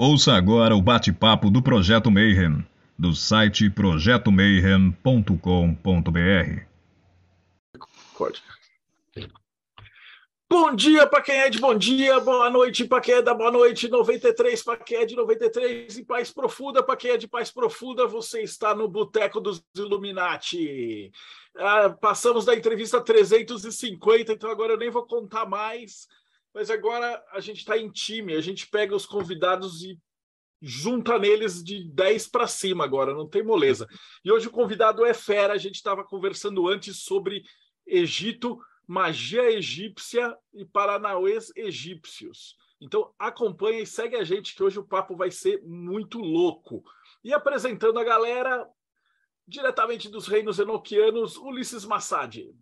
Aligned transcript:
Ouça 0.00 0.34
agora 0.34 0.76
o 0.76 0.80
bate-papo 0.80 1.50
do 1.50 1.60
Projeto 1.60 2.08
Mayhem, 2.08 2.64
do 2.96 3.16
site 3.16 3.68
projetomayhem.com.br. 3.68 6.62
Bom 10.48 10.76
dia 10.76 11.04
para 11.04 11.20
quem 11.20 11.34
é 11.34 11.50
de 11.50 11.58
bom 11.58 11.74
dia, 11.74 12.20
boa 12.20 12.48
noite 12.48 12.84
para 12.84 13.00
quem 13.00 13.16
é 13.16 13.22
da 13.22 13.34
boa 13.34 13.50
noite, 13.50 13.88
93 13.88 14.62
para 14.62 14.76
quem 14.76 14.98
é 14.98 15.04
de 15.04 15.16
93 15.16 15.98
e 15.98 16.04
paz 16.04 16.30
profunda 16.30 16.80
para 16.80 16.96
quem 16.96 17.10
é 17.10 17.16
de 17.16 17.26
paz 17.26 17.50
profunda, 17.50 18.06
você 18.06 18.42
está 18.42 18.76
no 18.76 18.86
Boteco 18.86 19.40
dos 19.40 19.60
Illuminati. 19.74 21.10
Ah, 21.56 21.90
passamos 21.90 22.44
da 22.44 22.54
entrevista 22.54 23.00
350, 23.00 24.32
então 24.32 24.48
agora 24.48 24.74
eu 24.74 24.78
nem 24.78 24.90
vou 24.90 25.04
contar 25.04 25.44
mais 25.44 26.06
mas 26.54 26.70
agora 26.70 27.22
a 27.32 27.40
gente 27.40 27.58
está 27.58 27.76
em 27.76 27.90
time, 27.90 28.34
a 28.34 28.40
gente 28.40 28.68
pega 28.68 28.94
os 28.94 29.06
convidados 29.06 29.82
e 29.82 29.98
junta 30.60 31.18
neles 31.18 31.62
de 31.62 31.84
10 31.84 32.28
para 32.28 32.46
cima 32.46 32.84
agora, 32.84 33.14
não 33.14 33.28
tem 33.28 33.42
moleza. 33.42 33.86
E 34.24 34.32
hoje 34.32 34.48
o 34.48 34.52
convidado 34.52 35.04
é 35.04 35.14
fera, 35.14 35.54
a 35.54 35.58
gente 35.58 35.76
estava 35.76 36.04
conversando 36.04 36.66
antes 36.68 37.02
sobre 37.02 37.42
Egito, 37.86 38.58
magia 38.86 39.50
egípcia 39.50 40.36
e 40.52 40.64
paranauês 40.64 41.52
egípcios. 41.56 42.56
Então 42.80 43.12
acompanha 43.18 43.80
e 43.80 43.86
segue 43.86 44.16
a 44.16 44.24
gente 44.24 44.54
que 44.54 44.62
hoje 44.62 44.78
o 44.78 44.86
papo 44.86 45.16
vai 45.16 45.30
ser 45.30 45.62
muito 45.64 46.18
louco. 46.18 46.82
E 47.24 47.32
apresentando 47.32 47.98
a 47.98 48.04
galera 48.04 48.68
diretamente 49.46 50.10
dos 50.10 50.26
reinos 50.26 50.58
enoquianos, 50.58 51.36
Ulisses 51.36 51.84
Massad. 51.84 52.54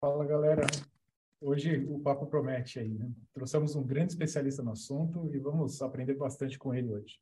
Fala 0.00 0.24
galera, 0.24 0.66
Hoje 1.40 1.86
o 1.88 2.00
papo 2.00 2.26
promete 2.26 2.80
aí, 2.80 2.88
né? 2.88 3.12
Trouxemos 3.32 3.76
um 3.76 3.86
grande 3.86 4.12
especialista 4.12 4.60
no 4.60 4.72
assunto 4.72 5.30
e 5.32 5.38
vamos 5.38 5.80
aprender 5.80 6.14
bastante 6.14 6.58
com 6.58 6.74
ele 6.74 6.92
hoje. 6.92 7.20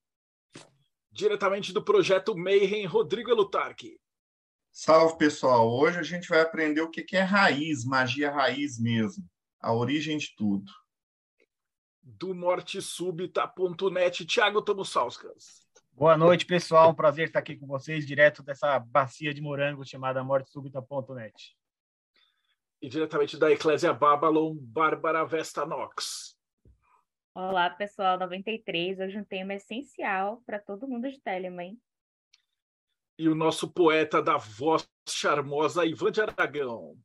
Diretamente 1.12 1.72
do 1.72 1.84
projeto 1.84 2.34
Mayhem, 2.34 2.86
Rodrigo 2.86 3.30
Elutarque. 3.30 4.00
Salve, 4.72 5.18
pessoal. 5.18 5.70
Hoje 5.70 5.98
a 5.98 6.02
gente 6.02 6.28
vai 6.28 6.40
aprender 6.40 6.80
o 6.80 6.90
que 6.90 7.04
é 7.14 7.20
raiz, 7.20 7.84
magia 7.84 8.30
raiz 8.30 8.78
mesmo, 8.78 9.22
a 9.60 9.74
origem 9.74 10.16
de 10.16 10.34
tudo. 10.34 10.70
Do 12.02 12.34
Morte 12.34 12.80
Súbita.net, 12.80 14.24
Thiago 14.24 14.62
Tomussauskas. 14.62 15.66
Boa 15.92 16.16
noite, 16.16 16.46
pessoal. 16.46 16.90
Um 16.90 16.94
prazer 16.94 17.26
estar 17.26 17.40
aqui 17.40 17.56
com 17.56 17.66
vocês, 17.66 18.06
direto 18.06 18.42
dessa 18.42 18.78
bacia 18.78 19.34
de 19.34 19.42
morango 19.42 19.84
chamada 19.84 20.22
mortesúbita.net 20.24 21.55
e 22.80 22.88
diretamente 22.88 23.38
da 23.38 23.50
Eclésia 23.50 23.92
Babylon, 23.92 24.54
Bárbara 24.58 25.24
Vestanox. 25.24 26.36
Olá, 27.34 27.70
pessoal, 27.70 28.18
93. 28.18 28.98
Hoje 28.98 29.18
um 29.18 29.24
tema 29.24 29.54
essencial 29.54 30.42
para 30.46 30.58
todo 30.58 30.88
mundo 30.88 31.10
de 31.10 31.20
Telemann. 31.20 31.76
E 33.18 33.28
o 33.28 33.34
nosso 33.34 33.70
poeta 33.70 34.22
da 34.22 34.36
voz 34.36 34.86
charmosa, 35.08 35.86
Ivan 35.86 36.10
de 36.12 36.20
Aragão. 36.20 36.96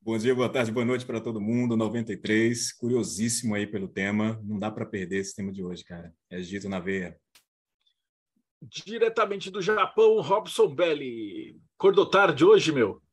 Bom 0.00 0.18
dia, 0.18 0.34
boa 0.34 0.52
tarde, 0.52 0.70
boa 0.70 0.84
noite 0.84 1.06
para 1.06 1.20
todo 1.20 1.40
mundo. 1.40 1.76
93, 1.76 2.72
curiosíssimo 2.72 3.54
aí 3.54 3.66
pelo 3.66 3.88
tema. 3.88 4.40
Não 4.44 4.58
dá 4.58 4.70
para 4.70 4.84
perder 4.84 5.18
esse 5.18 5.34
tema 5.34 5.50
de 5.50 5.62
hoje, 5.64 5.84
cara. 5.84 6.12
É 6.30 6.38
Egito 6.38 6.68
na 6.68 6.78
veia. 6.78 7.18
Diretamente 8.60 9.50
do 9.50 9.62
Japão, 9.62 10.20
Robson 10.20 10.68
Belli. 10.68 11.60
Acordou 11.78 12.08
tarde 12.08 12.44
hoje, 12.44 12.72
meu? 12.72 13.03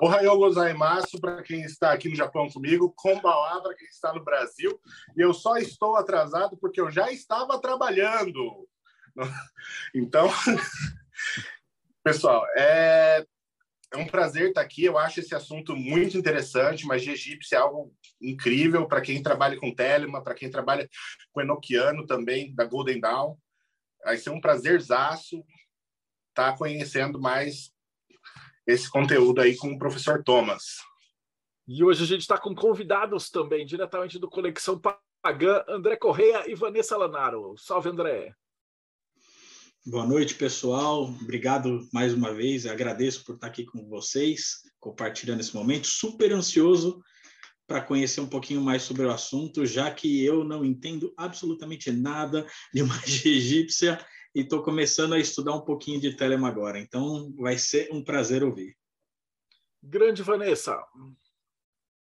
Ohayou 0.00 0.38
gozaimasu 0.38 1.20
para 1.20 1.42
quem 1.42 1.62
está 1.62 1.92
aqui 1.92 2.08
no 2.08 2.14
Japão 2.14 2.48
comigo, 2.48 2.94
Kombawa 2.96 3.60
para 3.62 3.74
quem 3.74 3.88
está 3.88 4.12
no 4.12 4.22
Brasil. 4.22 4.80
E 5.16 5.20
eu 5.20 5.34
só 5.34 5.56
estou 5.56 5.96
atrasado 5.96 6.56
porque 6.56 6.80
eu 6.80 6.90
já 6.90 7.10
estava 7.10 7.60
trabalhando. 7.60 8.68
Então, 9.92 10.28
pessoal, 12.04 12.46
é, 12.56 13.26
é 13.92 13.96
um 13.96 14.06
prazer 14.06 14.50
estar 14.50 14.60
aqui. 14.60 14.84
Eu 14.84 14.96
acho 14.96 15.18
esse 15.18 15.34
assunto 15.34 15.74
muito 15.74 16.16
interessante, 16.16 16.86
mas 16.86 17.02
de 17.02 17.10
egípcio 17.10 17.56
é 17.56 17.58
algo 17.58 17.92
incrível 18.20 18.86
para 18.86 19.00
quem 19.00 19.20
trabalha 19.20 19.58
com 19.58 19.74
Telema, 19.74 20.22
para 20.22 20.34
quem 20.34 20.48
trabalha 20.48 20.88
com 21.32 21.40
Enoquiano 21.40 22.06
também, 22.06 22.54
da 22.54 22.64
Golden 22.64 23.00
Dawn. 23.00 23.36
Vai 24.04 24.16
ser 24.16 24.30
um 24.30 24.40
prazerzaço 24.40 25.44
estar 26.28 26.56
conhecendo 26.56 27.20
mais 27.20 27.72
esse 28.68 28.90
conteúdo 28.90 29.40
aí 29.40 29.56
com 29.56 29.72
o 29.72 29.78
professor 29.78 30.22
Thomas. 30.22 30.62
E 31.66 31.82
hoje 31.82 32.04
a 32.04 32.06
gente 32.06 32.20
está 32.20 32.38
com 32.38 32.54
convidados 32.54 33.30
também, 33.30 33.64
diretamente 33.64 34.18
do 34.18 34.28
Conexão 34.28 34.78
Pagã, 34.78 35.64
André 35.66 35.96
Correia 35.96 36.44
e 36.46 36.54
Vanessa 36.54 36.94
Lanaro. 36.94 37.54
Salve, 37.56 37.88
André. 37.88 38.34
Boa 39.86 40.06
noite, 40.06 40.34
pessoal. 40.34 41.04
Obrigado 41.04 41.88
mais 41.94 42.12
uma 42.12 42.34
vez. 42.34 42.66
agradeço 42.66 43.24
por 43.24 43.36
estar 43.36 43.46
aqui 43.46 43.64
com 43.64 43.88
vocês, 43.88 44.58
compartilhando 44.78 45.40
esse 45.40 45.54
momento. 45.54 45.86
Super 45.86 46.30
ansioso 46.32 47.02
para 47.66 47.80
conhecer 47.80 48.20
um 48.20 48.28
pouquinho 48.28 48.60
mais 48.60 48.82
sobre 48.82 49.06
o 49.06 49.10
assunto, 49.10 49.64
já 49.64 49.90
que 49.90 50.22
eu 50.22 50.44
não 50.44 50.62
entendo 50.62 51.14
absolutamente 51.16 51.90
nada 51.90 52.46
de 52.72 52.82
magia 52.84 53.32
egípcia 53.34 53.98
e 54.34 54.40
estou 54.40 54.62
começando 54.62 55.14
a 55.14 55.18
estudar 55.18 55.54
um 55.54 55.60
pouquinho 55.60 56.00
de 56.00 56.16
Telema 56.16 56.48
agora. 56.48 56.78
Então, 56.78 57.32
vai 57.36 57.58
ser 57.58 57.88
um 57.92 58.02
prazer 58.02 58.44
ouvir. 58.44 58.76
Grande 59.82 60.22
Vanessa. 60.22 60.76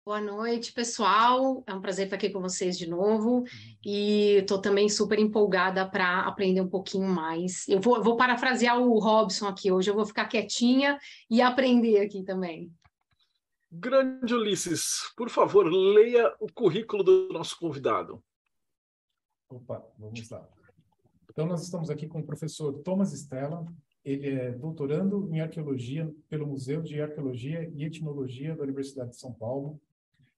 Boa 0.04 0.20
noite, 0.20 0.72
pessoal. 0.72 1.64
É 1.66 1.72
um 1.72 1.80
prazer 1.80 2.04
estar 2.04 2.16
aqui 2.16 2.28
com 2.28 2.40
vocês 2.40 2.76
de 2.76 2.86
novo. 2.86 3.44
E 3.84 4.36
estou 4.38 4.60
também 4.60 4.88
super 4.88 5.18
empolgada 5.18 5.88
para 5.88 6.20
aprender 6.20 6.60
um 6.60 6.68
pouquinho 6.68 7.08
mais. 7.08 7.66
Eu 7.68 7.80
vou, 7.80 8.02
vou 8.02 8.16
parafrasear 8.16 8.78
o 8.78 8.98
Robson 8.98 9.48
aqui 9.48 9.72
hoje. 9.72 9.90
Eu 9.90 9.94
vou 9.94 10.04
ficar 10.04 10.26
quietinha 10.26 10.98
e 11.30 11.40
aprender 11.40 12.00
aqui 12.00 12.22
também. 12.22 12.70
Grande 13.72 14.34
Ulisses, 14.34 15.10
por 15.16 15.28
favor, 15.28 15.64
leia 15.66 16.32
o 16.38 16.52
currículo 16.52 17.02
do 17.02 17.28
nosso 17.32 17.58
convidado. 17.58 18.22
Opa, 19.48 19.84
vamos 19.98 20.30
lá. 20.30 20.46
Então, 21.34 21.46
nós 21.46 21.64
estamos 21.64 21.90
aqui 21.90 22.06
com 22.06 22.20
o 22.20 22.24
professor 22.24 22.72
Thomas 22.84 23.12
Stella. 23.12 23.66
Ele 24.04 24.28
é 24.28 24.52
doutorando 24.52 25.28
em 25.34 25.40
arqueologia 25.40 26.08
pelo 26.28 26.46
Museu 26.46 26.80
de 26.80 27.00
Arqueologia 27.00 27.68
e 27.74 27.82
Etnologia 27.82 28.54
da 28.54 28.62
Universidade 28.62 29.10
de 29.10 29.16
São 29.16 29.32
Paulo, 29.32 29.80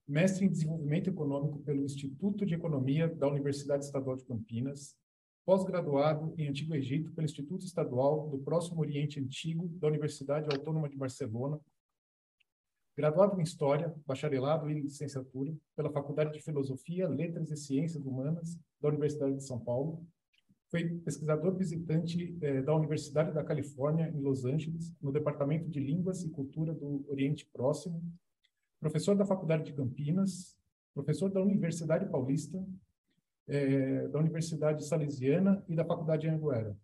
mestre 0.07 0.43
em 0.43 0.49
desenvolvimento 0.49 1.07
econômico 1.07 1.59
pelo 1.59 1.83
Instituto 1.83 2.47
de 2.47 2.55
Economia 2.55 3.07
da 3.07 3.27
Universidade 3.27 3.85
Estadual 3.85 4.15
de 4.15 4.25
Campinas, 4.25 4.97
pós-graduado 5.45 6.33
em 6.35 6.47
Antigo 6.47 6.73
Egito 6.73 7.11
pelo 7.11 7.25
Instituto 7.25 7.63
Estadual 7.63 8.27
do 8.29 8.39
Próximo 8.39 8.81
Oriente 8.81 9.19
Antigo 9.19 9.67
da 9.77 9.89
Universidade 9.89 10.47
Autônoma 10.51 10.89
de 10.89 10.97
Barcelona, 10.97 11.59
graduado 12.95 13.39
em 13.39 13.43
História, 13.43 13.93
bacharelado 14.03 14.67
e 14.67 14.81
licenciatura 14.81 15.55
pela 15.75 15.91
Faculdade 15.91 16.33
de 16.33 16.41
Filosofia, 16.41 17.07
Letras 17.07 17.51
e 17.51 17.55
Ciências 17.55 18.03
Humanas 18.03 18.57
da 18.81 18.89
Universidade 18.89 19.35
de 19.35 19.43
São 19.43 19.59
Paulo, 19.59 20.03
foi 20.69 20.83
pesquisador 20.99 21.55
visitante 21.55 22.37
eh, 22.41 22.61
da 22.61 22.75
Universidade 22.75 23.33
da 23.33 23.43
Califórnia, 23.43 24.09
em 24.09 24.19
Los 24.19 24.45
Angeles, 24.45 24.93
no 25.01 25.11
Departamento 25.11 25.69
de 25.69 25.79
Línguas 25.79 26.23
e 26.23 26.29
Cultura 26.29 26.73
do 26.73 27.05
Oriente 27.07 27.45
Próximo, 27.45 28.01
professor 28.79 29.15
da 29.15 29.25
Faculdade 29.25 29.63
de 29.63 29.73
Campinas, 29.73 30.57
professor 30.93 31.29
da 31.29 31.41
Universidade 31.41 32.05
Paulista, 32.09 32.63
eh, 33.47 34.07
da 34.09 34.19
Universidade 34.19 34.85
Salesiana 34.85 35.63
e 35.69 35.75
da 35.75 35.85
Faculdade 35.85 36.23
de 36.23 36.29
Anguera. 36.29 36.77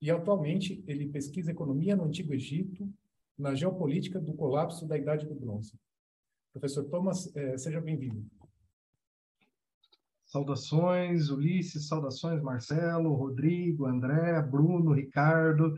E 0.00 0.10
atualmente 0.10 0.82
ele 0.86 1.08
pesquisa 1.08 1.50
economia 1.50 1.94
no 1.94 2.04
Antigo 2.04 2.32
Egito, 2.32 2.88
na 3.38 3.54
geopolítica 3.54 4.18
do 4.18 4.32
colapso 4.32 4.86
da 4.86 4.96
Idade 4.96 5.26
do 5.26 5.34
Bronze. 5.34 5.74
Professor 6.52 6.84
Thomas, 6.84 7.30
eh, 7.36 7.58
seja 7.58 7.82
bem-vindo. 7.82 8.24
Saudações, 10.26 11.30
Ulisses, 11.30 11.86
saudações, 11.88 12.42
Marcelo, 12.42 13.14
Rodrigo, 13.14 13.86
André, 13.86 14.42
Bruno, 14.42 14.92
Ricardo, 14.92 15.72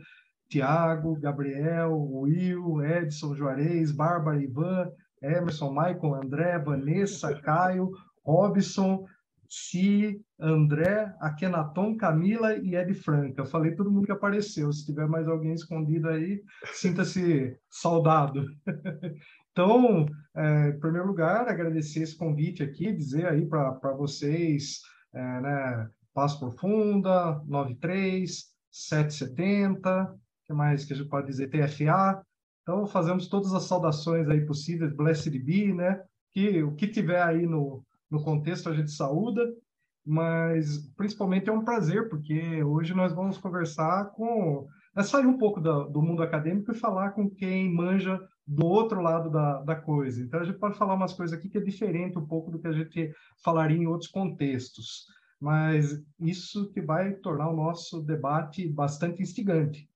Tiago, 0.49 1.19
Gabriel, 1.19 1.93
Will, 1.93 2.83
Edson, 2.83 3.35
Juarez, 3.35 3.91
Bárbara, 3.91 4.41
Ivan, 4.41 4.91
Emerson, 5.21 5.69
Michael, 5.69 6.15
André, 6.15 6.57
Vanessa, 6.59 7.39
Caio, 7.41 7.91
Robson, 8.25 9.05
Si, 9.47 10.19
André, 10.39 11.11
Akenaton, 11.19 11.97
Camila 11.97 12.55
e 12.55 12.75
Ed 12.75 12.93
Franca. 12.93 13.45
Falei 13.45 13.75
todo 13.75 13.91
mundo 13.91 14.05
que 14.05 14.11
apareceu. 14.11 14.71
Se 14.71 14.85
tiver 14.85 15.07
mais 15.07 15.27
alguém 15.27 15.53
escondido 15.53 16.07
aí, 16.07 16.41
sinta-se 16.73 17.57
saudado. 17.69 18.45
Então, 19.59 20.05
é, 20.37 20.69
em 20.69 20.79
primeiro 20.79 21.07
lugar, 21.07 21.49
agradecer 21.49 22.03
esse 22.03 22.15
convite 22.15 22.63
aqui, 22.63 22.93
dizer 22.93 23.25
aí 23.25 23.45
para 23.45 23.91
vocês, 23.91 24.79
é, 25.13 25.41
né, 25.41 25.89
Paz 26.13 26.33
Profunda, 26.33 27.43
93, 27.45 28.45
770, 28.71 30.15
que 30.45 30.53
mais 30.53 30.85
que 30.85 30.93
a 30.93 30.95
gente 30.95 31.09
pode 31.09 31.27
dizer? 31.27 31.49
TFA. 31.49 32.23
Então, 32.61 32.87
fazemos 32.87 33.27
todas 33.27 33.53
as 33.53 33.63
saudações 33.63 34.29
aí 34.29 34.45
possíveis, 34.45 34.95
Blessed 34.95 35.37
Be, 35.37 35.73
né? 35.73 36.01
Que 36.31 36.63
o 36.63 36.73
que 36.73 36.87
tiver 36.87 37.21
aí 37.21 37.45
no, 37.45 37.83
no 38.09 38.23
contexto 38.23 38.69
a 38.69 38.73
gente 38.73 38.91
saúda. 38.91 39.45
mas 40.05 40.89
principalmente 40.95 41.49
é 41.49 41.51
um 41.51 41.65
prazer, 41.65 42.07
porque 42.07 42.63
hoje 42.63 42.93
nós 42.93 43.11
vamos 43.11 43.37
conversar 43.37 44.05
com. 44.11 44.65
É 44.95 45.03
sair 45.03 45.25
um 45.25 45.37
pouco 45.37 45.59
do 45.59 46.01
mundo 46.01 46.23
acadêmico 46.23 46.71
e 46.71 46.79
falar 46.79 47.11
com 47.11 47.29
quem 47.29 47.69
manja 47.73 48.17
do 48.49 48.65
outro 48.65 48.99
lado 48.99 49.29
da, 49.29 49.61
da 49.61 49.75
coisa. 49.75 50.23
Então, 50.23 50.39
a 50.39 50.43
gente 50.43 50.57
pode 50.57 50.75
falar 50.75 50.95
umas 50.95 51.13
coisas 51.13 51.37
aqui 51.37 51.47
que 51.47 51.59
é 51.59 51.61
diferente 51.61 52.17
um 52.17 52.25
pouco 52.25 52.49
do 52.49 52.57
que 52.57 52.67
a 52.67 52.71
gente 52.71 53.13
falaria 53.43 53.77
em 53.77 53.85
outros 53.85 54.09
contextos, 54.09 55.05
mas 55.39 56.03
isso 56.19 56.71
que 56.71 56.81
vai 56.81 57.13
tornar 57.13 57.49
o 57.49 57.55
nosso 57.55 58.01
debate 58.01 58.67
bastante 58.67 59.21
instigante. 59.21 59.87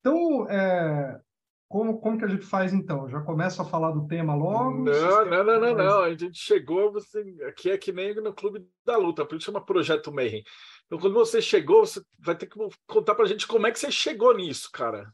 Então, 0.00 0.48
é, 0.48 1.20
como, 1.68 2.00
como 2.00 2.16
que 2.16 2.24
a 2.24 2.28
gente 2.28 2.46
faz 2.46 2.72
então? 2.72 3.06
Já 3.06 3.20
começa 3.20 3.60
a 3.60 3.66
falar 3.66 3.90
do 3.90 4.06
tema 4.06 4.34
logo? 4.34 4.82
Não, 4.82 5.26
não, 5.26 5.44
não, 5.44 5.60
não, 5.60 5.74
não. 5.74 6.00
A 6.00 6.14
gente 6.14 6.38
chegou, 6.38 6.90
você, 6.90 7.22
aqui 7.46 7.70
é 7.70 7.76
que 7.76 7.92
nem 7.92 8.14
no 8.14 8.32
Clube 8.32 8.66
da 8.82 8.96
Luta, 8.96 9.26
por 9.26 9.36
isso 9.36 9.44
chama 9.44 9.64
Projeto 9.64 10.10
Mayhem. 10.10 10.42
Então, 10.86 10.98
quando 10.98 11.12
você 11.12 11.42
chegou, 11.42 11.84
você 11.84 12.00
vai 12.18 12.34
ter 12.34 12.46
que 12.46 12.56
contar 12.86 13.14
para 13.14 13.26
a 13.26 13.28
gente 13.28 13.46
como 13.46 13.66
é 13.66 13.70
que 13.70 13.78
você 13.78 13.92
chegou 13.92 14.34
nisso, 14.34 14.70
cara. 14.72 15.12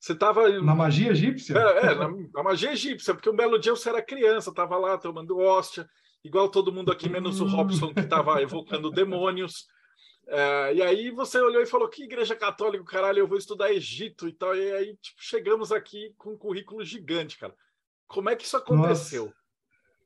Você 0.00 0.12
estava. 0.12 0.48
Na 0.60 0.74
magia 0.74 1.10
egípcia? 1.10 1.58
É, 1.58 1.86
é 1.86 1.94
na, 1.94 2.08
na, 2.08 2.42
magia 2.42 2.72
egípcia, 2.72 3.14
porque 3.14 3.30
um 3.30 3.36
belo 3.36 3.58
dia 3.58 3.74
você 3.74 3.88
era 3.88 4.02
criança, 4.02 4.50
estava 4.50 4.76
lá 4.76 4.96
tomando 4.98 5.38
hóstia, 5.38 5.88
igual 6.24 6.48
todo 6.48 6.72
mundo 6.72 6.92
aqui, 6.92 7.08
menos 7.08 7.40
o 7.40 7.46
Robson, 7.46 7.92
que 7.92 8.00
estava 8.00 8.40
evocando 8.42 8.90
demônios. 8.90 9.66
É, 10.28 10.74
e 10.74 10.82
aí 10.82 11.10
você 11.10 11.38
olhou 11.38 11.62
e 11.62 11.66
falou: 11.66 11.88
que 11.88 12.04
igreja 12.04 12.34
católica, 12.34 12.84
caralho, 12.84 13.20
eu 13.20 13.28
vou 13.28 13.38
estudar 13.38 13.72
Egito 13.72 14.28
e 14.28 14.32
tal. 14.32 14.54
E 14.54 14.72
aí 14.72 14.96
tipo, 14.96 15.18
chegamos 15.20 15.72
aqui 15.72 16.14
com 16.18 16.32
um 16.32 16.38
currículo 16.38 16.84
gigante, 16.84 17.38
cara. 17.38 17.54
Como 18.06 18.28
é 18.28 18.36
que 18.36 18.44
isso 18.44 18.56
aconteceu? 18.56 19.32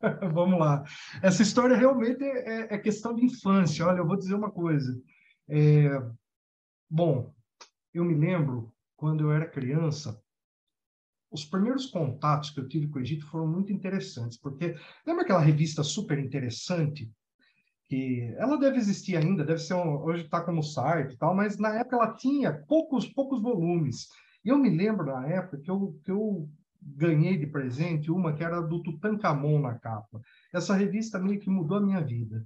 Vamos 0.33 0.59
lá. 0.59 0.83
Essa 1.23 1.43
história 1.43 1.77
realmente 1.77 2.25
é, 2.25 2.75
é, 2.75 2.79
questão 2.79 3.15
de 3.15 3.25
infância. 3.25 3.87
Olha, 3.87 3.99
eu 3.99 4.07
vou 4.07 4.17
dizer 4.17 4.35
uma 4.35 4.51
coisa. 4.51 4.99
É... 5.49 5.91
Bom, 6.89 7.35
eu 7.93 8.05
me 8.05 8.15
lembro 8.15 8.73
quando 9.01 9.23
eu 9.23 9.33
era 9.33 9.49
criança, 9.49 10.23
os 11.33 11.43
primeiros 11.43 11.87
contatos 11.87 12.51
que 12.51 12.61
eu 12.61 12.69
tive 12.69 12.87
com 12.89 12.99
o 12.99 13.01
Egito 13.01 13.27
foram 13.29 13.47
muito 13.47 13.73
interessantes, 13.73 14.37
porque 14.37 14.77
lembra 15.07 15.23
aquela 15.25 15.41
revista 15.41 15.83
super 15.83 16.19
interessante 16.19 17.11
que 17.89 18.35
ela 18.37 18.59
deve 18.59 18.77
existir 18.77 19.17
ainda, 19.17 19.43
deve 19.43 19.61
ser 19.61 19.73
um, 19.73 20.03
hoje 20.03 20.25
está 20.25 20.43
como 20.43 20.63
site 20.63 21.15
e 21.15 21.17
tal, 21.17 21.35
mas 21.35 21.57
na 21.57 21.77
época 21.77 21.97
ela 21.97 22.13
tinha 22.13 22.53
poucos 22.53 23.07
poucos 23.07 23.41
volumes. 23.41 24.07
E 24.45 24.51
eu 24.51 24.59
me 24.59 24.69
lembro 24.69 25.07
na 25.07 25.27
época 25.27 25.57
que 25.57 25.71
eu, 25.71 25.99
que 26.05 26.11
eu 26.11 26.47
ganhei 26.83 27.39
de 27.39 27.47
presente 27.47 28.11
uma 28.11 28.35
que 28.35 28.45
era 28.45 28.61
do 28.61 28.83
Tutankhamon 28.83 29.61
na 29.61 29.79
capa. 29.79 30.21
Essa 30.53 30.75
revista 30.75 31.19
meio 31.19 31.41
que 31.41 31.49
mudou 31.49 31.79
a 31.79 31.83
minha 31.83 32.05
vida. 32.05 32.45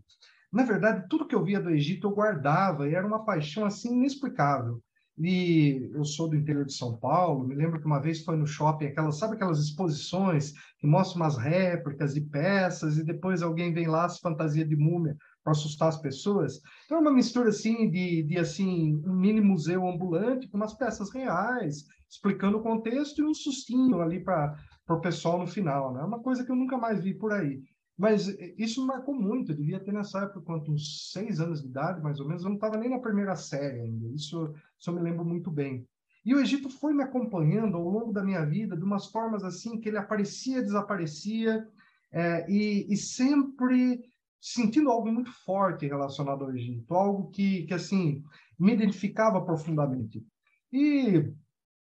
Na 0.53 0.63
verdade, 0.63 1.09
tudo 1.09 1.27
que 1.27 1.35
eu 1.35 1.43
via 1.43 1.61
do 1.61 1.71
Egito 1.71 2.07
eu 2.07 2.15
guardava 2.15 2.89
e 2.89 2.95
era 2.95 3.05
uma 3.05 3.25
paixão 3.25 3.65
assim 3.65 3.97
inexplicável. 3.97 4.81
E 5.17 5.91
eu 5.95 6.05
sou 6.05 6.29
do 6.29 6.35
interior 6.35 6.65
de 6.65 6.75
São 6.75 6.97
Paulo, 6.97 7.47
me 7.47 7.55
lembro 7.55 7.81
que 7.81 7.87
uma 7.87 8.01
vez 8.01 8.25
foi 8.25 8.37
no 8.37 8.47
shopping, 8.47 8.87
aquelas, 8.87 9.17
sabe 9.17 9.35
aquelas 9.35 9.61
exposições 9.61 10.53
que 10.79 10.89
mostram 10.89 11.23
umas 11.23 11.39
réplicas 11.39 12.15
de 12.15 12.21
peças 12.21 12.99
e 12.99 13.05
depois 13.05 13.41
alguém 13.41 13.73
vem 13.73 13.87
lá 13.87 14.09
se 14.09 14.21
fantasia 14.21 14.67
de 14.67 14.75
múmia 14.75 15.17
para 15.45 15.53
assustar 15.53 15.89
as 15.89 16.01
pessoas. 16.01 16.61
Então 16.85 16.99
é 16.99 17.01
uma 17.01 17.13
mistura 17.13 17.51
assim 17.51 17.89
de, 17.91 18.25
de 18.25 18.39
assim 18.39 19.01
um 19.07 19.15
mini 19.15 19.41
museu 19.41 19.87
ambulante 19.87 20.49
com 20.49 20.57
umas 20.57 20.75
peças 20.75 21.13
reais, 21.15 21.85
explicando 22.11 22.59
o 22.59 22.63
contexto 22.63 23.21
e 23.21 23.25
um 23.25 23.35
sustinho 23.35 24.01
ali 24.01 24.25
para 24.25 24.57
o 24.89 25.01
pessoal 25.01 25.39
no 25.39 25.47
final, 25.47 25.93
né? 25.93 26.01
É 26.01 26.05
uma 26.05 26.21
coisa 26.21 26.45
que 26.45 26.51
eu 26.51 26.57
nunca 26.57 26.77
mais 26.77 27.01
vi 27.01 27.15
por 27.15 27.33
aí. 27.33 27.63
Mas 27.97 28.27
isso 28.59 28.81
me 28.81 28.89
marcou 28.89 29.15
muito. 29.15 29.53
Eu 29.53 29.57
devia 29.57 29.79
ter 29.79 29.93
nessa 29.93 30.21
época 30.21 30.41
quanto, 30.41 30.73
uns 30.73 31.13
seis 31.13 31.41
anos 31.41 31.63
de 31.63 31.69
idade, 31.69 32.03
mais 32.03 32.19
ou 32.19 32.27
menos. 32.27 32.43
Eu 32.43 32.49
não 32.49 32.57
estava 32.57 32.77
nem 32.77 32.91
na 32.91 32.99
primeira 32.99 33.37
série 33.37 33.81
ainda. 33.81 34.09
Isso, 34.09 34.53
isso 34.79 34.91
eu 34.91 34.95
me 34.95 35.01
lembro 35.01 35.25
muito 35.25 35.51
bem. 35.51 35.87
E 36.25 36.35
o 36.35 36.41
Egito 36.41 36.71
foi 36.71 36.95
me 36.95 37.03
acompanhando 37.03 37.77
ao 37.77 37.89
longo 37.89 38.13
da 38.13 38.25
minha 38.25 38.45
vida 38.45 38.77
de 38.77 38.83
umas 38.83 39.07
formas 39.07 39.45
assim 39.45 39.79
que 39.79 39.89
ele 39.89 39.99
aparecia, 39.99 40.63
desaparecia, 40.63 41.69
é, 42.11 42.51
e, 42.51 42.87
e 42.93 42.97
sempre 42.97 44.03
sentindo 44.41 44.91
algo 44.91 45.11
muito 45.11 45.33
forte 45.33 45.87
relacionado 45.87 46.45
ao 46.45 46.55
Egito, 46.55 46.95
algo 46.95 47.31
que, 47.31 47.65
que 47.65 47.75
assim, 47.75 48.23
me 48.59 48.73
identificava 48.73 49.45
profundamente. 49.45 50.25
E 50.73 51.31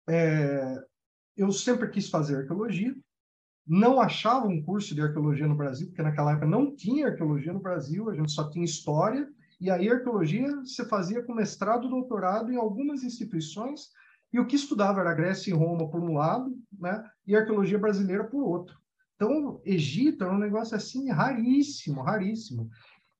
é, 0.08 0.76
eu 1.36 1.52
sempre 1.52 1.88
quis 1.88 2.08
fazer 2.08 2.38
arqueologia, 2.38 2.94
não 3.66 4.00
achava 4.00 4.46
um 4.46 4.62
curso 4.62 4.94
de 4.94 5.02
arqueologia 5.02 5.48
no 5.48 5.56
Brasil, 5.56 5.88
porque 5.88 6.02
naquela 6.02 6.32
época 6.32 6.46
não 6.46 6.74
tinha 6.74 7.08
arqueologia 7.08 7.52
no 7.52 7.60
Brasil, 7.60 8.08
a 8.08 8.14
gente 8.14 8.30
só 8.30 8.48
tinha 8.48 8.64
história, 8.64 9.28
e 9.60 9.70
aí 9.70 9.88
arqueologia 9.88 10.48
você 10.60 10.86
fazia 10.86 11.22
com 11.22 11.34
mestrado, 11.34 11.88
doutorado 11.88 12.52
em 12.52 12.56
algumas 12.56 13.02
instituições, 13.02 13.88
e 14.32 14.38
o 14.38 14.46
que 14.46 14.56
estudava 14.56 15.00
era 15.00 15.14
Grécia 15.14 15.50
e 15.50 15.54
Roma 15.54 15.90
por 15.90 16.00
um 16.00 16.14
lado, 16.14 16.56
né, 16.78 17.02
e 17.26 17.34
arqueologia 17.34 17.78
brasileira 17.78 18.24
por 18.24 18.42
outro. 18.42 18.76
Então, 19.16 19.60
Egito 19.64 20.24
era 20.24 20.34
um 20.34 20.38
negócio 20.38 20.76
assim 20.76 21.10
raríssimo, 21.10 22.02
raríssimo. 22.02 22.68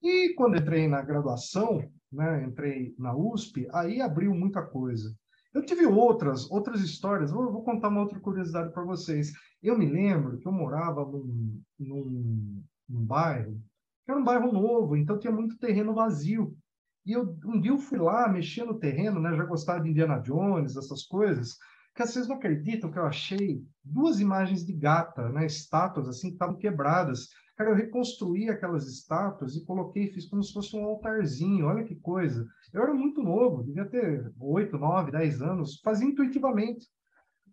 E 0.03 0.35
quando 0.35 0.57
entrei 0.57 0.87
na 0.87 1.01
graduação, 1.01 1.83
né, 2.13 2.45
entrei 2.45 2.95
na 2.99 3.17
USP, 3.17 3.67
aí 3.73 4.01
abriu 4.01 4.35
muita 4.35 4.63
coisa. 4.63 5.17
Eu 5.55 5.65
tive 5.65 5.87
outras, 5.87 6.51
outras 6.51 6.83
histórias. 6.83 7.31
Vou, 7.31 7.51
vou 7.51 7.65
contar 7.65 7.89
uma 7.89 8.03
outra 8.03 8.21
curiosidade 8.21 8.75
para 8.75 8.85
vocês. 8.85 9.33
Eu 9.67 9.79
me 9.79 9.87
lembro 9.87 10.39
que 10.39 10.47
eu 10.47 10.53
morava 10.53 11.05
num, 11.05 11.61
num, 11.79 12.63
num 12.89 13.05
bairro, 13.05 13.61
que 14.05 14.11
era 14.11 14.21
um 14.21 14.25
bairro 14.25 14.53
novo, 14.53 14.97
então 14.97 15.19
tinha 15.19 15.33
muito 15.33 15.59
terreno 15.59 15.95
vazio. 15.95 16.57
E 17.05 17.13
eu, 17.13 17.37
um 17.45 17.61
dia 17.61 17.71
eu 17.71 17.79
fui 17.79 17.99
lá, 17.99 18.29
mexer 18.29 18.65
no 18.65 18.79
terreno, 18.79 19.21
né? 19.21 19.35
Já 19.37 19.45
gostava 19.45 19.83
de 19.83 19.91
Indiana 19.91 20.19
Jones, 20.19 20.77
essas 20.77 21.05
coisas 21.05 21.57
que 21.97 22.07
vocês 22.07 22.29
não 22.29 22.37
acreditam 22.37 22.93
que 22.93 22.99
eu 22.99 23.07
achei 23.07 23.65
duas 23.83 24.21
imagens 24.21 24.65
de 24.65 24.73
gata, 24.75 25.31
né, 25.31 25.47
estátuas 25.47 26.07
assim 26.09 26.29
que 26.29 26.35
estavam 26.35 26.57
quebradas. 26.57 27.29
Cara, 27.57 27.71
eu 27.71 27.75
reconstruí 27.75 28.51
aquelas 28.51 28.87
estátuas 28.87 29.57
e 29.57 29.65
coloquei, 29.65 30.13
fiz 30.13 30.29
como 30.29 30.43
se 30.43 30.53
fosse 30.53 30.77
um 30.77 30.85
altarzinho. 30.85 31.65
Olha 31.65 31.85
que 31.85 31.97
coisa. 31.97 32.47
Eu 32.71 32.83
era 32.83 32.93
muito 32.93 33.23
novo, 33.23 33.65
devia 33.65 33.87
ter 33.87 34.31
oito, 34.39 34.77
nove, 34.77 35.11
dez 35.11 35.41
anos, 35.41 35.81
fazia 35.83 36.07
intuitivamente. 36.07 36.87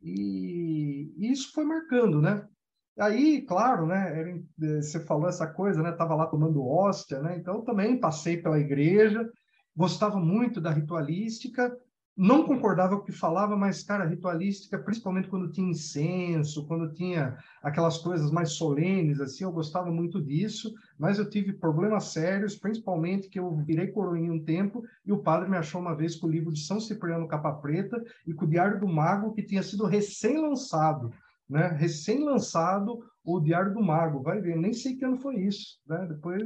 E, 0.03 1.13
isso 1.31 1.51
foi 1.53 1.63
marcando, 1.63 2.21
né? 2.21 2.45
Aí, 2.99 3.41
claro, 3.41 3.87
né? 3.87 4.41
Eh, 4.61 4.81
você 4.81 4.99
falou 4.99 5.27
essa 5.27 5.47
coisa, 5.47 5.81
né? 5.81 5.91
Tava 5.93 6.13
lá 6.15 6.27
tomando 6.27 6.65
hóstia, 6.65 7.21
né? 7.21 7.37
Então, 7.37 7.63
também 7.63 7.99
passei 7.99 8.37
pela 8.37 8.59
igreja, 8.59 9.27
gostava 9.75 10.19
muito 10.19 10.61
da 10.61 10.69
ritualística 10.71 11.75
não 12.15 12.45
concordava 12.45 12.95
com 12.95 13.01
o 13.01 13.05
que 13.05 13.11
falava, 13.11 13.55
mas, 13.55 13.83
cara, 13.83 14.05
ritualística, 14.05 14.77
principalmente 14.77 15.27
quando 15.27 15.51
tinha 15.51 15.69
incenso, 15.69 16.67
quando 16.67 16.93
tinha 16.93 17.37
aquelas 17.61 17.97
coisas 17.97 18.29
mais 18.29 18.51
solenes, 18.51 19.19
assim, 19.19 19.43
eu 19.43 19.51
gostava 19.51 19.91
muito 19.91 20.21
disso, 20.21 20.71
mas 20.97 21.17
eu 21.17 21.27
tive 21.27 21.53
problemas 21.53 22.05
sérios, 22.05 22.55
principalmente 22.55 23.29
que 23.29 23.39
eu 23.39 23.55
virei 23.57 23.87
coroinha 23.87 24.31
um 24.31 24.43
tempo 24.43 24.83
e 25.03 25.11
o 25.11 25.23
padre 25.23 25.49
me 25.49 25.57
achou 25.57 25.81
uma 25.81 25.95
vez 25.95 26.15
com 26.15 26.27
o 26.27 26.31
livro 26.31 26.53
de 26.53 26.59
São 26.59 26.79
Cipriano 26.79 27.27
Capa 27.27 27.51
Preta 27.53 28.01
e 28.27 28.33
com 28.33 28.45
o 28.45 28.49
Diário 28.49 28.79
do 28.79 28.87
Mago, 28.87 29.33
que 29.33 29.41
tinha 29.41 29.63
sido 29.63 29.85
recém-lançado, 29.85 31.11
né? 31.49 31.67
Recém-lançado 31.69 32.99
o 33.23 33.39
Diário 33.39 33.73
do 33.73 33.81
Mago, 33.81 34.21
vai 34.21 34.39
ver, 34.39 34.55
nem 34.55 34.73
sei 34.73 34.95
que 34.95 35.05
ano 35.05 35.17
foi 35.17 35.37
isso, 35.37 35.79
né? 35.87 36.05
Depois 36.07 36.43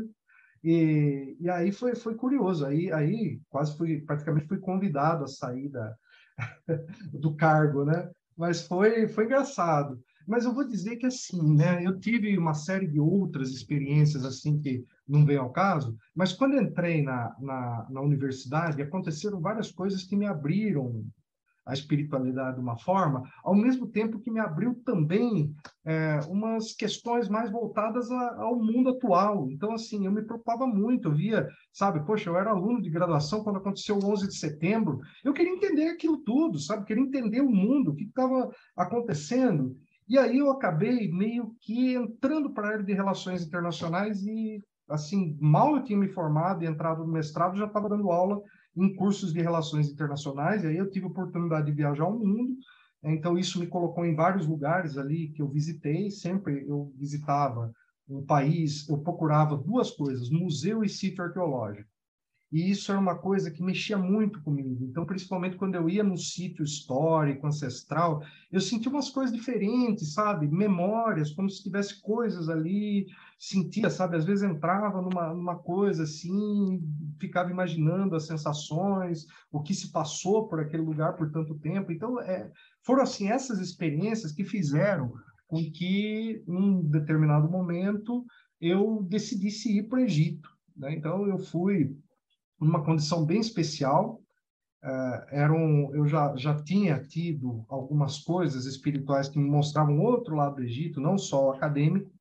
e, 0.69 1.37
e 1.39 1.49
aí 1.49 1.71
foi, 1.71 1.95
foi 1.95 2.13
curioso, 2.15 2.65
aí, 2.65 2.91
aí 2.91 3.39
quase 3.49 3.77
fui, 3.77 4.01
praticamente 4.01 4.47
fui 4.47 4.57
convidado 4.57 5.23
a 5.23 5.27
sair 5.27 5.69
da, 5.69 5.95
do 7.13 7.33
cargo, 7.35 7.85
né? 7.85 8.11
Mas 8.35 8.67
foi, 8.67 9.07
foi 9.07 9.23
engraçado. 9.23 9.97
Mas 10.27 10.43
eu 10.43 10.53
vou 10.53 10.67
dizer 10.67 10.97
que 10.97 11.05
assim, 11.05 11.55
né? 11.55 11.85
Eu 11.85 11.97
tive 11.97 12.37
uma 12.37 12.53
série 12.53 12.85
de 12.85 12.99
outras 12.99 13.51
experiências 13.51 14.25
assim 14.25 14.59
que 14.59 14.83
não 15.07 15.25
vem 15.25 15.37
ao 15.37 15.53
caso, 15.53 15.95
mas 16.13 16.33
quando 16.33 16.59
entrei 16.59 17.01
na, 17.01 17.33
na, 17.39 17.87
na 17.89 18.01
universidade, 18.01 18.81
aconteceram 18.81 19.39
várias 19.39 19.71
coisas 19.71 20.03
que 20.03 20.17
me 20.17 20.25
abriram 20.25 21.05
a 21.67 21.73
espiritualidade 21.73 22.55
de 22.55 22.61
uma 22.61 22.77
forma, 22.77 23.21
ao 23.43 23.53
mesmo 23.53 23.87
tempo 23.87 24.19
que 24.19 24.31
me 24.31 24.39
abriu 24.39 24.73
também 24.85 25.53
é, 25.85 26.19
umas 26.29 26.73
questões 26.73 27.27
mais 27.27 27.51
voltadas 27.51 28.09
a, 28.09 28.41
ao 28.41 28.55
mundo 28.55 28.89
atual. 28.89 29.51
Então, 29.51 29.73
assim, 29.73 30.05
eu 30.05 30.11
me 30.11 30.23
preocupava 30.23 30.65
muito, 30.65 31.09
eu 31.09 31.15
via, 31.15 31.47
sabe, 31.73 32.05
poxa, 32.05 32.29
eu 32.29 32.37
era 32.37 32.51
aluno 32.51 32.81
de 32.81 32.89
graduação 32.89 33.43
quando 33.43 33.57
aconteceu 33.57 33.97
o 33.97 34.11
11 34.11 34.27
de 34.27 34.37
setembro, 34.37 34.99
eu 35.23 35.33
queria 35.33 35.51
entender 35.53 35.89
aquilo 35.89 36.19
tudo, 36.19 36.57
sabe, 36.57 36.85
queria 36.85 37.03
entender 37.03 37.41
o 37.41 37.51
mundo, 37.51 37.91
o 37.91 37.95
que 37.95 38.05
estava 38.05 38.49
acontecendo. 38.75 39.75
E 40.07 40.17
aí 40.17 40.37
eu 40.37 40.49
acabei 40.49 41.11
meio 41.11 41.53
que 41.61 41.93
entrando 41.93 42.53
para 42.53 42.67
a 42.67 42.71
área 42.71 42.83
de 42.83 42.93
relações 42.93 43.45
internacionais 43.45 44.25
e, 44.25 44.63
assim, 44.89 45.37
mal 45.41 45.75
eu 45.75 45.83
tinha 45.83 45.99
me 45.99 46.07
formado 46.07 46.63
e 46.63 46.67
entrado 46.67 47.05
no 47.05 47.11
mestrado, 47.11 47.57
já 47.57 47.65
estava 47.65 47.89
dando 47.89 48.09
aula 48.09 48.41
em 48.77 48.95
cursos 48.95 49.33
de 49.33 49.41
relações 49.41 49.89
internacionais, 49.89 50.63
e 50.63 50.67
aí 50.67 50.77
eu 50.77 50.89
tive 50.89 51.05
a 51.05 51.09
oportunidade 51.09 51.65
de 51.67 51.73
viajar 51.73 52.03
ao 52.05 52.17
mundo, 52.17 52.55
então 53.03 53.37
isso 53.37 53.59
me 53.59 53.67
colocou 53.67 54.05
em 54.05 54.15
vários 54.15 54.47
lugares 54.47 54.97
ali 54.97 55.29
que 55.29 55.41
eu 55.41 55.49
visitei, 55.49 56.09
sempre 56.11 56.65
eu 56.67 56.91
visitava 56.97 57.71
um 58.09 58.25
país, 58.25 58.87
eu 58.89 58.97
procurava 58.99 59.57
duas 59.57 59.91
coisas, 59.91 60.29
museu 60.29 60.83
e 60.83 60.89
sítio 60.89 61.23
arqueológico. 61.23 61.89
e 62.51 62.71
isso 62.71 62.91
era 62.91 62.99
uma 63.01 63.17
coisa 63.17 63.51
que 63.51 63.61
mexia 63.61 63.97
muito 63.97 64.41
comigo. 64.41 64.85
Então, 64.85 65.05
principalmente 65.05 65.57
quando 65.57 65.75
eu 65.75 65.89
ia 65.89 66.03
no 66.03 66.17
sítio 66.17 66.63
histórico, 66.63 67.45
ancestral, 67.45 68.21
eu 68.49 68.61
sentia 68.61 68.89
umas 68.89 69.09
coisas 69.09 69.35
diferentes, 69.35 70.13
sabe? 70.13 70.47
Memórias, 70.47 71.31
como 71.33 71.49
se 71.49 71.61
tivesse 71.63 72.01
coisas 72.01 72.47
ali, 72.47 73.05
sentia, 73.37 73.89
sabe? 73.89 74.15
Às 74.15 74.23
vezes 74.25 74.43
entrava 74.43 75.01
numa, 75.01 75.33
numa 75.33 75.57
coisa 75.57 76.03
assim, 76.03 76.79
ficava 77.19 77.51
imaginando 77.51 78.15
as 78.15 78.27
sensações, 78.27 79.25
o 79.51 79.61
que 79.61 79.73
se 79.73 79.91
passou 79.91 80.47
por 80.47 80.59
aquele 80.59 80.83
lugar 80.83 81.15
por 81.15 81.31
tanto 81.31 81.57
tempo. 81.59 81.91
Então, 81.91 82.19
é, 82.21 82.51
foram 82.83 83.03
assim 83.03 83.29
essas 83.29 83.59
experiências 83.59 84.31
que 84.31 84.43
fizeram 84.43 85.13
com 85.47 85.57
que, 85.71 86.43
em 86.47 86.55
um 86.55 86.81
determinado 86.81 87.49
momento, 87.49 88.25
eu 88.59 89.03
decidisse 89.03 89.77
ir 89.77 89.83
para 89.83 89.99
o 89.99 90.03
Egito. 90.03 90.49
Né? 90.75 90.93
Então, 90.93 91.25
eu 91.27 91.37
fui 91.37 91.95
numa 92.59 92.83
condição 92.83 93.25
bem 93.25 93.39
especial. 93.39 94.21
Uh, 94.83 95.19
era 95.29 95.51
um, 95.51 95.93
eu 95.95 96.05
já, 96.05 96.35
já 96.35 96.55
tinha 96.61 97.03
tido 97.03 97.65
algumas 97.67 98.19
coisas 98.19 98.65
espirituais 98.65 99.27
que 99.27 99.39
me 99.39 99.49
mostravam 99.49 99.99
outro 99.99 100.35
lado 100.35 100.57
do 100.57 100.63
Egito, 100.63 101.01
não 101.01 101.17
só 101.17 101.47
o 101.47 101.51
acadêmico, 101.51 102.11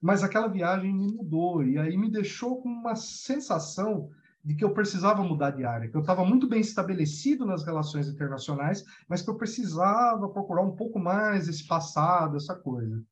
mas 0.00 0.22
aquela 0.22 0.48
viagem 0.48 0.94
me 0.94 1.12
mudou 1.12 1.62
e 1.62 1.76
aí 1.76 1.96
me 1.96 2.10
deixou 2.10 2.62
com 2.62 2.68
uma 2.68 2.94
sensação 2.94 4.08
de 4.44 4.54
que 4.54 4.64
eu 4.64 4.72
precisava 4.72 5.22
mudar 5.22 5.50
de 5.50 5.64
área, 5.64 5.88
que 5.88 5.96
eu 5.96 6.00
estava 6.00 6.24
muito 6.24 6.48
bem 6.48 6.60
estabelecido 6.60 7.44
nas 7.44 7.64
relações 7.64 8.08
internacionais, 8.08 8.84
mas 9.08 9.22
que 9.22 9.30
eu 9.30 9.36
precisava 9.36 10.28
procurar 10.28 10.62
um 10.62 10.74
pouco 10.74 10.98
mais 10.98 11.48
esse 11.48 11.66
passado, 11.66 12.36
essa 12.36 12.54
coisa. 12.54 13.02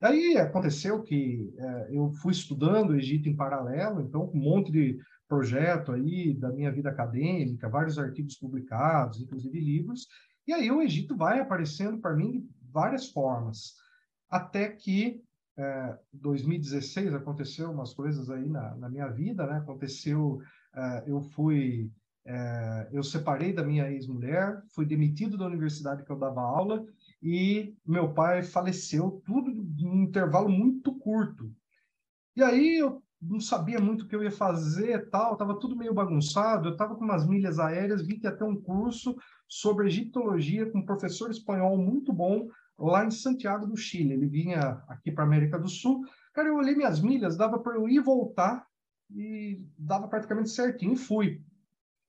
Aí 0.00 0.36
aconteceu 0.38 1.02
que 1.02 1.52
é, 1.58 1.88
eu 1.90 2.12
fui 2.22 2.32
estudando 2.32 2.90
o 2.90 2.96
Egito 2.96 3.28
em 3.28 3.34
paralelo, 3.34 4.00
então 4.00 4.30
um 4.32 4.38
monte 4.38 4.70
de 4.70 4.98
projeto 5.28 5.92
aí 5.92 6.34
da 6.34 6.50
minha 6.50 6.70
vida 6.70 6.88
acadêmica, 6.88 7.68
vários 7.68 7.98
artigos 7.98 8.36
publicados, 8.36 9.20
inclusive 9.20 9.60
livros, 9.60 10.06
e 10.46 10.52
aí 10.52 10.70
o 10.70 10.80
Egito 10.80 11.16
vai 11.16 11.40
aparecendo 11.40 11.98
para 11.98 12.14
mim 12.14 12.40
de 12.40 12.48
várias 12.72 13.10
formas, 13.10 13.74
até 14.30 14.68
que 14.68 15.20
é, 15.58 15.98
2016 16.12 17.12
aconteceu 17.14 17.70
umas 17.70 17.92
coisas 17.92 18.30
aí 18.30 18.48
na, 18.48 18.76
na 18.76 18.88
minha 18.88 19.08
vida, 19.08 19.44
né? 19.44 19.58
Aconteceu, 19.58 20.40
eu 21.06 21.20
fui, 21.20 21.90
é, 22.24 22.88
eu 22.92 23.02
separei 23.02 23.52
da 23.52 23.64
minha 23.64 23.90
ex-mulher, 23.90 24.62
fui 24.74 24.84
demitido 24.84 25.36
da 25.36 25.46
universidade 25.46 26.04
que 26.04 26.10
eu 26.10 26.18
dava 26.18 26.40
aula 26.40 26.84
e 27.22 27.74
meu 27.84 28.12
pai 28.12 28.42
faleceu, 28.42 29.22
tudo 29.24 29.50
num 29.50 30.02
intervalo 30.02 30.48
muito 30.48 30.94
curto. 30.98 31.52
E 32.36 32.42
aí 32.42 32.78
eu 32.78 33.02
não 33.20 33.40
sabia 33.40 33.80
muito 33.80 34.04
o 34.04 34.08
que 34.08 34.14
eu 34.14 34.22
ia 34.22 34.30
fazer, 34.30 35.10
tal, 35.10 35.32
estava 35.32 35.58
tudo 35.58 35.76
meio 35.76 35.92
bagunçado. 35.92 36.68
Eu 36.68 36.72
estava 36.72 36.94
com 36.94 37.04
umas 37.04 37.26
milhas 37.26 37.58
aéreas, 37.58 38.06
vi 38.06 38.18
que 38.18 38.30
ter 38.30 38.44
um 38.44 38.60
curso 38.60 39.16
sobre 39.48 39.88
egiptologia 39.88 40.70
com 40.70 40.78
um 40.78 40.84
professor 40.84 41.30
espanhol 41.30 41.76
muito 41.76 42.12
bom 42.12 42.48
lá 42.78 43.04
em 43.04 43.10
Santiago 43.10 43.66
do 43.66 43.76
Chile. 43.76 44.12
Ele 44.12 44.26
vinha 44.26 44.82
aqui 44.86 45.10
para 45.10 45.24
América 45.24 45.58
do 45.58 45.68
Sul. 45.68 46.04
Cara, 46.32 46.48
eu 46.48 46.56
olhei 46.56 46.76
minhas 46.76 47.00
milhas, 47.00 47.36
dava 47.36 47.58
para 47.58 47.74
eu 47.74 47.88
ir 47.88 47.96
e 47.96 48.00
voltar 48.00 48.67
e 49.10 49.64
dava 49.78 50.08
praticamente 50.08 50.50
certinho. 50.50 50.92
E 50.92 50.96
fui. 50.96 51.42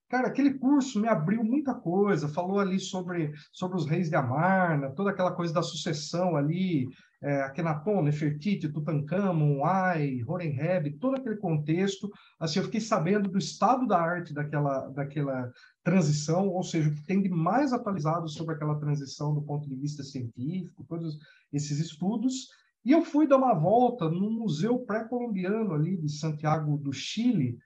Cara, 0.10 0.28
aquele 0.28 0.56
curso 0.56 1.00
me 1.00 1.08
abriu 1.08 1.44
muita 1.44 1.74
coisa, 1.74 2.28
falou 2.28 2.60
ali 2.60 2.80
sobre, 2.80 3.32
sobre 3.52 3.78
os 3.78 3.86
reis 3.86 4.10
de 4.10 4.16
Amarna, 4.16 4.90
toda 4.90 5.12
aquela 5.12 5.32
coisa 5.32 5.54
da 5.54 5.62
sucessão 5.62 6.36
ali, 6.36 6.88
é, 7.22 7.44
Akhenaton, 7.44 8.02
Nefertiti, 8.02 8.70
Tutankhamon, 8.70 9.64
Ai, 9.64 10.24
Horemheb, 10.26 10.98
todo 10.98 11.16
aquele 11.16 11.38
contexto. 11.38 12.10
Assim, 12.40 12.58
eu 12.58 12.66
fiquei 12.66 12.82
sabendo 12.82 13.30
do 13.30 13.38
estado 13.38 13.86
da 13.86 14.02
arte 14.02 14.34
daquela, 14.34 14.88
daquela 14.90 15.52
transição, 15.84 16.48
ou 16.48 16.64
seja, 16.64 16.90
o 16.90 16.96
que 16.96 17.06
tem 17.06 17.22
de 17.22 17.30
mais 17.30 17.72
atualizado 17.72 18.28
sobre 18.30 18.56
aquela 18.56 18.80
transição 18.80 19.34
do 19.34 19.44
ponto 19.44 19.70
de 19.70 19.76
vista 19.76 20.02
científico, 20.02 20.84
todos 20.86 21.20
esses 21.54 21.78
estudos. 21.78 22.48
E 22.86 22.92
eu 22.92 23.04
fui 23.04 23.28
dar 23.28 23.38
uma 23.38 23.54
volta 23.54 24.10
no 24.10 24.32
Museu 24.32 24.80
Pré-Colombiano 24.80 25.74
ali 25.74 25.98
de 25.98 26.10
Santiago 26.10 26.78
do 26.78 26.94
Chile, 26.94 27.58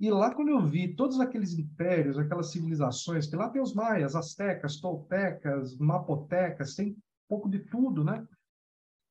e 0.00 0.10
lá, 0.10 0.34
quando 0.34 0.48
eu 0.48 0.66
vi 0.66 0.94
todos 0.94 1.20
aqueles 1.20 1.58
impérios, 1.58 2.18
aquelas 2.18 2.50
civilizações, 2.50 3.26
que 3.26 3.36
lá 3.36 3.50
tem 3.50 3.60
os 3.60 3.74
maias, 3.74 4.16
astecas, 4.16 4.80
toltecas, 4.80 5.76
mapotecas, 5.76 6.74
tem 6.74 6.92
um 6.92 6.96
pouco 7.28 7.50
de 7.50 7.58
tudo, 7.58 8.02
né? 8.02 8.26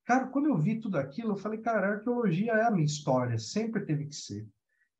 Cara, 0.03 0.25
quando 0.25 0.47
eu 0.47 0.57
vi 0.57 0.79
tudo 0.79 0.97
aquilo, 0.97 1.33
eu 1.33 1.37
falei, 1.37 1.59
cara, 1.59 1.87
a 1.87 1.91
arqueologia 1.91 2.53
é 2.53 2.63
a 2.63 2.71
minha 2.71 2.85
história, 2.85 3.37
sempre 3.37 3.85
teve 3.85 4.07
que 4.07 4.15
ser. 4.15 4.47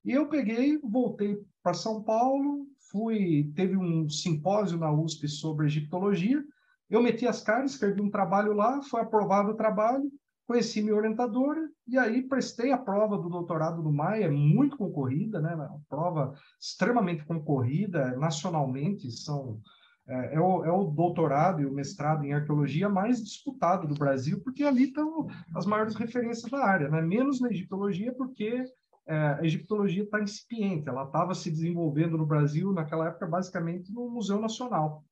E 0.05 0.11
eu 0.11 0.29
peguei, 0.29 0.77
voltei 0.77 1.43
para 1.63 1.73
São 1.73 2.03
Paulo, 2.03 2.67
fui, 2.91 3.51
teve 3.55 3.75
um 3.75 4.07
simpósio 4.07 4.77
na 4.77 4.91
USP 4.91 5.27
sobre 5.27 5.65
egiptologia, 5.65 6.43
eu 6.87 7.01
meti 7.01 7.25
as 7.25 7.41
caras, 7.41 7.71
escrevi 7.71 7.99
um 7.99 8.11
trabalho 8.11 8.53
lá, 8.53 8.79
foi 8.83 9.01
aprovado 9.01 9.51
o 9.51 9.55
trabalho, 9.55 10.11
conheci 10.49 10.81
minha 10.81 10.95
orientadora 10.95 11.61
e 11.87 11.95
aí 11.95 12.23
prestei 12.23 12.71
a 12.71 12.77
prova 12.77 13.19
do 13.19 13.29
doutorado 13.29 13.83
do 13.83 13.93
Maia, 13.93 14.25
é 14.25 14.31
muito 14.31 14.75
concorrida, 14.75 15.39
né? 15.39 15.53
Uma 15.53 15.79
prova 15.87 16.33
extremamente 16.59 17.23
concorrida, 17.23 18.17
nacionalmente 18.17 19.11
são 19.11 19.61
é, 20.07 20.33
é, 20.33 20.39
o, 20.39 20.65
é 20.65 20.71
o 20.71 20.85
doutorado 20.85 21.61
e 21.61 21.67
o 21.67 21.71
mestrado 21.71 22.25
em 22.25 22.33
arqueologia 22.33 22.89
mais 22.89 23.23
disputado 23.23 23.87
do 23.87 23.93
Brasil, 23.93 24.41
porque 24.43 24.63
ali 24.63 24.85
estão 24.85 25.27
as 25.55 25.67
maiores 25.67 25.93
referências 25.93 26.49
da 26.49 26.65
área, 26.65 26.89
né? 26.89 26.99
Menos 26.99 27.39
na 27.39 27.51
egiptologia, 27.51 28.11
porque 28.15 28.65
é, 29.07 29.15
a 29.15 29.45
egiptologia 29.45 30.01
está 30.01 30.19
incipiente, 30.19 30.89
ela 30.89 31.03
estava 31.03 31.35
se 31.35 31.51
desenvolvendo 31.51 32.17
no 32.17 32.25
Brasil 32.25 32.73
naquela 32.73 33.09
época 33.09 33.27
basicamente 33.27 33.93
no 33.93 34.09
Museu 34.09 34.41
Nacional. 34.41 35.03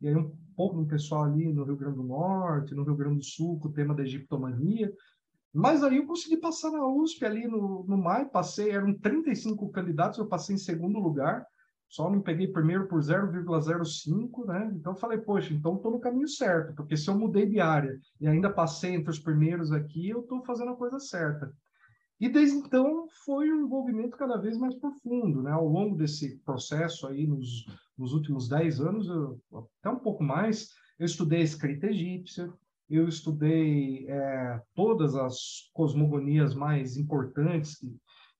E 0.00 0.08
aí 0.08 0.14
um 0.14 0.30
pouco 0.56 0.76
no 0.76 0.86
pessoal 0.86 1.24
ali 1.24 1.52
no 1.52 1.64
Rio 1.64 1.76
Grande 1.76 1.96
do 1.96 2.02
Norte, 2.02 2.74
no 2.74 2.82
Rio 2.82 2.96
Grande 2.96 3.18
do 3.18 3.24
Sul, 3.24 3.58
com 3.58 3.68
o 3.68 3.72
tema 3.72 3.94
da 3.94 4.02
egiptomania. 4.02 4.92
Mas 5.52 5.82
aí 5.82 5.96
eu 5.96 6.06
consegui 6.06 6.36
passar 6.36 6.70
na 6.70 6.86
USP 6.86 7.24
ali 7.24 7.46
no, 7.46 7.84
no 7.88 7.96
MAI, 7.96 8.26
passei, 8.26 8.70
eram 8.70 8.92
35 8.92 9.70
candidatos, 9.70 10.18
eu 10.18 10.26
passei 10.26 10.54
em 10.54 10.58
segundo 10.58 10.98
lugar, 10.98 11.46
só 11.88 12.10
não 12.10 12.20
peguei 12.20 12.48
primeiro 12.48 12.86
por 12.88 13.00
0,05, 13.00 14.44
né? 14.46 14.70
Então 14.74 14.92
eu 14.92 14.98
falei, 14.98 15.18
poxa, 15.18 15.54
então 15.54 15.76
estou 15.76 15.92
no 15.92 16.00
caminho 16.00 16.28
certo, 16.28 16.74
porque 16.74 16.96
se 16.96 17.08
eu 17.08 17.16
mudei 17.16 17.46
de 17.46 17.60
área 17.60 17.98
e 18.20 18.26
ainda 18.26 18.52
passei 18.52 18.94
entre 18.94 19.10
os 19.10 19.18
primeiros 19.18 19.72
aqui, 19.72 20.10
eu 20.10 20.20
estou 20.20 20.44
fazendo 20.44 20.72
a 20.72 20.76
coisa 20.76 20.98
certa. 20.98 21.50
E 22.18 22.28
desde 22.28 22.56
então 22.56 23.06
foi 23.24 23.52
um 23.52 23.66
envolvimento 23.66 24.16
cada 24.16 24.38
vez 24.38 24.56
mais 24.56 24.74
profundo, 24.74 25.42
né? 25.42 25.52
Ao 25.52 25.68
longo 25.68 25.96
desse 25.96 26.38
processo 26.38 27.06
aí, 27.06 27.26
nos, 27.26 27.66
nos 27.96 28.12
últimos 28.14 28.48
10 28.48 28.80
anos, 28.80 29.06
eu, 29.06 29.40
até 29.80 29.90
um 29.90 29.98
pouco 29.98 30.24
mais, 30.24 30.70
eu 30.98 31.04
estudei 31.04 31.42
escrita 31.42 31.88
egípcia, 31.88 32.50
eu 32.88 33.08
estudei 33.08 34.06
é, 34.08 34.62
todas 34.74 35.14
as 35.14 35.70
cosmogonias 35.74 36.54
mais 36.54 36.96
importantes 36.96 37.78
que, 37.78 37.94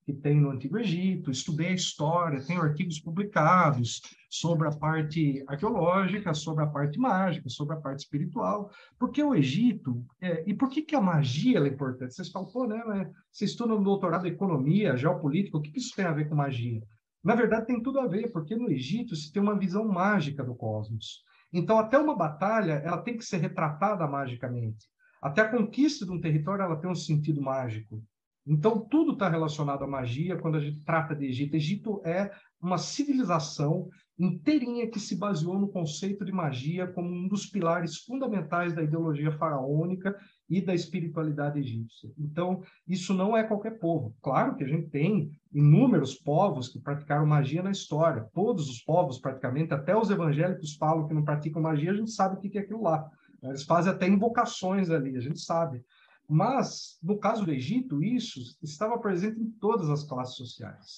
que 0.06 0.12
tem 0.12 0.40
no 0.40 0.52
Antigo 0.52 0.78
Egito, 0.78 1.32
estudei 1.32 1.66
a 1.66 1.74
história, 1.74 2.40
tenho 2.40 2.62
artigos 2.62 3.00
publicados 3.00 4.00
sobre 4.30 4.68
a 4.68 4.70
parte 4.70 5.44
arqueológica, 5.48 6.32
sobre 6.32 6.62
a 6.62 6.68
parte 6.68 6.96
mágica, 6.96 7.48
sobre 7.48 7.74
a 7.74 7.80
parte 7.80 8.04
espiritual, 8.04 8.70
porque 9.00 9.20
o 9.20 9.34
Egito, 9.34 10.06
é, 10.20 10.44
e 10.46 10.54
por 10.54 10.70
que, 10.70 10.82
que 10.82 10.94
a 10.94 11.00
magia 11.00 11.58
é 11.58 11.66
importante? 11.66 12.14
Vocês 12.14 12.30
falam, 12.30 12.48
pô, 12.48 12.68
né, 12.68 12.80
mas 12.86 13.08
você 13.32 13.46
estuda 13.46 13.74
no 13.74 13.82
doutorado 13.82 14.28
em 14.28 14.30
economia, 14.30 14.96
geopolítica, 14.96 15.58
o 15.58 15.60
que, 15.60 15.72
que 15.72 15.80
isso 15.80 15.96
tem 15.96 16.04
a 16.04 16.12
ver 16.12 16.28
com 16.28 16.36
magia? 16.36 16.80
Na 17.24 17.34
verdade, 17.34 17.66
tem 17.66 17.82
tudo 17.82 17.98
a 17.98 18.06
ver, 18.06 18.30
porque 18.30 18.54
no 18.54 18.70
Egito 18.70 19.16
se 19.16 19.32
tem 19.32 19.42
uma 19.42 19.58
visão 19.58 19.84
mágica 19.88 20.44
do 20.44 20.54
cosmos. 20.54 21.24
Então, 21.52 21.80
até 21.80 21.98
uma 21.98 22.14
batalha, 22.14 22.74
ela 22.84 22.98
tem 22.98 23.16
que 23.16 23.24
ser 23.24 23.38
retratada 23.38 24.06
magicamente. 24.06 24.86
Até 25.20 25.40
a 25.40 25.48
conquista 25.48 26.06
de 26.06 26.12
um 26.12 26.20
território, 26.20 26.62
ela 26.62 26.76
tem 26.76 26.88
um 26.88 26.94
sentido 26.94 27.42
mágico. 27.42 28.00
Então, 28.46 28.78
tudo 28.78 29.12
está 29.12 29.28
relacionado 29.28 29.82
à 29.82 29.86
magia 29.86 30.36
quando 30.36 30.56
a 30.56 30.60
gente 30.60 30.80
trata 30.84 31.14
de 31.14 31.26
Egito. 31.26 31.56
Egito 31.56 32.02
é 32.04 32.30
uma 32.60 32.78
civilização 32.78 33.88
inteirinha 34.18 34.88
que 34.88 34.98
se 34.98 35.16
baseou 35.16 35.58
no 35.58 35.68
conceito 35.68 36.24
de 36.24 36.32
magia 36.32 36.86
como 36.86 37.08
um 37.08 37.28
dos 37.28 37.46
pilares 37.46 37.98
fundamentais 37.98 38.74
da 38.74 38.82
ideologia 38.82 39.30
faraônica 39.32 40.16
e 40.48 40.60
da 40.60 40.74
espiritualidade 40.74 41.58
egípcia. 41.58 42.10
Então, 42.18 42.62
isso 42.88 43.12
não 43.12 43.36
é 43.36 43.44
qualquer 43.44 43.78
povo. 43.78 44.14
Claro 44.22 44.56
que 44.56 44.64
a 44.64 44.68
gente 44.68 44.88
tem 44.88 45.30
inúmeros 45.52 46.14
povos 46.14 46.68
que 46.68 46.80
praticaram 46.80 47.26
magia 47.26 47.62
na 47.62 47.70
história. 47.70 48.26
Todos 48.32 48.70
os 48.70 48.80
povos, 48.80 49.18
praticamente, 49.18 49.74
até 49.74 49.94
os 49.94 50.08
evangélicos 50.08 50.76
falam 50.76 51.06
que 51.06 51.14
não 51.14 51.24
praticam 51.24 51.60
magia, 51.60 51.90
a 51.90 51.96
gente 51.96 52.10
sabe 52.10 52.36
o 52.36 52.40
que 52.40 52.56
é 52.56 52.62
aquilo 52.62 52.82
lá. 52.82 53.10
Eles 53.42 53.64
fazem 53.64 53.92
até 53.92 54.08
invocações 54.08 54.88
ali, 54.90 55.16
a 55.16 55.20
gente 55.20 55.40
sabe. 55.40 55.84
Mas, 56.28 56.98
no 57.02 57.18
caso 57.18 57.44
do 57.44 57.52
Egito, 57.52 58.02
isso 58.02 58.40
estava 58.62 58.98
presente 58.98 59.40
em 59.40 59.50
todas 59.60 59.88
as 59.88 60.04
classes 60.04 60.36
sociais. 60.36 60.96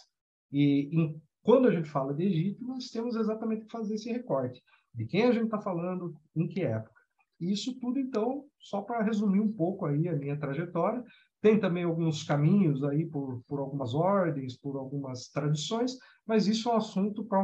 E 0.50 0.88
em, 0.92 1.20
quando 1.42 1.68
a 1.68 1.72
gente 1.72 1.88
fala 1.88 2.14
de 2.14 2.24
Egito, 2.24 2.64
nós 2.66 2.90
temos 2.90 3.14
exatamente 3.16 3.64
que 3.66 3.70
fazer 3.70 3.94
esse 3.94 4.10
recorte 4.10 4.62
de 4.94 5.04
quem 5.06 5.24
a 5.24 5.32
gente 5.32 5.44
está 5.44 5.60
falando, 5.60 6.14
em 6.34 6.48
que 6.48 6.62
época. 6.62 6.98
E 7.40 7.52
isso 7.52 7.78
tudo, 7.78 7.98
então, 8.00 8.44
só 8.58 8.80
para 8.82 9.04
resumir 9.04 9.40
um 9.40 9.52
pouco 9.52 9.86
aí 9.86 10.08
a 10.08 10.16
minha 10.16 10.36
trajetória, 10.36 11.04
Tem 11.40 11.58
também 11.58 11.84
alguns 11.84 12.24
caminhos 12.24 12.82
aí 12.82 13.06
por, 13.06 13.42
por 13.46 13.60
algumas 13.60 13.94
ordens, 13.94 14.56
por 14.56 14.76
algumas 14.76 15.28
tradições, 15.28 15.96
mas 16.26 16.48
isso 16.48 16.68
é 16.68 16.72
um 16.72 16.76
assunto 16.76 17.24
para 17.24 17.40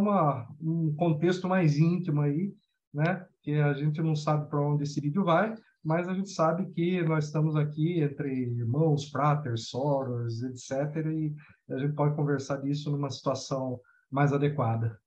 um 0.61 0.93
contexto 0.97 1.49
mais 1.49 1.79
íntimo 1.79 2.21
aí, 2.21 2.53
né? 2.93 3.25
Que 3.43 3.53
a 3.55 3.73
gente 3.73 4.03
não 4.03 4.17
sabe 4.17 4.49
para 4.49 4.61
onde 4.61 4.83
esse 4.83 5.01
vídeo 5.01 5.25
vai, 5.25 5.55
mas 5.85 6.09
a 6.09 6.15
gente 6.15 6.31
sabe 6.31 6.73
que 6.73 7.03
nós 7.03 7.27
estamos 7.27 7.55
aqui 7.57 8.01
entre 8.01 8.33
irmãos, 8.33 9.11
fraters, 9.11 9.69
soros, 9.69 10.43
etc., 10.43 11.07
e 11.07 11.35
a 11.71 11.79
gente 11.79 11.95
pode 11.95 12.17
conversar 12.17 12.57
disso 12.63 12.91
numa 12.91 13.11
situação 13.11 13.79
mais 14.11 14.33
adequada. 14.33 14.99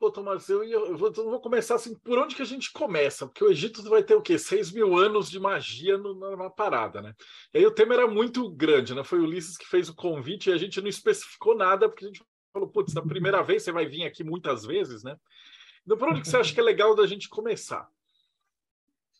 Pô, 0.00 0.10
Tomás, 0.10 0.48
eu, 0.48 0.64
eu, 0.64 0.96
vou, 0.96 1.12
eu, 1.16 1.30
vou, 1.30 1.40
começar 1.40 1.76
assim, 1.76 1.96
por 2.00 2.18
onde 2.18 2.34
que 2.34 2.42
a 2.42 2.46
gente 2.46 2.72
começa? 2.72 3.24
Porque 3.24 3.44
o 3.44 3.48
Egito 3.48 3.88
vai 3.88 4.02
ter 4.02 4.16
o 4.16 4.20
quê? 4.20 4.36
Seis 4.36 4.72
mil 4.72 4.96
anos 4.98 5.30
de 5.30 5.38
magia 5.38 5.96
numa 5.96 6.50
parada, 6.50 7.00
né? 7.00 7.14
E 7.54 7.58
aí 7.58 7.66
o 7.66 7.70
tema 7.70 7.94
era 7.94 8.08
muito 8.08 8.50
grande, 8.50 8.96
né? 8.96 9.04
Foi 9.04 9.20
o 9.20 9.22
Ulisses 9.22 9.56
que 9.56 9.64
fez 9.64 9.88
o 9.88 9.94
convite 9.94 10.50
e 10.50 10.52
a 10.52 10.56
gente 10.56 10.80
não 10.80 10.88
especificou 10.88 11.56
nada, 11.56 11.88
porque 11.88 12.04
a 12.04 12.08
gente 12.08 12.20
falou, 12.52 12.68
putz, 12.68 12.92
da 12.92 13.00
primeira 13.00 13.42
vez 13.42 13.62
você 13.62 13.70
vai 13.70 13.86
vir 13.86 14.02
aqui 14.02 14.24
muitas 14.24 14.64
vezes, 14.64 15.04
né? 15.04 15.16
Então, 15.84 15.96
por 15.96 16.08
onde 16.08 16.20
que 16.20 16.28
você 16.28 16.36
acha 16.36 16.52
que 16.52 16.58
é 16.58 16.64
legal 16.64 16.96
da 16.96 17.06
gente 17.06 17.28
começar? 17.28 17.88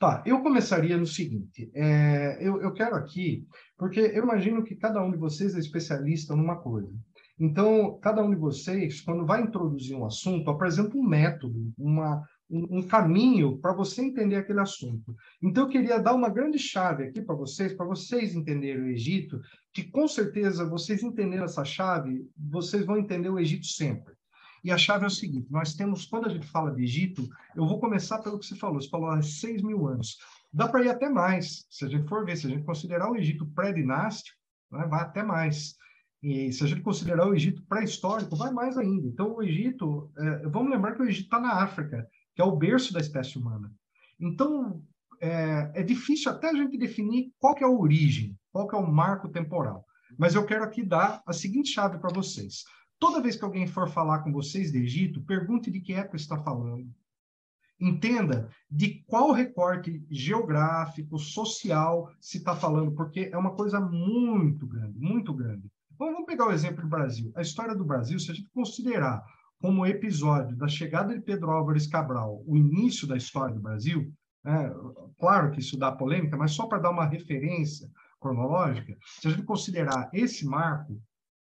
Tá, 0.02 0.20
eu 0.26 0.42
começaria 0.42 0.96
no 0.96 1.06
seguinte: 1.06 1.70
é, 1.72 2.36
eu, 2.40 2.60
eu 2.60 2.72
quero 2.72 2.96
aqui, 2.96 3.46
porque 3.78 4.00
eu 4.00 4.24
imagino 4.24 4.64
que 4.64 4.74
cada 4.74 5.00
um 5.00 5.12
de 5.12 5.16
vocês 5.16 5.54
é 5.54 5.60
especialista 5.60 6.34
numa 6.34 6.56
coisa. 6.56 6.92
Então, 7.38 8.00
cada 8.02 8.20
um 8.20 8.30
de 8.30 8.34
vocês, 8.34 9.00
quando 9.00 9.24
vai 9.24 9.42
introduzir 9.42 9.96
um 9.96 10.04
assunto, 10.04 10.50
apresenta 10.50 10.96
um 10.96 11.04
método, 11.04 11.72
uma, 11.78 12.20
um, 12.50 12.82
caminho 12.82 13.58
para 13.58 13.72
você 13.72 14.02
entender 14.02 14.34
aquele 14.34 14.58
assunto. 14.58 15.14
Então, 15.40 15.62
eu 15.62 15.68
queria 15.68 16.00
dar 16.00 16.14
uma 16.14 16.28
grande 16.28 16.58
chave 16.58 17.04
aqui 17.04 17.22
para 17.22 17.36
vocês, 17.36 17.72
para 17.72 17.86
vocês 17.86 18.34
entenderem 18.34 18.82
o 18.82 18.88
Egito, 18.88 19.40
que 19.72 19.84
com 19.84 20.08
certeza 20.08 20.68
vocês 20.68 21.04
entendendo 21.04 21.44
essa 21.44 21.64
chave, 21.64 22.26
vocês 22.36 22.84
vão 22.84 22.98
entender 22.98 23.28
o 23.28 23.38
Egito 23.38 23.66
sempre. 23.66 24.14
E 24.64 24.70
a 24.70 24.78
chave 24.78 25.04
é 25.04 25.08
o 25.08 25.10
seguinte: 25.10 25.50
nós 25.50 25.74
temos, 25.74 26.06
quando 26.06 26.26
a 26.26 26.28
gente 26.28 26.46
fala 26.46 26.74
de 26.74 26.82
Egito, 26.82 27.28
eu 27.56 27.66
vou 27.66 27.80
começar 27.80 28.18
pelo 28.18 28.38
que 28.38 28.46
você 28.46 28.56
falou. 28.56 28.80
Você 28.80 28.88
falou 28.88 29.10
há 29.10 29.20
6 29.20 29.62
mil 29.62 29.86
anos. 29.86 30.18
Dá 30.52 30.68
para 30.68 30.84
ir 30.84 30.90
até 30.90 31.08
mais, 31.08 31.66
se 31.70 31.84
a 31.84 31.88
gente 31.88 32.08
for 32.08 32.24
ver, 32.24 32.36
se 32.36 32.46
a 32.46 32.50
gente 32.50 32.64
considerar 32.64 33.10
o 33.10 33.16
Egito 33.16 33.46
pré-dinástico, 33.46 34.36
né, 34.70 34.86
vai 34.86 35.00
até 35.00 35.22
mais. 35.22 35.74
E 36.22 36.52
se 36.52 36.62
a 36.62 36.66
gente 36.66 36.82
considerar 36.82 37.26
o 37.26 37.34
Egito 37.34 37.64
pré-histórico, 37.66 38.36
vai 38.36 38.52
mais 38.52 38.76
ainda. 38.76 39.08
Então, 39.08 39.34
o 39.34 39.42
Egito, 39.42 40.12
é, 40.16 40.48
vamos 40.48 40.70
lembrar 40.70 40.94
que 40.94 41.02
o 41.02 41.08
Egito 41.08 41.24
está 41.24 41.40
na 41.40 41.62
África, 41.62 42.06
que 42.34 42.40
é 42.40 42.44
o 42.44 42.56
berço 42.56 42.92
da 42.92 43.00
espécie 43.00 43.38
humana. 43.38 43.72
Então, 44.20 44.82
é, 45.20 45.70
é, 45.74 45.82
difícil 45.82 46.30
até 46.30 46.50
a 46.50 46.54
gente 46.54 46.78
definir 46.78 47.32
qual 47.38 47.56
é 47.58 47.64
a 47.64 47.68
origem, 47.68 48.38
qual 48.52 48.70
é 48.70 48.76
o 48.76 48.86
marco 48.86 49.28
temporal. 49.28 49.84
Mas 50.18 50.34
eu 50.34 50.44
quero 50.44 50.62
aqui 50.62 50.84
dar 50.84 51.22
a 51.26 51.32
seguinte 51.32 51.70
chave 51.70 51.98
para 51.98 52.12
vocês. 52.12 52.64
Toda 53.02 53.20
vez 53.20 53.34
que 53.34 53.44
alguém 53.44 53.66
for 53.66 53.88
falar 53.88 54.20
com 54.20 54.30
vocês 54.30 54.70
de 54.70 54.78
Egito, 54.78 55.20
pergunte 55.24 55.72
de 55.72 55.80
que 55.80 55.92
época 55.92 56.16
está 56.16 56.38
falando. 56.38 56.88
Entenda 57.80 58.48
de 58.70 59.02
qual 59.08 59.32
recorte 59.32 60.06
geográfico, 60.08 61.18
social 61.18 62.08
se 62.20 62.38
está 62.38 62.54
falando, 62.54 62.92
porque 62.92 63.28
é 63.32 63.36
uma 63.36 63.56
coisa 63.56 63.80
muito 63.80 64.68
grande, 64.68 64.96
muito 65.00 65.34
grande. 65.34 65.68
Vamos 65.98 66.24
pegar 66.26 66.46
o 66.46 66.52
exemplo 66.52 66.82
do 66.82 66.88
Brasil. 66.88 67.32
A 67.34 67.42
história 67.42 67.74
do 67.74 67.84
Brasil, 67.84 68.20
se 68.20 68.30
a 68.30 68.34
gente 68.34 68.48
considerar 68.54 69.20
como 69.60 69.84
episódio 69.84 70.56
da 70.56 70.68
chegada 70.68 71.12
de 71.12 71.22
Pedro 71.22 71.50
Álvares 71.50 71.88
Cabral, 71.88 72.40
o 72.46 72.56
início 72.56 73.08
da 73.08 73.16
história 73.16 73.52
do 73.52 73.60
Brasil, 73.60 74.12
é, 74.46 74.72
claro 75.18 75.50
que 75.50 75.58
isso 75.58 75.76
dá 75.76 75.90
polêmica, 75.90 76.36
mas 76.36 76.52
só 76.52 76.68
para 76.68 76.78
dar 76.78 76.90
uma 76.90 77.04
referência 77.04 77.90
cronológica, 78.20 78.96
se 79.20 79.26
a 79.26 79.32
gente 79.32 79.42
considerar 79.42 80.08
esse 80.12 80.46
marco, 80.46 81.02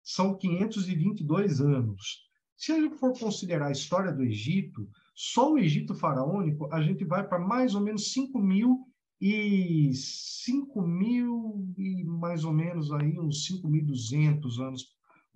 são 0.08 0.38
522 0.38 1.60
anos. 1.60 2.30
Se 2.56 2.72
a 2.72 2.80
gente 2.80 2.96
for 2.96 3.12
considerar 3.20 3.68
a 3.68 3.72
história 3.72 4.14
do 4.14 4.24
Egito, 4.24 4.88
só 5.14 5.52
o 5.52 5.58
Egito 5.60 5.94
faraônico, 5.94 6.74
a 6.74 6.82
gente 6.82 7.04
vai 7.04 7.28
para 7.28 7.38
mais 7.38 7.76
ou 7.76 7.82
menos 7.82 8.14
5 8.14 8.40
mil 8.40 8.88
e 9.20 9.92
5 9.94 10.82
mil 10.82 11.74
e 11.78 12.06
mais 12.06 12.46
ou 12.46 12.54
menos 12.54 12.90
aí 12.94 13.20
uns 13.20 13.46
5.200 13.50 14.66
anos 14.66 14.86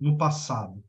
no 0.00 0.16
passado. 0.16 0.82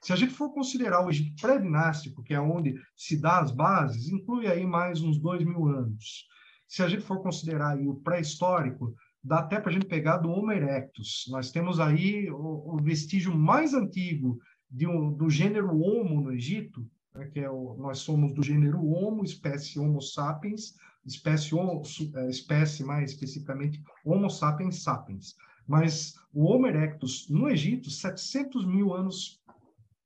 Se 0.00 0.12
a 0.12 0.16
gente 0.16 0.32
for 0.32 0.54
considerar 0.54 1.04
o 1.04 1.10
Egito 1.10 1.42
pré-dinástico, 1.42 2.22
que 2.22 2.34
é 2.34 2.40
onde 2.40 2.76
se 2.96 3.20
dá 3.20 3.40
as 3.40 3.50
bases, 3.50 4.08
inclui 4.08 4.46
aí 4.46 4.64
mais 4.64 5.02
uns 5.02 5.18
2 5.18 5.44
mil 5.44 5.66
anos. 5.66 6.24
Se 6.68 6.84
a 6.84 6.88
gente 6.88 7.02
for 7.02 7.20
considerar 7.20 7.70
aí 7.70 7.88
o 7.88 7.96
pré-histórico, 7.96 8.94
dá 9.22 9.40
até 9.40 9.60
para 9.60 9.70
a 9.70 9.72
gente 9.72 9.86
pegar 9.86 10.18
do 10.18 10.30
Homo 10.30 10.52
erectus. 10.52 11.26
Nós 11.28 11.50
temos 11.50 11.80
aí 11.80 12.30
o, 12.30 12.74
o 12.74 12.82
vestígio 12.82 13.34
mais 13.36 13.74
antigo 13.74 14.38
um, 14.82 15.12
do 15.12 15.28
gênero 15.28 15.78
Homo 15.80 16.20
no 16.20 16.32
Egito, 16.32 16.86
né, 17.14 17.26
que 17.26 17.40
é 17.40 17.50
o, 17.50 17.76
nós 17.78 17.98
somos 17.98 18.32
do 18.32 18.42
gênero 18.42 18.84
Homo, 18.84 19.24
espécie 19.24 19.78
Homo 19.78 20.00
sapiens, 20.00 20.74
espécie, 21.04 21.54
é, 22.16 22.28
espécie 22.28 22.84
mais 22.84 23.12
especificamente 23.12 23.82
Homo 24.04 24.30
sapiens 24.30 24.82
sapiens. 24.82 25.34
Mas 25.66 26.14
o 26.32 26.44
Homo 26.44 26.66
erectus 26.66 27.28
no 27.28 27.48
Egito, 27.48 27.90
700 27.90 28.66
mil 28.66 28.94
anos 28.94 29.42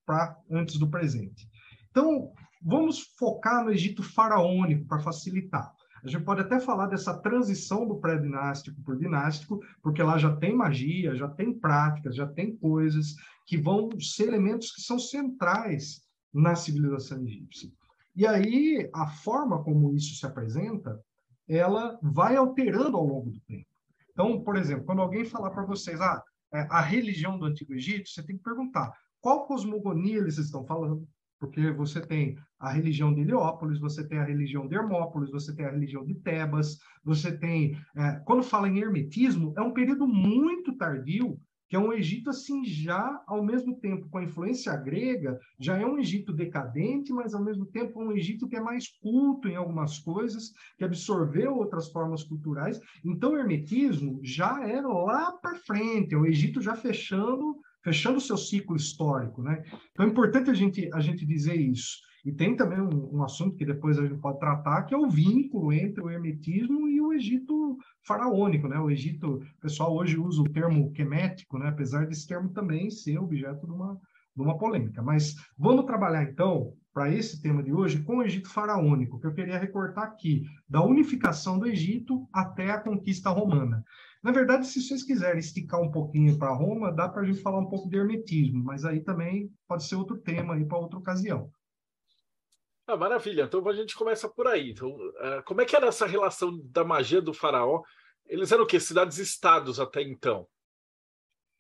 para 0.05 0.37
antes 0.51 0.79
do 0.79 0.89
presente. 0.89 1.49
Então, 1.91 2.33
vamos 2.61 3.01
focar 3.19 3.65
no 3.65 3.71
Egito 3.71 4.03
faraônico 4.03 4.87
para 4.87 5.01
facilitar. 5.01 5.73
A 6.05 6.09
gente 6.09 6.25
pode 6.25 6.41
até 6.41 6.59
falar 6.59 6.87
dessa 6.87 7.17
transição 7.17 7.87
do 7.87 7.97
pré-dinástico 7.97 8.83
para 8.83 8.95
o 8.95 8.99
dinástico, 8.99 9.61
porque 9.81 10.03
lá 10.03 10.19
já 10.19 10.35
tem 10.35 10.55
magia, 10.55 11.15
já 11.15 11.29
tem 11.29 11.53
práticas, 11.53 12.17
já 12.17 12.27
tem 12.27 12.57
coisas 12.57 13.15
que 13.47 13.57
vão 13.57 13.89
ser 14.01 14.29
elementos 14.29 14.73
que 14.73 14.83
são 14.83 14.99
centrais 14.99 16.03
na 16.33 16.57
civilização 16.57 17.23
egípcia. 17.23 17.71
E 18.17 18.27
aí, 18.27 18.91
a 18.93 19.07
forma 19.07 19.63
como 19.63 19.95
isso 19.95 20.17
se 20.17 20.27
apresenta, 20.27 21.01
ela 21.49 21.99
vai 22.03 22.37
alterando 22.37 22.97
ao 22.97 23.07
longo 23.07 23.31
do 23.31 23.41
tempo. 23.41 23.67
Então, 24.11 24.43
por 24.43 24.57
exemplo, 24.57 24.85
quando 24.85 25.03
alguém 25.03 25.25
falar 25.25 25.51
para 25.51 25.65
vocês, 25.65 26.01
ah, 26.01 26.23
é, 26.53 26.67
a 26.71 26.81
religião 26.81 27.39
do 27.39 27.47
Antigo 27.47 27.75
Egito, 27.75 28.09
você 28.09 28.23
tem 28.23 28.37
que 28.37 28.43
perguntar 28.43 28.93
qual 29.21 29.47
cosmogonia 29.47 30.19
eles 30.19 30.37
estão 30.37 30.65
falando, 30.67 31.09
porque 31.43 31.73
você 31.73 32.01
tem 32.01 32.39
a 32.57 32.71
religião 32.71 33.13
de 33.13 33.23
Heliópolis, 33.23 33.81
você 33.81 34.07
tem 34.07 34.21
a 34.21 34.25
religião 34.25 34.69
de 34.69 34.77
Hermópolis, 34.77 35.29
você 35.29 35.53
tem 35.53 35.67
a 35.67 35.73
religião 35.73 36.07
de 36.07 36.15
Tebas, 36.15 36.79
você 37.03 37.37
tem. 37.37 37.77
É, 37.97 38.13
quando 38.25 38.45
fala 38.45 38.69
em 38.69 38.79
hermetismo, 38.79 39.53
é 39.57 39.61
um 39.61 39.73
período 39.73 40.07
muito 40.07 40.77
tardio, 40.77 41.37
que 41.69 41.75
é 41.75 41.81
um 41.81 41.93
Egito 41.93 42.31
assim, 42.31 42.65
já 42.65 43.21
ao 43.27 43.45
mesmo 43.45 43.75
tempo 43.81 44.09
com 44.09 44.19
a 44.19 44.23
influência 44.23 44.77
grega, 44.77 45.37
já 45.59 45.77
é 45.77 45.85
um 45.85 45.99
Egito 45.99 46.33
decadente, 46.33 47.13
mas 47.13 47.35
ao 47.35 47.43
mesmo 47.43 47.67
tempo 47.67 48.01
um 48.01 48.13
Egito 48.13 48.47
que 48.47 48.55
é 48.55 48.61
mais 48.61 48.87
culto 49.01 49.49
em 49.49 49.57
algumas 49.57 49.99
coisas, 49.99 50.53
que 50.79 50.85
absorveu 50.85 51.57
outras 51.57 51.91
formas 51.91 52.23
culturais. 52.23 52.79
Então, 53.05 53.33
o 53.33 53.37
hermetismo 53.37 54.21
já 54.23 54.65
era 54.65 54.87
lá 54.87 55.33
para 55.33 55.57
frente, 55.57 56.15
é 56.15 56.17
o 56.17 56.25
Egito 56.25 56.61
já 56.61 56.77
fechando 56.77 57.57
fechando 57.83 58.19
o 58.19 58.21
seu 58.21 58.37
ciclo 58.37 58.77
histórico, 58.77 59.43
né? 59.43 59.63
Então 59.93 60.07
é 60.07 60.09
importante 60.09 60.51
a 60.51 60.55
gente, 60.55 60.89
a 60.93 61.01
gente 61.01 61.27
dizer 61.27 61.57
isso. 61.57 61.99
E 62.25 62.31
tem 62.31 62.55
também 62.55 62.81
um, 62.81 63.17
um, 63.17 63.23
assunto 63.25 63.57
que 63.57 63.65
depois 63.65 63.99
a 63.99 64.07
gente 64.07 64.21
pode 64.21 64.39
tratar, 64.39 64.85
que 64.85 64.95
é 64.95 64.97
o 64.97 65.11
vínculo 65.11 65.73
entre 65.73 66.03
o 66.03 66.09
hermetismo 66.09 66.89
e 66.89 67.01
o 67.01 67.13
Egito 67.13 67.77
faraônico, 68.07 68.69
né? 68.69 68.79
O 68.79 68.91
Egito, 68.91 69.39
o 69.39 69.61
pessoal 69.61 69.93
hoje 69.95 70.17
usa 70.17 70.41
o 70.41 70.49
termo 70.49 70.93
quemético, 70.93 71.59
né? 71.59 71.69
Apesar 71.69 72.07
desse 72.07 72.27
termo 72.27 72.51
também 72.51 72.91
ser 72.91 73.19
objeto 73.19 73.67
de 73.67 73.73
uma, 73.73 74.01
de 74.37 74.43
uma 74.43 74.57
polêmica. 74.57 75.03
Mas 75.03 75.35
vamos 75.59 75.85
trabalhar, 75.85 76.23
então, 76.23 76.73
para 76.95 77.13
esse 77.13 77.43
tema 77.43 77.61
de 77.61 77.73
hoje, 77.73 78.03
com 78.05 78.19
o 78.19 78.23
Egito 78.23 78.49
faraônico, 78.49 79.19
que 79.19 79.27
eu 79.27 79.35
queria 79.35 79.59
recortar 79.59 80.05
aqui, 80.05 80.45
da 80.69 80.85
unificação 80.85 81.59
do 81.59 81.67
Egito 81.67 82.29
até 82.33 82.71
a 82.71 82.81
conquista 82.81 83.31
romana. 83.31 83.85
Na 84.23 84.31
verdade, 84.31 84.67
se 84.67 84.81
vocês 84.81 85.03
quiserem 85.03 85.41
esticar 85.41 85.81
um 85.81 85.91
pouquinho 85.91 86.39
para 86.39 86.55
Roma, 86.55 86.93
dá 86.93 87.09
para 87.09 87.23
a 87.23 87.25
gente 87.25 87.43
falar 87.43 87.59
um 87.59 87.69
pouco 87.69 87.89
de 87.89 87.97
hermetismo, 87.97 88.63
mas 88.63 88.85
aí 88.85 89.01
também 89.01 89.51
pode 89.67 89.85
ser 89.85 89.97
outro 89.97 90.17
tema 90.19 90.55
aí 90.55 90.65
para 90.65 90.79
outra 90.79 90.99
ocasião. 90.99 91.51
Ah, 92.87 92.97
maravilha. 92.97 93.43
Então 93.43 93.67
a 93.69 93.73
gente 93.73 93.97
começa 93.97 94.29
por 94.29 94.47
aí. 94.47 94.71
Então, 94.71 94.89
uh, 94.89 95.43
como 95.45 95.61
é 95.61 95.65
que 95.65 95.75
era 95.75 95.87
essa 95.87 96.07
relação 96.07 96.57
da 96.67 96.85
magia 96.85 97.21
do 97.21 97.35
faraó? 97.35 97.83
Eles 98.27 98.53
eram 98.53 98.65
o 98.65 98.67
quê? 98.67 98.79
Cidades-estados 98.79 99.81
até 99.81 100.03
então? 100.03 100.47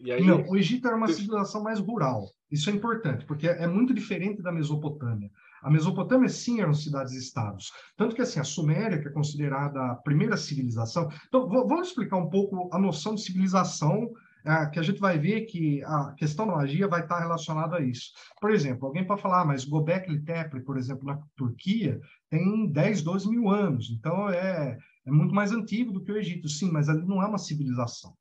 Aí... 0.00 0.24
Não, 0.24 0.42
o 0.48 0.56
Egito 0.56 0.86
era 0.86 0.96
uma 0.96 1.08
civilização 1.08 1.62
mais 1.62 1.78
rural. 1.78 2.30
Isso 2.50 2.70
é 2.70 2.72
importante, 2.72 3.24
porque 3.24 3.48
é 3.48 3.66
muito 3.66 3.94
diferente 3.94 4.42
da 4.42 4.52
Mesopotâmia. 4.52 5.30
A 5.62 5.70
Mesopotâmia, 5.70 6.28
sim, 6.28 6.60
eram 6.60 6.74
cidades-estados. 6.74 7.72
Tanto 7.96 8.14
que, 8.14 8.22
assim, 8.22 8.40
a 8.40 8.44
Suméria, 8.44 9.00
que 9.00 9.08
é 9.08 9.12
considerada 9.12 9.80
a 9.80 9.94
primeira 9.96 10.36
civilização... 10.36 11.08
Então, 11.28 11.48
vamos 11.48 11.88
explicar 11.88 12.16
um 12.16 12.28
pouco 12.28 12.68
a 12.72 12.78
noção 12.78 13.14
de 13.14 13.22
civilização, 13.22 14.10
é, 14.44 14.66
que 14.66 14.78
a 14.80 14.82
gente 14.82 14.98
vai 14.98 15.18
ver 15.18 15.42
que 15.42 15.82
a 15.84 16.14
questão 16.14 16.46
da 16.46 16.56
magia 16.56 16.88
vai 16.88 17.02
estar 17.02 17.20
relacionada 17.20 17.76
a 17.76 17.80
isso. 17.80 18.10
Por 18.40 18.50
exemplo, 18.50 18.86
alguém 18.86 19.06
pode 19.06 19.22
falar, 19.22 19.42
ah, 19.42 19.44
mas 19.44 19.64
Gobekli 19.64 20.20
Tepe, 20.24 20.60
por 20.60 20.76
exemplo, 20.76 21.06
na 21.06 21.20
Turquia, 21.36 22.00
tem 22.28 22.66
10, 22.66 23.02
12 23.02 23.30
mil 23.30 23.48
anos. 23.48 23.90
Então, 23.90 24.28
é, 24.28 24.76
é 25.06 25.10
muito 25.10 25.34
mais 25.34 25.52
antigo 25.52 25.92
do 25.92 26.02
que 26.02 26.10
o 26.10 26.16
Egito. 26.16 26.48
Sim, 26.48 26.72
mas 26.72 26.88
ali 26.88 27.06
não 27.06 27.22
é 27.22 27.26
uma 27.26 27.38
civilização. 27.38 28.12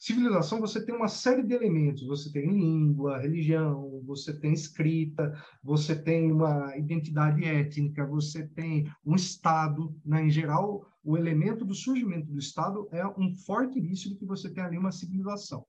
Civilização 0.00 0.60
você 0.60 0.82
tem 0.82 0.94
uma 0.94 1.08
série 1.08 1.42
de 1.42 1.52
elementos. 1.52 2.06
Você 2.06 2.32
tem 2.32 2.50
língua, 2.50 3.18
religião, 3.18 4.02
você 4.06 4.32
tem 4.32 4.54
escrita, 4.54 5.38
você 5.62 5.94
tem 5.94 6.32
uma 6.32 6.74
identidade 6.76 7.44
étnica, 7.44 8.06
você 8.06 8.46
tem 8.48 8.90
um 9.04 9.14
Estado. 9.14 9.94
Né? 10.04 10.24
Em 10.24 10.30
geral, 10.30 10.86
o 11.04 11.18
elemento 11.18 11.66
do 11.66 11.74
surgimento 11.74 12.32
do 12.32 12.38
Estado 12.38 12.88
é 12.90 13.06
um 13.06 13.36
forte 13.44 13.78
início 13.78 14.08
de 14.08 14.16
que 14.16 14.24
você 14.24 14.50
tem 14.50 14.64
ali 14.64 14.78
uma 14.78 14.90
civilização. 14.90 15.66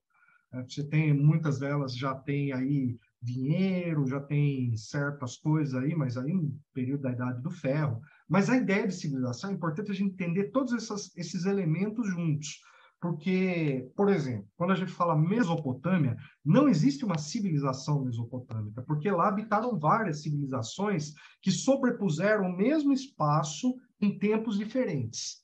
É, 0.54 0.62
você 0.62 0.82
tem, 0.82 1.12
muitas 1.12 1.58
delas 1.58 1.94
já 1.94 2.14
tem 2.14 2.52
aí 2.52 2.98
dinheiro, 3.20 4.06
já 4.06 4.20
tem 4.20 4.74
certas 4.76 5.36
coisas 5.36 5.74
aí, 5.74 5.94
mas 5.94 6.16
aí 6.16 6.32
no 6.32 6.58
período 6.72 7.02
da 7.02 7.12
Idade 7.12 7.42
do 7.42 7.50
Ferro. 7.50 8.00
Mas 8.26 8.48
a 8.48 8.56
ideia 8.56 8.86
de 8.86 8.94
civilização 8.94 9.50
é 9.50 9.52
importante 9.52 9.90
a 9.90 9.94
gente 9.94 10.12
entender 10.12 10.50
todos 10.50 10.72
essas, 10.72 11.14
esses 11.18 11.44
elementos 11.44 12.08
juntos. 12.08 12.60
Porque, 13.02 13.90
por 13.96 14.08
exemplo, 14.08 14.48
quando 14.56 14.70
a 14.70 14.76
gente 14.76 14.92
fala 14.92 15.16
Mesopotâmia, 15.16 16.16
não 16.44 16.68
existe 16.68 17.04
uma 17.04 17.18
civilização 17.18 18.04
mesopotâmica, 18.04 18.80
porque 18.82 19.10
lá 19.10 19.26
habitaram 19.26 19.76
várias 19.76 20.22
civilizações 20.22 21.12
que 21.42 21.50
sobrepuseram 21.50 22.44
o 22.44 22.56
mesmo 22.56 22.92
espaço 22.92 23.74
em 24.00 24.16
tempos 24.16 24.56
diferentes. 24.56 25.42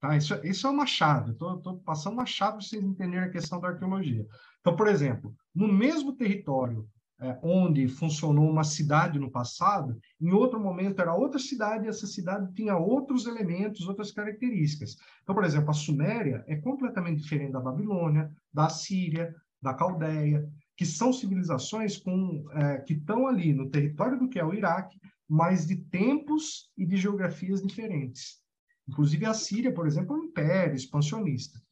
Tá? 0.00 0.16
Isso, 0.16 0.34
isso 0.44 0.66
é 0.66 0.70
uma 0.70 0.86
chave. 0.86 1.32
Estou 1.32 1.78
passando 1.84 2.14
uma 2.14 2.24
chave 2.24 2.52
para 2.52 2.62
vocês 2.62 2.82
entenderem 2.82 3.28
a 3.28 3.30
questão 3.30 3.60
da 3.60 3.68
arqueologia. 3.68 4.26
Então, 4.62 4.74
por 4.74 4.88
exemplo, 4.88 5.34
no 5.54 5.68
mesmo 5.68 6.16
território 6.16 6.88
é, 7.20 7.38
onde 7.42 7.86
funcionou 7.88 8.50
uma 8.50 8.64
cidade 8.64 9.18
no 9.18 9.30
passado, 9.30 9.98
em 10.20 10.32
outro 10.32 10.58
momento 10.58 11.00
era 11.00 11.14
outra 11.14 11.38
cidade 11.38 11.86
e 11.86 11.88
essa 11.88 12.06
cidade 12.06 12.52
tinha 12.54 12.76
outros 12.76 13.26
elementos, 13.26 13.88
outras 13.88 14.10
características. 14.10 14.96
Então, 15.22 15.34
por 15.34 15.44
exemplo, 15.44 15.70
a 15.70 15.74
Suméria 15.74 16.44
é 16.46 16.56
completamente 16.56 17.22
diferente 17.22 17.52
da 17.52 17.60
Babilônia, 17.60 18.30
da 18.52 18.68
Síria, 18.68 19.34
da 19.62 19.72
Caldeia, 19.72 20.48
que 20.76 20.84
são 20.84 21.12
civilizações 21.12 21.96
com, 21.96 22.44
é, 22.52 22.78
que 22.78 22.94
estão 22.94 23.26
ali 23.26 23.52
no 23.52 23.70
território 23.70 24.18
do 24.18 24.28
que 24.28 24.38
é 24.38 24.44
o 24.44 24.52
Iraque, 24.52 25.00
mas 25.28 25.66
de 25.66 25.76
tempos 25.76 26.70
e 26.76 26.84
de 26.84 26.96
geografias 26.96 27.62
diferentes. 27.62 28.42
Inclusive 28.88 29.24
a 29.24 29.32
Síria, 29.32 29.72
por 29.72 29.86
exemplo, 29.86 30.14
é 30.14 30.18
um 30.18 30.24
império 30.24 30.74
expansionista. 30.74 31.63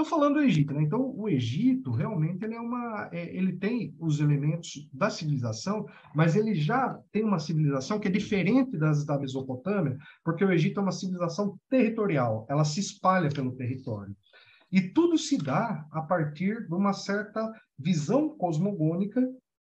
Estou 0.00 0.18
falando 0.18 0.36
do 0.36 0.40
Egito, 0.40 0.72
né? 0.72 0.82
Então, 0.82 1.14
o 1.14 1.28
Egito 1.28 1.90
realmente 1.90 2.42
ele 2.42 2.54
é 2.54 2.60
uma, 2.60 3.10
é, 3.12 3.36
ele 3.36 3.58
tem 3.58 3.94
os 4.00 4.18
elementos 4.18 4.88
da 4.90 5.10
civilização, 5.10 5.84
mas 6.14 6.34
ele 6.34 6.54
já 6.54 6.98
tem 7.12 7.22
uma 7.22 7.38
civilização 7.38 8.00
que 8.00 8.08
é 8.08 8.10
diferente 8.10 8.78
das 8.78 9.04
da 9.04 9.18
Mesopotâmia, 9.18 9.98
porque 10.24 10.42
o 10.42 10.50
Egito 10.50 10.80
é 10.80 10.82
uma 10.82 10.90
civilização 10.90 11.60
territorial, 11.68 12.46
ela 12.48 12.64
se 12.64 12.80
espalha 12.80 13.28
pelo 13.28 13.54
território. 13.54 14.16
E 14.72 14.80
tudo 14.80 15.18
se 15.18 15.36
dá 15.36 15.86
a 15.92 16.00
partir 16.00 16.66
de 16.66 16.74
uma 16.74 16.94
certa 16.94 17.52
visão 17.78 18.30
cosmogônica, 18.38 19.20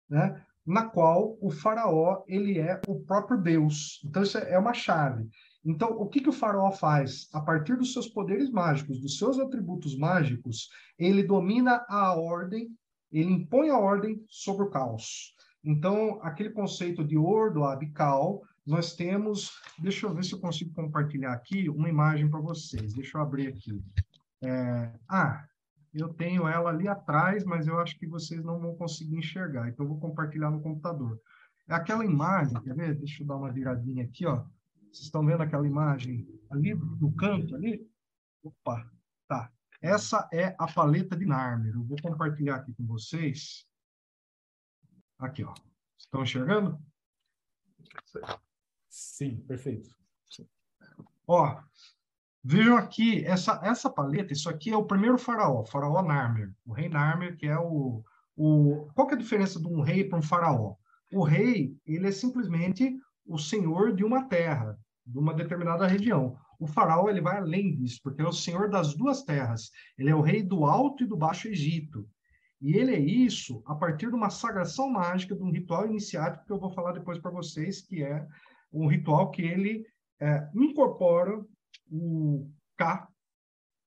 né? 0.07 0.39
na 0.63 0.86
qual 0.86 1.36
o 1.41 1.49
faraó 1.49 2.23
ele 2.27 2.60
é 2.60 2.79
o 2.88 2.99
próprio 2.99 3.41
Deus. 3.41 3.99
Então 4.05 4.21
isso 4.21 4.38
é 4.38 4.60
uma 4.60 4.75
chave. 4.75 5.27
Então, 5.63 5.89
o 5.91 6.08
que, 6.08 6.21
que 6.21 6.30
o 6.30 6.34
faraó 6.34 6.71
faz? 6.71 7.30
A 7.34 7.39
partir 7.39 7.78
dos 7.78 7.93
seus 7.93 8.08
poderes 8.08 8.50
mágicos, 8.50 9.00
dos 9.00 9.17
seus 9.17 9.39
atributos 9.39 9.95
mágicos, 9.95 10.69
ele 10.97 11.24
domina 11.24 11.86
a 11.88 12.15
ordem, 12.15 12.69
ele 13.12 13.32
impõe 13.32 13.69
a 13.69 13.78
ordem 13.78 14.24
sobre 14.28 14.65
o 14.65 14.69
caos. 14.69 15.36
Então, 15.63 16.19
aquele 16.24 16.50
conceito 16.50 17.04
de 17.04 17.17
ordo 17.17 17.63
abical, 17.63 18.41
nós 18.65 18.95
temos. 18.95 19.52
Deixa 19.78 20.08
eu 20.08 20.15
ver 20.15 20.24
se 20.24 20.34
eu 20.34 20.39
consigo 20.39 20.74
compartilhar 20.74 21.34
aqui 21.34 21.69
uma 21.69 21.89
imagem 21.89 22.30
para 22.30 22.39
vocês. 22.39 22.93
Deixa 22.93 23.17
eu 23.17 23.21
abrir 23.21 23.47
aqui. 23.47 23.80
É, 24.43 24.91
ah, 25.08 25.45
eu 25.93 26.10
tenho 26.10 26.47
ela 26.47 26.71
ali 26.71 26.88
atrás, 26.88 27.43
mas 27.43 27.67
eu 27.67 27.80
acho 27.80 28.00
que 28.00 28.08
vocês 28.08 28.43
não 28.43 28.60
vão 28.60 28.76
conseguir 28.76 29.17
enxergar. 29.17 29.69
Então, 29.69 29.86
eu 29.86 29.89
vou 29.89 30.00
compartilhar 30.00 30.50
no 30.50 30.62
computador. 30.62 31.19
É 31.69 31.76
aquela 31.76 32.04
imagem, 32.04 32.60
quer 32.63 32.76
ver? 32.76 32.95
Deixa 32.95 33.21
eu 33.21 33.28
dar 33.28 33.36
uma 33.36 33.52
viradinha 33.52 34.06
aqui, 34.06 34.26
ó. 34.26 34.43
Vocês 34.91 35.06
estão 35.06 35.25
vendo 35.25 35.41
aquela 35.41 35.65
imagem 35.65 36.27
ali 36.49 36.73
no 36.75 37.15
canto 37.15 37.56
ali? 37.56 37.89
Opa, 38.43 38.91
tá. 39.27 39.51
Essa 39.82 40.27
é 40.34 40.54
a 40.60 40.67
paleta 40.67 41.15
de 41.15 41.25
Narmer. 41.25 41.73
Eu 41.73 41.84
vou 41.84 41.97
compartilhar 42.01 42.58
aqui 42.58 42.73
com 42.73 42.86
vocês. 42.86 43.65
Aqui, 45.17 45.43
ó. 45.45 45.54
Estão 45.97 46.23
enxergando? 46.23 46.77
Sim, 48.89 49.38
perfeito. 49.47 49.89
Ó, 51.25 51.62
vejam 52.43 52.75
aqui, 52.75 53.23
essa, 53.23 53.62
essa 53.63 53.89
paleta, 53.89 54.34
isso 54.34 54.49
aqui 54.49 54.71
é 54.71 54.75
o 54.75 54.86
primeiro 54.86 55.17
faraó, 55.17 55.63
faraó 55.63 56.01
Narmer. 56.01 56.54
O 56.65 56.73
rei 56.73 56.89
Narmer, 56.89 57.38
que 57.38 57.47
é 57.47 57.58
o, 57.58 58.04
o... 58.36 58.91
Qual 58.93 59.08
que 59.08 59.13
é 59.13 59.17
a 59.17 59.19
diferença 59.19 59.58
de 59.58 59.67
um 59.67 59.80
rei 59.80 60.04
para 60.04 60.19
um 60.19 60.21
faraó? 60.21 60.75
O 61.13 61.23
rei, 61.23 61.77
ele 61.86 62.08
é 62.08 62.12
simplesmente 62.12 62.99
o 63.25 63.38
senhor 63.38 63.95
de 63.95 64.03
uma 64.03 64.27
terra, 64.27 64.77
de 65.05 65.17
uma 65.17 65.34
determinada 65.34 65.88
região. 65.88 66.38
O 66.60 66.67
faraó 66.67 67.10
ele 67.10 67.21
vai 67.21 67.38
além 67.38 67.75
disso, 67.75 67.99
porque 68.03 68.21
é 68.21 68.27
o 68.27 68.31
senhor 68.31 68.69
das 68.69 68.93
duas 68.93 69.23
terras. 69.23 69.71
Ele 69.97 70.10
é 70.10 70.15
o 70.15 70.21
rei 70.21 70.43
do 70.43 70.65
Alto 70.65 71.03
e 71.03 71.07
do 71.07 71.17
Baixo 71.17 71.47
Egito. 71.47 72.07
E 72.62 72.77
ele 72.77 72.93
é 72.93 72.99
isso 72.99 73.63
a 73.65 73.73
partir 73.73 74.10
de 74.10 74.15
uma 74.15 74.29
sagração 74.29 74.89
mágica, 74.89 75.36
de 75.36 75.41
um 75.41 75.51
ritual 75.51 75.88
iniciático 75.88 76.45
que 76.45 76.51
eu 76.51 76.60
vou 76.60 76.69
falar 76.69 76.91
depois 76.91 77.17
para 77.17 77.31
vocês, 77.31 77.81
que 77.81 78.03
é 78.03 78.27
um 78.71 78.88
ritual 78.88 79.31
que 79.31 79.41
ele 79.41 79.84
é, 80.19 80.47
incorpora 80.53 81.43
o 81.89 82.47
K 82.77 83.07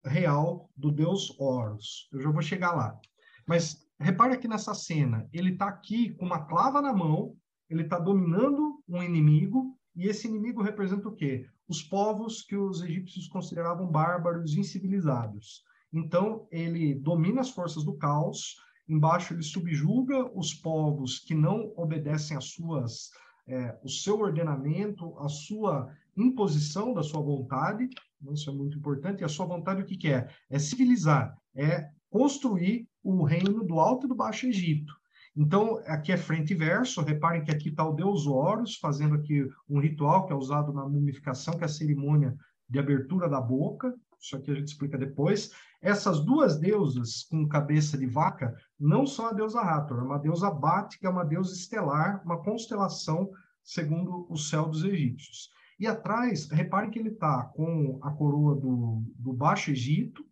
real 0.04 0.68
do 0.76 0.90
deus 0.90 1.38
Horus. 1.38 2.08
Eu 2.12 2.20
já 2.20 2.30
vou 2.30 2.42
chegar 2.42 2.72
lá. 2.72 2.98
Mas 3.46 3.86
repare 4.00 4.34
aqui 4.34 4.48
nessa 4.48 4.74
cena, 4.74 5.28
ele 5.32 5.52
está 5.52 5.68
aqui 5.68 6.12
com 6.14 6.26
uma 6.26 6.44
clava 6.44 6.82
na 6.82 6.92
mão, 6.92 7.36
ele 7.74 7.84
está 7.84 7.98
dominando 7.98 8.82
um 8.88 9.02
inimigo, 9.02 9.76
e 9.96 10.06
esse 10.06 10.26
inimigo 10.26 10.62
representa 10.62 11.08
o 11.08 11.14
quê? 11.14 11.46
Os 11.68 11.82
povos 11.82 12.42
que 12.42 12.56
os 12.56 12.82
egípcios 12.82 13.28
consideravam 13.28 13.86
bárbaros, 13.86 14.56
incivilizados. 14.56 15.62
Então, 15.92 16.46
ele 16.50 16.94
domina 16.94 17.40
as 17.40 17.50
forças 17.50 17.84
do 17.84 17.96
caos, 17.96 18.56
embaixo 18.88 19.32
ele 19.32 19.42
subjuga 19.42 20.30
os 20.36 20.52
povos 20.52 21.18
que 21.20 21.34
não 21.34 21.72
obedecem 21.76 22.36
às 22.36 22.46
suas, 22.46 23.10
é, 23.46 23.78
o 23.82 23.88
seu 23.88 24.18
ordenamento, 24.18 25.16
a 25.18 25.28
sua 25.28 25.90
imposição 26.16 26.92
da 26.92 27.02
sua 27.02 27.20
vontade, 27.20 27.88
isso 28.32 28.50
é 28.50 28.52
muito 28.52 28.78
importante, 28.78 29.20
e 29.20 29.24
a 29.24 29.28
sua 29.28 29.46
vontade 29.46 29.82
o 29.82 29.86
que, 29.86 29.96
que 29.96 30.08
é? 30.08 30.28
É 30.50 30.58
civilizar, 30.58 31.36
é 31.54 31.90
construir 32.10 32.88
o 33.02 33.22
reino 33.22 33.64
do 33.64 33.78
Alto 33.78 34.06
e 34.06 34.08
do 34.08 34.14
Baixo 34.14 34.46
Egito. 34.46 34.94
Então, 35.36 35.82
aqui 35.86 36.12
é 36.12 36.16
frente 36.16 36.52
e 36.52 36.56
verso. 36.56 37.02
Reparem 37.02 37.42
que 37.42 37.50
aqui 37.50 37.68
está 37.68 37.84
o 37.84 37.92
deus 37.92 38.26
Horus 38.26 38.76
fazendo 38.76 39.16
aqui 39.16 39.48
um 39.68 39.80
ritual 39.80 40.26
que 40.26 40.32
é 40.32 40.36
usado 40.36 40.72
na 40.72 40.88
mumificação, 40.88 41.56
que 41.56 41.64
é 41.64 41.66
a 41.66 41.68
cerimônia 41.68 42.36
de 42.68 42.78
abertura 42.78 43.28
da 43.28 43.40
boca. 43.40 43.94
Isso 44.20 44.36
aqui 44.36 44.50
a 44.52 44.54
gente 44.54 44.68
explica 44.68 44.96
depois. 44.96 45.50
Essas 45.82 46.20
duas 46.24 46.58
deusas 46.58 47.24
com 47.24 47.48
cabeça 47.48 47.98
de 47.98 48.06
vaca 48.06 48.54
não 48.78 49.06
são 49.06 49.26
a 49.26 49.32
deusa 49.32 49.60
Hathor, 49.60 49.98
é 49.98 50.02
uma 50.02 50.18
deusa 50.18 50.50
Bate, 50.50 50.98
que 50.98 51.06
é 51.06 51.10
uma 51.10 51.24
deusa 51.24 51.52
estelar, 51.52 52.22
uma 52.24 52.42
constelação 52.42 53.30
segundo 53.62 54.26
o 54.30 54.36
céu 54.36 54.68
dos 54.68 54.84
egípcios. 54.84 55.50
E 55.78 55.86
atrás, 55.86 56.48
reparem 56.48 56.90
que 56.90 56.98
ele 56.98 57.10
está 57.10 57.44
com 57.54 57.98
a 58.02 58.10
coroa 58.12 58.54
do, 58.54 59.02
do 59.16 59.32
Baixo 59.32 59.72
Egito 59.72 60.24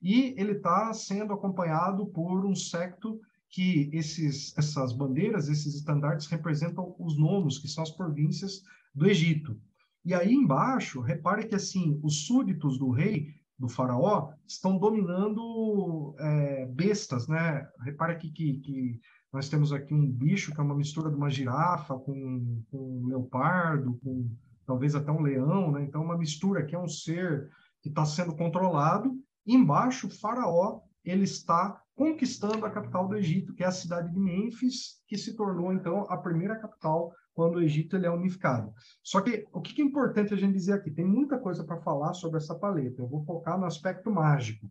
e 0.00 0.34
ele 0.38 0.52
está 0.52 0.92
sendo 0.94 1.32
acompanhado 1.32 2.06
por 2.06 2.46
um 2.46 2.54
secto 2.54 3.20
que 3.50 3.90
esses, 3.92 4.56
essas 4.56 4.92
bandeiras, 4.92 5.48
esses 5.48 5.74
estandartes 5.74 6.26
representam 6.26 6.94
os 6.98 7.18
nomos, 7.18 7.58
que 7.58 7.68
são 7.68 7.82
as 7.82 7.90
províncias 7.90 8.62
do 8.94 9.06
Egito. 9.06 9.58
E 10.04 10.14
aí 10.14 10.32
embaixo, 10.32 11.00
repare 11.00 11.46
que 11.46 11.54
assim, 11.54 11.98
os 12.02 12.26
súditos 12.26 12.78
do 12.78 12.90
rei, 12.90 13.34
do 13.58 13.68
faraó, 13.68 14.32
estão 14.46 14.78
dominando 14.78 16.14
é, 16.18 16.66
bestas, 16.66 17.26
né? 17.26 17.66
Repare 17.80 18.12
aqui 18.12 18.30
que, 18.30 18.54
que 18.60 19.00
nós 19.32 19.48
temos 19.48 19.72
aqui 19.72 19.92
um 19.92 20.06
bicho 20.10 20.52
que 20.54 20.60
é 20.60 20.62
uma 20.62 20.76
mistura 20.76 21.10
de 21.10 21.16
uma 21.16 21.30
girafa 21.30 21.98
com, 21.98 22.62
com 22.70 23.02
um 23.02 23.06
leopardo, 23.06 23.98
com 24.02 24.30
talvez 24.64 24.94
até 24.94 25.10
um 25.10 25.22
leão, 25.22 25.72
né? 25.72 25.82
Então, 25.82 26.02
uma 26.02 26.16
mistura 26.16 26.64
que 26.64 26.74
é 26.74 26.78
um 26.78 26.88
ser 26.88 27.50
que 27.82 27.88
está 27.88 28.04
sendo 28.04 28.36
controlado. 28.36 29.12
Embaixo, 29.46 30.06
o 30.06 30.10
faraó, 30.10 30.80
ele 31.04 31.24
está 31.24 31.82
conquistando 31.98 32.64
a 32.64 32.70
capital 32.70 33.08
do 33.08 33.16
Egito, 33.16 33.52
que 33.52 33.64
é 33.64 33.66
a 33.66 33.72
cidade 33.72 34.12
de 34.12 34.20
Mênfis, 34.20 35.02
que 35.08 35.18
se 35.18 35.34
tornou, 35.34 35.72
então, 35.72 36.06
a 36.08 36.16
primeira 36.16 36.56
capital 36.56 37.12
quando 37.34 37.56
o 37.56 37.60
Egito 37.60 37.96
ele 37.96 38.06
é 38.06 38.10
unificado. 38.10 38.72
Só 39.02 39.20
que 39.20 39.44
o 39.52 39.60
que 39.60 39.82
é 39.82 39.84
importante 39.84 40.32
a 40.32 40.36
gente 40.36 40.52
dizer 40.52 40.74
aqui? 40.74 40.92
Tem 40.92 41.04
muita 41.04 41.38
coisa 41.38 41.64
para 41.64 41.80
falar 41.80 42.14
sobre 42.14 42.38
essa 42.38 42.54
paleta. 42.54 43.02
Eu 43.02 43.08
vou 43.08 43.24
focar 43.24 43.58
no 43.58 43.66
aspecto 43.66 44.12
mágico. 44.12 44.70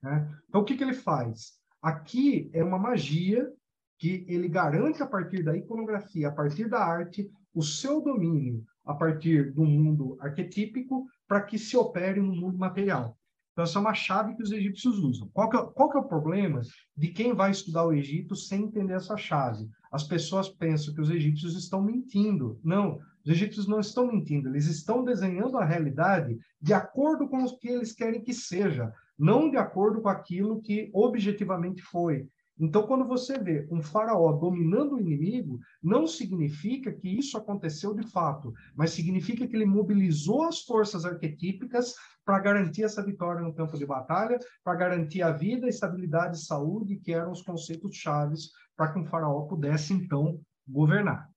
Né? 0.00 0.32
Então, 0.48 0.60
o 0.60 0.64
que, 0.64 0.76
que 0.76 0.84
ele 0.84 0.94
faz? 0.94 1.58
Aqui 1.82 2.48
é 2.52 2.62
uma 2.62 2.78
magia 2.78 3.52
que 3.98 4.24
ele 4.28 4.48
garante 4.48 5.02
a 5.02 5.06
partir 5.06 5.42
da 5.42 5.56
iconografia, 5.56 6.28
a 6.28 6.32
partir 6.32 6.68
da 6.68 6.78
arte, 6.78 7.28
o 7.52 7.60
seu 7.60 8.00
domínio 8.00 8.64
a 8.84 8.94
partir 8.94 9.52
do 9.52 9.64
mundo 9.64 10.16
arquetípico 10.20 11.06
para 11.26 11.42
que 11.42 11.58
se 11.58 11.76
opere 11.76 12.20
no 12.20 12.34
mundo 12.34 12.56
material. 12.56 13.17
Então, 13.58 13.64
essa 13.64 13.80
é 13.80 13.80
uma 13.80 13.92
chave 13.92 14.36
que 14.36 14.42
os 14.44 14.52
egípcios 14.52 15.00
usam. 15.00 15.28
Qual 15.32 15.50
que, 15.50 15.56
é, 15.56 15.60
qual 15.74 15.90
que 15.90 15.96
é 15.96 16.00
o 16.00 16.06
problema 16.06 16.60
de 16.96 17.08
quem 17.08 17.34
vai 17.34 17.50
estudar 17.50 17.84
o 17.84 17.92
Egito 17.92 18.36
sem 18.36 18.62
entender 18.62 18.92
essa 18.92 19.16
chave? 19.16 19.68
As 19.90 20.04
pessoas 20.04 20.48
pensam 20.48 20.94
que 20.94 21.00
os 21.00 21.10
egípcios 21.10 21.56
estão 21.56 21.82
mentindo. 21.82 22.60
Não, 22.62 23.00
os 23.24 23.32
egípcios 23.32 23.66
não 23.66 23.80
estão 23.80 24.06
mentindo, 24.06 24.48
eles 24.48 24.66
estão 24.66 25.02
desenhando 25.02 25.58
a 25.58 25.64
realidade 25.64 26.38
de 26.62 26.72
acordo 26.72 27.28
com 27.28 27.42
o 27.42 27.58
que 27.58 27.66
eles 27.66 27.92
querem 27.92 28.22
que 28.22 28.32
seja, 28.32 28.92
não 29.18 29.50
de 29.50 29.56
acordo 29.56 30.00
com 30.00 30.08
aquilo 30.08 30.62
que 30.62 30.88
objetivamente 30.94 31.82
foi. 31.82 32.28
Então, 32.60 32.86
quando 32.88 33.04
você 33.04 33.38
vê 33.38 33.68
um 33.70 33.80
faraó 33.80 34.32
dominando 34.32 34.94
o 34.94 35.00
inimigo, 35.00 35.60
não 35.80 36.06
significa 36.06 36.92
que 36.92 37.08
isso 37.08 37.38
aconteceu 37.38 37.94
de 37.94 38.04
fato, 38.08 38.52
mas 38.74 38.90
significa 38.90 39.46
que 39.46 39.54
ele 39.54 39.64
mobilizou 39.64 40.42
as 40.42 40.62
forças 40.62 41.04
arquetípicas 41.04 41.94
para 42.28 42.40
garantir 42.40 42.82
essa 42.82 43.02
vitória 43.02 43.40
no 43.40 43.54
campo 43.54 43.78
de 43.78 43.86
batalha, 43.86 44.38
para 44.62 44.76
garantir 44.76 45.22
a 45.22 45.32
vida, 45.32 45.66
estabilidade 45.66 46.36
e 46.36 46.44
saúde, 46.44 46.98
que 46.98 47.14
eram 47.14 47.32
os 47.32 47.40
conceitos 47.40 47.96
chaves 47.96 48.50
para 48.76 48.92
que 48.92 48.98
um 48.98 49.06
faraó 49.06 49.46
pudesse, 49.46 49.94
então, 49.94 50.38
governar. 50.68 51.30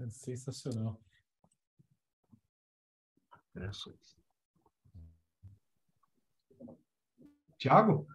É 0.00 0.08
sensacional. 0.08 0.98
Tiago? 7.58 8.06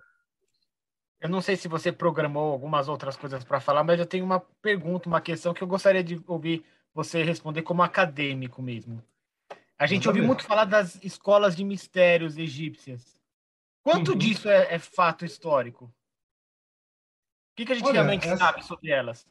Eu 1.21 1.29
não 1.29 1.39
sei 1.39 1.55
se 1.55 1.67
você 1.67 1.91
programou 1.91 2.51
algumas 2.51 2.87
outras 2.87 3.15
coisas 3.15 3.43
para 3.43 3.61
falar, 3.61 3.83
mas 3.83 3.99
eu 3.99 4.07
tenho 4.07 4.25
uma 4.25 4.39
pergunta, 4.39 5.07
uma 5.07 5.21
questão 5.21 5.53
que 5.53 5.61
eu 5.61 5.67
gostaria 5.67 6.03
de 6.03 6.19
ouvir 6.25 6.65
você 6.95 7.21
responder 7.21 7.61
como 7.61 7.83
acadêmico 7.83 8.59
mesmo. 8.59 9.03
A 9.77 9.85
gente 9.85 10.07
ouviu 10.07 10.23
muito 10.23 10.43
falar 10.43 10.65
das 10.65 10.95
escolas 11.03 11.55
de 11.55 11.63
mistérios 11.63 12.37
egípcias. 12.37 13.19
Quanto 13.83 14.11
uhum. 14.11 14.17
disso 14.17 14.49
é, 14.49 14.75
é, 14.75 14.79
fato 14.79 15.25
histórico? 15.25 15.85
O 15.85 17.55
que, 17.55 17.65
que 17.65 17.73
a 17.73 17.75
gente 17.75 17.85
Olha, 17.85 18.01
realmente 18.01 18.27
essa... 18.27 18.37
sabe 18.37 18.63
sobre 18.63 18.91
elas? 18.91 19.27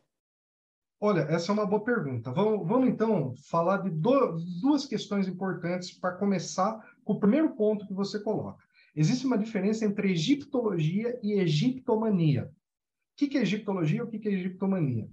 Olha, 1.00 1.22
essa 1.22 1.50
é 1.50 1.52
uma 1.52 1.66
boa 1.66 1.82
pergunta. 1.82 2.30
Vamos, 2.30 2.68
vamos 2.68 2.88
então 2.88 3.34
falar 3.50 3.78
de 3.78 3.90
do, 3.90 4.36
duas 4.60 4.86
questões 4.86 5.26
importantes 5.26 5.90
para 5.90 6.16
começar 6.16 6.80
com 7.02 7.14
o 7.14 7.18
primeiro 7.18 7.56
ponto 7.56 7.86
que 7.86 7.94
você 7.94 8.20
coloca. 8.20 8.62
Existe 8.94 9.26
uma 9.26 9.38
diferença 9.38 9.84
entre 9.84 10.12
egiptologia 10.12 11.18
e 11.22 11.32
egiptomania. 11.40 12.52
O 13.12 13.16
que 13.16 13.36
é 13.36 13.42
egiptologia 13.42 13.98
e 13.98 14.02
o 14.02 14.06
que 14.06 14.28
é 14.28 14.32
egiptomania? 14.32 15.08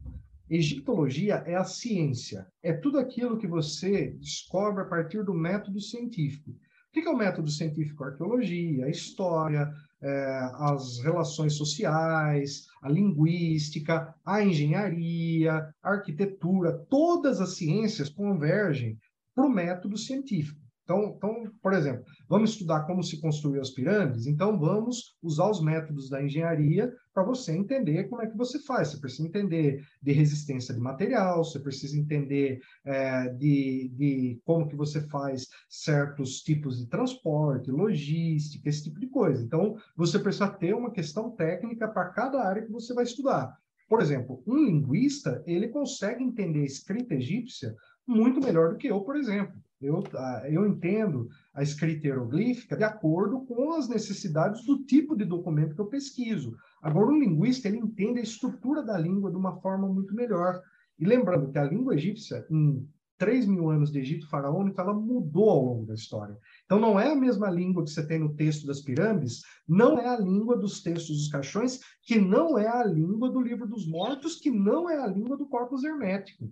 Egiptologia 0.49 1.43
é 1.45 1.55
a 1.55 1.63
ciência, 1.63 2.47
é 2.63 2.73
tudo 2.73 2.97
aquilo 2.97 3.37
que 3.37 3.45
você 3.45 4.11
descobre 4.19 4.81
a 4.81 4.87
partir 4.87 5.23
do 5.23 5.33
método 5.33 5.79
científico. 5.79 6.49
O 6.49 6.91
que 6.91 7.01
é 7.01 7.09
o 7.09 7.15
método 7.15 7.51
científico? 7.51 8.03
A 8.03 8.07
arqueologia, 8.07 8.85
a 8.85 8.89
história, 8.89 9.71
é, 10.01 10.39
as 10.59 10.99
relações 11.03 11.53
sociais, 11.53 12.65
a 12.81 12.89
linguística, 12.89 14.15
a 14.25 14.43
engenharia, 14.43 15.71
a 15.83 15.91
arquitetura, 15.91 16.73
todas 16.89 17.39
as 17.39 17.55
ciências 17.55 18.09
convergem 18.09 18.97
para 19.35 19.45
o 19.45 19.49
método 19.49 19.97
científico. 19.97 20.59
Então, 20.89 21.13
então, 21.15 21.43
por 21.61 21.73
exemplo, 21.73 22.03
vamos 22.27 22.49
estudar 22.49 22.87
como 22.87 23.03
se 23.03 23.21
construiu 23.21 23.61
as 23.61 23.69
pirâmides, 23.69 24.25
então 24.25 24.57
vamos 24.57 25.15
usar 25.21 25.47
os 25.47 25.61
métodos 25.61 26.09
da 26.09 26.23
engenharia 26.23 26.91
para 27.13 27.21
você 27.21 27.51
entender 27.51 28.05
como 28.05 28.23
é 28.23 28.27
que 28.27 28.35
você 28.35 28.57
faz. 28.63 28.87
Você 28.87 28.99
precisa 28.99 29.27
entender 29.27 29.85
de 30.01 30.11
resistência 30.11 30.73
de 30.73 30.79
material, 30.79 31.43
você 31.43 31.59
precisa 31.59 31.95
entender 31.95 32.59
é, 32.83 33.29
de, 33.29 33.91
de 33.93 34.41
como 34.43 34.67
que 34.67 34.75
você 34.75 34.99
faz 35.09 35.45
certos 35.69 36.41
tipos 36.41 36.79
de 36.79 36.87
transporte, 36.87 37.69
logística, 37.69 38.67
esse 38.67 38.85
tipo 38.85 38.99
de 38.99 39.09
coisa. 39.09 39.43
Então, 39.43 39.75
você 39.95 40.17
precisa 40.17 40.49
ter 40.49 40.73
uma 40.73 40.89
questão 40.89 41.29
técnica 41.29 41.87
para 41.87 42.09
cada 42.09 42.43
área 42.43 42.65
que 42.65 42.71
você 42.71 42.95
vai 42.95 43.03
estudar. 43.03 43.55
Por 43.87 44.01
exemplo, 44.01 44.41
um 44.47 44.65
linguista, 44.65 45.43
ele 45.45 45.67
consegue 45.67 46.23
entender 46.23 46.61
a 46.61 46.65
escrita 46.65 47.13
egípcia 47.13 47.75
muito 48.07 48.39
melhor 48.39 48.71
do 48.71 48.77
que 48.77 48.87
eu, 48.87 49.01
por 49.01 49.15
exemplo. 49.15 49.53
Eu, 49.81 50.03
ah, 50.13 50.43
eu 50.49 50.67
entendo 50.67 51.29
a 51.53 51.63
escrita 51.63 52.05
hieroglífica 52.05 52.75
de 52.75 52.83
acordo 52.83 53.45
com 53.45 53.73
as 53.73 53.87
necessidades 53.87 54.65
do 54.65 54.83
tipo 54.83 55.15
de 55.15 55.23
documento 55.23 55.73
que 55.73 55.79
eu 55.79 55.87
pesquiso. 55.87 56.55
Agora, 56.81 57.07
um 57.07 57.19
linguista, 57.19 57.67
ele 57.69 57.77
entende 57.77 58.19
a 58.19 58.23
estrutura 58.23 58.83
da 58.83 58.97
língua 58.97 59.31
de 59.31 59.37
uma 59.37 59.59
forma 59.61 59.87
muito 59.87 60.13
melhor. 60.13 60.61
E 60.99 61.05
lembrando 61.05 61.49
que 61.49 61.57
a 61.57 61.63
língua 61.63 61.95
egípcia, 61.95 62.45
em 62.51 62.85
3 63.17 63.45
mil 63.45 63.69
anos 63.69 63.89
de 63.89 63.99
Egito 63.99 64.29
faraônico, 64.29 64.79
ela 64.81 64.93
mudou 64.93 65.49
ao 65.49 65.63
longo 65.63 65.85
da 65.85 65.93
história. 65.93 66.37
Então, 66.65 66.77
não 66.77 66.99
é 66.99 67.11
a 67.11 67.15
mesma 67.15 67.49
língua 67.49 67.83
que 67.83 67.89
você 67.89 68.05
tem 68.05 68.19
no 68.19 68.35
texto 68.35 68.67
das 68.67 68.81
pirâmides, 68.81 69.43
não 69.67 69.97
é 69.97 70.07
a 70.07 70.19
língua 70.19 70.57
dos 70.57 70.81
textos 70.81 71.17
dos 71.17 71.27
caixões, 71.29 71.79
que 72.03 72.19
não 72.19 72.57
é 72.57 72.67
a 72.67 72.83
língua 72.83 73.29
do 73.29 73.41
livro 73.41 73.65
dos 73.65 73.87
mortos, 73.87 74.35
que 74.35 74.51
não 74.51 74.89
é 74.89 74.97
a 74.97 75.07
língua 75.07 75.37
do 75.37 75.47
corpus 75.47 75.83
hermético. 75.85 76.51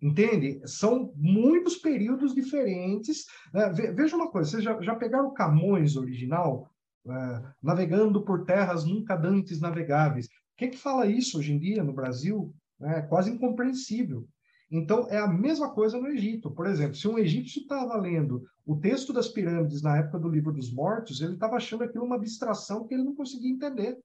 Entende? 0.00 0.60
São 0.66 1.12
muitos 1.16 1.76
períodos 1.76 2.34
diferentes. 2.34 3.24
Né? 3.52 3.70
Veja 3.94 4.16
uma 4.16 4.30
coisa, 4.30 4.50
vocês 4.50 4.62
já, 4.62 4.80
já 4.82 4.94
pegaram 4.94 5.28
o 5.28 5.34
Camões 5.34 5.96
original? 5.96 6.70
É, 7.06 7.42
navegando 7.62 8.22
por 8.24 8.44
terras 8.44 8.84
nunca 8.84 9.14
dantes 9.16 9.60
navegáveis. 9.60 10.26
O 10.26 10.30
que, 10.56 10.72
fala 10.72 11.06
isso 11.06 11.38
hoje 11.38 11.52
em 11.52 11.58
dia 11.58 11.84
no 11.84 11.92
Brasil? 11.92 12.54
É 12.80 13.02
quase 13.02 13.30
incompreensível. 13.30 14.26
Então, 14.70 15.06
é 15.08 15.18
a 15.18 15.28
mesma 15.28 15.70
coisa 15.72 16.00
no 16.00 16.08
Egito. 16.08 16.50
Por 16.50 16.66
exemplo, 16.66 16.94
se 16.94 17.06
um 17.06 17.18
egípcio 17.18 17.62
estava 17.62 17.96
lendo 17.96 18.42
o 18.66 18.76
texto 18.76 19.12
das 19.12 19.28
pirâmides 19.28 19.82
na 19.82 19.98
época 19.98 20.18
do 20.18 20.28
Livro 20.28 20.52
dos 20.52 20.72
Mortos, 20.72 21.20
ele 21.20 21.34
estava 21.34 21.56
achando 21.56 21.84
aquilo 21.84 22.04
uma 22.04 22.16
abstração 22.16 22.86
que 22.86 22.94
ele 22.94 23.04
não 23.04 23.14
conseguia 23.14 23.50
entender. 23.50 23.98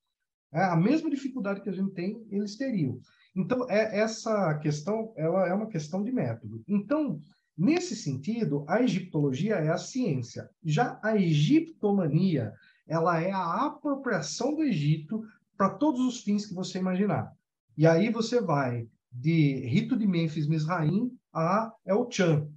É, 0.53 0.63
a 0.63 0.75
mesma 0.75 1.09
dificuldade 1.09 1.61
que 1.61 1.69
a 1.69 1.73
gente 1.73 1.91
tem, 1.93 2.25
eles 2.29 2.55
teriam. 2.55 2.99
Então, 3.35 3.69
é, 3.69 3.99
essa 3.99 4.53
questão 4.55 5.13
ela 5.15 5.47
é 5.47 5.53
uma 5.53 5.67
questão 5.67 6.03
de 6.03 6.11
método. 6.11 6.63
Então, 6.67 7.21
nesse 7.57 7.95
sentido, 7.95 8.65
a 8.67 8.81
egiptologia 8.81 9.55
é 9.55 9.69
a 9.69 9.77
ciência. 9.77 10.49
Já 10.63 10.99
a 11.03 11.15
egiptomania, 11.15 12.53
ela 12.87 13.21
é 13.21 13.31
a 13.31 13.65
apropriação 13.65 14.55
do 14.55 14.63
Egito 14.63 15.23
para 15.55 15.69
todos 15.69 16.01
os 16.01 16.21
fins 16.21 16.45
que 16.45 16.53
você 16.53 16.79
imaginar. 16.79 17.31
E 17.77 17.85
aí 17.85 18.09
você 18.09 18.41
vai 18.41 18.87
de 19.11 19.65
rito 19.67 19.97
de 19.97 20.07
Mênfis 20.07 20.47
Misraim 20.47 21.11
a 21.33 21.71
El 21.85 22.09
Chan, 22.11 22.47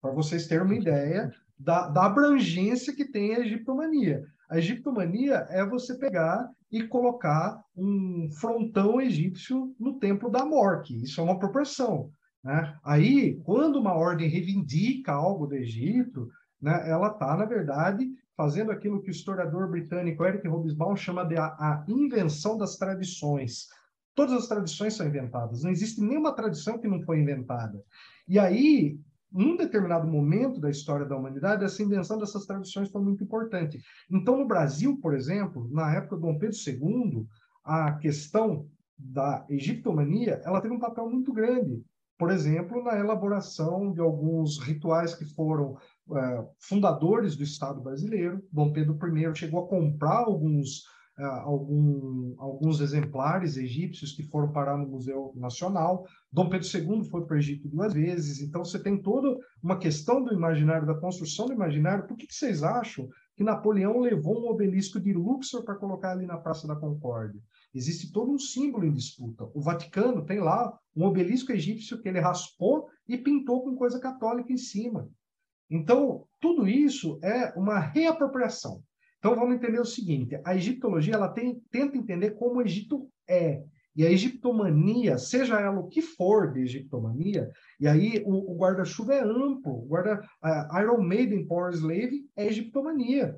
para 0.00 0.12
vocês 0.12 0.46
terem 0.46 0.64
uma 0.64 0.74
ideia 0.74 1.32
da, 1.58 1.88
da 1.88 2.06
abrangência 2.06 2.94
que 2.94 3.04
tem 3.04 3.34
a 3.34 3.40
egiptomania. 3.40 4.24
A 4.48 4.58
egiptomania 4.58 5.46
é 5.50 5.64
você 5.64 5.98
pegar 5.98 6.50
e 6.70 6.86
colocar 6.86 7.62
um 7.76 8.28
frontão 8.40 9.00
egípcio 9.00 9.74
no 9.78 9.98
templo 9.98 10.30
da 10.30 10.44
Morque. 10.44 11.02
Isso 11.02 11.20
é 11.20 11.24
uma 11.24 11.38
proporção. 11.38 12.10
Né? 12.44 12.78
Aí, 12.84 13.40
quando 13.44 13.76
uma 13.76 13.94
ordem 13.94 14.28
reivindica 14.28 15.12
algo 15.12 15.46
do 15.46 15.54
Egito, 15.54 16.28
né, 16.60 16.88
ela 16.88 17.08
está, 17.08 17.36
na 17.36 17.44
verdade, 17.44 18.08
fazendo 18.36 18.70
aquilo 18.70 19.02
que 19.02 19.10
o 19.10 19.12
historiador 19.12 19.70
britânico 19.70 20.24
Eric 20.24 20.46
Hobsbawm 20.46 20.94
chama 20.96 21.24
de 21.24 21.36
a, 21.36 21.46
a 21.46 21.84
invenção 21.88 22.56
das 22.56 22.76
tradições. 22.76 23.66
Todas 24.14 24.34
as 24.34 24.48
tradições 24.48 24.94
são 24.94 25.06
inventadas, 25.06 25.62
não 25.62 25.70
existe 25.70 26.00
nenhuma 26.00 26.32
tradição 26.32 26.78
que 26.78 26.88
não 26.88 27.00
foi 27.02 27.20
inventada. 27.20 27.82
E 28.28 28.38
aí, 28.38 28.98
num 29.30 29.56
determinado 29.56 30.06
momento 30.06 30.60
da 30.60 30.70
história 30.70 31.06
da 31.06 31.16
humanidade, 31.16 31.64
essa 31.64 31.82
invenção 31.82 32.18
dessas 32.18 32.46
tradições 32.46 32.90
foi 32.90 33.02
muito 33.02 33.22
importante. 33.22 33.80
Então, 34.10 34.38
no 34.38 34.46
Brasil, 34.46 34.98
por 35.00 35.14
exemplo, 35.14 35.68
na 35.70 35.94
época 35.94 36.16
do 36.16 36.22
Dom 36.22 36.38
Pedro 36.38 36.56
II, 36.66 37.26
a 37.64 37.92
questão 37.92 38.66
da 38.98 39.44
egiptomania, 39.48 40.40
ela 40.44 40.60
teve 40.60 40.74
um 40.74 40.80
papel 40.80 41.08
muito 41.08 41.32
grande. 41.32 41.82
Por 42.18 42.30
exemplo, 42.30 42.82
na 42.82 42.98
elaboração 42.98 43.92
de 43.92 44.00
alguns 44.00 44.58
rituais 44.58 45.14
que 45.14 45.24
foram 45.24 45.76
é, 46.10 46.44
fundadores 46.58 47.36
do 47.36 47.44
Estado 47.44 47.80
brasileiro. 47.80 48.42
Dom 48.50 48.72
Pedro 48.72 48.98
I 49.16 49.36
chegou 49.36 49.64
a 49.64 49.68
comprar 49.68 50.24
alguns 50.24 50.82
algum, 51.24 52.34
alguns 52.38 52.80
exemplares 52.80 53.56
egípcios 53.56 54.12
que 54.12 54.22
foram 54.22 54.52
parar 54.52 54.76
no 54.76 54.86
Museu 54.86 55.32
Nacional. 55.34 56.06
Dom 56.32 56.48
Pedro 56.48 56.66
II 56.66 57.04
foi 57.10 57.26
para 57.26 57.34
o 57.34 57.38
Egito 57.38 57.68
duas 57.68 57.92
vezes. 57.92 58.40
Então, 58.40 58.64
você 58.64 58.80
tem 58.80 59.00
toda 59.00 59.36
uma 59.62 59.78
questão 59.78 60.22
do 60.22 60.32
imaginário, 60.32 60.86
da 60.86 60.94
construção 60.94 61.46
do 61.46 61.52
imaginário. 61.52 62.06
Por 62.06 62.16
que, 62.16 62.26
que 62.26 62.34
vocês 62.34 62.62
acham 62.62 63.08
que 63.36 63.42
Napoleão 63.42 63.98
levou 63.98 64.40
um 64.40 64.50
obelisco 64.50 65.00
de 65.00 65.12
Luxor 65.12 65.64
para 65.64 65.74
colocar 65.74 66.12
ali 66.12 66.26
na 66.26 66.36
Praça 66.36 66.66
da 66.68 66.76
Concórdia? 66.76 67.40
Existe 67.74 68.12
todo 68.12 68.32
um 68.32 68.38
símbolo 68.38 68.84
em 68.84 68.92
disputa. 68.92 69.48
O 69.54 69.60
Vaticano 69.60 70.24
tem 70.24 70.40
lá 70.40 70.72
um 70.94 71.04
obelisco 71.04 71.52
egípcio 71.52 72.00
que 72.00 72.08
ele 72.08 72.20
raspou 72.20 72.88
e 73.08 73.18
pintou 73.18 73.64
com 73.64 73.74
coisa 73.74 73.98
católica 73.98 74.52
em 74.52 74.56
cima. 74.56 75.08
Então, 75.70 76.26
tudo 76.40 76.66
isso 76.66 77.18
é 77.22 77.52
uma 77.58 77.78
reapropriação. 77.78 78.82
Então 79.18 79.34
vamos 79.34 79.56
entender 79.56 79.80
o 79.80 79.84
seguinte: 79.84 80.40
a 80.44 80.54
egiptologia 80.54 81.14
ela 81.14 81.28
tem, 81.28 81.60
tenta 81.70 81.96
entender 81.96 82.32
como 82.32 82.56
o 82.56 82.62
Egito 82.62 83.08
é. 83.28 83.62
E 83.96 84.06
a 84.06 84.10
egiptomania, 84.12 85.18
seja 85.18 85.58
ela 85.58 85.80
o 85.80 85.88
que 85.88 86.00
for 86.00 86.52
de 86.52 86.60
egiptomania, 86.60 87.50
e 87.80 87.88
aí 87.88 88.22
o, 88.24 88.52
o 88.52 88.56
guarda-chuva 88.56 89.12
é 89.12 89.20
amplo. 89.20 89.80
Guarda, 89.86 90.20
uh, 90.44 90.78
Iron 90.80 91.02
Maiden 91.02 91.44
Power 91.48 91.72
Slave 91.72 92.24
é 92.36 92.46
egiptomania. 92.46 93.36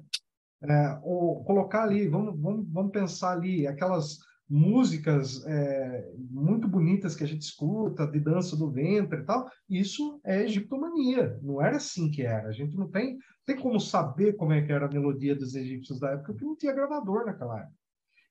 É, 0.63 0.99
ou 1.03 1.43
colocar 1.45 1.85
ali, 1.85 2.07
vamos, 2.07 2.39
vamos, 2.39 2.67
vamos 2.71 2.93
pensar 2.93 3.33
ali, 3.33 3.67
aquelas 3.67 4.19
músicas 4.51 5.47
é, 5.47 6.13
muito 6.19 6.67
bonitas 6.67 7.15
que 7.15 7.23
a 7.23 7.27
gente 7.27 7.43
escuta, 7.43 8.05
de 8.05 8.19
dança 8.19 8.57
do 8.57 8.69
ventre 8.69 9.21
e 9.21 9.25
tal, 9.25 9.49
isso 9.69 10.21
é 10.25 10.43
egiptomania. 10.43 11.39
Não 11.41 11.63
era 11.63 11.77
assim 11.77 12.11
que 12.11 12.23
era. 12.23 12.49
A 12.49 12.53
gente 12.53 12.77
não 12.77 12.89
tem, 12.89 13.17
tem 13.47 13.57
como 13.57 13.79
saber 13.79 14.33
como 14.33 14.53
é 14.53 14.61
que 14.61 14.73
era 14.73 14.87
a 14.87 14.93
melodia 14.93 15.37
dos 15.37 15.55
egípcios 15.55 16.01
da 16.01 16.11
época, 16.11 16.33
porque 16.33 16.45
não 16.45 16.57
tinha 16.57 16.75
gravador 16.75 17.27
naquela 17.27 17.61
época. 17.61 17.75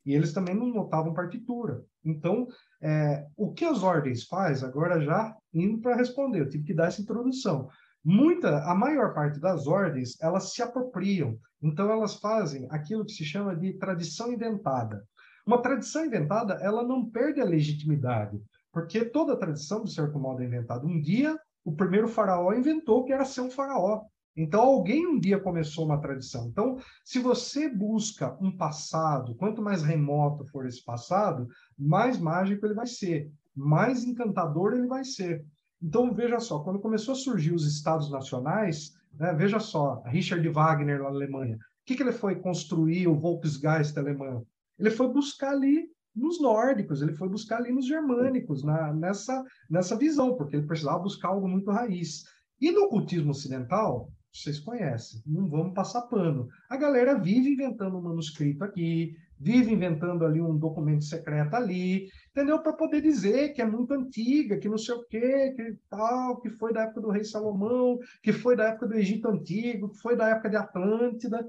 E 0.06 0.14
eles 0.14 0.34
também 0.34 0.56
não 0.56 0.68
notavam 0.68 1.14
partitura. 1.14 1.84
Então, 2.04 2.48
é, 2.82 3.26
o 3.38 3.54
que 3.54 3.64
as 3.64 3.82
ordens 3.82 4.26
faz, 4.26 4.62
agora 4.62 5.00
já 5.00 5.34
indo 5.54 5.80
para 5.80 5.96
responder, 5.96 6.42
eu 6.42 6.50
tive 6.50 6.66
que 6.66 6.74
dar 6.74 6.88
essa 6.88 7.02
introdução. 7.02 7.70
Muita, 8.04 8.64
a 8.66 8.76
maior 8.76 9.14
parte 9.14 9.40
das 9.40 9.68
ordens, 9.68 10.20
elas 10.22 10.54
se 10.54 10.62
apropriam. 10.62 11.38
Então, 11.62 11.90
elas 11.90 12.16
fazem 12.16 12.68
aquilo 12.72 13.06
que 13.06 13.14
se 13.14 13.24
chama 13.24 13.56
de 13.56 13.74
tradição 13.74 14.34
inventada. 14.34 15.06
Uma 15.50 15.64
tradição 15.64 16.06
inventada, 16.06 16.60
ela 16.62 16.84
não 16.84 17.10
perde 17.10 17.42
a 17.42 17.44
legitimidade, 17.44 18.40
porque 18.72 19.04
toda 19.04 19.36
tradição, 19.36 19.84
de 19.84 19.92
certo 19.92 20.20
modo, 20.20 20.44
é 20.44 20.46
inventada. 20.46 20.86
Um 20.86 21.02
dia, 21.02 21.36
o 21.66 21.76
primeiro 21.76 22.08
faraó 22.08 22.54
inventou 22.54 23.04
que 23.04 23.12
era 23.12 23.26
ser 23.26 23.42
um 23.42 23.50
faraó. 23.50 24.04
Então, 24.38 24.62
alguém 24.62 25.08
um 25.08 25.20
dia 25.20 25.40
começou 25.40 25.86
uma 25.86 26.00
tradição. 26.00 26.50
Então, 26.50 26.78
se 27.04 27.18
você 27.18 27.68
busca 27.68 28.38
um 28.40 28.56
passado, 28.56 29.34
quanto 29.34 29.60
mais 29.60 29.82
remoto 29.82 30.46
for 30.52 30.68
esse 30.68 30.86
passado, 30.86 31.48
mais 31.76 32.20
mágico 32.20 32.68
ele 32.68 32.76
vai 32.76 32.86
ser, 32.86 33.32
mais 33.56 34.04
encantador 34.04 34.74
ele 34.74 34.86
vai 34.86 35.04
ser. 35.04 35.44
Então, 35.82 36.14
veja 36.14 36.40
só, 36.40 36.60
quando 36.60 36.80
começou 36.80 37.14
a 37.14 37.18
surgir 37.18 37.56
os 37.56 37.66
estados 37.66 38.12
nacionais, 38.12 38.94
né, 39.16 39.34
veja 39.34 39.60
só, 39.60 40.04
Richard 40.06 40.48
Wagner 40.48 41.02
na 41.02 41.08
Alemanha, 41.08 41.56
o 41.56 41.60
que, 41.88 41.96
que 41.96 42.04
ele 42.04 42.12
foi 42.12 42.36
construir, 42.36 43.08
o 43.08 43.20
Volksgeist 43.20 43.98
alemão? 43.98 44.46
Ele 44.80 44.90
foi 44.90 45.12
buscar 45.12 45.52
ali 45.52 45.90
nos 46.16 46.42
nórdicos, 46.42 47.02
ele 47.02 47.14
foi 47.14 47.30
buscar 47.30 47.58
ali 47.58 47.72
nos 47.72 47.86
germânicos, 47.86 48.64
na, 48.64 48.94
nessa, 48.94 49.44
nessa 49.70 49.98
visão, 49.98 50.36
porque 50.36 50.56
ele 50.56 50.68
precisava 50.68 51.00
buscar 51.00 51.30
algo 51.30 51.48
muito 51.48 51.72
raiz. 51.72 52.24
E 52.60 52.72
no 52.72 52.84
ocultismo 52.84 53.32
ocidental, 53.32 54.12
vocês 54.32 54.60
conhecem, 54.60 55.22
não 55.26 55.50
vamos 55.50 55.74
passar 55.74 56.04
pano. 56.04 56.48
A 56.70 56.78
galera 56.78 57.18
vive 57.18 57.54
inventando 57.54 57.98
um 57.98 58.02
manuscrito 58.02 58.64
aqui, 58.64 59.16
vive 59.40 59.74
inventando 59.74 60.26
ali 60.26 60.42
um 60.42 60.58
documento 60.58 61.04
secreto 61.04 61.56
ali, 61.56 62.08
entendeu? 62.30 62.60
Para 62.60 62.74
poder 62.74 63.02
dizer 63.02 63.54
que 63.54 63.62
é 63.62 63.66
muito 63.66 63.94
antiga, 63.94 64.58
que 64.58 64.70
não 64.70 64.78
sei 64.78 64.96
o 64.96 65.06
quê, 65.08 65.54
que 65.56 65.78
tal, 65.90 66.40
que 66.42 66.50
foi 66.52 66.74
da 66.74 66.84
época 66.84 67.02
do 67.02 67.10
rei 67.10 67.24
Salomão, 67.24 67.98
que 68.22 68.34
foi 68.34 68.56
da 68.56 68.66
época 68.66 68.88
do 68.88 68.96
Egito 68.96 69.30
Antigo, 69.30 69.90
que 69.90 69.98
foi 70.00 70.16
da 70.16 70.30
época 70.30 70.50
de 70.50 70.58
Atlântida. 70.58 71.48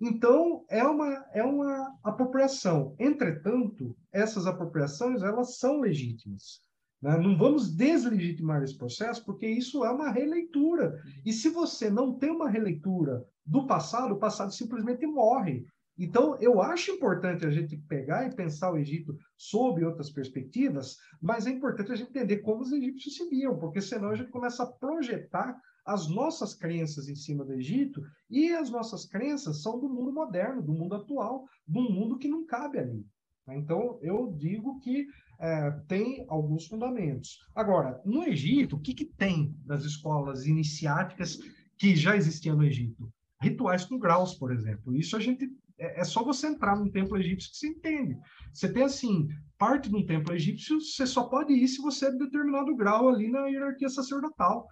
Então, 0.00 0.64
é 0.68 0.84
uma, 0.84 1.24
é 1.32 1.42
uma 1.42 1.96
apropriação. 2.04 2.94
Entretanto, 2.98 3.96
essas 4.12 4.46
apropriações, 4.46 5.22
elas 5.22 5.58
são 5.58 5.80
legítimas. 5.80 6.60
Né? 7.00 7.16
Não 7.16 7.36
vamos 7.36 7.74
deslegitimar 7.74 8.62
esse 8.62 8.76
processo, 8.76 9.24
porque 9.24 9.46
isso 9.46 9.84
é 9.84 9.90
uma 9.90 10.10
releitura. 10.10 11.00
E 11.24 11.32
se 11.32 11.48
você 11.48 11.90
não 11.90 12.18
tem 12.18 12.30
uma 12.30 12.48
releitura 12.48 13.24
do 13.44 13.66
passado, 13.66 14.14
o 14.14 14.18
passado 14.18 14.52
simplesmente 14.52 15.06
morre. 15.06 15.64
Então, 15.98 16.36
eu 16.40 16.60
acho 16.60 16.90
importante 16.90 17.46
a 17.46 17.50
gente 17.50 17.76
pegar 17.88 18.26
e 18.26 18.34
pensar 18.34 18.70
o 18.70 18.76
Egito 18.76 19.16
sob 19.34 19.82
outras 19.82 20.10
perspectivas, 20.10 20.96
mas 21.22 21.46
é 21.46 21.50
importante 21.50 21.90
a 21.90 21.94
gente 21.94 22.10
entender 22.10 22.38
como 22.38 22.60
os 22.60 22.70
egípcios 22.70 23.16
se 23.16 23.26
viam, 23.30 23.58
porque 23.58 23.80
senão 23.80 24.10
a 24.10 24.14
gente 24.14 24.30
começa 24.30 24.62
a 24.62 24.66
projetar 24.66 25.58
as 25.86 26.08
nossas 26.08 26.54
crenças 26.54 27.08
em 27.08 27.14
cima 27.14 27.44
do 27.44 27.52
Egito 27.52 28.02
e 28.28 28.52
as 28.52 28.70
nossas 28.70 29.06
crenças 29.06 29.62
são 29.62 29.78
do 29.78 29.88
mundo 29.88 30.12
moderno, 30.12 30.62
do 30.62 30.72
mundo 30.72 30.96
atual, 30.96 31.46
do 31.66 31.80
mundo 31.80 32.18
que 32.18 32.28
não 32.28 32.44
cabe 32.44 32.78
ali. 32.78 33.06
Então, 33.48 33.98
eu 34.02 34.34
digo 34.36 34.80
que 34.80 35.06
é, 35.38 35.70
tem 35.86 36.24
alguns 36.28 36.66
fundamentos. 36.66 37.38
Agora, 37.54 38.00
no 38.04 38.24
Egito, 38.24 38.76
o 38.76 38.80
que, 38.80 38.92
que 38.92 39.04
tem 39.04 39.54
das 39.64 39.84
escolas 39.84 40.46
iniciáticas 40.46 41.38
que 41.78 41.94
já 41.94 42.16
existiam 42.16 42.56
no 42.56 42.64
Egito? 42.64 43.08
Rituais 43.40 43.84
com 43.84 43.98
graus, 43.98 44.34
por 44.34 44.52
exemplo. 44.52 44.96
Isso 44.96 45.16
a 45.16 45.20
gente 45.20 45.48
é, 45.78 46.00
é 46.00 46.04
só 46.04 46.24
você 46.24 46.48
entrar 46.48 46.76
num 46.76 46.90
templo 46.90 47.16
egípcio 47.16 47.50
que 47.50 47.56
você 47.58 47.68
entende. 47.68 48.16
Você 48.52 48.72
tem 48.72 48.82
assim, 48.82 49.28
parte 49.58 49.88
de 49.88 49.96
um 49.96 50.04
templo 50.04 50.34
egípcio, 50.34 50.80
você 50.80 51.06
só 51.06 51.24
pode 51.24 51.52
ir 51.52 51.68
se 51.68 51.80
você 51.80 52.06
é 52.06 52.10
de 52.10 52.18
determinado 52.18 52.74
grau 52.74 53.08
ali 53.08 53.30
na 53.30 53.46
hierarquia 53.46 53.88
sacerdotal. 53.88 54.66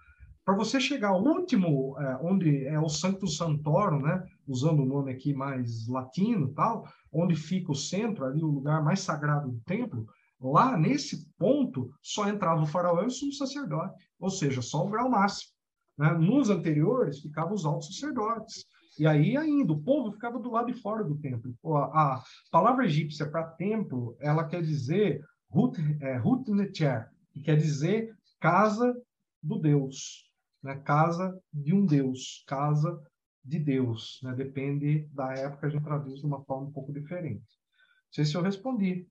Para 0.45 0.55
você 0.55 0.79
chegar 0.79 1.09
ao 1.09 1.23
último, 1.23 1.97
é, 1.99 2.17
onde 2.21 2.65
é 2.67 2.79
o 2.79 2.87
Sanctus 2.87 3.35
Santorum, 3.35 4.01
né, 4.01 4.23
usando 4.47 4.83
o 4.83 4.85
nome 4.85 5.11
aqui 5.11 5.33
mais 5.33 5.87
latino 5.87 6.53
tal, 6.53 6.87
onde 7.11 7.35
fica 7.35 7.71
o 7.71 7.75
centro, 7.75 8.25
ali 8.25 8.43
o 8.43 8.47
lugar 8.47 8.83
mais 8.83 8.99
sagrado 8.99 9.51
do 9.51 9.59
templo, 9.61 10.07
Lá, 10.39 10.77
nesse 10.77 11.27
ponto, 11.37 11.91
só 12.01 12.27
entrava 12.27 12.61
o 12.61 12.67
faraó 12.67 13.01
e 13.01 13.07
o 13.07 13.09
sumo 13.09 13.31
sacerdote, 13.31 13.95
ou 14.19 14.29
seja, 14.29 14.61
só 14.61 14.85
o 14.85 14.89
grau 14.89 15.09
máximo. 15.09 15.51
Né? 15.97 16.11
Nos 16.11 16.49
anteriores, 16.49 17.21
ficavam 17.21 17.53
os 17.53 17.65
altos 17.65 17.87
sacerdotes. 17.87 18.65
E 18.99 19.07
aí 19.07 19.35
ainda, 19.35 19.73
o 19.73 19.81
povo 19.81 20.11
ficava 20.11 20.39
do 20.39 20.51
lado 20.51 20.71
de 20.71 20.79
fora 20.79 21.03
do 21.03 21.17
templo. 21.17 21.53
A, 21.93 22.21
palavra 22.51 22.85
egípcia 22.85 23.29
para 23.29 23.43
templo, 23.43 24.15
ela 24.19 24.45
quer 24.45 24.61
dizer 24.61 25.21
Hut, 25.49 25.79
é, 26.01 26.19
que 27.31 27.41
quer 27.41 27.57
dizer 27.57 28.13
casa 28.39 28.95
do 29.41 29.57
Deus, 29.59 30.24
né? 30.65 30.81
casa 30.83 31.39
de 31.53 31.73
um 31.73 31.85
Deus, 31.85 32.43
casa 32.47 32.99
de 33.43 33.59
Deus. 33.59 34.19
Né? 34.23 34.33
Depende 34.33 35.07
da 35.13 35.31
época, 35.33 35.67
a 35.67 35.69
gente 35.69 35.83
traduz 35.83 36.19
de 36.19 36.25
uma 36.25 36.43
forma 36.43 36.67
um 36.67 36.71
pouco 36.71 36.91
diferente. 36.91 37.39
Não 37.39 38.13
sei 38.13 38.25
se 38.25 38.35
eu 38.35 38.41
respondi. 38.41 39.07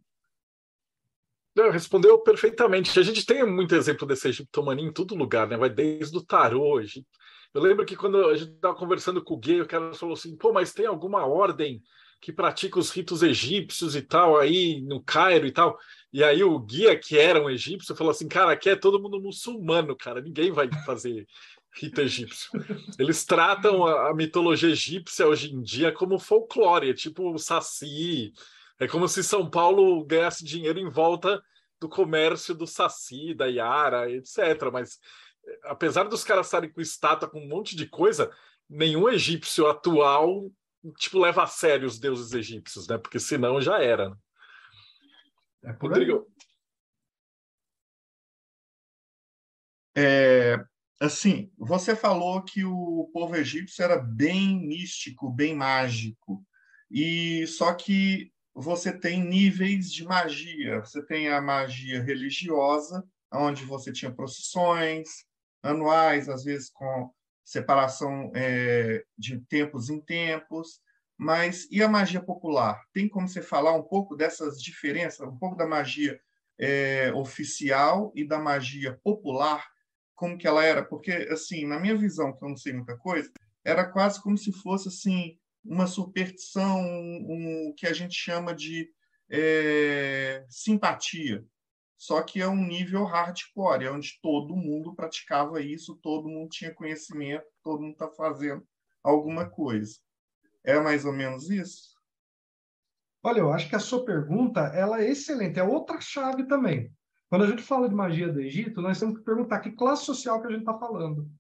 Não, 1.55 1.71
respondeu 1.71 2.19
perfeitamente. 2.19 2.99
A 2.99 3.03
gente 3.03 3.25
tem 3.25 3.47
muito 3.49 3.77
exemplo 3.77 4.07
desse 4.09 4.27
egiptomania 4.27 4.85
em 4.85 4.93
todo 4.93 5.15
lugar, 5.15 5.47
né? 5.47 5.57
Vai 5.57 5.71
desde 5.71 6.17
o 6.17 6.25
tarô. 6.25 6.81
Eu 6.81 7.63
lembro 7.63 7.87
que 7.87 7.95
quando 7.95 8.29
a 8.29 8.35
gente 8.35 8.55
estava 8.55 8.75
conversando 8.75 9.23
com 9.23 9.35
o 9.35 9.39
gay, 9.39 9.61
o 9.61 9.69
cara 9.69 9.95
falou 9.95 10.15
assim: 10.15 10.37
pô, 10.37 10.53
mas 10.53 10.73
tem 10.73 10.87
alguma 10.87 11.25
ordem 11.25 11.81
que 12.25 12.33
pratica 12.33 12.79
os 12.79 12.91
ritos 12.91 13.23
egípcios 13.23 13.95
e 13.95 14.01
tal, 14.01 14.39
aí 14.39 14.81
no 14.81 15.03
Cairo 15.03 15.47
e 15.47 15.53
tal. 15.53 15.79
E 16.11 16.25
aí 16.25 16.43
o 16.43 16.59
guia, 16.59 16.99
que 16.99 17.19
era 17.19 17.43
um 17.43 17.51
egípcio, 17.51 17.95
falou 17.95 18.13
assim: 18.13 18.27
cara, 18.27 18.53
aqui 18.53 18.71
é 18.71 18.77
todo 18.77 18.99
mundo 18.99 19.21
muçulmano, 19.21 19.95
cara, 19.95 20.23
ninguém 20.23 20.51
vai 20.51 20.67
fazer 20.87 21.27
rito 21.75 22.01
egípcio. 22.01 22.51
Eles 22.99 23.27
tratam 23.27 23.87
a, 23.87 24.09
a 24.09 24.15
mitologia 24.15 24.71
egípcia 24.71 25.29
hoje 25.29 25.53
em 25.53 25.61
dia 25.61 25.93
como 25.93 26.19
folclore, 26.19 26.89
é 26.89 26.95
tipo 26.95 27.31
o 27.31 27.39
Saci, 27.39 28.33
é 28.81 28.89
como 28.89 29.07
se 29.07 29.23
São 29.23 29.51
Paulo 29.51 30.03
ganhasse 30.07 30.47
dinheiro 30.47 30.79
em 30.79 30.89
volta 30.89 31.43
do 31.79 31.91
comércio 31.91 32.55
do 32.55 32.67
Saci, 32.67 33.35
da 33.35 33.45
Yara, 33.45 34.11
etc. 34.11 34.71
Mas 34.73 34.99
eh, 35.47 35.59
apesar 35.65 36.05
dos 36.05 36.25
caras 36.25 36.47
estarem 36.47 36.73
com 36.73 36.81
estátua, 36.81 37.29
com 37.29 37.41
um 37.41 37.49
monte 37.49 37.77
de 37.77 37.87
coisa, 37.87 38.31
nenhum 38.67 39.11
egípcio 39.11 39.67
atual 39.67 40.51
tipo 40.99 41.19
leva 41.19 41.45
a 41.45 41.47
sério 41.47 41.87
os 41.87 41.99
deuses 41.99 42.33
egípcios, 42.33 42.87
né? 42.89 42.99
Porque 42.99 43.19
senão 43.19 43.61
já 43.61 43.83
era. 43.83 44.11
Né? 44.11 44.17
É 45.65 45.73
por 45.73 45.91
Rodrigo. 45.91 46.27
É, 49.97 50.57
assim, 51.01 51.51
você 51.57 51.95
falou 51.95 52.43
que 52.43 52.65
o 52.65 53.09
povo 53.13 53.37
egípcio 53.37 53.83
era 53.83 53.97
bem 53.97 54.67
místico, 54.67 55.31
bem 55.31 55.55
mágico. 55.55 56.45
E 56.91 57.47
só 57.47 57.73
que 57.75 58.33
você 58.55 58.97
tem 58.97 59.25
níveis 59.25 59.93
de 59.93 60.05
magia. 60.05 60.81
Você 60.81 61.05
tem 61.05 61.29
a 61.29 61.41
magia 61.41 62.03
religiosa, 62.03 63.05
onde 63.33 63.65
você 63.65 63.93
tinha 63.93 64.15
procissões 64.15 65.09
anuais, 65.63 66.29
às 66.29 66.45
vezes 66.45 66.71
com 66.71 67.11
separação 67.45 68.33
é, 68.35 69.05
de 69.17 69.39
tempos 69.41 69.91
em 69.91 70.01
tempos. 70.01 70.81
Mas 71.17 71.69
e 71.71 71.83
a 71.83 71.89
magia 71.89 72.21
popular? 72.21 72.81
Tem 72.93 73.09
como 73.09 73.29
você 73.29 73.41
falar 73.41 73.73
um 73.73 73.83
pouco 73.83 74.17
dessas 74.17 74.61
diferenças, 74.61 75.27
um 75.29 75.37
pouco 75.37 75.57
da 75.57 75.67
magia 75.67 76.19
é, 76.59 77.13
oficial 77.15 78.13
e 78.15 78.27
da 78.27 78.39
magia 78.39 78.99
popular, 79.03 79.65
como 80.15 80.39
que 80.39 80.47
ela 80.47 80.65
era? 80.65 80.85
Porque, 80.85 81.13
assim, 81.31 81.67
na 81.67 81.79
minha 81.79 81.97
visão, 81.97 82.33
que 82.33 82.45
eu 82.45 82.49
não 82.49 82.57
sei 82.57 82.73
muita 82.73 82.97
coisa, 82.97 83.31
era 83.65 83.85
quase 83.85 84.23
como 84.23 84.39
se 84.39 84.53
fosse 84.53 84.89
assim 84.89 85.39
uma 85.65 85.87
superstição, 85.87 86.81
um, 86.81 87.69
um 87.69 87.75
que 87.77 87.87
a 87.87 87.93
gente 87.93 88.15
chama 88.15 88.55
de 88.55 88.91
é, 89.31 90.45
simpatia. 90.49 91.45
Só 91.97 92.23
que 92.23 92.41
é 92.41 92.49
um 92.49 92.67
nível 92.67 93.05
hardcore, 93.05 93.85
é 93.85 93.91
onde 93.91 94.19
todo 94.21 94.57
mundo 94.57 94.95
praticava 94.95 95.61
isso, 95.61 95.99
todo 96.03 96.29
mundo 96.29 96.51
tinha 96.51 96.75
conhecimento, 96.75 97.45
todo 97.63 97.81
mundo 97.81 97.93
está 97.93 98.09
fazendo 98.09 98.67
alguma 99.03 99.49
coisa. 99.49 99.99
É 100.65 100.79
mais 100.81 101.05
ou 101.05 101.13
menos 101.13 101.51
isso? 101.51 101.95
Olha, 103.23 103.41
eu 103.41 103.53
acho 103.53 103.69
que 103.69 103.77
a 103.77 103.81
sua 103.81 104.05
pergunta 104.05 104.61
ela 104.61 105.03
é 105.03 105.09
excelente, 105.09 105.59
é 105.59 105.63
outra 105.63 106.01
chave 106.01 106.45
também. 106.45 106.93
Quando 107.29 107.45
a 107.45 107.47
gente 107.47 107.63
fala 107.63 107.89
de 107.89 107.95
magia 107.95 108.31
do 108.31 108.41
Egito, 108.41 108.83
nós 108.83 109.01
temos 109.01 109.19
que 109.19 109.25
perguntar 109.25 109.61
que 109.61 109.73
classe 109.73 110.05
social 110.05 110.41
que 110.41 110.47
a 110.47 110.51
gente 110.51 110.61
está 110.61 110.79
falando. 110.79 111.31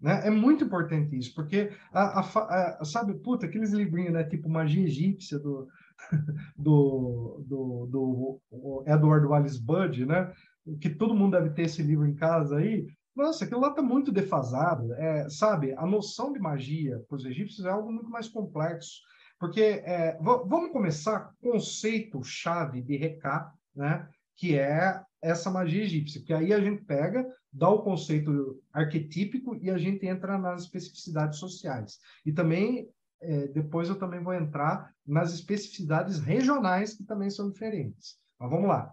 Né? 0.00 0.26
É 0.26 0.30
muito 0.30 0.64
importante 0.64 1.16
isso, 1.16 1.34
porque, 1.34 1.70
a, 1.92 2.20
a, 2.20 2.78
a, 2.80 2.84
sabe, 2.84 3.14
puta, 3.14 3.46
aqueles 3.46 3.72
livrinhos, 3.72 4.12
né, 4.12 4.24
tipo 4.24 4.48
Magia 4.48 4.84
Egípcia 4.84 5.38
do, 5.38 5.68
do, 6.56 7.44
do, 7.46 7.88
do 7.90 8.84
Edward 8.86 9.26
Wallace 9.26 9.62
Budd, 9.62 10.04
né, 10.06 10.32
que 10.80 10.90
todo 10.90 11.14
mundo 11.14 11.36
deve 11.36 11.50
ter 11.50 11.62
esse 11.62 11.82
livro 11.82 12.06
em 12.06 12.14
casa 12.14 12.58
aí, 12.58 12.86
nossa, 13.14 13.44
aquilo 13.44 13.60
lá 13.60 13.68
está 13.68 13.80
muito 13.80 14.10
defasado. 14.10 14.92
É, 14.94 15.28
sabe, 15.30 15.72
a 15.76 15.86
noção 15.86 16.32
de 16.32 16.40
magia 16.40 17.00
para 17.08 17.16
os 17.16 17.24
egípcios 17.24 17.64
é 17.64 17.70
algo 17.70 17.92
muito 17.92 18.10
mais 18.10 18.28
complexo. 18.28 19.00
Porque 19.38 19.60
é, 19.60 20.18
vamos 20.20 20.72
começar 20.72 21.32
com 21.40 21.50
o 21.50 21.52
conceito-chave 21.52 22.82
de 22.82 22.96
Recá, 22.96 23.52
né? 23.74 24.08
que 24.36 24.58
é 24.58 25.00
essa 25.22 25.50
magia 25.50 25.84
egípcia, 25.84 26.22
que 26.22 26.32
aí 26.32 26.52
a 26.52 26.60
gente 26.60 26.82
pega, 26.84 27.26
dá 27.52 27.68
o 27.68 27.82
conceito 27.82 28.60
arquetípico 28.72 29.56
e 29.56 29.70
a 29.70 29.78
gente 29.78 30.06
entra 30.06 30.36
nas 30.36 30.62
especificidades 30.62 31.38
sociais. 31.38 31.98
E 32.26 32.32
também, 32.32 32.88
é, 33.24 33.48
depois 33.48 33.88
eu 33.88 33.98
também 33.98 34.22
vou 34.22 34.34
entrar 34.34 34.94
nas 35.06 35.32
especificidades 35.32 36.18
regionais, 36.18 36.94
que 36.94 37.04
também 37.04 37.30
são 37.30 37.50
diferentes. 37.50 38.18
Mas 38.38 38.50
vamos 38.50 38.68
lá. 38.68 38.92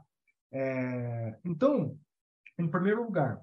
É, 0.51 1.38
então, 1.45 1.97
em 2.57 2.67
primeiro 2.67 3.03
lugar, 3.03 3.41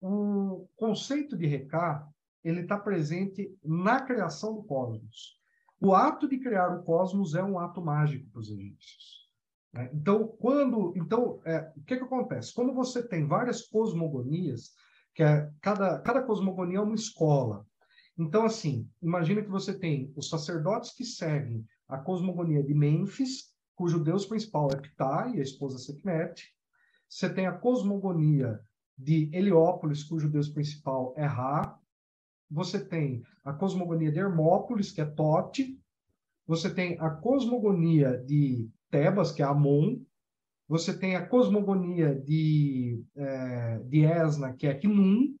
o 0.00 0.68
conceito 0.76 1.36
de 1.36 1.46
Recá 1.46 2.06
ele 2.42 2.60
está 2.60 2.78
presente 2.78 3.56
na 3.62 4.00
criação 4.00 4.54
do 4.54 4.64
cosmos. 4.64 5.40
O 5.80 5.94
ato 5.94 6.28
de 6.28 6.38
criar 6.38 6.68
o 6.76 6.82
cosmos 6.82 7.34
é 7.34 7.42
um 7.42 7.58
ato 7.58 7.82
mágico 7.82 8.28
para 8.30 8.40
os 8.40 8.50
egípcios. 8.50 9.28
Né? 9.72 9.90
Então, 9.92 10.26
quando, 10.26 10.92
então, 10.96 11.40
é, 11.44 11.72
o 11.76 11.82
que, 11.82 11.96
que 11.96 12.04
acontece? 12.04 12.52
Quando 12.54 12.74
você 12.74 13.06
tem 13.06 13.26
várias 13.26 13.62
cosmogonias, 13.62 14.72
que 15.14 15.22
é, 15.22 15.50
cada, 15.60 16.00
cada 16.00 16.22
cosmogonia 16.22 16.78
é 16.78 16.80
uma 16.80 16.94
escola. 16.94 17.66
Então, 18.22 18.44
assim, 18.44 18.88
imagina 19.02 19.42
que 19.42 19.50
você 19.50 19.76
tem 19.76 20.12
os 20.16 20.28
sacerdotes 20.28 20.94
que 20.94 21.04
seguem 21.04 21.64
a 21.88 21.98
cosmogonia 21.98 22.62
de 22.62 22.72
Mênfis, 22.72 23.52
cujo 23.74 23.98
deus 23.98 24.26
principal 24.26 24.70
é 24.70 24.76
Ptah 24.76 25.32
e 25.34 25.40
a 25.40 25.42
esposa 25.42 25.76
Sekhmet. 25.78 26.40
Você 27.08 27.28
tem 27.28 27.46
a 27.46 27.52
cosmogonia 27.52 28.60
de 28.96 29.28
Heliópolis, 29.32 30.04
cujo 30.04 30.30
deus 30.30 30.48
principal 30.48 31.12
é 31.16 31.26
Ra. 31.26 31.76
Você 32.48 32.84
tem 32.84 33.24
a 33.44 33.52
cosmogonia 33.52 34.12
de 34.12 34.20
Hermópolis, 34.20 34.92
que 34.92 35.00
é 35.00 35.04
Tote. 35.04 35.76
Você 36.46 36.72
tem 36.72 36.96
a 37.00 37.10
cosmogonia 37.10 38.18
de 38.18 38.70
Tebas, 38.88 39.32
que 39.32 39.42
é 39.42 39.44
Amon. 39.44 40.00
Você 40.68 40.96
tem 40.96 41.16
a 41.16 41.26
cosmogonia 41.26 42.14
de, 42.14 43.02
é, 43.16 43.78
de 43.80 44.04
Esna, 44.04 44.52
que 44.52 44.68
é 44.68 44.74
Kinum. 44.74 45.34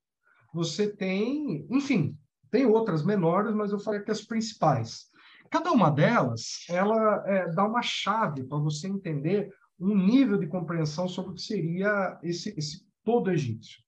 Você 0.52 0.94
tem, 0.94 1.64
enfim, 1.70 2.18
tem 2.52 2.66
outras 2.66 3.02
menores, 3.02 3.54
mas 3.54 3.72
eu 3.72 3.80
falei 3.80 4.00
que 4.00 4.10
as 4.10 4.20
principais. 4.20 5.06
Cada 5.50 5.72
uma 5.72 5.90
delas, 5.90 6.64
ela 6.68 7.24
é, 7.26 7.50
dá 7.50 7.66
uma 7.66 7.82
chave 7.82 8.44
para 8.44 8.58
você 8.58 8.86
entender 8.86 9.50
um 9.80 9.96
nível 9.96 10.38
de 10.38 10.46
compreensão 10.46 11.08
sobre 11.08 11.32
o 11.32 11.34
que 11.34 11.40
seria 11.40 12.18
esse, 12.22 12.54
esse 12.56 12.86
todo 13.02 13.30
egípcio. 13.30 13.80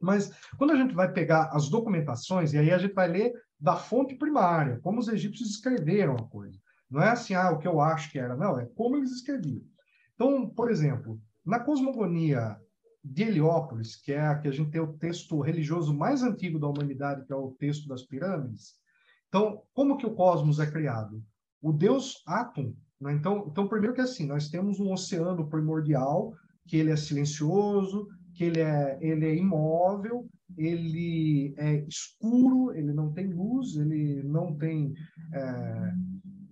Mas 0.00 0.30
quando 0.58 0.72
a 0.72 0.76
gente 0.76 0.92
vai 0.92 1.10
pegar 1.10 1.50
as 1.52 1.68
documentações, 1.68 2.52
e 2.52 2.58
aí 2.58 2.72
a 2.72 2.78
gente 2.78 2.94
vai 2.94 3.08
ler 3.08 3.32
da 3.58 3.76
fonte 3.76 4.16
primária, 4.16 4.80
como 4.82 4.98
os 4.98 5.08
egípcios 5.08 5.50
escreveram 5.50 6.14
a 6.14 6.28
coisa. 6.28 6.58
Não 6.90 7.00
é 7.00 7.10
assim, 7.10 7.34
ah, 7.34 7.52
o 7.52 7.58
que 7.58 7.66
eu 7.66 7.80
acho 7.80 8.10
que 8.10 8.18
era, 8.18 8.36
não, 8.36 8.58
é 8.58 8.66
como 8.74 8.96
eles 8.96 9.12
escreviam. 9.12 9.62
Então, 10.14 10.48
por 10.48 10.70
exemplo, 10.70 11.18
na 11.46 11.60
cosmogonia 11.60 12.58
de 13.04 13.22
Heliópolis, 13.22 13.96
que 13.96 14.12
é 14.12 14.20
a 14.20 14.38
que 14.38 14.48
a 14.48 14.50
gente 14.50 14.70
tem 14.70 14.80
o 14.80 14.94
texto 14.94 15.38
religioso 15.40 15.94
mais 15.94 16.22
antigo 16.22 16.58
da 16.58 16.68
humanidade, 16.68 17.26
que 17.26 17.32
é 17.32 17.36
o 17.36 17.54
texto 17.58 17.86
das 17.86 18.02
pirâmides. 18.02 18.74
Então, 19.28 19.62
como 19.74 19.98
que 19.98 20.06
o 20.06 20.14
cosmos 20.14 20.58
é 20.58 20.70
criado? 20.70 21.22
O 21.60 21.72
deus 21.72 22.22
Atum. 22.26 22.74
Né? 23.00 23.12
Então, 23.12 23.46
então, 23.50 23.68
primeiro 23.68 23.94
que 23.94 24.00
assim, 24.00 24.26
nós 24.26 24.48
temos 24.48 24.80
um 24.80 24.90
oceano 24.90 25.48
primordial, 25.50 26.32
que 26.66 26.78
ele 26.78 26.90
é 26.90 26.96
silencioso, 26.96 28.08
que 28.32 28.44
ele 28.44 28.60
é, 28.60 28.98
ele 29.02 29.26
é 29.26 29.34
imóvel, 29.34 30.26
ele 30.56 31.54
é 31.58 31.84
escuro, 31.86 32.72
ele 32.74 32.92
não 32.92 33.12
tem 33.12 33.26
luz, 33.26 33.76
ele 33.76 34.22
não 34.22 34.54
tem, 34.56 34.94
é, 35.32 35.94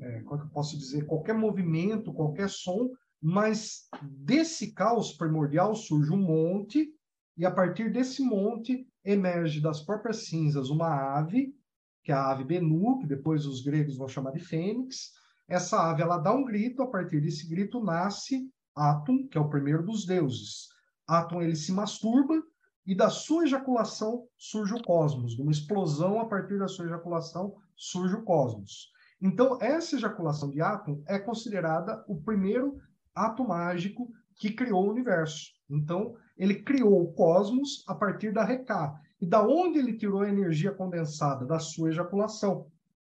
é, 0.01 0.21
como 0.23 0.43
é 0.43 0.45
eu 0.45 0.51
posso 0.51 0.77
dizer, 0.77 1.07
qualquer 1.07 1.35
movimento, 1.35 2.13
qualquer 2.13 2.51
som, 2.51 2.91
mas 3.23 3.89
desse 4.03 4.73
caos 4.73 5.13
primordial 5.13 5.77
surge 5.77 6.11
um 6.11 6.17
monte, 6.17 6.93
e 7.37 7.47
a 7.47 7.51
partir 7.51 7.93
desse 7.93 8.21
monte 8.21 8.85
emerge 9.05 9.61
das 9.61 9.81
próprias 9.81 10.27
cinzas 10.27 10.71
uma 10.71 11.17
ave, 11.17 11.55
que 12.03 12.11
é 12.11 12.15
a 12.15 12.31
ave 12.31 12.43
Benu, 12.43 12.99
que 12.99 13.07
depois 13.07 13.47
os 13.47 13.63
gregos 13.63 13.97
vão 13.97 14.09
chamar 14.09 14.33
de 14.33 14.41
fênix. 14.41 15.13
Essa 15.49 15.91
ave 15.91 16.03
ela 16.03 16.19
dá 16.19 16.35
um 16.35 16.45
grito, 16.45 16.83
a 16.83 16.89
partir 16.89 17.21
desse 17.21 17.49
grito 17.49 17.83
nasce 17.83 18.51
Atum, 18.75 19.29
que 19.29 19.39
é 19.39 19.41
o 19.41 19.49
primeiro 19.49 19.85
dos 19.85 20.05
deuses. 20.05 20.69
Atom 21.07 21.43
ele 21.43 21.57
se 21.57 21.73
masturba 21.73 22.43
e 22.85 22.95
da 22.95 23.09
sua 23.09 23.45
ejaculação 23.45 24.27
surge 24.37 24.75
o 24.75 24.83
cosmos. 24.83 25.37
De 25.37 25.43
uma 25.43 25.53
explosão, 25.53 26.21
a 26.21 26.27
partir 26.27 26.59
da 26.59 26.67
sua 26.67 26.87
ejaculação, 26.87 27.55
surge 27.77 28.15
o 28.17 28.23
cosmos. 28.23 28.91
Então, 29.21 29.59
essa 29.61 29.95
ejaculação 29.95 30.51
de 30.51 30.61
Atom 30.61 31.03
é 31.07 31.19
considerada 31.19 32.05
o 32.09 32.21
primeiro 32.21 32.81
ato 33.15 33.47
mágico 33.47 34.11
que 34.37 34.53
criou 34.53 34.87
o 34.87 34.91
universo. 34.91 35.53
Então, 35.69 36.17
ele 36.37 36.63
criou 36.63 37.03
o 37.03 37.13
cosmos 37.13 37.85
a 37.87 37.95
partir 37.95 38.33
da 38.33 38.45
Recá. 38.45 39.01
E 39.21 39.27
da 39.27 39.41
onde 39.41 39.79
ele 39.79 39.97
tirou 39.97 40.23
a 40.23 40.29
energia 40.29 40.73
condensada? 40.73 41.47
Da 41.47 41.59
sua 41.59 41.91
ejaculação. 41.91 42.67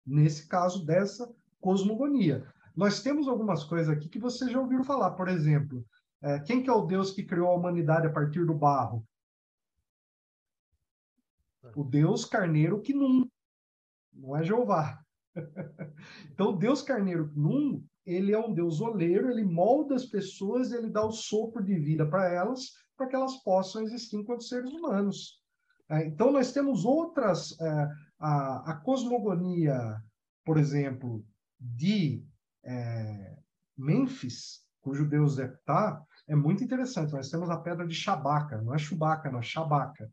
Nesse 0.05 0.47
caso, 0.47 0.85
dessa 0.85 1.29
cosmogonia. 1.59 2.47
Nós 2.75 3.01
temos 3.01 3.27
algumas 3.27 3.63
coisas 3.63 3.89
aqui 3.89 4.07
que 4.07 4.19
vocês 4.19 4.51
já 4.51 4.59
ouviram 4.59 4.83
falar. 4.83 5.11
Por 5.11 5.27
exemplo, 5.27 5.85
é, 6.21 6.39
quem 6.39 6.63
que 6.63 6.69
é 6.69 6.73
o 6.73 6.85
Deus 6.85 7.11
que 7.11 7.23
criou 7.23 7.49
a 7.49 7.55
humanidade 7.55 8.07
a 8.07 8.11
partir 8.11 8.45
do 8.45 8.53
barro? 8.53 9.05
O 11.75 11.83
Deus 11.83 12.23
carneiro 12.23 12.81
que 12.81 12.93
não, 12.93 13.29
não 14.13 14.35
é 14.37 14.43
Jeová. 14.43 15.03
então, 16.31 16.55
Deus 16.55 16.81
carneiro 16.81 17.31
Num, 17.35 17.83
ele 18.07 18.31
é 18.31 18.39
um 18.39 18.53
Deus 18.53 18.79
oleiro, 18.79 19.29
ele 19.29 19.43
molda 19.43 19.93
as 19.93 20.05
pessoas, 20.05 20.71
ele 20.71 20.89
dá 20.89 21.05
o 21.05 21.11
sopro 21.11 21.61
de 21.61 21.77
vida 21.77 22.07
para 22.07 22.31
elas, 22.33 22.71
para 22.95 23.05
que 23.05 23.15
elas 23.15 23.35
possam 23.43 23.83
existir 23.83 24.15
enquanto 24.15 24.45
seres 24.45 24.71
humanos. 24.71 25.41
É, 25.89 26.05
então, 26.07 26.31
nós 26.31 26.53
temos 26.53 26.85
outras, 26.85 27.59
é, 27.59 27.89
a, 28.17 28.71
a, 28.71 28.75
cosmogonia, 28.75 30.01
por 30.45 30.57
exemplo, 30.57 31.23
de 31.59 32.23
é, 32.63 33.37
Mênfis, 33.77 34.63
cujo 34.81 35.05
deus 35.05 35.37
é 35.37 35.47
Ptah, 35.47 36.01
é 36.29 36.35
muito 36.35 36.63
interessante. 36.63 37.11
Nós 37.11 37.29
temos 37.29 37.49
a 37.49 37.57
pedra 37.57 37.85
de 37.85 37.93
Chabaca, 37.93 38.61
não 38.61 38.73
é 38.73 38.77
Chewbacca, 38.77 39.29
não 39.29 39.39
é 39.39 39.43
Chabaca. 39.43 40.09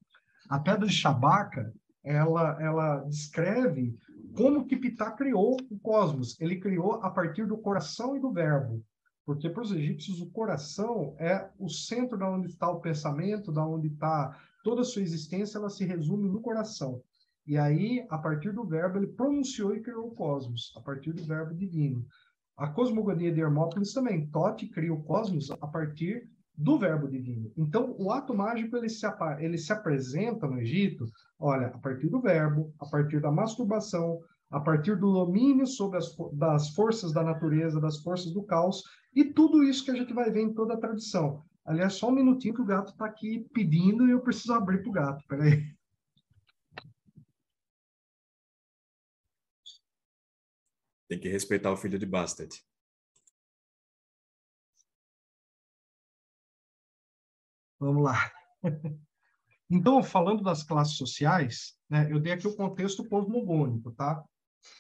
A 0.48 0.58
pedra 0.58 0.86
de 0.86 0.92
Chabaca, 0.92 1.72
ela, 2.02 2.60
ela 2.60 2.98
descreve 3.04 3.96
como 4.34 4.66
que 4.66 4.76
Ptah 4.76 5.12
criou 5.12 5.56
o 5.70 5.78
cosmos. 5.78 6.38
Ele 6.40 6.60
criou 6.60 6.94
a 6.94 7.10
partir 7.10 7.46
do 7.46 7.56
coração 7.56 8.16
e 8.16 8.20
do 8.20 8.32
verbo. 8.32 8.82
Porque 9.24 9.48
para 9.48 9.62
os 9.62 9.72
egípcios 9.72 10.20
o 10.20 10.30
coração 10.30 11.14
é 11.18 11.48
o 11.58 11.68
centro 11.68 12.18
da 12.18 12.30
onde 12.30 12.48
está 12.48 12.68
o 12.68 12.80
pensamento, 12.80 13.50
da 13.50 13.66
onde 13.66 13.88
está 13.88 14.38
toda 14.62 14.82
a 14.82 14.84
sua 14.84 15.02
existência, 15.02 15.58
ela 15.58 15.70
se 15.70 15.84
resume 15.84 16.28
no 16.28 16.40
coração. 16.40 17.02
E 17.46 17.56
aí, 17.56 18.06
a 18.10 18.18
partir 18.18 18.52
do 18.52 18.64
verbo, 18.64 18.98
ele 18.98 19.06
pronunciou 19.06 19.74
e 19.74 19.82
criou 19.82 20.08
o 20.08 20.14
cosmos, 20.14 20.72
a 20.76 20.80
partir 20.80 21.12
do 21.12 21.24
verbo 21.24 21.54
divino. 21.54 22.04
A 22.56 22.68
cosmogonia 22.68 23.32
de 23.32 23.40
Hermópolis 23.40 23.92
também. 23.92 24.26
Tote 24.28 24.66
cria 24.68 24.92
o 24.92 25.02
cosmos 25.02 25.50
a 25.50 25.66
partir 25.66 26.28
do 26.56 26.78
verbo 26.78 27.08
divino. 27.08 27.52
Então, 27.56 27.94
o 27.98 28.10
ato 28.10 28.34
mágico 28.34 28.76
ele 28.76 28.88
se, 28.88 29.06
ele 29.40 29.58
se 29.58 29.72
apresenta 29.72 30.46
no 30.46 30.60
Egito, 30.60 31.06
olha, 31.38 31.68
a 31.68 31.78
partir 31.78 32.08
do 32.08 32.20
verbo, 32.20 32.72
a 32.78 32.86
partir 32.86 33.20
da 33.20 33.30
masturbação, 33.30 34.20
a 34.50 34.60
partir 34.60 34.96
do 34.96 35.12
domínio 35.12 35.66
sobre 35.66 35.98
as 35.98 36.14
das 36.32 36.70
forças 36.70 37.12
da 37.12 37.24
natureza, 37.24 37.80
das 37.80 37.98
forças 37.98 38.32
do 38.32 38.42
caos, 38.44 38.82
e 39.14 39.24
tudo 39.24 39.64
isso 39.64 39.84
que 39.84 39.90
a 39.90 39.96
gente 39.96 40.12
vai 40.12 40.30
ver 40.30 40.42
em 40.42 40.54
toda 40.54 40.74
a 40.74 40.80
tradição. 40.80 41.42
Aliás, 41.64 41.94
só 41.94 42.08
um 42.08 42.14
minutinho 42.14 42.54
que 42.54 42.62
o 42.62 42.66
gato 42.66 42.92
está 42.92 43.06
aqui 43.06 43.48
pedindo 43.52 44.06
e 44.06 44.10
eu 44.10 44.20
preciso 44.20 44.52
abrir 44.52 44.82
para 44.82 44.90
o 44.90 44.92
gato. 44.92 45.24
Peraí. 45.26 45.74
Tem 51.08 51.18
que 51.18 51.28
respeitar 51.28 51.72
o 51.72 51.76
filho 51.76 51.98
de 51.98 52.06
Bastard. 52.06 52.54
Vamos 57.78 58.02
lá. 58.02 58.30
Então, 59.70 60.02
falando 60.02 60.42
das 60.42 60.62
classes 60.62 60.96
sociais, 60.96 61.74
né, 61.88 62.06
eu 62.10 62.20
dei 62.20 62.32
aqui 62.32 62.46
o 62.46 62.54
contexto 62.54 63.02
cosmogônico, 63.08 63.90
tá? 63.92 64.22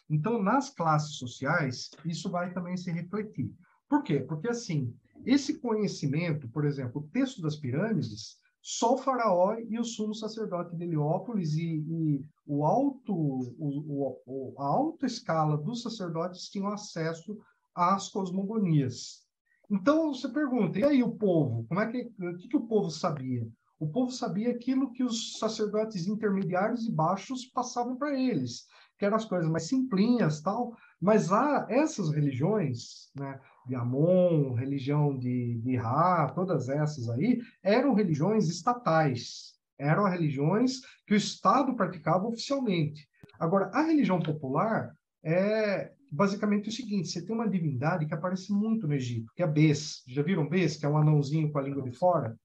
Então, 0.08 0.42
nas 0.42 0.70
classes 0.70 1.16
sociais, 1.16 1.90
isso 2.04 2.30
vai 2.30 2.52
também 2.52 2.76
se 2.76 2.90
refletir. 2.92 3.52
Por 3.88 4.02
quê? 4.02 4.20
Porque, 4.20 4.48
assim, 4.48 4.94
esse 5.24 5.58
conhecimento, 5.58 6.48
por 6.48 6.64
exemplo, 6.64 7.00
o 7.00 7.08
texto 7.08 7.40
das 7.40 7.56
pirâmides, 7.56 8.36
só 8.60 8.94
o 8.94 8.98
faraó 8.98 9.56
e 9.56 9.78
o 9.78 9.84
sumo 9.84 10.14
sacerdote 10.14 10.74
de 10.76 10.84
Heliópolis 10.84 11.54
e, 11.54 11.84
e 11.86 12.24
o 12.46 12.64
alto, 12.64 13.14
o, 13.14 14.22
o, 14.26 14.54
a 14.58 14.66
alta 14.66 15.06
escala 15.06 15.56
dos 15.56 15.82
sacerdotes 15.82 16.48
tinham 16.48 16.68
acesso 16.68 17.38
às 17.74 18.08
cosmogonias. 18.08 19.23
Então 19.70 20.12
você 20.12 20.28
pergunta, 20.28 20.78
e 20.78 20.84
aí 20.84 21.02
o 21.02 21.12
povo? 21.12 21.64
Como 21.68 21.80
é 21.80 21.90
que, 21.90 22.12
o 22.18 22.36
que, 22.36 22.48
que 22.48 22.56
o 22.56 22.66
povo 22.66 22.90
sabia? 22.90 23.46
O 23.78 23.88
povo 23.88 24.10
sabia 24.10 24.50
aquilo 24.50 24.92
que 24.92 25.02
os 25.02 25.38
sacerdotes 25.38 26.06
intermediários 26.06 26.86
e 26.86 26.92
baixos 26.92 27.46
passavam 27.46 27.96
para 27.96 28.18
eles, 28.18 28.66
que 28.98 29.04
eram 29.04 29.16
as 29.16 29.24
coisas 29.24 29.50
mais 29.50 29.66
simplinhas, 29.66 30.40
tal. 30.40 30.76
Mas 31.00 31.32
há 31.32 31.66
essas 31.68 32.10
religiões, 32.10 33.10
né, 33.16 33.40
de 33.66 33.74
Amon, 33.74 34.54
religião 34.54 35.16
de, 35.16 35.58
de 35.58 35.76
Ra, 35.76 36.30
todas 36.34 36.68
essas 36.68 37.08
aí, 37.08 37.40
eram 37.62 37.94
religiões 37.94 38.48
estatais, 38.48 39.54
eram 39.78 40.04
religiões 40.04 40.80
que 41.06 41.14
o 41.14 41.16
Estado 41.16 41.74
praticava 41.74 42.26
oficialmente. 42.26 43.08
Agora, 43.40 43.70
a 43.74 43.82
religião 43.82 44.20
popular 44.20 44.94
é 45.22 45.92
basicamente 46.14 46.68
o 46.68 46.72
seguinte: 46.72 47.08
você 47.08 47.24
tem 47.24 47.34
uma 47.34 47.48
divindade 47.48 48.06
que 48.06 48.14
aparece 48.14 48.52
muito 48.52 48.86
no 48.86 48.94
Egito, 48.94 49.32
que 49.34 49.42
é 49.42 49.46
Bes. 49.46 50.02
Já 50.06 50.22
viram 50.22 50.48
Bes, 50.48 50.76
que 50.76 50.86
é 50.86 50.88
um 50.88 50.96
anãozinho 50.96 51.50
com 51.50 51.58
a 51.58 51.62
língua 51.62 51.82
de 51.82 51.92
fora? 51.92 52.38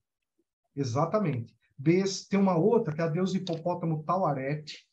Exatamente. 0.76 1.56
Bes 1.78 2.28
tem 2.28 2.40
uma 2.40 2.58
outra, 2.58 2.94
que 2.94 3.02
é 3.02 3.04
a 3.04 3.08
deusa 3.08 3.38
hipopótamo 3.38 4.04
Tauarete. 4.04 4.86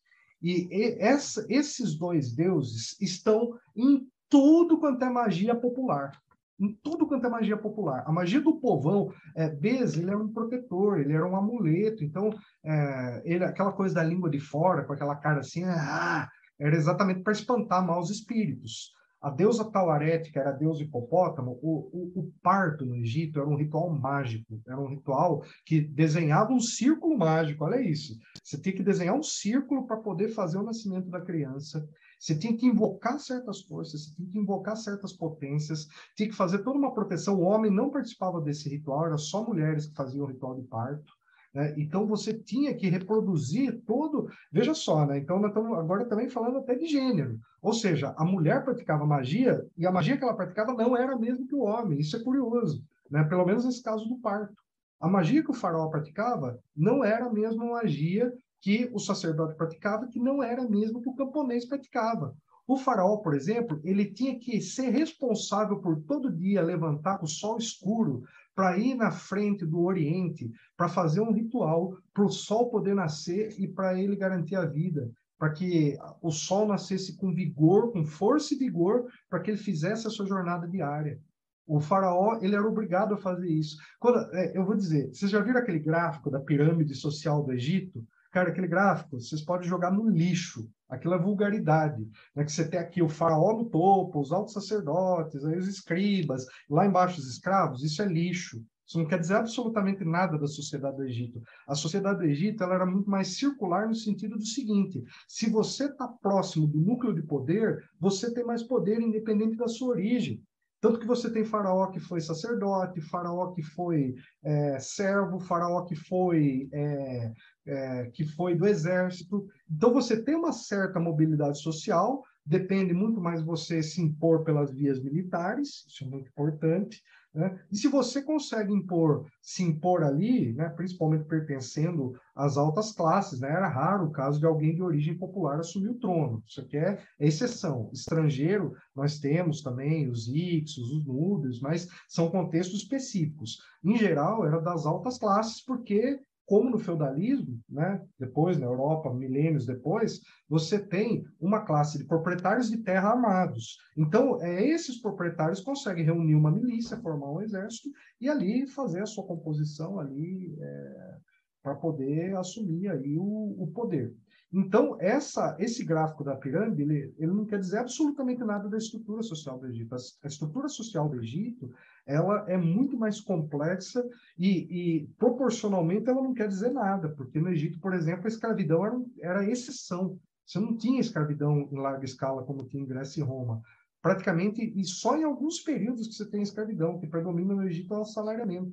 E 0.42 0.68
essa, 1.00 1.44
esses 1.48 1.96
dois 1.96 2.32
deuses 2.32 3.00
estão 3.00 3.58
em 3.74 4.06
tudo 4.28 4.78
quanto 4.78 5.02
é 5.04 5.10
magia 5.10 5.54
popular. 5.54 6.12
Em 6.58 6.72
tudo 6.82 7.06
quanto 7.06 7.26
é 7.26 7.30
magia 7.30 7.56
popular. 7.56 8.04
A 8.06 8.12
magia 8.12 8.40
do 8.40 8.58
povão, 8.58 9.12
é, 9.34 9.48
Bez, 9.48 9.96
ele 9.96 10.10
era 10.10 10.18
um 10.18 10.32
protetor, 10.32 11.00
ele 11.00 11.12
era 11.12 11.26
um 11.26 11.36
amuleto. 11.36 12.04
Então, 12.04 12.30
é, 12.64 13.22
ele, 13.24 13.44
aquela 13.44 13.72
coisa 13.72 13.96
da 13.96 14.02
língua 14.02 14.30
de 14.30 14.38
fora, 14.38 14.84
com 14.84 14.92
aquela 14.92 15.16
cara 15.16 15.40
assim, 15.40 15.64
ah, 15.64 16.28
era 16.58 16.76
exatamente 16.76 17.22
para 17.22 17.32
espantar 17.32 17.84
maus 17.84 18.10
espíritos. 18.10 18.94
A 19.20 19.30
deusa 19.30 19.64
Tawarete, 19.64 20.30
que 20.30 20.38
era 20.38 20.50
a 20.50 20.52
deusa 20.52 20.82
hipopótamo, 20.82 21.58
o, 21.62 21.88
o, 21.92 22.20
o, 22.20 22.32
parto 22.42 22.84
no 22.84 22.94
Egito 22.94 23.40
era 23.40 23.48
um 23.48 23.56
ritual 23.56 23.90
mágico, 23.90 24.60
era 24.66 24.78
um 24.78 24.88
ritual 24.88 25.42
que 25.64 25.80
desenhava 25.80 26.52
um 26.52 26.60
círculo 26.60 27.18
mágico, 27.18 27.64
olha 27.64 27.80
isso. 27.80 28.16
Você 28.44 28.60
tinha 28.60 28.74
que 28.74 28.82
desenhar 28.82 29.16
um 29.16 29.22
círculo 29.22 29.86
para 29.86 29.96
poder 29.96 30.28
fazer 30.28 30.58
o 30.58 30.62
nascimento 30.62 31.08
da 31.08 31.20
criança. 31.20 31.88
Você 32.20 32.38
tinha 32.38 32.56
que 32.56 32.66
invocar 32.66 33.18
certas 33.18 33.62
forças, 33.62 34.04
você 34.04 34.14
tinha 34.14 34.28
que 34.28 34.38
invocar 34.38 34.76
certas 34.76 35.12
potências, 35.12 35.86
tinha 36.14 36.28
que 36.28 36.34
fazer 36.34 36.58
toda 36.58 36.78
uma 36.78 36.94
proteção. 36.94 37.36
O 37.36 37.44
homem 37.44 37.70
não 37.70 37.90
participava 37.90 38.40
desse 38.40 38.68
ritual, 38.68 39.06
era 39.06 39.18
só 39.18 39.44
mulheres 39.44 39.86
que 39.86 39.94
faziam 39.94 40.24
o 40.24 40.28
ritual 40.28 40.54
de 40.54 40.62
parto. 40.68 41.15
Né? 41.56 41.72
Então 41.78 42.06
você 42.06 42.34
tinha 42.34 42.74
que 42.74 42.86
reproduzir 42.86 43.80
todo. 43.86 44.28
Veja 44.52 44.74
só, 44.74 45.06
né? 45.06 45.16
Então 45.16 45.38
nós 45.40 45.48
estamos 45.48 45.78
agora 45.78 46.04
também 46.04 46.28
falando 46.28 46.58
até 46.58 46.74
de 46.74 46.84
gênero. 46.84 47.40
Ou 47.62 47.72
seja, 47.72 48.14
a 48.18 48.26
mulher 48.26 48.62
praticava 48.62 49.06
magia 49.06 49.66
e 49.74 49.86
a 49.86 49.90
magia 49.90 50.18
que 50.18 50.22
ela 50.22 50.36
praticava 50.36 50.74
não 50.74 50.94
era 50.94 51.14
a 51.14 51.18
mesma 51.18 51.46
que 51.46 51.54
o 51.54 51.62
homem. 51.62 51.98
Isso 51.98 52.14
é 52.14 52.22
curioso, 52.22 52.84
né? 53.10 53.24
Pelo 53.24 53.46
menos 53.46 53.64
nesse 53.64 53.82
caso 53.82 54.06
do 54.06 54.18
parto. 54.18 54.54
A 55.00 55.08
magia 55.08 55.42
que 55.42 55.50
o 55.50 55.54
faraó 55.54 55.88
praticava 55.88 56.60
não 56.76 57.02
era 57.02 57.24
a 57.24 57.32
mesma 57.32 57.64
magia 57.64 58.30
que 58.60 58.90
o 58.92 58.98
sacerdote 58.98 59.56
praticava, 59.56 60.08
que 60.08 60.20
não 60.20 60.42
era 60.42 60.60
a 60.60 60.68
mesma 60.68 61.00
que 61.00 61.08
o 61.08 61.14
camponês 61.14 61.64
praticava. 61.64 62.36
O 62.68 62.76
faraó, 62.76 63.16
por 63.16 63.34
exemplo, 63.34 63.80
ele 63.82 64.04
tinha 64.04 64.38
que 64.38 64.60
ser 64.60 64.90
responsável 64.90 65.78
por 65.78 66.02
todo 66.02 66.30
dia 66.30 66.60
levantar 66.60 67.22
o 67.24 67.26
sol 67.26 67.56
escuro 67.56 68.24
para 68.56 68.78
ir 68.78 68.94
na 68.94 69.10
frente 69.10 69.66
do 69.66 69.82
Oriente, 69.82 70.50
para 70.76 70.88
fazer 70.88 71.20
um 71.20 71.30
ritual 71.30 71.94
para 72.14 72.24
o 72.24 72.30
sol 72.30 72.70
poder 72.70 72.94
nascer 72.94 73.54
e 73.60 73.68
para 73.68 74.00
ele 74.00 74.16
garantir 74.16 74.56
a 74.56 74.64
vida, 74.64 75.12
para 75.38 75.52
que 75.52 75.94
o 76.22 76.30
sol 76.30 76.66
nascesse 76.66 77.14
com 77.18 77.34
vigor, 77.34 77.92
com 77.92 78.02
força 78.02 78.54
e 78.54 78.56
vigor, 78.56 79.04
para 79.28 79.40
que 79.40 79.50
ele 79.50 79.58
fizesse 79.58 80.06
a 80.06 80.10
sua 80.10 80.24
jornada 80.24 80.66
diária. 80.66 81.20
O 81.66 81.80
faraó 81.80 82.38
ele 82.40 82.54
era 82.54 82.66
obrigado 82.66 83.12
a 83.12 83.18
fazer 83.18 83.48
isso. 83.48 83.76
Quando, 84.00 84.18
é, 84.34 84.56
eu 84.56 84.64
vou 84.64 84.74
dizer, 84.74 85.08
vocês 85.12 85.30
já 85.30 85.40
viram 85.40 85.60
aquele 85.60 85.80
gráfico 85.80 86.30
da 86.30 86.40
pirâmide 86.40 86.94
social 86.94 87.42
do 87.42 87.52
Egito? 87.52 88.02
Cara, 88.32 88.50
aquele 88.50 88.68
gráfico, 88.68 89.20
vocês 89.20 89.42
podem 89.42 89.68
jogar 89.68 89.90
no 89.90 90.08
lixo. 90.08 90.68
Aquilo 90.88 91.14
é 91.14 91.18
vulgaridade. 91.18 92.06
Né? 92.34 92.44
Que 92.44 92.52
você 92.52 92.68
tem 92.68 92.78
aqui 92.78 93.02
o 93.02 93.08
faraó 93.08 93.52
no 93.56 93.68
topo, 93.68 94.20
os 94.20 94.32
altos 94.32 94.54
sacerdotes, 94.54 95.44
aí 95.44 95.58
os 95.58 95.66
escribas, 95.66 96.46
lá 96.68 96.86
embaixo 96.86 97.20
os 97.20 97.28
escravos, 97.28 97.82
isso 97.82 98.02
é 98.02 98.06
lixo. 98.06 98.62
Isso 98.86 98.98
não 98.98 99.06
quer 99.06 99.18
dizer 99.18 99.34
absolutamente 99.34 100.04
nada 100.04 100.38
da 100.38 100.46
sociedade 100.46 100.96
do 100.96 101.04
Egito. 101.04 101.42
A 101.66 101.74
sociedade 101.74 102.20
do 102.20 102.24
Egito 102.24 102.62
ela 102.62 102.76
era 102.76 102.86
muito 102.86 103.10
mais 103.10 103.36
circular 103.36 103.88
no 103.88 103.94
sentido 103.94 104.36
do 104.36 104.46
seguinte: 104.46 105.02
se 105.26 105.50
você 105.50 105.86
está 105.86 106.06
próximo 106.06 106.68
do 106.68 106.80
núcleo 106.80 107.12
de 107.12 107.22
poder, 107.22 107.82
você 107.98 108.32
tem 108.32 108.44
mais 108.44 108.62
poder 108.62 109.00
independente 109.00 109.56
da 109.56 109.66
sua 109.66 109.88
origem. 109.88 110.40
Tanto 110.80 110.98
que 111.00 111.06
você 111.06 111.30
tem 111.30 111.44
faraó 111.44 111.86
que 111.88 111.98
foi 111.98 112.20
sacerdote, 112.20 113.00
faraó 113.00 113.52
que 113.52 113.62
foi 113.62 114.14
é, 114.44 114.78
servo, 114.78 115.40
faraó 115.40 115.84
que 115.84 115.96
foi, 115.96 116.68
é, 116.72 117.32
é, 117.66 118.10
que 118.12 118.24
foi 118.24 118.54
do 118.54 118.66
exército. 118.66 119.46
Então 119.70 119.92
você 119.92 120.22
tem 120.22 120.34
uma 120.34 120.52
certa 120.52 121.00
mobilidade 121.00 121.60
social, 121.60 122.22
depende 122.46 122.94
muito 122.94 123.20
mais 123.20 123.42
você 123.42 123.82
se 123.82 124.00
impor 124.00 124.44
pelas 124.44 124.72
vias 124.72 125.02
militares, 125.02 125.84
isso 125.88 126.04
é 126.04 126.06
muito 126.06 126.28
importante, 126.28 127.02
né? 127.36 127.60
E 127.70 127.76
se 127.76 127.86
você 127.86 128.22
consegue 128.22 128.72
impor, 128.72 129.26
se 129.42 129.62
impor 129.62 130.02
ali, 130.02 130.54
né, 130.54 130.70
principalmente 130.70 131.26
pertencendo 131.26 132.18
às 132.34 132.56
altas 132.56 132.92
classes, 132.92 133.40
né, 133.40 133.50
era 133.50 133.68
raro 133.68 134.06
o 134.06 134.10
caso 134.10 134.40
de 134.40 134.46
alguém 134.46 134.74
de 134.74 134.82
origem 134.82 135.18
popular 135.18 135.60
assumir 135.60 135.90
o 135.90 135.98
trono. 135.98 136.42
Isso 136.46 136.62
aqui 136.62 136.78
é, 136.78 136.98
exceção. 137.20 137.90
Estrangeiro, 137.92 138.74
nós 138.94 139.18
temos 139.18 139.60
também 139.60 140.08
os 140.08 140.26
Ixos, 140.28 140.90
os 140.90 141.04
Núbios, 141.04 141.60
mas 141.60 141.86
são 142.08 142.30
contextos 142.30 142.80
específicos. 142.80 143.58
Em 143.84 143.98
geral, 143.98 144.46
era 144.46 144.58
das 144.58 144.86
altas 144.86 145.18
classes, 145.18 145.62
porque 145.62 146.18
como 146.46 146.70
no 146.70 146.78
feudalismo, 146.78 147.60
né, 147.68 148.00
depois 148.18 148.56
na 148.56 148.66
Europa, 148.66 149.12
milênios 149.12 149.66
depois, 149.66 150.20
você 150.48 150.78
tem 150.78 151.24
uma 151.40 151.64
classe 151.64 151.98
de 151.98 152.04
proprietários 152.04 152.70
de 152.70 152.78
terra 152.78 153.10
armados. 153.10 153.76
Então, 153.96 154.40
é, 154.40 154.64
esses 154.64 155.00
proprietários 155.02 155.60
conseguem 155.60 156.04
reunir 156.04 156.36
uma 156.36 156.52
milícia, 156.52 156.96
formar 156.98 157.32
um 157.32 157.42
exército 157.42 157.90
e 158.20 158.28
ali 158.28 158.66
fazer 158.68 159.02
a 159.02 159.06
sua 159.06 159.26
composição 159.26 159.98
ali 159.98 160.56
é, 160.60 161.16
para 161.62 161.74
poder 161.74 162.36
assumir 162.36 162.88
aí 162.88 163.18
o, 163.18 163.56
o 163.58 163.66
poder. 163.74 164.14
Então, 164.52 164.96
essa, 165.00 165.56
esse 165.58 165.84
gráfico 165.84 166.22
da 166.22 166.36
pirâmide, 166.36 166.82
ele, 166.82 167.14
ele, 167.18 167.32
não 167.32 167.44
quer 167.44 167.58
dizer 167.58 167.78
absolutamente 167.78 168.44
nada 168.44 168.68
da 168.68 168.78
estrutura 168.78 169.22
social 169.22 169.58
do 169.58 169.66
Egito. 169.66 169.94
A, 169.94 169.98
a 170.24 170.28
estrutura 170.28 170.68
social 170.68 171.08
do 171.08 171.20
Egito 171.20 171.70
ela 172.06 172.44
é 172.48 172.56
muito 172.56 172.96
mais 172.96 173.20
complexa 173.20 174.04
e, 174.38 175.00
e, 175.00 175.06
proporcionalmente 175.18 176.08
ela 176.08 176.22
não 176.22 176.32
quer 176.32 176.46
dizer 176.46 176.70
nada, 176.70 177.08
porque 177.08 177.40
no 177.40 177.48
Egito, 177.48 177.80
por 177.80 177.92
exemplo, 177.92 178.26
a 178.26 178.28
escravidão 178.28 178.86
era, 178.86 178.96
era 179.20 179.50
exceção. 179.50 180.18
Você 180.46 180.60
não 180.60 180.76
tinha 180.76 181.00
escravidão 181.00 181.68
em 181.72 181.78
larga 181.78 182.04
escala 182.04 182.44
como 182.44 182.68
tinha 182.68 182.84
em 182.84 182.86
Grécia 182.86 183.20
e 183.20 183.24
Roma. 183.24 183.60
Praticamente, 184.00 184.62
e 184.62 184.84
só 184.84 185.16
em 185.16 185.24
alguns 185.24 185.58
períodos 185.58 186.06
que 186.06 186.14
você 186.14 186.30
tem 186.30 186.40
escravidão, 186.40 187.00
que 187.00 187.08
predomina 187.08 187.52
no 187.52 187.64
Egito 187.64 187.92
é 187.92 187.98
o 187.98 188.02
assalariamento. 188.02 188.72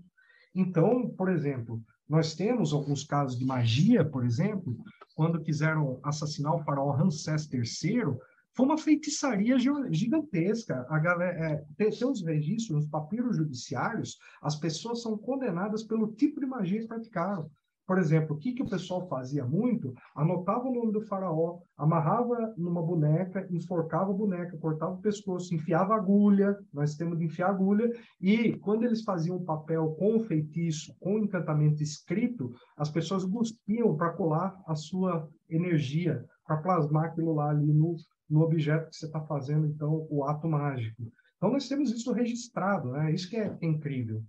Então, 0.54 1.10
por 1.10 1.32
exemplo, 1.32 1.82
nós 2.08 2.36
temos 2.36 2.74
alguns 2.74 3.04
casos 3.04 3.38
de 3.38 3.46
magia, 3.46 4.04
por 4.04 4.26
exemplo, 4.26 4.78
quando 5.16 5.42
quiseram 5.42 6.00
assassinar 6.04 6.56
o 6.56 6.64
faraó 6.64 6.92
Ramsés 6.92 7.50
III, 7.52 8.18
foi 8.56 8.66
uma 8.66 8.78
feitiçaria 8.78 9.58
gigantesca. 9.90 10.86
A 10.90 11.00
galera, 11.00 11.54
é, 11.54 11.66
tem, 11.76 11.90
os 11.90 12.24
registros, 12.24 12.84
os 12.84 12.90
papiros 12.90 13.38
judiciários, 13.38 14.18
as 14.42 14.56
pessoas 14.56 15.02
são 15.02 15.18
condenadas 15.18 15.84
pelo 15.84 16.14
tipo 16.14 16.40
de 16.40 16.46
magia 16.46 16.82
que 16.82 16.88
praticaram. 16.88 17.50
Por 17.86 17.98
exemplo, 17.98 18.36
o 18.36 18.40
que, 18.40 18.54
que 18.54 18.64
o 18.64 18.70
pessoal 18.70 19.08
fazia 19.08 19.46
muito? 19.46 19.94
Anotava 20.16 20.68
o 20.68 20.74
nome 20.74 20.94
do 20.94 21.02
faraó, 21.02 21.60
amarrava 21.78 22.54
numa 22.58 22.82
boneca, 22.82 23.46
enforcava 23.52 24.12
a 24.12 24.16
boneca, 24.16 24.58
cortava 24.58 24.94
o 24.94 25.02
pescoço, 25.02 25.54
enfiava 25.54 25.94
agulha, 25.94 26.58
nós 26.74 26.96
temos 26.96 27.18
de 27.18 27.26
enfiar 27.26 27.50
agulha, 27.50 27.92
e 28.22 28.54
quando 28.60 28.84
eles 28.84 29.04
faziam 29.04 29.36
o 29.36 29.44
papel 29.44 29.96
com 30.00 30.16
o 30.16 30.24
feitiço, 30.24 30.96
com 31.00 31.16
o 31.16 31.20
encantamento 31.20 31.84
escrito, 31.84 32.54
as 32.78 32.90
pessoas 32.90 33.26
cuspiam 33.26 33.96
para 33.98 34.14
colar 34.14 34.58
a 34.66 34.76
sua 34.76 35.28
energia, 35.50 36.26
para 36.46 36.58
plasmar 36.58 37.06
aquilo 37.06 37.34
lá 37.34 37.50
ali 37.50 37.74
no, 37.74 37.96
no 38.30 38.42
objeto 38.42 38.90
que 38.90 38.96
você 38.96 39.06
está 39.06 39.22
fazendo, 39.22 39.68
então, 39.68 40.08
o 40.10 40.24
ato 40.24 40.48
mágico. 40.48 41.04
Então, 41.36 41.52
nós 41.52 41.68
temos 41.68 41.92
isso 41.92 42.14
registrado, 42.14 42.92
né? 42.92 43.14
Isso 43.14 43.30
que 43.30 43.36
é, 43.36 43.58
é 43.62 43.66
incrível. 43.66 44.24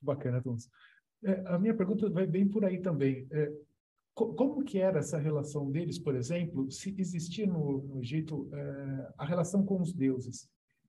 Que 0.00 0.04
bacana, 0.04 0.42
Thomas. 0.42 0.68
É, 1.22 1.42
a 1.46 1.58
minha 1.58 1.74
pergunta 1.74 2.08
vai 2.10 2.26
bem 2.26 2.48
por 2.48 2.64
aí 2.64 2.80
também. 2.80 3.28
É, 3.30 3.52
como 4.14 4.64
que 4.64 4.78
era 4.78 4.98
essa 4.98 5.18
relação 5.18 5.70
deles, 5.70 5.98
por 5.98 6.14
exemplo, 6.14 6.70
se 6.70 6.94
existia 6.98 7.46
no, 7.46 7.82
no 7.82 8.00
Egito 8.00 8.48
é, 8.52 9.12
a 9.18 9.24
relação 9.24 9.64
com 9.64 9.80
os 9.80 9.92
deuses? 9.92 10.48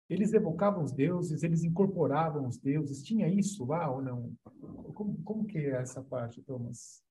Eles 0.09 0.34
evocavam 0.34 0.84
os 0.84 0.91
deuses, 0.91 1.41
eles 1.43 1.64
incorporavam 1.64 2.45
os 2.47 2.57
deuses, 2.57 3.03
tinha 3.03 3.30
isso 3.30 3.66
lá 3.66 3.89
ou 3.89 4.01
não? 4.01 4.34
Como, 4.93 5.22
como 5.24 5.45
que 5.45 5.57
é 5.57 5.72
essa 5.72 6.01
parte, 6.03 6.41
Thomas? 6.41 7.01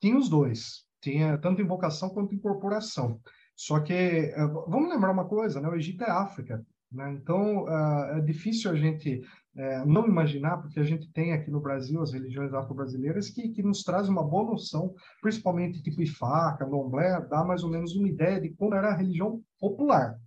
Tinha 0.00 0.16
os 0.16 0.28
dois, 0.28 0.86
tinha 1.02 1.36
tanto 1.36 1.60
invocação 1.60 2.08
quanto 2.08 2.34
incorporação. 2.34 3.20
Só 3.54 3.80
que, 3.80 3.92
eh, 3.92 4.46
vamos 4.66 4.88
lembrar 4.88 5.12
uma 5.12 5.26
coisa, 5.28 5.60
né? 5.60 5.68
o 5.68 5.74
Egito 5.74 6.02
é 6.02 6.10
África, 6.10 6.64
né? 6.90 7.12
então 7.12 7.64
uh, 7.64 8.16
é 8.16 8.20
difícil 8.22 8.70
a 8.70 8.74
gente 8.74 9.22
é, 9.56 9.84
não 9.84 10.06
imaginar, 10.06 10.58
porque 10.58 10.80
a 10.80 10.84
gente 10.84 11.10
tem 11.12 11.32
aqui 11.32 11.50
no 11.50 11.60
Brasil 11.60 12.02
as 12.02 12.12
religiões 12.12 12.52
afro-brasileiras 12.52 13.30
que, 13.30 13.50
que 13.50 13.62
nos 13.62 13.82
trazem 13.82 14.10
uma 14.10 14.24
boa 14.24 14.52
noção, 14.52 14.94
principalmente 15.22 15.82
tipo 15.82 16.02
Ifá, 16.02 16.56
Candomblé, 16.58 17.20
dá 17.28 17.44
mais 17.44 17.62
ou 17.62 17.70
menos 17.70 17.94
uma 17.94 18.08
ideia 18.08 18.40
de 18.40 18.50
como 18.50 18.74
era 18.74 18.88
a 18.88 18.96
religião 18.96 19.40
popular. 19.60 20.18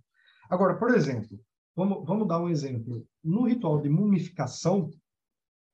Agora, 0.48 0.78
por 0.78 0.94
exemplo, 0.94 1.38
vamos, 1.76 2.06
vamos 2.06 2.26
dar 2.26 2.40
um 2.40 2.48
exemplo. 2.48 3.06
No 3.22 3.46
ritual 3.46 3.82
de 3.82 3.90
mumificação, 3.90 4.90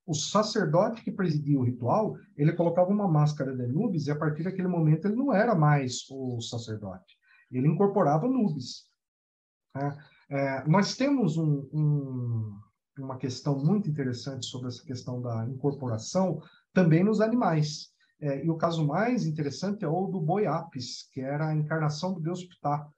o 0.07 0.15
sacerdote 0.15 1.03
que 1.03 1.13
presidia 1.13 1.59
o 1.59 1.65
ritual, 1.65 2.17
ele 2.37 2.53
colocava 2.53 2.91
uma 2.91 3.09
máscara 3.09 3.55
de 3.57 3.63
Anubis 3.63 4.07
e 4.07 4.11
a 4.11 4.17
partir 4.17 4.43
daquele 4.43 4.69
momento 4.69 5.07
ele 5.07 5.17
não 5.17 5.33
era 5.33 5.55
mais 5.55 6.05
o 6.11 6.41
sacerdote. 6.41 7.17
Ele 7.51 7.69
incorporava 7.69 8.27
Anubis. 8.27 8.91
É, 9.77 9.97
é, 10.31 10.69
nós 10.69 10.97
temos 10.97 11.37
um, 11.37 11.69
um 11.73 12.64
uma 12.99 13.17
questão 13.17 13.59
muito 13.59 13.89
interessante 13.89 14.47
sobre 14.47 14.69
essa 14.69 14.83
questão 14.83 15.21
da 15.21 15.47
incorporação 15.49 16.41
também 16.73 17.03
nos 17.03 17.21
animais. 17.21 17.93
É, 18.21 18.45
e 18.45 18.51
o 18.51 18.57
caso 18.57 18.87
mais 18.87 19.27
interessante 19.27 19.85
é 19.85 19.89
o 19.89 20.07
do 20.07 20.21
boi 20.21 20.47
apis, 20.47 21.09
que 21.13 21.21
era 21.21 21.49
a 21.49 21.55
encarnação 21.55 22.15
do 22.15 22.21
deus 22.21 22.45
Ptah. 22.45 22.89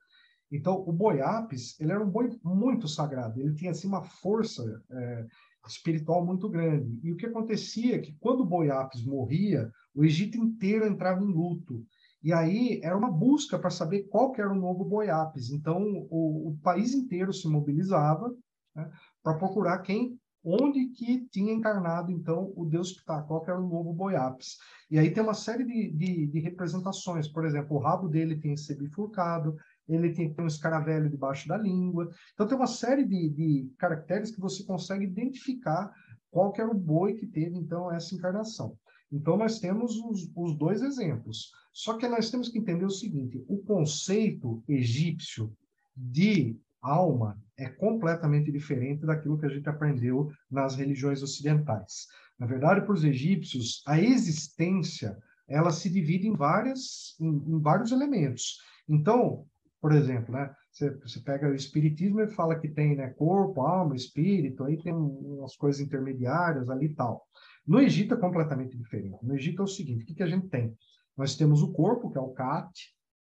Então, 0.51 0.75
o 0.87 0.93
boi 0.93 1.21
apis, 1.21 1.77
ele 1.79 1.91
era 1.91 2.03
um 2.03 2.09
boi 2.09 2.37
muito 2.43 2.87
sagrado, 2.87 3.39
ele 3.39 3.53
tinha 3.53 3.71
assim 3.71 3.87
uma 3.87 4.03
força 4.03 4.63
é, 4.89 5.25
espiritual 5.67 6.25
muito 6.25 6.47
grande. 6.47 6.99
E 7.03 7.11
o 7.11 7.17
que 7.17 7.25
acontecia 7.25 7.95
é 7.95 7.99
que 7.99 8.15
quando 8.19 8.41
o 8.41 8.45
boi 8.45 8.69
apis 8.69 9.03
morria, 9.03 9.69
o 9.93 10.05
Egito 10.05 10.37
inteiro 10.37 10.87
entrava 10.87 11.21
em 11.21 11.27
luto. 11.27 11.85
E 12.23 12.31
aí 12.31 12.79
era 12.83 12.97
uma 12.97 13.11
busca 13.11 13.59
para 13.59 13.69
saber 13.69 14.03
qual 14.03 14.31
que 14.31 14.41
era 14.41 14.51
o 14.51 14.59
novo 14.59 14.85
boi 14.85 15.09
apis. 15.09 15.49
Então, 15.49 15.81
o, 16.09 16.49
o 16.49 16.57
país 16.63 16.93
inteiro 16.93 17.33
se 17.33 17.47
mobilizava 17.47 18.33
né, 18.75 18.89
para 19.23 19.37
procurar 19.37 19.79
quem, 19.79 20.19
onde 20.43 20.87
que 20.89 21.27
tinha 21.29 21.51
encarnado, 21.51 22.11
então, 22.11 22.53
o 22.55 22.65
Deus 22.65 22.93
Ptah, 22.93 23.23
que 23.23 23.51
era 23.51 23.59
o 23.59 23.67
novo 23.67 23.93
Boiapis. 23.93 24.57
E 24.89 24.97
aí 24.97 25.11
tem 25.11 25.21
uma 25.21 25.33
série 25.33 25.65
de, 25.65 25.91
de, 25.91 26.27
de, 26.27 26.39
representações, 26.39 27.27
por 27.27 27.45
exemplo, 27.45 27.75
o 27.75 27.79
rabo 27.79 28.07
dele 28.07 28.37
tem 28.37 28.53
que 28.53 28.61
ser 28.61 28.75
bifurcado, 28.75 29.55
ele 29.89 30.13
tem, 30.13 30.33
tem 30.33 30.45
um 30.45 30.47
escaravelho 30.47 31.09
debaixo 31.09 31.47
da 31.47 31.57
língua, 31.57 32.09
então 32.33 32.47
tem 32.47 32.55
uma 32.55 32.67
série 32.67 33.03
de, 33.03 33.29
de 33.29 33.73
caracteres 33.77 34.31
que 34.31 34.39
você 34.39 34.63
consegue 34.63 35.05
identificar 35.05 35.91
qual 36.31 36.51
que 36.51 36.61
era 36.61 36.69
o 36.69 36.77
boi 36.77 37.13
que 37.13 37.27
teve, 37.27 37.57
então, 37.57 37.91
essa 37.91 38.15
encarnação. 38.15 38.77
Então, 39.11 39.37
nós 39.37 39.59
temos 39.59 39.97
os, 39.97 40.29
os, 40.35 40.57
dois 40.57 40.81
exemplos. 40.81 41.51
Só 41.71 41.97
que 41.97 42.07
nós 42.07 42.29
temos 42.29 42.49
que 42.49 42.59
entender 42.59 42.85
o 42.85 42.89
seguinte: 42.89 43.43
o 43.47 43.57
conceito 43.59 44.63
egípcio 44.67 45.55
de 45.95 46.59
alma 46.81 47.41
é 47.57 47.67
completamente 47.67 48.51
diferente 48.51 49.05
daquilo 49.05 49.37
que 49.37 49.45
a 49.45 49.49
gente 49.49 49.67
aprendeu 49.67 50.31
nas 50.49 50.75
religiões 50.75 51.23
ocidentais. 51.23 52.07
Na 52.37 52.45
verdade, 52.45 52.81
para 52.81 52.93
os 52.93 53.03
egípcios, 53.03 53.81
a 53.87 53.99
existência 53.99 55.17
ela 55.47 55.71
se 55.71 55.89
divide 55.89 56.27
em 56.27 56.33
várias 56.33 57.15
em, 57.19 57.27
em 57.27 57.59
vários 57.59 57.91
elementos. 57.91 58.59
Então, 58.87 59.45
por 59.81 59.91
exemplo, 59.93 60.33
né, 60.33 60.53
você, 60.71 61.19
pega 61.21 61.49
o 61.49 61.55
espiritismo 61.55 62.21
e 62.21 62.27
fala 62.27 62.59
que 62.59 62.67
tem 62.67 62.95
né, 62.95 63.09
corpo, 63.11 63.61
alma, 63.61 63.95
espírito, 63.95 64.63
aí 64.63 64.77
tem 64.81 64.93
umas 64.93 65.55
coisas 65.55 65.81
intermediárias 65.81 66.69
ali 66.69 66.87
e 66.87 66.93
tal. 66.93 67.25
No 67.65 67.79
Egito 67.79 68.13
é 68.13 68.17
completamente 68.17 68.77
diferente. 68.77 69.25
No 69.25 69.35
Egito 69.35 69.61
é 69.61 69.65
o 69.65 69.67
seguinte: 69.67 70.03
o 70.03 70.05
que, 70.05 70.15
que 70.15 70.23
a 70.23 70.27
gente 70.27 70.47
tem? 70.47 70.75
Nós 71.15 71.35
temos 71.35 71.61
o 71.61 71.71
corpo, 71.71 72.11
que 72.11 72.17
é 72.17 72.21
o 72.21 72.29
Kat, 72.29 72.71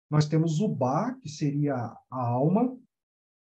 nós 0.10 0.28
temos 0.28 0.60
o 0.60 0.68
Ba, 0.68 1.14
que 1.22 1.30
seria 1.30 1.76
a 1.76 2.28
alma, 2.28 2.76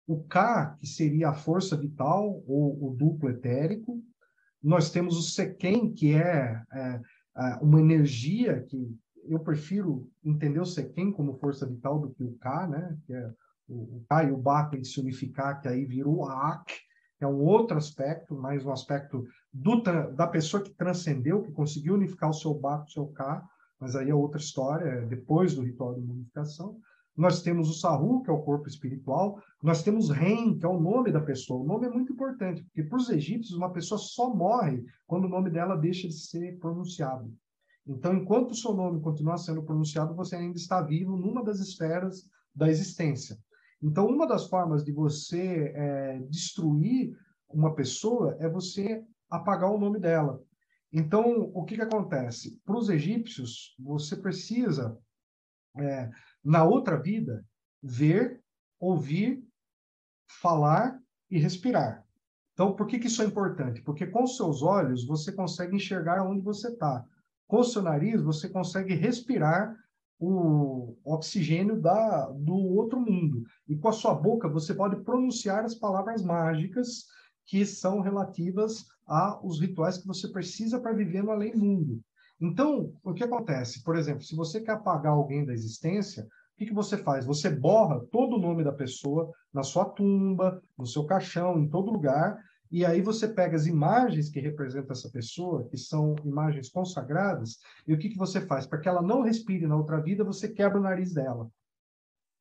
o 0.08 0.24
K, 0.24 0.76
que 0.80 0.88
seria 0.88 1.30
a 1.30 1.34
força 1.34 1.76
vital, 1.76 2.44
ou 2.48 2.88
o 2.88 2.96
duplo 2.96 3.30
etérico. 3.30 4.02
Nós 4.62 4.90
temos 4.90 5.18
o 5.18 5.22
Sequem, 5.22 5.94
que 5.94 6.14
é, 6.14 6.62
é, 6.72 7.02
é, 7.38 7.56
uma 7.62 7.80
energia 7.80 8.62
que 8.64 8.96
eu 9.28 9.40
prefiro 9.40 10.08
entender 10.24 10.60
o 10.60 10.66
Sequem 10.66 11.12
como 11.12 11.34
força 11.34 11.66
vital 11.66 12.00
do 12.00 12.12
que 12.12 12.24
o 12.24 12.36
K, 12.38 12.68
né? 12.68 12.98
Que 13.06 13.14
é 13.14 13.32
o, 13.68 13.98
o 13.98 14.06
K 14.08 14.24
e 14.26 14.32
o 14.32 14.38
Ba 14.38 14.66
tem 14.66 14.82
que 14.82 14.88
se 14.88 15.00
unificar, 15.00 15.60
que 15.60 15.68
aí 15.68 15.86
vira 15.86 16.08
o 16.08 16.26
Ak, 16.26 16.72
que 17.18 17.24
é 17.24 17.28
um 17.28 17.42
outro 17.42 17.78
aspecto, 17.78 18.36
mais 18.36 18.66
um 18.66 18.72
aspecto 18.72 19.26
do, 19.52 19.82
da 19.82 20.28
pessoa 20.28 20.62
que 20.62 20.74
transcendeu, 20.74 21.42
que 21.42 21.52
conseguiu 21.52 21.96
unificar 21.96 22.30
o 22.30 22.34
seu 22.34 22.54
Ba 22.54 22.80
com 22.80 22.86
o 22.86 22.92
seu 22.92 23.08
K, 23.08 23.44
mas 23.80 23.96
aí 23.96 24.10
é 24.10 24.16
outra 24.16 24.40
história, 24.40 24.86
é 24.86 25.06
depois 25.06 25.56
do 25.56 25.64
ritual 25.64 25.96
de 25.96 26.02
unificação. 26.02 26.78
Nós 27.16 27.42
temos 27.42 27.70
o 27.70 27.74
Sahu, 27.74 28.22
que 28.22 28.30
é 28.30 28.34
o 28.34 28.44
corpo 28.44 28.68
espiritual. 28.68 29.42
Nós 29.64 29.82
temos 29.84 30.10
Ren, 30.10 30.58
que 30.58 30.66
é 30.66 30.70
o 30.70 30.80
nome 30.80 31.12
da 31.12 31.22
pessoa. 31.22 31.62
O 31.62 31.66
nome 31.66 31.88
é 31.88 31.90
muito 31.90 32.12
importante, 32.12 32.64
porque 32.64 32.84
para 32.84 32.98
os 32.98 33.10
egípcios, 33.10 33.58
uma 33.58 33.72
pessoa 33.72 33.98
só 33.98 34.34
morre 34.34 34.84
quando 35.08 35.26
o 35.26 35.30
nome 35.30 35.50
dela 35.50 35.78
deixa 35.78 36.08
de 36.08 36.14
ser 36.14 36.60
pronunciado. 36.60 37.34
Então, 37.88 38.14
enquanto 38.16 38.52
o 38.52 38.56
seu 38.56 38.74
nome 38.74 39.00
continuar 39.00 39.38
sendo 39.38 39.64
pronunciado, 39.64 40.16
você 40.16 40.36
ainda 40.36 40.58
está 40.58 40.82
vivo 40.82 41.16
numa 41.16 41.44
das 41.44 41.60
esferas 41.60 42.28
da 42.54 42.70
existência. 42.70 43.38
Então, 43.82 44.08
uma 44.08 44.28
das 44.28 44.48
formas 44.48 44.84
de 44.84 44.92
você 44.92 45.72
é, 45.76 46.20
destruir 46.30 47.16
uma 47.48 47.76
pessoa 47.76 48.36
é 48.40 48.50
você 48.50 49.04
apagar 49.30 49.72
o 49.72 49.78
nome 49.78 50.00
dela. 50.00 50.42
Então, 50.92 51.52
o 51.54 51.64
que, 51.64 51.76
que 51.76 51.82
acontece? 51.82 52.60
Para 52.66 52.78
os 52.78 52.90
egípcios, 52.90 53.76
você 53.80 54.16
precisa 54.16 54.98
é, 55.78 56.10
na 56.46 56.64
outra 56.64 56.96
vida, 56.96 57.44
ver, 57.82 58.40
ouvir, 58.80 59.44
falar 60.28 61.02
e 61.30 61.40
respirar. 61.40 62.06
Então, 62.54 62.76
por 62.76 62.86
que, 62.86 63.00
que 63.00 63.08
isso 63.08 63.22
é 63.22 63.26
importante? 63.26 63.82
Porque 63.82 64.06
com 64.06 64.28
seus 64.28 64.62
olhos 64.62 65.06
você 65.06 65.32
consegue 65.32 65.76
enxergar 65.76 66.24
onde 66.24 66.42
você 66.42 66.70
está. 66.70 67.04
Com 67.48 67.64
seu 67.64 67.82
nariz 67.82 68.22
você 68.22 68.48
consegue 68.48 68.94
respirar 68.94 69.76
o 70.20 70.96
oxigênio 71.04 71.82
da, 71.82 72.30
do 72.30 72.56
outro 72.56 73.00
mundo. 73.00 73.44
E 73.68 73.76
com 73.76 73.90
a 73.90 73.94
sua 73.94 74.14
boca 74.14 74.48
você 74.48 74.74
pode 74.74 75.04
pronunciar 75.04 75.66
as 75.66 75.76
palavras 75.76 76.24
mágicas 76.24 77.06
que 77.46 77.66
são 77.66 78.00
relativas 78.00 78.86
aos 79.06 79.60
rituais 79.60 79.98
que 79.98 80.08
você 80.08 80.28
precisa 80.28 80.80
para 80.80 80.94
viver 80.94 81.24
no 81.24 81.32
além-mundo. 81.32 82.02
Então, 82.40 82.94
o 83.04 83.14
que 83.14 83.24
acontece? 83.24 83.84
Por 83.84 83.96
exemplo, 83.96 84.24
se 84.24 84.36
você 84.36 84.62
quer 84.62 84.74
apagar 84.74 85.14
alguém 85.14 85.46
da 85.46 85.54
existência, 85.54 86.24
o 86.24 86.58
que, 86.58 86.66
que 86.66 86.74
você 86.74 86.98
faz? 86.98 87.26
Você 87.26 87.50
borra 87.50 88.00
todo 88.12 88.36
o 88.36 88.40
nome 88.40 88.64
da 88.64 88.72
pessoa 88.72 89.32
na 89.54 89.64
sua 89.64 89.86
tumba, 89.86 90.62
no 90.78 90.86
seu 90.86 91.06
caixão, 91.06 91.60
em 91.60 91.70
todo 91.70 91.92
lugar, 91.92 92.38
e 92.72 92.86
aí 92.86 93.02
você 93.02 93.28
pega 93.28 93.56
as 93.56 93.68
imagens 93.68 94.30
que 94.30 94.40
representam 94.40 94.92
essa 94.92 95.10
pessoa, 95.10 95.68
que 95.70 95.78
são 95.78 96.16
imagens 96.24 96.70
consagradas, 96.70 97.60
e 97.88 97.94
o 97.94 97.98
que, 97.98 98.10
que 98.10 98.18
você 98.18 98.42
faz? 98.42 98.66
Para 98.66 98.80
que 98.80 98.90
ela 98.90 99.02
não 99.02 99.22
respire 99.22 99.68
na 99.68 99.76
outra 99.76 100.02
vida, 100.02 100.24
você 100.24 100.50
quebra 100.50 100.80
o 100.80 100.84
nariz 100.84 101.14
dela. 101.14 101.50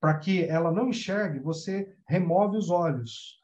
Para 0.01 0.18
que 0.18 0.45
ela 0.45 0.72
não 0.72 0.88
enxergue, 0.88 1.38
você 1.38 1.95
remove 2.09 2.57
os 2.57 2.70
olhos. 2.70 3.38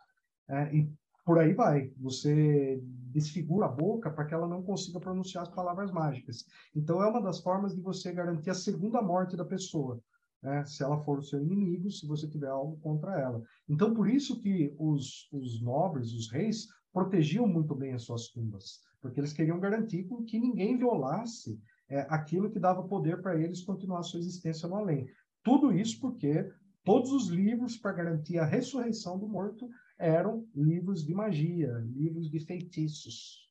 É, 0.49 0.75
e 0.75 0.93
por 1.31 1.39
aí 1.39 1.55
vai. 1.55 1.93
Você 1.99 2.83
desfigura 2.83 3.67
a 3.67 3.69
boca 3.69 4.11
para 4.11 4.25
que 4.25 4.35
ela 4.35 4.49
não 4.49 4.65
consiga 4.65 4.99
pronunciar 4.99 5.45
as 5.45 5.49
palavras 5.49 5.93
mágicas. 5.93 6.45
Então, 6.75 7.01
é 7.01 7.07
uma 7.07 7.23
das 7.23 7.39
formas 7.39 7.73
de 7.73 7.81
você 7.81 8.13
garantir 8.13 8.51
a 8.51 8.55
segunda 8.55 9.01
morte 9.01 9.37
da 9.37 9.45
pessoa. 9.45 10.03
Né? 10.43 10.65
Se 10.65 10.83
ela 10.83 10.99
for 10.99 11.21
o 11.21 11.23
seu 11.23 11.41
inimigo, 11.41 11.89
se 11.89 12.05
você 12.05 12.27
tiver 12.27 12.49
algo 12.49 12.77
contra 12.81 13.17
ela. 13.21 13.41
Então, 13.69 13.95
por 13.95 14.11
isso 14.11 14.41
que 14.41 14.75
os, 14.77 15.29
os 15.31 15.63
nobres, 15.63 16.13
os 16.15 16.29
reis, 16.33 16.67
protegiam 16.93 17.47
muito 17.47 17.77
bem 17.77 17.93
as 17.93 18.03
suas 18.03 18.27
tumbas, 18.31 18.81
porque 19.01 19.21
eles 19.21 19.33
queriam 19.33 19.61
garantir 19.61 20.09
que 20.27 20.41
ninguém 20.41 20.77
violasse 20.77 21.61
é, 21.89 22.09
aquilo 22.11 22.51
que 22.51 22.59
dava 22.59 22.83
poder 22.83 23.23
para 23.23 23.41
eles 23.41 23.63
continuar 23.63 24.01
a 24.01 24.03
sua 24.03 24.19
existência 24.19 24.69
no 24.69 24.75
além. 24.75 25.07
Tudo 25.45 25.73
isso 25.73 26.01
porque 26.01 26.51
todos 26.85 27.13
os 27.13 27.29
livros 27.29 27.77
para 27.77 27.93
garantir 27.93 28.39
a 28.39 28.45
ressurreição 28.45 29.17
do 29.17 29.29
morto 29.29 29.71
eram 30.01 30.49
livros 30.55 31.05
de 31.05 31.15
magia, 31.15 31.73
livros 31.95 32.31
de 32.31 32.41
feitiços. 32.41 33.49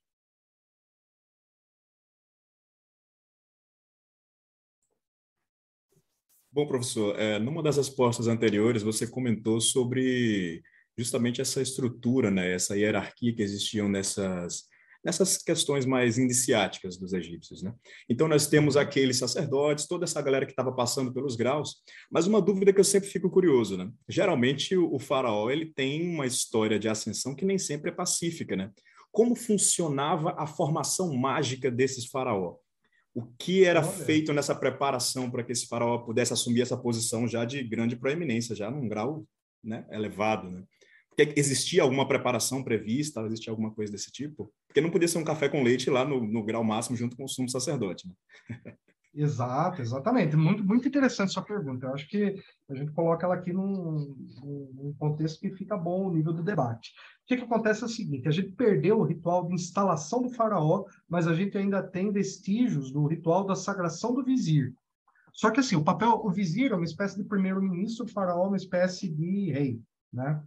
Bom, 6.52 6.68
professor, 6.68 7.18
é, 7.20 7.38
numa 7.38 7.62
das 7.62 7.78
respostas 7.78 8.28
anteriores, 8.28 8.82
você 8.82 9.08
comentou 9.08 9.62
sobre 9.62 10.64
justamente 10.98 11.40
essa 11.40 11.62
estrutura, 11.62 12.32
né, 12.32 12.54
essa 12.54 12.76
hierarquia 12.76 13.34
que 13.34 13.44
existiam 13.44 13.88
nessas, 13.88 14.68
nessas 15.04 15.38
questões 15.38 15.86
mais 15.86 16.18
iniciáticas 16.18 16.98
dos 16.98 17.14
egípcios. 17.14 17.64
Né? 17.64 17.74
Então, 18.10 18.28
nós 18.28 18.48
temos 18.48 18.76
aqueles 18.76 19.18
sacerdotes, 19.18 19.88
toda 19.88 20.04
essa 20.04 20.22
galera 20.22 20.46
que 20.46 20.52
estava 20.52 20.72
passando 20.74 21.14
pelos 21.14 21.36
graus, 21.36 21.78
mas 22.12 22.28
uma 22.28 22.42
dúvida 22.42 22.74
que 22.74 22.80
eu 22.80 22.84
sempre 22.84 23.10
fico 23.10 23.30
curioso, 23.30 23.78
né? 23.78 23.90
geralmente 24.08 24.76
o, 24.76 24.94
o 24.94 25.00
faraó 25.00 25.50
ele 25.50 25.68
tem 25.74 26.10
uma 26.10 26.26
história 26.26 26.78
de 26.78 26.90
ascensão 26.90 27.36
que 27.36 27.46
nem 27.46 27.58
sempre 27.58 27.92
é 27.92 27.94
pacífica. 27.94 28.56
Né? 28.56 28.72
Como 29.12 29.36
funcionava 29.36 30.36
a 30.38 30.46
formação 30.46 31.14
mágica 31.16 31.72
desses 31.72 32.06
faraó? 32.06 32.58
O 33.14 33.26
que 33.38 33.64
era 33.64 33.80
Olha. 33.80 33.90
feito 33.90 34.32
nessa 34.32 34.54
preparação 34.54 35.32
para 35.32 35.44
que 35.44 35.52
esse 35.52 35.68
faraó 35.68 35.98
pudesse 35.98 36.32
assumir 36.32 36.62
essa 36.62 36.78
posição 36.78 37.28
já 37.28 37.44
de 37.44 37.64
grande 37.64 37.96
proeminência, 37.96 38.56
já 38.56 38.70
num 38.70 38.88
grau 38.88 39.26
né, 39.64 39.86
elevado? 39.92 40.50
Né? 40.50 40.64
Porque 41.26 41.38
existia 41.38 41.84
alguma 41.84 42.08
preparação 42.08 42.64
prevista, 42.64 43.20
existia 43.26 43.52
alguma 43.52 43.72
coisa 43.72 43.92
desse 43.92 44.10
tipo? 44.10 44.50
Porque 44.68 44.80
não 44.80 44.90
podia 44.90 45.08
ser 45.08 45.18
um 45.18 45.24
café 45.24 45.50
com 45.50 45.64
leite 45.64 45.90
lá 45.90 46.06
no, 46.06 46.26
no 46.26 46.44
grau 46.44 46.64
máximo 46.64 46.96
junto 46.96 47.18
com 47.18 47.26
o 47.26 47.28
sumo 47.28 47.50
sacerdote. 47.50 48.08
Né? 48.08 48.14
Exato, 49.12 49.82
exatamente. 49.82 50.36
Muito, 50.36 50.64
muito 50.64 50.88
interessante 50.88 51.34
sua 51.34 51.42
pergunta. 51.42 51.88
Eu 51.88 51.96
acho 51.96 52.08
que 52.08 52.36
a 52.70 52.76
gente 52.76 52.92
coloca 52.92 53.26
ela 53.26 53.34
aqui 53.34 53.52
num, 53.52 54.16
num 54.46 54.94
contexto 55.00 55.40
que 55.40 55.50
fica 55.50 55.76
bom 55.76 56.08
o 56.08 56.14
nível 56.14 56.32
do 56.32 56.44
debate. 56.44 56.92
O 57.24 57.26
que, 57.26 57.38
que 57.38 57.44
acontece 57.44 57.82
é 57.82 57.88
o 57.88 57.90
seguinte: 57.90 58.28
a 58.28 58.32
gente 58.32 58.52
perdeu 58.52 59.00
o 59.00 59.04
ritual 59.04 59.48
de 59.48 59.56
instalação 59.56 60.22
do 60.22 60.30
faraó, 60.30 60.86
mas 61.10 61.28
a 61.28 61.34
gente 61.34 61.58
ainda 61.58 61.82
tem 61.82 62.12
vestígios 62.12 62.92
do 62.92 63.08
ritual 63.08 63.48
da 63.48 63.56
sagração 63.56 64.14
do 64.14 64.24
vizir. 64.24 64.76
Só 65.34 65.50
que 65.50 65.60
assim, 65.60 65.76
o 65.76 65.84
papel, 65.84 66.22
o 66.24 66.30
vizir 66.30 66.72
é 66.72 66.76
uma 66.76 66.86
espécie 66.86 67.18
de 67.18 67.28
primeiro-ministro, 67.28 68.06
o 68.06 68.10
faraó 68.10 68.46
é 68.46 68.50
uma 68.50 68.58
espécie 68.58 69.10
de 69.10 69.52
rei, 69.52 69.82
né? 70.14 70.40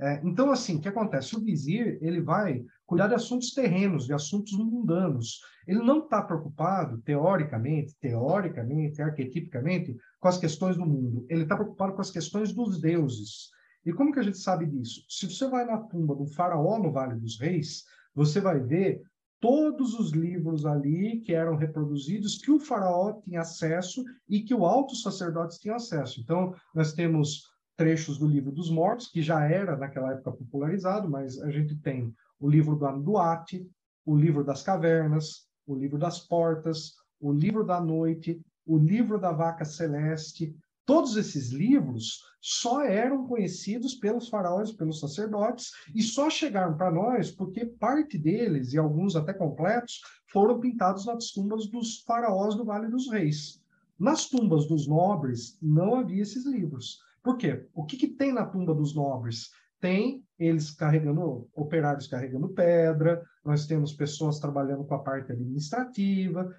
É, 0.00 0.18
então, 0.24 0.50
assim, 0.50 0.76
o 0.76 0.80
que 0.80 0.88
acontece? 0.88 1.36
O 1.36 1.44
vizir, 1.44 1.98
ele 2.00 2.22
vai 2.22 2.64
cuidar 2.86 3.08
de 3.08 3.14
assuntos 3.14 3.52
terrenos, 3.52 4.06
de 4.06 4.14
assuntos 4.14 4.56
mundanos. 4.56 5.40
Ele 5.66 5.80
não 5.80 6.04
está 6.04 6.22
preocupado, 6.22 7.02
teoricamente, 7.02 7.94
teoricamente, 8.00 9.02
arquetipicamente, 9.02 9.94
com 10.18 10.28
as 10.28 10.38
questões 10.38 10.76
do 10.76 10.86
mundo. 10.86 11.26
Ele 11.28 11.42
está 11.42 11.54
preocupado 11.54 11.92
com 11.92 12.00
as 12.00 12.10
questões 12.10 12.50
dos 12.52 12.80
deuses. 12.80 13.50
E 13.84 13.92
como 13.92 14.12
que 14.12 14.18
a 14.20 14.22
gente 14.22 14.38
sabe 14.38 14.66
disso? 14.66 15.04
Se 15.06 15.26
você 15.26 15.46
vai 15.48 15.66
na 15.66 15.76
tumba 15.76 16.14
do 16.14 16.26
faraó 16.26 16.78
no 16.78 16.90
Vale 16.90 17.16
dos 17.16 17.38
Reis, 17.38 17.84
você 18.14 18.40
vai 18.40 18.58
ver 18.58 19.02
todos 19.38 19.94
os 19.94 20.12
livros 20.12 20.64
ali 20.64 21.20
que 21.20 21.34
eram 21.34 21.56
reproduzidos, 21.56 22.38
que 22.38 22.50
o 22.50 22.60
faraó 22.60 23.20
tinha 23.22 23.40
acesso 23.40 24.04
e 24.28 24.40
que 24.40 24.54
o 24.54 24.64
alto 24.64 24.94
sacerdotes 24.96 25.58
tinha 25.58 25.76
acesso. 25.76 26.20
Então, 26.20 26.54
nós 26.74 26.92
temos 26.92 27.49
trechos 27.80 28.18
do 28.18 28.26
livro 28.26 28.52
dos 28.52 28.70
mortos, 28.70 29.06
que 29.06 29.22
já 29.22 29.42
era 29.42 29.74
naquela 29.74 30.12
época 30.12 30.32
popularizado, 30.32 31.08
mas 31.08 31.40
a 31.40 31.50
gente 31.50 31.74
tem 31.76 32.14
o 32.38 32.46
livro 32.46 32.76
do 32.76 32.84
Anuduate, 32.84 33.66
o 34.04 34.14
livro 34.14 34.44
das 34.44 34.62
cavernas, 34.62 35.46
o 35.66 35.74
livro 35.74 35.96
das 35.96 36.18
portas, 36.20 36.92
o 37.18 37.32
livro 37.32 37.64
da 37.64 37.80
noite, 37.80 38.38
o 38.66 38.76
livro 38.76 39.18
da 39.18 39.32
vaca 39.32 39.64
celeste. 39.64 40.54
Todos 40.84 41.16
esses 41.16 41.52
livros 41.52 42.20
só 42.38 42.82
eram 42.84 43.26
conhecidos 43.26 43.94
pelos 43.94 44.28
faraós, 44.28 44.72
pelos 44.72 45.00
sacerdotes, 45.00 45.70
e 45.94 46.02
só 46.02 46.28
chegaram 46.28 46.76
para 46.76 46.90
nós 46.90 47.30
porque 47.30 47.64
parte 47.64 48.18
deles, 48.18 48.74
e 48.74 48.78
alguns 48.78 49.16
até 49.16 49.32
completos, 49.32 50.02
foram 50.30 50.60
pintados 50.60 51.06
nas 51.06 51.30
tumbas 51.30 51.66
dos 51.66 52.02
faraós 52.02 52.54
do 52.54 52.62
Vale 52.66 52.88
dos 52.88 53.10
Reis. 53.10 53.58
Nas 53.98 54.28
tumbas 54.28 54.68
dos 54.68 54.86
nobres 54.86 55.56
não 55.62 55.94
havia 55.94 56.22
esses 56.22 56.44
livros. 56.44 56.98
Por 57.22 57.36
quê? 57.36 57.66
O 57.74 57.84
que, 57.84 57.96
que 57.96 58.08
tem 58.08 58.32
na 58.32 58.46
tumba 58.46 58.74
dos 58.74 58.94
nobres? 58.94 59.50
Tem 59.80 60.22
eles 60.38 60.70
carregando, 60.70 61.48
operários 61.54 62.06
carregando 62.06 62.48
pedra, 62.48 63.22
nós 63.44 63.66
temos 63.66 63.92
pessoas 63.92 64.38
trabalhando 64.38 64.84
com 64.84 64.94
a 64.94 65.02
parte 65.02 65.32
administrativa, 65.32 66.54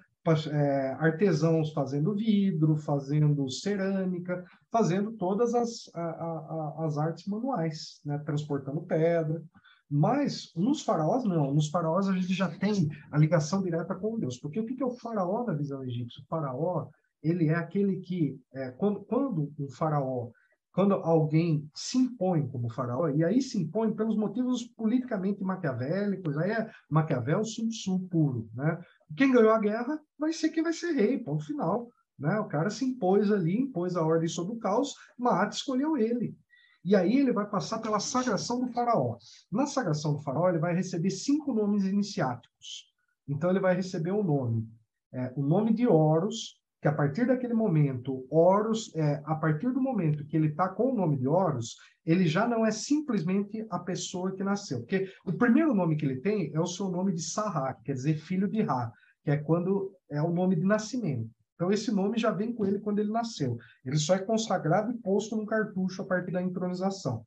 é, 0.50 0.92
artesãos 1.00 1.72
fazendo 1.72 2.14
vidro, 2.14 2.76
fazendo 2.76 3.48
cerâmica, 3.50 4.44
fazendo 4.70 5.12
todas 5.12 5.52
as, 5.54 5.90
a, 5.94 6.00
a, 6.00 6.84
as 6.86 6.96
artes 6.96 7.26
manuais, 7.26 8.00
né? 8.04 8.18
transportando 8.18 8.82
pedra. 8.82 9.42
Mas 9.90 10.52
nos 10.56 10.82
faraós, 10.82 11.24
não. 11.24 11.52
Nos 11.52 11.68
faraós 11.68 12.08
a 12.08 12.12
gente 12.12 12.32
já 12.32 12.48
tem 12.48 12.88
a 13.10 13.18
ligação 13.18 13.62
direta 13.62 13.94
com 13.94 14.18
Deus. 14.18 14.38
Porque 14.38 14.60
o 14.60 14.64
que 14.64 14.82
é 14.82 14.86
o 14.86 14.96
faraó 14.96 15.44
na 15.44 15.52
visão 15.52 15.84
egípcia? 15.84 16.22
O 16.22 16.26
faraó, 16.28 16.88
ele 17.22 17.48
é 17.48 17.54
aquele 17.54 17.96
que, 17.96 18.40
é, 18.54 18.70
quando, 18.70 19.00
quando 19.00 19.52
um 19.58 19.68
faraó 19.68 20.30
quando 20.72 20.94
alguém 20.94 21.70
se 21.74 21.98
impõe 21.98 22.48
como 22.48 22.72
faraó, 22.72 23.08
e 23.10 23.22
aí 23.22 23.42
se 23.42 23.58
impõe 23.58 23.94
pelos 23.94 24.16
motivos 24.16 24.64
politicamente 24.64 25.44
maquiavélicos, 25.44 26.36
aí 26.38 26.50
é 26.50 26.70
Maquiavel 26.88 27.44
Sun 27.44 27.68
Tzu 27.68 28.00
puro, 28.10 28.48
né? 28.54 28.80
Quem 29.16 29.30
ganhou 29.30 29.50
a 29.50 29.58
guerra 29.58 30.00
vai 30.18 30.32
ser 30.32 30.48
quem 30.48 30.62
vai 30.62 30.72
ser 30.72 30.92
rei, 30.92 31.18
ponto 31.18 31.44
final. 31.44 31.88
Né? 32.18 32.38
O 32.38 32.46
cara 32.46 32.70
se 32.70 32.84
impôs 32.84 33.30
ali, 33.30 33.58
impôs 33.58 33.96
a 33.96 34.02
ordem 34.02 34.28
sobre 34.28 34.54
o 34.54 34.58
caos, 34.58 34.94
Maat 35.18 35.54
escolheu 35.54 35.96
ele. 35.96 36.36
E 36.84 36.96
aí 36.96 37.18
ele 37.18 37.32
vai 37.32 37.48
passar 37.48 37.80
pela 37.80 38.00
sagração 38.00 38.60
do 38.60 38.72
faraó. 38.72 39.16
Na 39.50 39.66
sagração 39.66 40.14
do 40.14 40.22
faraó, 40.22 40.48
ele 40.48 40.58
vai 40.58 40.74
receber 40.74 41.10
cinco 41.10 41.52
nomes 41.52 41.84
iniciáticos. 41.84 42.90
Então 43.28 43.50
ele 43.50 43.60
vai 43.60 43.74
receber 43.74 44.10
o 44.10 44.22
nome, 44.22 44.68
é, 45.12 45.32
o 45.36 45.42
nome 45.42 45.72
de 45.72 45.86
Horus, 45.86 46.61
que 46.82 46.88
a 46.88 46.92
partir 46.92 47.28
daquele 47.28 47.54
momento, 47.54 48.26
Horus, 48.28 48.92
é, 48.96 49.22
a 49.24 49.36
partir 49.36 49.72
do 49.72 49.80
momento 49.80 50.26
que 50.26 50.36
ele 50.36 50.48
está 50.48 50.68
com 50.68 50.90
o 50.90 50.94
nome 50.96 51.16
de 51.16 51.28
Horus, 51.28 51.76
ele 52.04 52.26
já 52.26 52.48
não 52.48 52.66
é 52.66 52.72
simplesmente 52.72 53.64
a 53.70 53.78
pessoa 53.78 54.34
que 54.34 54.42
nasceu. 54.42 54.80
Porque 54.80 55.08
o 55.24 55.32
primeiro 55.32 55.72
nome 55.72 55.94
que 55.94 56.04
ele 56.04 56.20
tem 56.20 56.52
é 56.52 56.58
o 56.58 56.66
seu 56.66 56.88
nome 56.88 57.12
de 57.12 57.22
Sarra, 57.22 57.74
que 57.74 57.84
quer 57.84 57.92
dizer 57.92 58.16
filho 58.16 58.48
de 58.48 58.62
Ra, 58.62 58.92
que 59.22 59.30
é 59.30 59.36
quando 59.36 59.96
é 60.10 60.20
o 60.20 60.32
nome 60.32 60.56
de 60.56 60.64
nascimento. 60.64 61.30
Então, 61.54 61.70
esse 61.70 61.92
nome 61.92 62.18
já 62.18 62.32
vem 62.32 62.52
com 62.52 62.66
ele 62.66 62.80
quando 62.80 62.98
ele 62.98 63.12
nasceu. 63.12 63.56
Ele 63.84 63.96
só 63.96 64.16
é 64.16 64.18
consagrado 64.18 64.90
e 64.90 64.98
posto 64.98 65.36
num 65.36 65.46
cartucho 65.46 66.02
a 66.02 66.04
partir 66.04 66.32
da 66.32 66.42
entronização. 66.42 67.24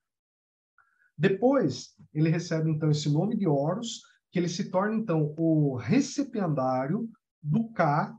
Depois, 1.17 1.95
ele 2.13 2.27
recebe, 2.27 2.69
então, 2.69 2.91
esse 2.91 3.09
nome 3.09 3.37
de 3.37 3.47
Horus, 3.47 4.01
que 4.29 4.37
ele 4.37 4.49
se 4.49 4.69
torna, 4.69 4.97
então, 4.97 5.33
o 5.37 5.77
recipiendário 5.77 7.09
do 7.41 7.71
K 7.71 8.13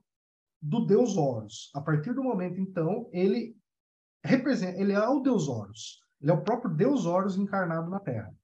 do 0.60 0.84
deus 0.86 1.16
Horus. 1.16 1.70
A 1.74 1.80
partir 1.80 2.12
do 2.14 2.22
momento, 2.22 2.60
então, 2.60 3.08
ele 3.12 3.56
representa, 4.24 4.80
ele 4.80 4.92
é 4.92 5.08
o 5.08 5.20
deus 5.20 5.48
Horus. 5.48 6.00
Ele 6.20 6.30
é 6.30 6.34
o 6.34 6.42
próprio 6.42 6.74
deus 6.74 7.06
Horus 7.06 7.36
encarnado 7.36 7.90
na 7.90 8.00
Terra. 8.00 8.34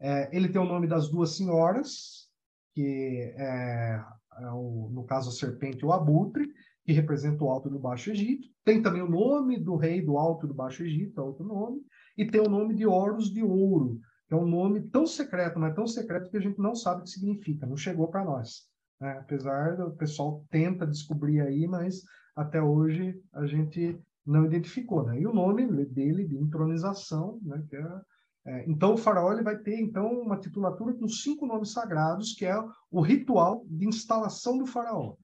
É, 0.00 0.34
ele 0.34 0.48
tem 0.48 0.60
o 0.60 0.66
nome 0.66 0.86
das 0.86 1.10
duas 1.10 1.36
senhoras, 1.36 2.28
que 2.74 3.34
é, 3.36 4.00
é 4.38 4.50
o, 4.52 4.90
no 4.92 5.04
caso 5.04 5.28
a 5.28 5.32
serpente 5.32 5.82
e 5.82 5.84
o 5.84 5.92
abutre, 5.92 6.48
que 6.84 6.92
representa 6.92 7.44
o 7.44 7.50
Alto 7.50 7.68
e 7.68 7.74
o 7.74 7.78
Baixo 7.78 8.10
Egito. 8.10 8.48
Tem 8.64 8.80
também 8.82 9.02
o 9.02 9.10
nome 9.10 9.58
do 9.58 9.76
rei 9.76 10.00
do 10.00 10.16
Alto 10.16 10.46
do 10.46 10.54
Baixo 10.54 10.82
Egito, 10.82 11.20
é 11.20 11.24
outro 11.24 11.44
nome. 11.44 11.82
E 12.16 12.24
tem 12.24 12.40
o 12.40 12.48
nome 12.48 12.74
de 12.74 12.86
Horus 12.86 13.32
de 13.32 13.42
Ouro, 13.42 14.00
que 14.26 14.34
é 14.34 14.36
um 14.36 14.46
nome 14.46 14.80
tão 14.88 15.06
secreto, 15.06 15.58
mas 15.58 15.74
tão 15.74 15.86
secreto 15.86 16.30
que 16.30 16.36
a 16.36 16.40
gente 16.40 16.58
não 16.58 16.74
sabe 16.74 17.00
o 17.00 17.04
que 17.04 17.10
significa, 17.10 17.66
não 17.66 17.76
chegou 17.76 18.08
para 18.08 18.24
nós. 18.24 18.69
Né? 19.00 19.18
Apesar 19.18 19.76
do 19.76 19.92
pessoal 19.92 20.44
tenta 20.50 20.86
descobrir 20.86 21.40
aí, 21.40 21.66
mas 21.66 22.02
até 22.36 22.62
hoje 22.62 23.18
a 23.32 23.46
gente 23.46 23.98
não 24.26 24.44
identificou. 24.44 25.04
Né? 25.04 25.20
E 25.20 25.26
o 25.26 25.32
nome 25.32 25.66
dele 25.86 26.26
de 26.26 26.36
entronização, 26.36 27.38
né? 27.42 27.64
que 27.68 27.76
é, 27.76 28.00
é, 28.46 28.70
então 28.70 28.94
o 28.94 28.98
faraó 28.98 29.32
ele 29.32 29.42
vai 29.42 29.56
ter 29.56 29.80
então 29.80 30.06
uma 30.20 30.38
titulatura 30.38 30.92
com 30.94 31.08
cinco 31.08 31.46
nomes 31.46 31.72
sagrados, 31.72 32.34
que 32.34 32.44
é 32.44 32.56
o 32.90 33.00
ritual 33.00 33.64
de 33.66 33.86
instalação 33.86 34.58
do 34.58 34.66
faraó. 34.66 35.16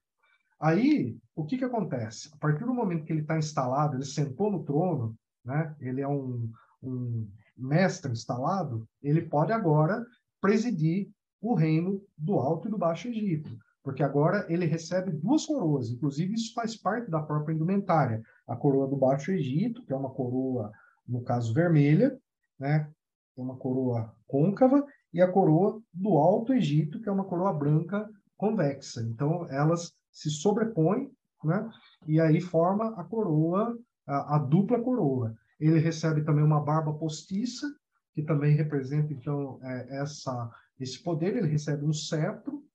Aí, 0.59 1.15
o 1.35 1.45
que, 1.45 1.55
que 1.55 1.65
acontece? 1.65 2.31
A 2.33 2.37
partir 2.37 2.65
do 2.65 2.73
momento 2.73 3.05
que 3.05 3.13
ele 3.13 3.21
está 3.21 3.37
instalado, 3.37 3.95
ele 3.95 4.05
sentou 4.05 4.51
no 4.51 4.63
trono, 4.63 5.15
né? 5.45 5.75
ele 5.79 6.01
é 6.01 6.07
um, 6.07 6.51
um 6.81 7.29
mestre 7.55 8.11
instalado, 8.11 8.87
ele 9.03 9.21
pode 9.21 9.51
agora 9.51 10.03
presidir 10.41 11.11
o 11.39 11.53
reino 11.53 12.01
do 12.17 12.39
Alto 12.39 12.67
e 12.67 12.71
do 12.71 12.77
Baixo 12.77 13.07
Egito 13.07 13.55
porque 13.87 14.03
agora 14.03 14.45
ele 14.49 14.65
recebe 14.65 15.13
duas 15.13 15.45
coroas, 15.45 15.89
inclusive 15.89 16.33
isso 16.33 16.53
faz 16.53 16.75
parte 16.75 17.09
da 17.09 17.21
própria 17.21 17.53
indumentária. 17.53 18.21
A 18.45 18.53
coroa 18.53 18.85
do 18.85 18.97
Baixo 18.97 19.31
Egito, 19.31 19.81
que 19.85 19.93
é 19.93 19.95
uma 19.95 20.09
coroa, 20.09 20.73
no 21.07 21.21
caso, 21.21 21.53
vermelha, 21.53 22.19
né? 22.59 22.91
É 23.37 23.41
uma 23.41 23.55
coroa 23.55 24.13
côncava, 24.27 24.85
e 25.13 25.21
a 25.21 25.31
coroa 25.31 25.81
do 25.93 26.17
Alto 26.17 26.51
Egito, 26.53 26.99
que 26.99 27.07
é 27.07 27.11
uma 27.13 27.23
coroa 27.23 27.53
branca 27.53 28.09
convexa. 28.35 29.01
Então, 29.03 29.47
elas 29.49 29.93
se 30.11 30.29
sobrepõem, 30.29 31.09
né? 31.41 31.69
E 32.05 32.19
aí 32.19 32.41
forma 32.41 32.89
a 32.99 33.05
coroa, 33.05 33.73
a, 34.05 34.35
a 34.35 34.37
dupla 34.37 34.81
coroa. 34.81 35.33
Ele 35.57 35.79
recebe 35.79 36.25
também 36.25 36.43
uma 36.43 36.59
barba 36.59 36.91
postiça, 36.91 37.65
que 38.13 38.21
também 38.21 38.53
representa, 38.53 39.13
então, 39.13 39.57
é, 39.63 40.01
essa, 40.01 40.51
esse 40.77 41.01
poder. 41.01 41.37
Ele 41.37 41.47
recebe 41.47 41.85
um 41.85 41.93
cetro, 41.93 42.66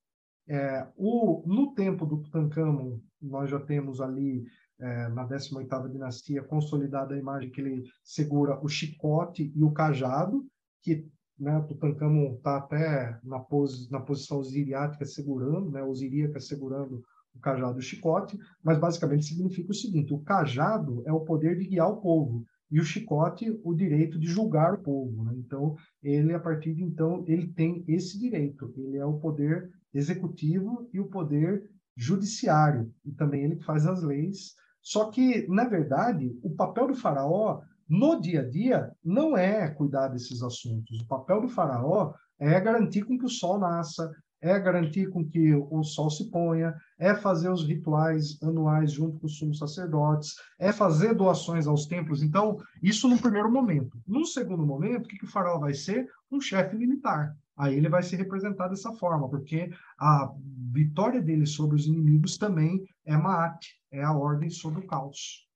é, 0.48 0.86
o, 0.96 1.42
no 1.46 1.74
tempo 1.74 2.04
do 2.04 2.18
Tutankhamon, 2.22 2.98
nós 3.20 3.50
já 3.50 3.60
temos 3.60 4.00
ali, 4.00 4.44
é, 4.80 5.08
na 5.08 5.26
18ª 5.26 5.90
dinastia, 5.90 6.42
consolidada 6.42 7.14
a 7.14 7.18
imagem 7.18 7.50
que 7.50 7.60
ele 7.60 7.84
segura 8.02 8.58
o 8.62 8.68
chicote 8.68 9.52
e 9.54 9.62
o 9.62 9.72
cajado, 9.72 10.44
que 10.82 11.08
né? 11.42 11.60
Tutankhamon 11.66 12.34
está 12.36 12.58
até 12.58 13.18
na, 13.24 13.40
pose, 13.40 13.90
na 13.90 14.00
posição 14.00 14.38
osiriática 14.38 15.04
segurando, 15.04 15.70
né? 15.70 15.82
Osiríaca 15.82 16.38
segurando 16.38 17.02
o 17.34 17.40
cajado 17.40 17.78
e 17.78 17.80
o 17.80 17.82
chicote, 17.82 18.38
mas 18.62 18.78
basicamente 18.78 19.24
significa 19.24 19.70
o 19.70 19.74
seguinte: 19.74 20.14
o 20.14 20.20
cajado 20.20 21.02
é 21.06 21.12
o 21.12 21.24
poder 21.24 21.56
de 21.58 21.66
guiar 21.66 21.88
o 21.88 22.00
povo 22.00 22.44
e 22.70 22.80
o 22.80 22.84
chicote 22.84 23.60
o 23.64 23.74
direito 23.74 24.18
de 24.18 24.26
julgar 24.26 24.74
o 24.74 24.82
povo. 24.82 25.24
Né? 25.24 25.34
Então 25.38 25.74
ele 26.02 26.32
a 26.32 26.40
partir 26.40 26.74
de 26.74 26.82
então 26.82 27.24
ele 27.26 27.48
tem 27.48 27.84
esse 27.88 28.18
direito. 28.18 28.72
Ele 28.76 28.98
é 28.98 29.04
o 29.04 29.18
poder 29.18 29.70
executivo 29.92 30.88
e 30.92 31.00
o 31.00 31.08
poder 31.08 31.68
judiciário 31.96 32.92
e 33.04 33.12
também 33.12 33.44
ele 33.44 33.56
faz 33.56 33.86
as 33.86 34.02
leis. 34.02 34.54
Só 34.80 35.10
que 35.10 35.46
na 35.48 35.64
verdade 35.64 36.36
o 36.42 36.50
papel 36.50 36.88
do 36.88 36.94
faraó 36.94 37.60
no 37.88 38.20
dia 38.20 38.40
a 38.40 38.48
dia 38.48 38.90
não 39.04 39.36
é 39.36 39.68
cuidar 39.68 40.08
desses 40.08 40.42
assuntos. 40.42 41.00
O 41.00 41.06
papel 41.06 41.42
do 41.42 41.48
faraó 41.48 42.14
é 42.38 42.58
garantir 42.60 43.04
com 43.04 43.18
que 43.18 43.26
o 43.26 43.28
sol 43.28 43.58
nasça, 43.58 44.10
é 44.40 44.58
garantir 44.58 45.08
com 45.08 45.24
que 45.24 45.54
o 45.54 45.84
sol 45.84 46.10
se 46.10 46.28
ponha, 46.28 46.74
é 46.98 47.14
fazer 47.14 47.48
os 47.48 47.64
rituais 47.64 48.42
anuais 48.42 48.90
junto 48.90 49.20
com 49.20 49.26
os 49.26 49.38
sumos 49.38 49.58
sacerdotes, 49.58 50.34
é 50.58 50.72
fazer 50.72 51.14
doações 51.14 51.68
aos 51.68 51.86
templos. 51.86 52.22
Então, 52.22 52.56
isso 52.82 53.08
no 53.08 53.18
primeiro 53.18 53.50
momento. 53.52 53.96
Num 54.04 54.24
segundo 54.24 54.66
momento, 54.66 55.04
o 55.04 55.08
que, 55.08 55.18
que 55.18 55.24
o 55.24 55.30
faraó 55.30 55.60
vai 55.60 55.74
ser? 55.74 56.08
Um 56.30 56.40
chefe 56.40 56.76
militar. 56.76 57.36
Aí 57.56 57.76
ele 57.76 57.88
vai 57.88 58.02
se 58.02 58.16
representar 58.16 58.68
dessa 58.68 58.92
forma, 58.94 59.28
porque 59.28 59.70
a 59.98 60.32
vitória 60.72 61.20
dele 61.20 61.46
sobre 61.46 61.76
os 61.76 61.86
inimigos 61.86 62.38
também 62.38 62.84
é 63.04 63.16
Maat, 63.16 63.66
é 63.90 64.02
a 64.02 64.12
ordem 64.12 64.48
sobre 64.48 64.80
o 64.80 64.86
caos. 64.86 65.46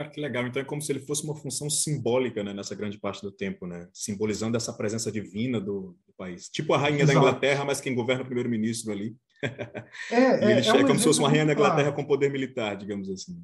Cara, 0.00 0.08
que 0.08 0.20
legal. 0.20 0.46
Então 0.46 0.62
é 0.62 0.64
como 0.64 0.80
se 0.80 0.90
ele 0.90 1.00
fosse 1.00 1.24
uma 1.24 1.36
função 1.36 1.68
simbólica 1.68 2.42
né, 2.42 2.54
nessa 2.54 2.74
grande 2.74 2.98
parte 2.98 3.20
do 3.20 3.30
tempo, 3.30 3.66
né? 3.66 3.86
simbolizando 3.92 4.56
essa 4.56 4.72
presença 4.72 5.12
divina 5.12 5.60
do, 5.60 5.94
do 6.06 6.12
país. 6.16 6.48
Tipo 6.48 6.72
a 6.72 6.78
rainha 6.78 7.02
Exato. 7.02 7.18
da 7.18 7.26
Inglaterra, 7.26 7.64
mas 7.66 7.82
quem 7.82 7.94
governa 7.94 8.22
o 8.22 8.26
primeiro-ministro 8.26 8.92
ali. 8.92 9.16
É, 10.10 10.14
é, 10.14 10.50
ele 10.52 10.60
é, 10.60 10.66
é, 10.66 10.74
um 10.74 10.86
como 10.86 10.98
se 10.98 11.04
fosse 11.04 11.18
uma 11.18 11.28
rainha 11.28 11.46
da 11.46 11.52
Inglaterra 11.54 11.92
com 11.92 12.04
poder 12.04 12.30
militar, 12.30 12.76
digamos 12.76 13.08
assim. 13.08 13.42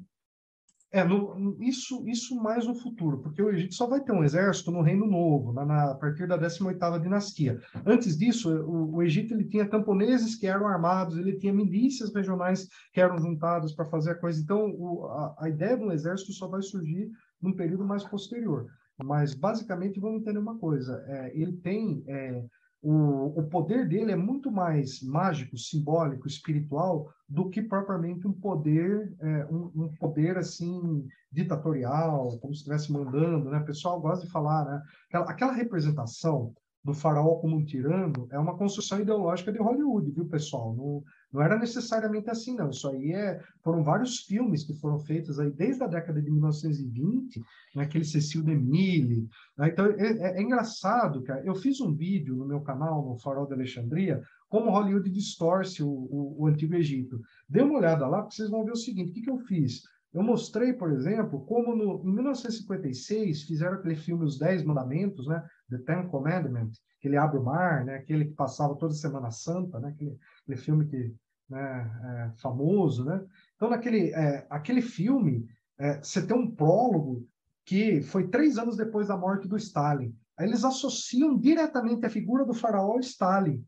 É, 0.89 1.03
no, 1.03 1.57
isso, 1.61 2.07
isso 2.07 2.33
mais 2.41 2.65
no 2.65 2.73
futuro, 2.73 3.19
porque 3.19 3.41
o 3.41 3.49
Egito 3.49 3.75
só 3.75 3.85
vai 3.85 4.01
ter 4.01 4.13
um 4.13 4.23
exército 4.23 4.71
no 4.71 4.81
Reino 4.81 5.05
Novo, 5.05 5.51
na, 5.51 5.65
na, 5.65 5.91
a 5.91 5.95
partir 5.95 6.27
da 6.27 6.37
18ª 6.37 7.01
dinastia. 7.01 7.59
Antes 7.85 8.17
disso, 8.17 8.49
o, 8.49 8.95
o, 8.95 9.03
Egito 9.03 9.33
ele 9.33 9.43
tinha 9.43 9.67
camponeses 9.67 10.35
que 10.35 10.47
eram 10.47 10.65
armados, 10.65 11.17
ele 11.17 11.37
tinha 11.37 11.51
milícias 11.51 12.13
regionais 12.13 12.69
que 12.93 13.01
eram 13.01 13.17
juntadas 13.19 13.75
para 13.75 13.83
fazer 13.85 14.11
a 14.11 14.15
coisa. 14.15 14.41
Então, 14.41 14.69
o, 14.69 15.05
a, 15.07 15.35
a, 15.39 15.49
ideia 15.49 15.75
do 15.75 15.91
exército 15.91 16.31
só 16.31 16.47
vai 16.47 16.61
surgir 16.61 17.11
num 17.41 17.53
período 17.53 17.83
mais 17.83 18.05
posterior. 18.05 18.67
Mas, 19.03 19.33
basicamente, 19.33 19.99
vamos 19.99 20.21
entender 20.21 20.39
uma 20.39 20.57
coisa. 20.57 21.03
É, 21.07 21.37
ele 21.37 21.53
tem... 21.57 22.03
É, 22.07 22.45
o, 22.81 23.39
o 23.39 23.43
poder 23.49 23.87
dele 23.87 24.11
é 24.11 24.15
muito 24.15 24.51
mais 24.51 25.01
mágico, 25.01 25.57
simbólico, 25.57 26.27
espiritual 26.27 27.09
do 27.27 27.49
que 27.49 27.61
propriamente 27.61 28.27
um 28.27 28.33
poder, 28.33 29.15
é, 29.19 29.45
um, 29.45 29.71
um, 29.75 29.93
poder 29.99 30.37
assim 30.37 31.05
ditatorial, 31.31 32.37
como 32.39 32.53
se 32.53 32.59
estivesse 32.59 32.91
mandando, 32.91 33.49
né? 33.49 33.59
O 33.59 33.65
pessoal 33.65 33.99
gosta 33.99 34.25
de 34.25 34.31
falar, 34.31 34.65
né? 34.65 34.81
Aquela, 35.07 35.31
aquela 35.31 35.53
representação 35.53 36.53
do 36.83 36.93
faraó 36.93 37.35
como 37.35 37.57
um 37.57 37.65
tirano 37.65 38.27
é 38.31 38.39
uma 38.39 38.55
construção 38.55 39.01
ideológica 39.01 39.51
de 39.51 39.59
Hollywood, 39.59 40.11
viu, 40.11 40.25
pessoal? 40.25 40.73
Não, 40.75 41.03
não 41.31 41.41
era 41.41 41.57
necessariamente 41.57 42.29
assim, 42.29 42.55
não. 42.55 42.69
Isso 42.69 42.87
aí 42.89 43.11
é, 43.11 43.39
foram 43.63 43.83
vários 43.83 44.19
filmes 44.19 44.63
que 44.63 44.73
foram 44.73 44.99
feitos 44.99 45.39
aí 45.39 45.51
desde 45.51 45.83
a 45.83 45.87
década 45.87 46.21
de 46.21 46.31
1920, 46.31 47.41
naquele 47.75 48.03
né, 48.03 48.09
Cecil 48.09 48.43
DeMille. 48.43 49.27
Né? 49.57 49.69
Então, 49.69 49.85
é, 49.85 50.07
é, 50.07 50.37
é, 50.37 50.41
engraçado, 50.41 51.21
cara. 51.23 51.43
Eu 51.43 51.55
fiz 51.55 51.81
um 51.81 51.93
vídeo 51.93 52.35
no 52.35 52.47
meu 52.47 52.61
canal, 52.61 53.05
no 53.05 53.17
Farol 53.17 53.45
de 53.45 53.53
Alexandria, 53.53 54.21
como 54.47 54.71
Hollywood 54.71 55.09
distorce 55.09 55.83
o, 55.83 55.89
o, 55.89 56.43
o 56.43 56.47
Antigo 56.47 56.75
Egito. 56.75 57.19
Dê 57.49 57.61
uma 57.61 57.77
olhada 57.77 58.07
lá, 58.07 58.21
porque 58.21 58.35
vocês 58.35 58.49
vão 58.49 58.63
ver 58.63 58.71
o 58.71 58.77
seguinte, 58.77 59.11
o 59.11 59.13
que, 59.13 59.21
que 59.21 59.29
eu 59.29 59.39
fiz? 59.39 59.83
Eu 60.17 60.23
mostrei, 60.23 60.73
por 60.73 60.91
exemplo, 60.91 61.45
como 61.45 61.75
no, 61.75 62.01
em 62.03 62.11
1956 62.11 63.43
fizeram 63.43 63.75
aquele 63.75 63.95
filme 63.95 64.25
Os 64.25 64.39
Dez 64.39 64.63
Mandamentos, 64.63 65.27
né? 65.27 65.47
The 65.69 65.77
Ten 65.77 66.07
Commandments, 66.07 66.81
que 66.99 67.07
ele 67.07 67.17
abre 67.17 67.37
o 67.37 67.43
mar, 67.43 67.85
né? 67.85 67.97
Aquele 67.97 68.25
que 68.25 68.33
passava 68.33 68.75
toda 68.75 68.95
Semana 68.95 69.29
Santa, 69.29 69.79
né? 69.79 69.89
Aquele, 69.89 70.17
aquele 70.41 70.57
filme 70.57 70.87
que 70.87 71.13
né, 71.47 72.31
é, 72.33 72.41
famoso, 72.41 73.05
né? 73.05 73.23
Então, 73.55 73.69
naquele 73.69 74.09
é, 74.09 74.47
aquele 74.49 74.81
filme, 74.81 75.47
é, 75.77 76.01
você 76.01 76.25
tem 76.25 76.35
um 76.35 76.49
prólogo 76.49 77.23
que 77.63 78.01
foi 78.01 78.27
três 78.27 78.57
anos 78.57 78.75
depois 78.75 79.09
da 79.09 79.15
morte 79.15 79.47
do 79.47 79.55
Stalin. 79.55 80.17
Aí 80.35 80.47
eles 80.47 80.63
associam 80.63 81.37
diretamente 81.37 82.07
a 82.07 82.09
figura 82.09 82.43
do 82.43 82.55
faraó 82.55 82.97
Stalin. 82.97 83.63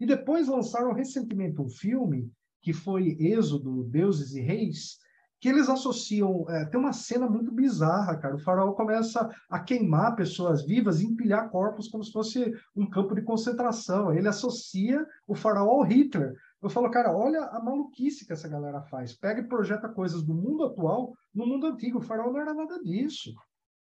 E 0.00 0.06
depois 0.06 0.48
lançaram 0.48 0.94
recentemente 0.94 1.60
um 1.60 1.68
filme 1.68 2.32
que 2.62 2.72
foi 2.72 3.14
Êxodo, 3.20 3.84
Deuses 3.84 4.34
e 4.34 4.40
Reis, 4.40 5.02
que 5.42 5.48
eles 5.48 5.68
associam. 5.68 6.48
É, 6.48 6.64
tem 6.66 6.78
uma 6.78 6.92
cena 6.92 7.28
muito 7.28 7.50
bizarra, 7.50 8.16
cara. 8.16 8.36
O 8.36 8.38
faraó 8.38 8.72
começa 8.74 9.28
a 9.50 9.58
queimar 9.58 10.14
pessoas 10.14 10.64
vivas 10.64 11.00
e 11.00 11.06
empilhar 11.06 11.50
corpos 11.50 11.88
como 11.88 12.04
se 12.04 12.12
fosse 12.12 12.54
um 12.76 12.88
campo 12.88 13.12
de 13.12 13.22
concentração. 13.22 14.14
Ele 14.14 14.28
associa 14.28 15.04
o 15.26 15.34
faraó 15.34 15.80
ao 15.80 15.82
Hitler. 15.82 16.32
Eu 16.62 16.70
falo, 16.70 16.88
cara, 16.92 17.12
olha 17.12 17.42
a 17.46 17.60
maluquice 17.60 18.24
que 18.24 18.32
essa 18.32 18.48
galera 18.48 18.82
faz. 18.82 19.14
Pega 19.14 19.40
e 19.40 19.48
projeta 19.48 19.88
coisas 19.88 20.22
do 20.22 20.32
mundo 20.32 20.62
atual 20.62 21.12
no 21.34 21.44
mundo 21.44 21.66
antigo. 21.66 21.98
O 21.98 22.02
faraó 22.02 22.30
não 22.30 22.40
era 22.40 22.54
nada 22.54 22.80
disso. 22.80 23.34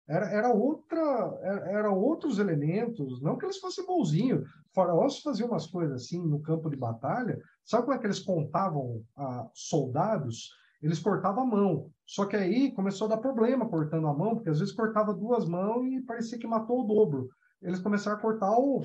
Era, 0.07 0.25
era 0.31 0.49
outra, 0.51 0.99
era, 1.43 1.71
era 1.77 1.91
outros 1.91 2.39
elementos. 2.39 3.21
Não 3.21 3.37
que 3.37 3.45
eles 3.45 3.59
fossem 3.59 3.85
bonzinhos. 3.85 4.49
Faraós 4.73 5.19
faziam 5.19 5.49
umas 5.49 5.67
coisas 5.67 6.01
assim 6.01 6.19
no 6.25 6.41
campo 6.41 6.71
de 6.71 6.75
batalha. 6.75 7.39
Sabe 7.63 7.83
como 7.83 7.95
é 7.95 7.99
que 7.99 8.07
eles 8.07 8.19
contavam 8.19 9.03
ah, 9.15 9.47
soldados? 9.53 10.49
Eles 10.86 10.99
cortavam 10.99 11.41
a 11.41 11.47
mão. 11.47 11.91
Só 12.05 12.27
que 12.27 12.36
aí 12.36 12.71
começou 12.71 13.07
a 13.07 13.15
dar 13.15 13.17
problema 13.17 13.67
cortando 13.67 14.07
a 14.07 14.13
mão, 14.13 14.36
porque 14.36 14.51
às 14.51 14.59
vezes 14.59 14.71
cortava 14.71 15.15
duas 15.15 15.43
mãos 15.43 15.83
e 15.91 15.99
parecia 16.03 16.38
que 16.38 16.45
matou 16.45 16.81
o 16.81 16.88
dobro. 16.88 17.27
Eles 17.59 17.79
começaram 17.79 18.15
a 18.15 18.21
cortar 18.21 18.51
o, 18.51 18.83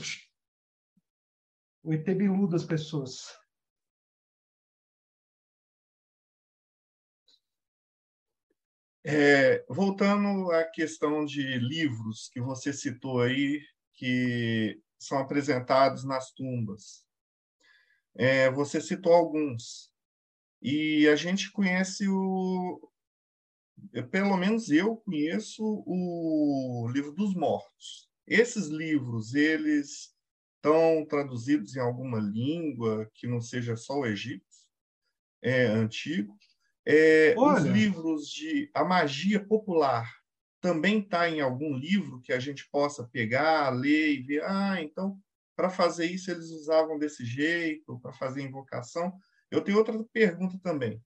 o 1.82 1.92
ET 1.92 2.04
bilu 2.06 2.48
das 2.48 2.64
pessoas. 2.64 3.26
É, 9.04 9.62
voltando 9.68 10.50
à 10.52 10.64
questão 10.64 11.26
de 11.26 11.58
livros 11.58 12.30
que 12.32 12.40
você 12.40 12.72
citou 12.72 13.20
aí, 13.20 13.60
que 13.92 14.80
são 14.98 15.18
apresentados 15.18 16.02
nas 16.02 16.32
tumbas. 16.32 17.04
É, 18.14 18.50
você 18.50 18.80
citou 18.80 19.12
alguns. 19.12 19.89
E 20.60 21.08
a 21.08 21.16
gente 21.16 21.50
conhece 21.50 22.08
o. 22.08 22.90
Pelo 24.10 24.36
menos 24.36 24.70
eu 24.70 24.96
conheço 24.96 25.62
o 25.86 26.88
livro 26.92 27.12
dos 27.12 27.34
mortos. 27.34 28.10
Esses 28.26 28.66
livros, 28.66 29.34
eles 29.34 30.14
estão 30.56 31.06
traduzidos 31.06 31.74
em 31.74 31.80
alguma 31.80 32.20
língua 32.20 33.10
que 33.14 33.26
não 33.26 33.40
seja 33.40 33.74
só 33.76 34.00
o 34.00 34.06
egípcio, 34.06 34.68
é 35.42 35.64
antigo. 35.64 36.38
É, 36.84 37.34
os 37.36 37.62
livros 37.64 38.28
de 38.28 38.70
a 38.74 38.84
magia 38.84 39.42
popular 39.44 40.10
também 40.60 41.00
está 41.00 41.28
em 41.28 41.40
algum 41.40 41.74
livro 41.74 42.20
que 42.20 42.32
a 42.32 42.38
gente 42.38 42.68
possa 42.70 43.08
pegar, 43.08 43.70
ler 43.70 44.12
e 44.12 44.22
ver. 44.22 44.42
Ah, 44.44 44.80
então 44.82 45.18
para 45.56 45.68
fazer 45.68 46.06
isso 46.06 46.30
eles 46.30 46.46
usavam 46.50 46.98
desse 46.98 47.22
jeito, 47.24 47.98
para 48.00 48.12
fazer 48.14 48.42
invocação. 48.42 49.12
Eu 49.50 49.62
tenho 49.62 49.78
outra 49.78 50.02
pergunta 50.12 50.58
também. 50.62 51.02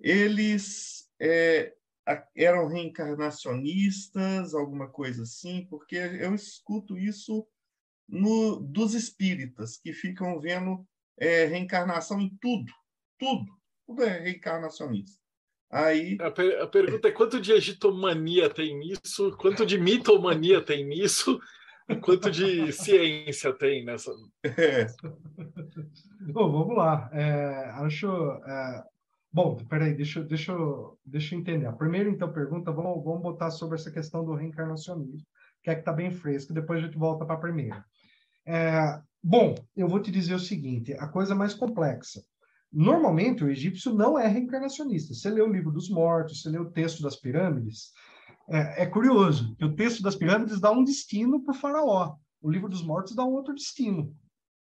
Eles 0.00 1.10
é, 1.20 1.74
eram 2.34 2.68
reencarnacionistas, 2.68 4.54
alguma 4.54 4.88
coisa 4.88 5.22
assim? 5.22 5.66
Porque 5.68 5.96
eu 5.96 6.34
escuto 6.34 6.96
isso 6.96 7.46
no, 8.08 8.60
dos 8.60 8.94
espíritas, 8.94 9.76
que 9.78 9.92
ficam 9.92 10.40
vendo 10.40 10.86
é, 11.18 11.44
reencarnação 11.46 12.20
em 12.20 12.36
tudo, 12.40 12.72
tudo 13.18 13.56
tudo 13.86 14.02
é 14.02 14.18
reencarnacionista. 14.18 15.18
Aí... 15.70 16.16
A, 16.20 16.30
per 16.30 16.60
a, 16.60 16.66
pergunta 16.66 17.08
é 17.08 17.12
quanto 17.12 17.40
de 17.40 17.52
egitomania 17.52 18.50
tem 18.50 18.76
nisso, 18.76 19.36
quanto 19.36 19.64
de 19.64 19.78
mitomania 19.78 20.60
tem 20.60 20.84
nisso, 20.84 21.40
quanto 22.00 22.30
de 22.30 22.72
ciência 22.72 23.52
tem 23.52 23.84
nessa. 23.84 24.10
Bom, 26.32 26.50
vamos 26.50 26.76
lá. 26.76 27.08
É, 27.12 27.70
acho. 27.76 28.08
É... 28.46 28.84
Bom, 29.32 29.56
peraí, 29.68 29.94
deixa, 29.94 30.22
deixa, 30.22 30.52
deixa 31.04 31.34
eu 31.34 31.38
entender. 31.38 31.66
A 31.66 31.72
primeira, 31.72 32.08
então, 32.08 32.32
pergunta, 32.32 32.72
vamos, 32.72 33.04
vamos 33.04 33.22
botar 33.22 33.50
sobre 33.50 33.76
essa 33.76 33.90
questão 33.90 34.24
do 34.24 34.34
reencarnacionismo, 34.34 35.26
que 35.62 35.68
é 35.68 35.74
que 35.74 35.80
está 35.80 35.92
bem 35.92 36.10
fresco, 36.10 36.54
depois 36.54 36.82
a 36.82 36.86
gente 36.86 36.96
volta 36.96 37.26
para 37.26 37.34
a 37.34 37.40
primeira. 37.40 37.84
É, 38.46 38.98
bom, 39.22 39.54
eu 39.76 39.88
vou 39.88 40.00
te 40.00 40.10
dizer 40.10 40.34
o 40.34 40.40
seguinte: 40.40 40.94
a 40.94 41.06
coisa 41.06 41.34
mais 41.34 41.52
complexa. 41.52 42.22
Normalmente, 42.72 43.44
o 43.44 43.50
egípcio 43.50 43.94
não 43.94 44.18
é 44.18 44.26
reencarnacionista. 44.26 45.14
Você 45.14 45.30
lê 45.30 45.40
o 45.40 45.52
livro 45.52 45.70
dos 45.70 45.88
mortos, 45.88 46.42
você 46.42 46.50
lê 46.50 46.58
o 46.58 46.70
texto 46.70 47.02
das 47.02 47.16
pirâmides, 47.16 47.92
é, 48.48 48.82
é 48.82 48.86
curioso 48.86 49.54
que 49.56 49.64
o 49.64 49.74
texto 49.74 50.02
das 50.02 50.14
pirâmides 50.14 50.60
dá 50.60 50.70
um 50.70 50.84
destino 50.84 51.42
para 51.42 51.52
o 51.52 51.58
faraó, 51.58 52.16
o 52.40 52.50
livro 52.50 52.68
dos 52.68 52.82
mortos 52.82 53.14
dá 53.14 53.24
um 53.24 53.32
outro 53.32 53.54
destino, 53.54 54.14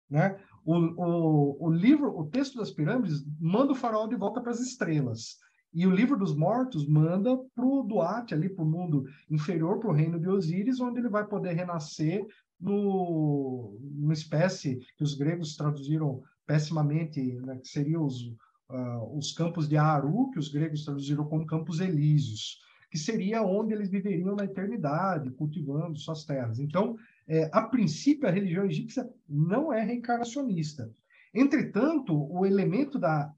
né? 0.09 0.39
O, 0.64 0.74
o, 0.74 1.66
o 1.66 1.70
livro, 1.70 2.09
o 2.18 2.27
texto 2.27 2.59
das 2.59 2.70
pirâmides 2.70 3.24
manda 3.39 3.72
o 3.72 3.77
faraó 3.77 4.07
de 4.07 4.16
volta 4.16 4.41
para 4.41 4.51
as 4.51 4.61
estrelas. 4.61 5.37
E 5.72 5.87
o 5.87 5.91
livro 5.91 6.16
dos 6.16 6.35
mortos 6.35 6.89
manda 6.89 7.37
para 7.55 7.64
o 7.64 7.83
Duarte, 7.83 8.35
ali 8.35 8.49
para 8.49 8.64
o 8.64 8.68
mundo 8.68 9.05
inferior, 9.31 9.79
para 9.79 9.91
o 9.91 9.93
reino 9.93 10.18
de 10.18 10.29
Osíris, 10.29 10.81
onde 10.81 10.99
ele 10.99 11.09
vai 11.09 11.27
poder 11.27 11.53
renascer 11.53 12.27
no, 12.59 13.79
numa 13.81 14.14
espécie 14.14 14.81
que 14.97 15.05
os 15.05 15.14
gregos 15.14 15.55
traduziram 15.55 16.22
pessimamente, 16.47 17.20
né, 17.43 17.59
que 17.59 17.68
seriam 17.68 18.05
os, 18.05 18.22
uh, 18.70 19.16
os 19.16 19.33
campos 19.33 19.68
de 19.68 19.77
Aru, 19.77 20.31
que 20.31 20.39
os 20.39 20.49
gregos 20.49 20.85
traduziram 20.85 21.27
como 21.27 21.47
campos 21.47 21.81
elíseos, 21.81 22.59
que 22.91 22.99
seria 22.99 23.43
onde 23.43 23.74
eles 23.74 23.91
viveriam 23.91 24.37
na 24.37 24.45
eternidade, 24.45 25.30
cultivando 25.32 25.99
suas 25.99 26.24
terras. 26.24 26.59
Então, 26.59 26.97
é, 27.28 27.49
a 27.53 27.62
princípio, 27.62 28.28
a 28.28 28.32
religião 28.32 28.64
egípcia 28.64 29.09
não 29.28 29.72
é 29.72 29.82
reencarnacionista. 29.82 30.91
Entretanto, 31.34 32.14
o 32.32 32.47
elemento 32.47 32.99
da, 32.99 33.30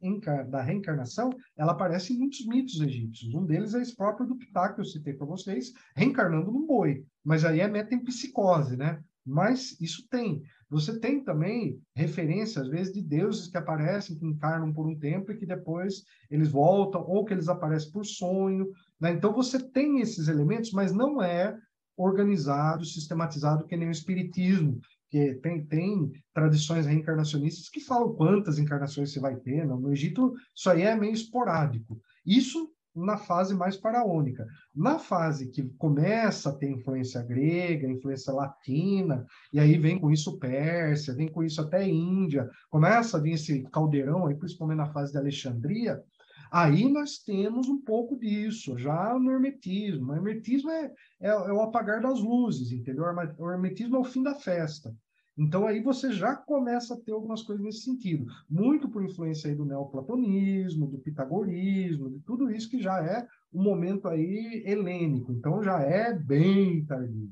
da 0.49 0.63
reencarnação, 0.63 1.31
ela 1.57 1.73
aparece 1.73 2.13
em 2.13 2.19
muitos 2.19 2.47
mitos 2.47 2.81
egípcios. 2.81 3.35
Um 3.35 3.45
deles 3.45 3.75
é 3.75 3.83
esse 3.83 3.97
próprio 3.97 4.25
do 4.25 4.37
Ptah, 4.37 4.73
que 4.73 4.81
eu 4.81 4.85
citei 4.85 5.15
para 5.15 5.27
vocês, 5.27 5.73
reencarnando 5.97 6.53
num 6.53 6.65
boi. 6.65 7.05
Mas 7.25 7.45
aí 7.45 7.59
é 7.59 7.67
metempsicose, 7.67 8.77
né? 8.77 9.03
Mas 9.27 9.77
isso 9.81 10.07
tem. 10.09 10.43
Você 10.71 11.01
tem 11.01 11.25
também 11.25 11.81
referência, 11.95 12.63
às 12.63 12.69
vezes, 12.69 12.93
de 12.93 13.03
deuses 13.03 13.49
que 13.49 13.57
aparecem, 13.57 14.17
que 14.17 14.25
encarnam 14.25 14.73
por 14.73 14.87
um 14.87 14.97
tempo 14.97 15.33
e 15.33 15.37
que 15.37 15.45
depois 15.45 16.05
eles 16.31 16.51
voltam, 16.51 17.03
ou 17.03 17.25
que 17.25 17.35
eles 17.35 17.49
aparecem 17.49 17.91
por 17.91 18.05
sonho. 18.05 18.71
Né? 19.01 19.13
Então, 19.13 19.33
você 19.33 19.59
tem 19.59 20.01
esses 20.01 20.29
elementos, 20.29 20.73
mas 20.73 20.93
não 20.93 21.23
é 21.23 21.57
organizado, 21.97 22.85
sistematizado, 22.85 23.67
que 23.67 23.77
nem 23.77 23.89
o 23.89 23.93
espiritismo, 23.93 24.81
que 25.11 25.35
tem, 25.37 25.65
tem 25.65 26.13
tradições 26.35 26.87
reencarnacionistas 26.87 27.69
que 27.69 27.81
falam 27.81 28.15
quantas 28.15 28.59
encarnações 28.59 29.13
você 29.13 29.21
vai 29.21 29.37
ter. 29.37 29.67
Não? 29.67 29.81
No 29.81 29.93
Egito, 29.93 30.35
isso 30.55 30.71
aí 30.71 30.83
é 30.83 30.95
meio 30.95 31.13
esporádico. 31.13 32.01
Isso 32.25 32.71
na 32.95 33.17
fase 33.17 33.55
mais 33.55 33.77
faraônica. 33.77 34.47
Na 34.75 34.99
fase 34.99 35.49
que 35.49 35.63
começa 35.79 36.51
a 36.51 36.53
ter 36.55 36.71
influência 36.71 37.23
grega, 37.23 37.89
influência 37.89 38.33
latina, 38.33 39.25
e 39.53 39.61
aí 39.61 39.79
vem 39.79 39.99
com 39.99 40.11
isso 40.11 40.39
Pérsia, 40.39 41.15
vem 41.15 41.29
com 41.29 41.43
isso 41.43 41.61
até 41.61 41.87
Índia, 41.87 42.49
começa 42.69 43.17
a 43.17 43.21
vir 43.21 43.33
esse 43.33 43.63
caldeirão, 43.71 44.27
aí, 44.27 44.35
principalmente 44.35 44.79
na 44.79 44.93
fase 44.93 45.13
de 45.13 45.19
Alexandria, 45.19 46.03
Aí 46.51 46.91
nós 46.91 47.19
temos 47.19 47.69
um 47.69 47.81
pouco 47.81 48.19
disso, 48.19 48.77
já 48.79 49.19
no 49.19 49.31
hermetismo. 49.31 50.13
O 50.13 50.15
hermetismo 50.15 50.71
é, 50.71 50.93
é, 51.21 51.29
é 51.29 51.53
o 51.53 51.61
apagar 51.61 52.01
das 52.01 52.21
luzes, 52.21 52.73
entendeu? 52.73 53.05
O 53.39 53.51
hermetismo 53.51 53.97
é 53.97 53.99
o 53.99 54.05
fim 54.05 54.23
da 54.23 54.35
festa. 54.35 54.95
Então 55.39 55.69
aí 55.69 55.81
você 55.81 56.11
já 56.11 56.35
começa 56.35 56.95
a 56.95 56.97
ter 56.97 57.13
algumas 57.13 57.43
coisas 57.43 57.65
nesse 57.65 57.83
sentido, 57.83 58.27
muito 58.51 58.89
por 58.89 59.05
influência 59.05 59.49
aí 59.49 59.55
do 59.55 59.65
neoplatonismo, 59.65 60.89
do 60.89 60.99
pitagorismo, 60.99 62.11
de 62.11 62.19
tudo 62.21 62.51
isso 62.51 62.69
que 62.69 62.83
já 62.83 63.01
é 63.01 63.25
um 63.53 63.63
momento 63.63 64.09
aí 64.09 64.65
helênico, 64.67 65.33
então 65.33 65.63
já 65.63 65.81
é 65.81 66.13
bem 66.13 66.85
tardio. 66.85 67.31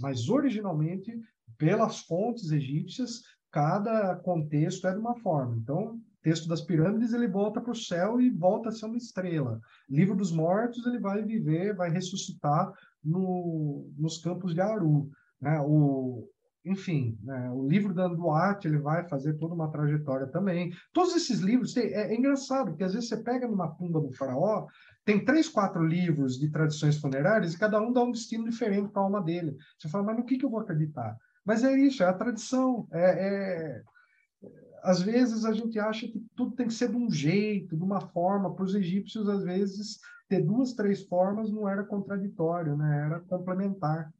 Mas 0.00 0.28
originalmente, 0.28 1.12
pelas 1.58 1.98
fontes 1.98 2.52
egípcias, 2.52 3.22
cada 3.50 4.14
contexto 4.16 4.86
é 4.86 4.92
de 4.92 5.00
uma 5.00 5.16
forma. 5.16 5.56
Então, 5.56 6.00
texto 6.28 6.46
das 6.46 6.60
pirâmides 6.60 7.14
ele 7.14 7.26
volta 7.26 7.58
para 7.58 7.72
o 7.72 7.74
céu 7.74 8.20
e 8.20 8.28
volta 8.28 8.68
a 8.68 8.72
ser 8.72 8.84
uma 8.84 8.98
estrela. 8.98 9.58
Livro 9.88 10.14
dos 10.14 10.30
mortos 10.30 10.84
ele 10.86 10.98
vai 10.98 11.22
viver, 11.22 11.74
vai 11.74 11.90
ressuscitar 11.90 12.70
no, 13.02 13.90
nos 13.96 14.18
campos 14.18 14.52
de 14.52 14.60
Aru. 14.60 15.08
Né? 15.40 15.58
O, 15.62 16.28
enfim, 16.66 17.18
né? 17.22 17.50
o 17.50 17.66
livro 17.66 17.94
da 17.94 18.06
Duarte 18.08 18.68
ele 18.68 18.76
vai 18.76 19.08
fazer 19.08 19.38
toda 19.38 19.54
uma 19.54 19.70
trajetória 19.70 20.26
também. 20.26 20.70
Todos 20.92 21.16
esses 21.16 21.40
livros, 21.40 21.74
é, 21.78 22.12
é, 22.12 22.14
engraçado, 22.14 22.72
porque 22.72 22.84
às 22.84 22.92
vezes 22.92 23.08
você 23.08 23.16
pega 23.16 23.48
numa 23.48 23.68
tumba 23.68 23.98
do 23.98 24.12
faraó, 24.12 24.66
tem 25.06 25.24
três, 25.24 25.48
quatro 25.48 25.82
livros 25.82 26.38
de 26.38 26.50
tradições 26.50 26.98
funerárias 26.98 27.54
e 27.54 27.58
cada 27.58 27.80
um 27.80 27.90
dá 27.90 28.02
um 28.02 28.12
destino 28.12 28.44
diferente 28.44 28.90
para 28.90 29.00
a 29.00 29.04
alma 29.06 29.22
dele. 29.22 29.56
Você 29.78 29.88
fala, 29.88 30.04
mas 30.04 30.18
no 30.18 30.26
que, 30.26 30.36
que 30.36 30.44
eu 30.44 30.50
vou 30.50 30.60
acreditar? 30.60 31.16
Mas 31.42 31.64
é 31.64 31.72
isso, 31.72 32.02
é 32.02 32.06
a 32.06 32.12
tradição, 32.12 32.86
é, 32.92 33.78
é 33.78 33.82
às 34.82 35.02
vezes 35.02 35.44
a 35.44 35.52
gente 35.52 35.78
acha 35.78 36.06
que 36.06 36.24
tudo 36.34 36.54
tem 36.54 36.66
que 36.66 36.74
ser 36.74 36.88
de 36.88 36.96
um 36.96 37.10
jeito, 37.10 37.76
de 37.76 37.82
uma 37.82 38.00
forma. 38.00 38.54
Para 38.54 38.64
os 38.64 38.74
egípcios, 38.74 39.28
às 39.28 39.42
vezes, 39.42 40.00
ter 40.28 40.42
duas, 40.42 40.72
três 40.72 41.02
formas 41.02 41.50
não 41.50 41.68
era 41.68 41.84
contraditório, 41.84 42.76
né? 42.76 43.04
era 43.06 43.20
complementar. 43.20 44.12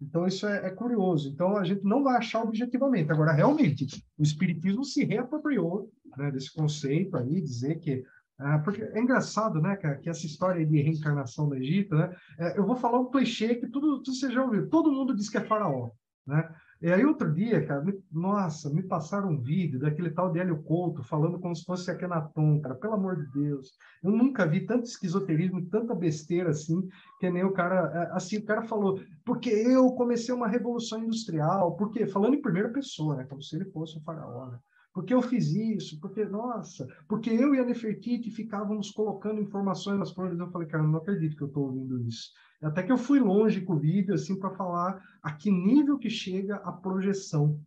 Então, 0.00 0.26
isso 0.26 0.46
é, 0.46 0.66
é, 0.66 0.70
curioso. 0.70 1.28
Então, 1.28 1.56
a 1.56 1.64
gente 1.64 1.84
não 1.84 2.02
vai 2.02 2.16
achar 2.16 2.42
objetivamente. 2.42 3.12
Agora, 3.12 3.32
realmente, 3.32 3.86
o 4.18 4.22
Espiritismo 4.22 4.82
se 4.82 5.04
reapropriou 5.04 5.90
né, 6.16 6.30
desse 6.30 6.52
conceito 6.52 7.16
aí, 7.16 7.40
dizer 7.40 7.78
que. 7.80 8.02
Ah, 8.38 8.58
porque 8.58 8.82
é 8.82 8.98
engraçado, 8.98 9.60
né, 9.60 9.76
que, 9.76 10.08
essa 10.08 10.24
história 10.24 10.64
de 10.64 10.80
reencarnação 10.80 11.46
no 11.46 11.54
Egito, 11.54 11.94
né? 11.94 12.16
É, 12.38 12.58
eu 12.58 12.64
vou 12.64 12.74
falar 12.74 12.98
um 12.98 13.10
clichê 13.10 13.54
que 13.54 13.66
tudo, 13.66 14.02
tudo 14.02 14.16
você 14.16 14.32
já 14.32 14.42
ouviu. 14.42 14.70
Todo 14.70 14.90
mundo 14.90 15.14
diz 15.14 15.28
que 15.28 15.36
é 15.36 15.42
faraó, 15.42 15.90
né? 16.26 16.48
E 16.82 16.90
aí, 16.90 17.04
outro 17.04 17.30
dia, 17.30 17.66
cara, 17.66 17.82
me, 17.82 17.92
nossa, 18.10 18.70
me 18.70 18.82
passaram 18.82 19.28
um 19.28 19.38
vídeo 19.38 19.78
daquele 19.78 20.10
tal 20.10 20.32
de 20.32 20.38
Hélio 20.38 20.62
Couto 20.62 21.02
falando 21.02 21.38
como 21.38 21.54
se 21.54 21.62
fosse 21.62 21.90
Akenaton, 21.90 22.58
cara, 22.58 22.74
pelo 22.74 22.94
amor 22.94 23.16
de 23.16 23.30
Deus. 23.32 23.72
Eu 24.02 24.10
nunca 24.10 24.46
vi 24.46 24.64
tanto 24.64 24.84
esquizoterismo, 24.84 25.66
tanta 25.66 25.94
besteira 25.94 26.48
assim, 26.50 26.88
que 27.18 27.30
nem 27.30 27.44
o 27.44 27.52
cara, 27.52 28.08
é, 28.10 28.16
assim, 28.16 28.38
o 28.38 28.44
cara 28.46 28.62
falou, 28.62 28.98
porque 29.26 29.50
eu 29.50 29.92
comecei 29.92 30.34
uma 30.34 30.48
revolução 30.48 31.04
industrial, 31.04 31.76
porque, 31.76 32.06
falando 32.06 32.34
em 32.34 32.40
primeira 32.40 32.70
pessoa, 32.70 33.14
né, 33.14 33.24
como 33.24 33.42
se 33.42 33.56
ele 33.56 33.66
fosse 33.66 33.98
um 33.98 34.02
faraó, 34.02 34.46
né? 34.46 34.58
Porque 34.92 35.14
eu 35.14 35.22
fiz 35.22 35.50
isso, 35.52 36.00
porque, 36.00 36.24
nossa, 36.24 36.86
porque 37.08 37.30
eu 37.30 37.54
e 37.54 37.60
a 37.60 37.64
Nefertiti 37.64 38.30
ficávamos 38.30 38.90
colocando 38.90 39.40
informações 39.40 39.98
nas 39.98 40.10
flores. 40.12 40.38
Eu 40.38 40.50
falei, 40.50 40.66
cara, 40.66 40.82
não 40.82 40.98
acredito 40.98 41.36
que 41.36 41.42
eu 41.42 41.48
estou 41.48 41.66
ouvindo 41.66 42.00
isso. 42.02 42.30
Até 42.62 42.82
que 42.82 42.92
eu 42.92 42.98
fui 42.98 43.20
longe 43.20 43.60
com 43.60 43.74
o 43.74 43.78
vídeo, 43.78 44.14
assim, 44.14 44.38
para 44.38 44.50
falar 44.50 45.02
a 45.22 45.32
que 45.32 45.50
nível 45.50 45.98
que 45.98 46.10
chega 46.10 46.56
a 46.56 46.72
projeção 46.72 47.58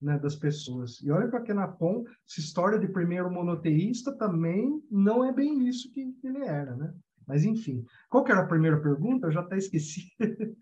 né, 0.00 0.18
das 0.18 0.34
pessoas. 0.34 1.00
E 1.02 1.10
olha 1.10 1.28
para 1.28 1.42
Kenaton, 1.42 2.04
essa 2.26 2.40
história 2.40 2.78
de 2.78 2.88
primeiro 2.88 3.30
monoteísta 3.30 4.16
também 4.16 4.82
não 4.90 5.24
é 5.24 5.32
bem 5.32 5.68
isso 5.68 5.92
que, 5.92 6.12
que 6.12 6.26
ele 6.26 6.42
era, 6.44 6.74
né? 6.74 6.92
Mas, 7.26 7.44
enfim. 7.44 7.84
Qual 8.08 8.24
que 8.24 8.32
era 8.32 8.40
a 8.40 8.46
primeira 8.46 8.80
pergunta? 8.80 9.26
Eu 9.26 9.30
já 9.30 9.40
até 9.40 9.56
esqueci. 9.56 10.10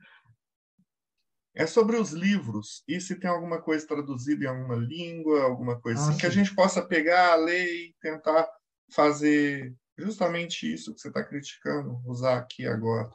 é 1.59 1.67
sobre 1.67 1.97
os 1.97 2.13
livros 2.13 2.85
e 2.87 3.01
se 3.01 3.17
tem 3.17 3.29
alguma 3.29 3.61
coisa 3.61 3.85
traduzida 3.85 4.45
em 4.45 4.47
alguma 4.47 4.77
língua, 4.77 5.43
alguma 5.43 5.81
coisa 5.81 6.01
ah, 6.01 6.09
assim, 6.11 6.19
que 6.19 6.25
a 6.25 6.31
gente 6.31 6.55
possa 6.55 6.81
pegar, 6.81 7.35
ler 7.35 7.67
e 7.67 7.95
tentar 8.01 8.49
fazer 8.95 9.75
justamente 9.99 10.73
isso 10.73 10.95
que 10.95 11.01
você 11.01 11.09
está 11.09 11.25
criticando, 11.25 12.01
usar 12.07 12.39
aqui 12.39 12.65
agora. 12.65 13.11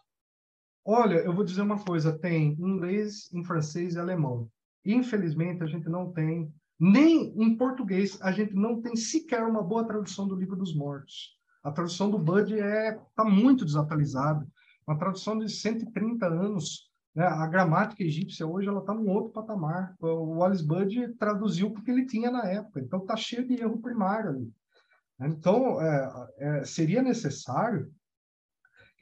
Olha, 0.83 1.19
eu 1.19 1.33
vou 1.33 1.45
dizer 1.45 1.61
uma 1.61 1.81
coisa: 1.81 2.19
tem 2.19 2.57
inglês, 2.59 3.31
em 3.33 3.45
francês 3.45 3.95
e 3.95 3.99
alemão. 3.99 4.51
Infelizmente, 4.83 5.63
a 5.63 5.67
gente 5.67 5.87
não 5.87 6.11
tem, 6.11 6.53
nem 6.77 7.33
em 7.41 7.55
português, 7.55 8.21
a 8.21 8.33
gente 8.33 8.53
não 8.53 8.81
tem 8.81 8.93
sequer 8.97 9.43
uma 9.43 9.63
boa 9.63 9.87
tradução 9.87 10.27
do 10.27 10.35
Livro 10.35 10.57
dos 10.57 10.75
Mortos. 10.75 11.39
A 11.63 11.71
tradução 11.71 12.11
do 12.11 12.19
Bud 12.19 12.59
é 12.59 12.99
está 13.09 13.23
muito 13.23 13.63
desatualizada. 13.63 14.45
Uma 14.85 14.97
tradução 14.97 15.39
de 15.39 15.47
130 15.47 16.25
anos. 16.27 16.91
Né? 17.15 17.25
A 17.25 17.45
gramática 17.47 18.03
egípcia 18.03 18.47
hoje 18.47 18.67
ela 18.67 18.79
está 18.79 18.93
num 18.93 19.09
outro 19.09 19.31
patamar. 19.31 19.95
O 19.99 20.37
Wallace 20.37 20.65
Bud 20.65 21.13
traduziu 21.15 21.71
porque 21.71 21.91
ele 21.91 22.05
tinha 22.05 22.31
na 22.31 22.45
época. 22.45 22.79
Então 22.79 22.99
está 22.99 23.15
cheio 23.15 23.47
de 23.47 23.61
erro 23.61 23.81
primário 23.81 24.29
ali. 24.29 24.53
Então 25.21 25.81
é, 25.81 26.29
é, 26.37 26.65
seria 26.65 27.01
necessário 27.01 27.91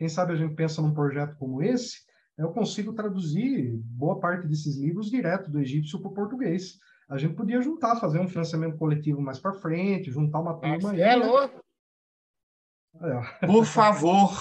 quem 0.01 0.09
sabe 0.09 0.33
a 0.33 0.35
gente 0.35 0.55
pensa 0.55 0.81
num 0.81 0.95
projeto 0.95 1.37
como 1.37 1.61
esse, 1.61 1.99
eu 2.35 2.51
consigo 2.51 2.91
traduzir 2.91 3.71
boa 3.83 4.19
parte 4.19 4.47
desses 4.47 4.75
livros 4.75 5.11
direto 5.11 5.51
do 5.51 5.59
egípcio 5.59 5.99
para 5.99 6.09
o 6.09 6.13
português. 6.15 6.79
A 7.07 7.19
gente 7.19 7.35
podia 7.35 7.61
juntar, 7.61 7.97
fazer 7.97 8.19
um 8.19 8.27
financiamento 8.27 8.79
coletivo 8.79 9.21
mais 9.21 9.39
para 9.39 9.53
frente, 9.53 10.09
juntar 10.09 10.39
uma 10.39 10.59
turma 10.59 10.89
aí. 10.89 11.01
É 11.01 11.15
louco! 11.15 11.61
É. 12.99 13.45
Por 13.45 13.63
favor, 13.63 14.31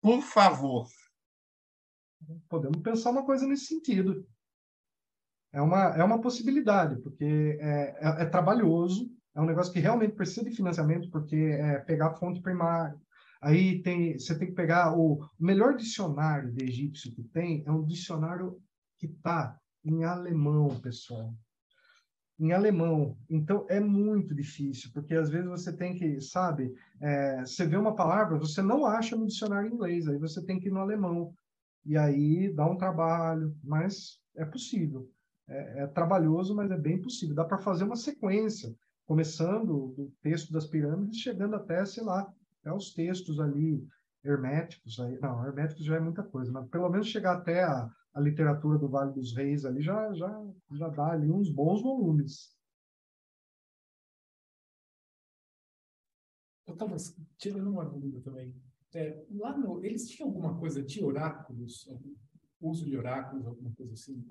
por 0.00 0.22
favor. 0.22 0.86
Podemos 2.48 2.80
pensar 2.82 3.10
uma 3.10 3.24
coisa 3.24 3.46
nesse 3.46 3.66
sentido. 3.66 4.26
É 5.52 5.60
uma, 5.60 5.96
é 5.96 6.02
uma 6.02 6.20
possibilidade, 6.20 7.00
porque 7.00 7.58
é, 7.60 7.96
é, 8.00 8.22
é 8.22 8.24
trabalhoso, 8.26 9.08
é 9.34 9.40
um 9.40 9.46
negócio 9.46 9.72
que 9.72 9.78
realmente 9.78 10.14
precisa 10.14 10.44
de 10.48 10.56
financiamento, 10.56 11.08
porque 11.10 11.36
é 11.36 11.78
pegar 11.78 12.14
fonte 12.14 12.40
primária, 12.40 12.98
Aí 13.44 13.82
tem, 13.82 14.18
você 14.18 14.38
tem 14.38 14.48
que 14.48 14.54
pegar 14.54 14.98
o, 14.98 15.20
melhor 15.38 15.76
dicionário 15.76 16.50
de 16.50 16.64
egípcio 16.64 17.12
que 17.12 17.22
tem, 17.22 17.62
é 17.66 17.70
um 17.70 17.84
dicionário 17.84 18.58
que 18.98 19.04
está 19.04 19.60
em 19.84 20.02
alemão, 20.02 20.80
pessoal. 20.80 21.34
Em 22.40 22.52
alemão. 22.52 23.18
Então 23.28 23.66
é 23.68 23.78
muito 23.78 24.34
difícil, 24.34 24.90
porque 24.94 25.14
às 25.14 25.28
vezes 25.28 25.46
você 25.46 25.76
tem 25.76 25.94
que, 25.94 26.22
sabe, 26.22 26.72
é, 27.02 27.40
você 27.40 27.66
vê 27.66 27.76
uma 27.76 27.94
palavra, 27.94 28.38
você 28.38 28.62
não 28.62 28.86
acha 28.86 29.14
no 29.14 29.26
dicionário 29.26 29.70
inglês, 29.70 30.08
aí 30.08 30.16
você 30.16 30.42
tem 30.42 30.58
que 30.58 30.68
ir 30.68 30.72
no 30.72 30.80
alemão. 30.80 31.34
E 31.84 31.96
aí 31.96 32.52
dá 32.52 32.66
um 32.66 32.76
trabalho, 32.76 33.56
mas 33.62 34.20
é 34.36 34.44
possível. 34.44 35.10
É, 35.46 35.82
é 35.82 35.86
trabalhoso, 35.86 36.54
mas 36.54 36.70
é 36.70 36.78
bem 36.78 37.00
possível. 37.00 37.34
Dá 37.34 37.44
para 37.44 37.58
fazer 37.58 37.84
uma 37.84 37.96
sequência, 37.96 38.74
começando 39.06 39.94
do 39.96 40.12
texto 40.22 40.52
das 40.52 40.66
pirâmides, 40.66 41.20
chegando 41.20 41.56
até, 41.56 41.84
sei 41.84 42.02
lá, 42.02 42.32
é 42.64 42.72
os 42.72 42.94
textos 42.94 43.38
ali 43.38 43.86
herméticos. 44.24 44.98
Aí, 45.00 45.18
não, 45.20 45.44
herméticos 45.44 45.84
já 45.84 45.96
é 45.96 46.00
muita 46.00 46.22
coisa, 46.22 46.50
mas 46.50 46.68
pelo 46.68 46.88
menos 46.88 47.08
chegar 47.08 47.36
até 47.36 47.62
a, 47.64 47.90
a 48.14 48.20
literatura 48.20 48.78
do 48.78 48.88
Vale 48.88 49.12
dos 49.12 49.34
Reis 49.36 49.64
ali 49.64 49.82
já, 49.82 50.12
já, 50.14 50.42
já 50.72 50.88
dá 50.88 51.12
ali 51.12 51.30
uns 51.30 51.50
bons 51.50 51.82
volumes. 51.82 52.54
Eu 56.66 56.72
estava 56.72 56.96
tirando 57.36 57.70
uma 57.70 57.84
dúvida 57.84 58.20
também. 58.22 58.54
É, 58.94 59.24
lá 59.32 59.56
no, 59.56 59.84
eles 59.84 60.08
tinham 60.08 60.28
alguma 60.28 60.56
coisa 60.56 60.82
de 60.82 61.04
oráculos, 61.04 61.88
uso 62.60 62.84
de 62.84 62.96
oráculos, 62.96 63.46
alguma 63.46 63.72
coisa 63.72 63.92
assim? 63.92 64.24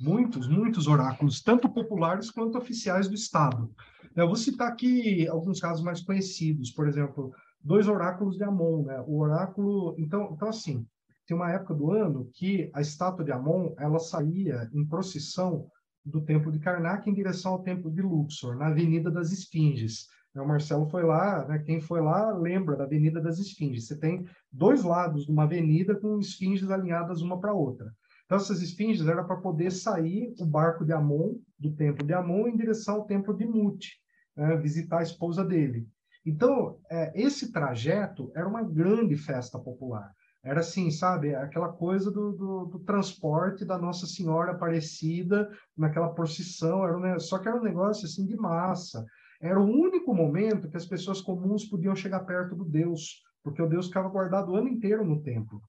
Muitos, 0.00 0.48
muitos 0.48 0.86
oráculos, 0.86 1.42
tanto 1.42 1.68
populares 1.68 2.30
quanto 2.30 2.56
oficiais 2.56 3.08
do 3.08 3.14
Estado. 3.14 3.74
Eu 4.14 4.26
vou 4.26 4.36
citar 4.36 4.68
aqui 4.68 5.26
alguns 5.26 5.60
casos 5.60 5.82
mais 5.82 6.00
conhecidos, 6.00 6.70
por 6.70 6.86
exemplo, 6.86 7.32
dois 7.60 7.88
oráculos 7.88 8.36
de 8.36 8.44
Amon, 8.44 8.84
né? 8.84 9.00
O 9.06 9.18
oráculo, 9.18 9.96
então, 9.98 10.30
então 10.32 10.48
assim, 10.48 10.86
tem 11.26 11.36
uma 11.36 11.50
época 11.50 11.74
do 11.74 11.90
ano 11.90 12.30
que 12.32 12.70
a 12.72 12.80
estátua 12.80 13.24
de 13.24 13.32
Amon, 13.32 13.74
ela 13.78 13.98
saía 13.98 14.70
em 14.72 14.86
procissão 14.86 15.68
do 16.04 16.24
templo 16.24 16.50
de 16.50 16.58
Karnak 16.58 17.08
em 17.08 17.14
direção 17.14 17.52
ao 17.52 17.62
templo 17.62 17.90
de 17.90 18.00
Luxor, 18.00 18.56
na 18.56 18.68
Avenida 18.68 19.10
das 19.10 19.32
Esfinges. 19.32 20.06
O 20.36 20.46
Marcelo 20.46 20.86
foi 20.86 21.02
lá, 21.02 21.46
né? 21.46 21.58
quem 21.58 21.80
foi 21.80 22.00
lá 22.00 22.32
lembra 22.32 22.76
da 22.76 22.84
Avenida 22.84 23.20
das 23.20 23.38
Esfinges. 23.38 23.86
Você 23.86 23.98
tem 23.98 24.26
dois 24.52 24.84
lados 24.84 25.24
de 25.24 25.32
uma 25.32 25.44
avenida 25.44 25.96
com 25.96 26.18
esfinges 26.18 26.70
alinhadas 26.70 27.22
uma 27.22 27.40
para 27.40 27.52
outra. 27.52 27.92
Então, 28.24 28.36
essas 28.36 28.60
esfinges 28.60 29.06
era 29.06 29.24
para 29.24 29.36
poder 29.36 29.72
sair 29.72 30.34
o 30.38 30.44
barco 30.44 30.84
de 30.84 30.92
Amon, 30.92 31.36
do 31.58 31.74
templo 31.74 32.06
de 32.06 32.12
Amon, 32.12 32.46
em 32.46 32.56
direção 32.56 32.96
ao 32.96 33.06
templo 33.06 33.34
de 33.34 33.46
Mut, 33.46 33.98
né? 34.36 34.54
visitar 34.56 34.98
a 34.98 35.02
esposa 35.02 35.42
dele. 35.42 35.88
Então, 36.26 36.78
é, 36.90 37.10
esse 37.18 37.50
trajeto 37.50 38.30
era 38.36 38.46
uma 38.46 38.62
grande 38.62 39.16
festa 39.16 39.58
popular. 39.58 40.12
Era 40.44 40.60
assim, 40.60 40.90
sabe, 40.90 41.34
aquela 41.34 41.72
coisa 41.72 42.10
do, 42.10 42.32
do, 42.32 42.64
do, 42.66 42.78
transporte 42.80 43.64
da 43.64 43.78
Nossa 43.78 44.06
Senhora 44.06 44.52
Aparecida 44.52 45.50
naquela 45.76 46.10
procissão, 46.10 46.84
era 46.84 46.96
um, 46.96 47.18
só 47.18 47.38
que 47.38 47.48
era 47.48 47.56
um 47.56 47.62
negócio 47.62 48.06
assim 48.06 48.26
de 48.26 48.36
massa. 48.36 49.04
Era 49.40 49.60
o 49.60 49.64
único 49.64 50.14
momento 50.14 50.68
que 50.68 50.76
as 50.76 50.86
pessoas 50.86 51.20
comuns 51.20 51.64
podiam 51.64 51.94
chegar 51.94 52.20
perto 52.20 52.56
do 52.56 52.64
Deus, 52.64 53.22
porque 53.42 53.62
o 53.62 53.68
Deus 53.68 53.86
ficava 53.86 54.08
guardado 54.08 54.50
o 54.50 54.56
ano 54.56 54.68
inteiro 54.68 55.04
no 55.04 55.22
templo. 55.22 55.62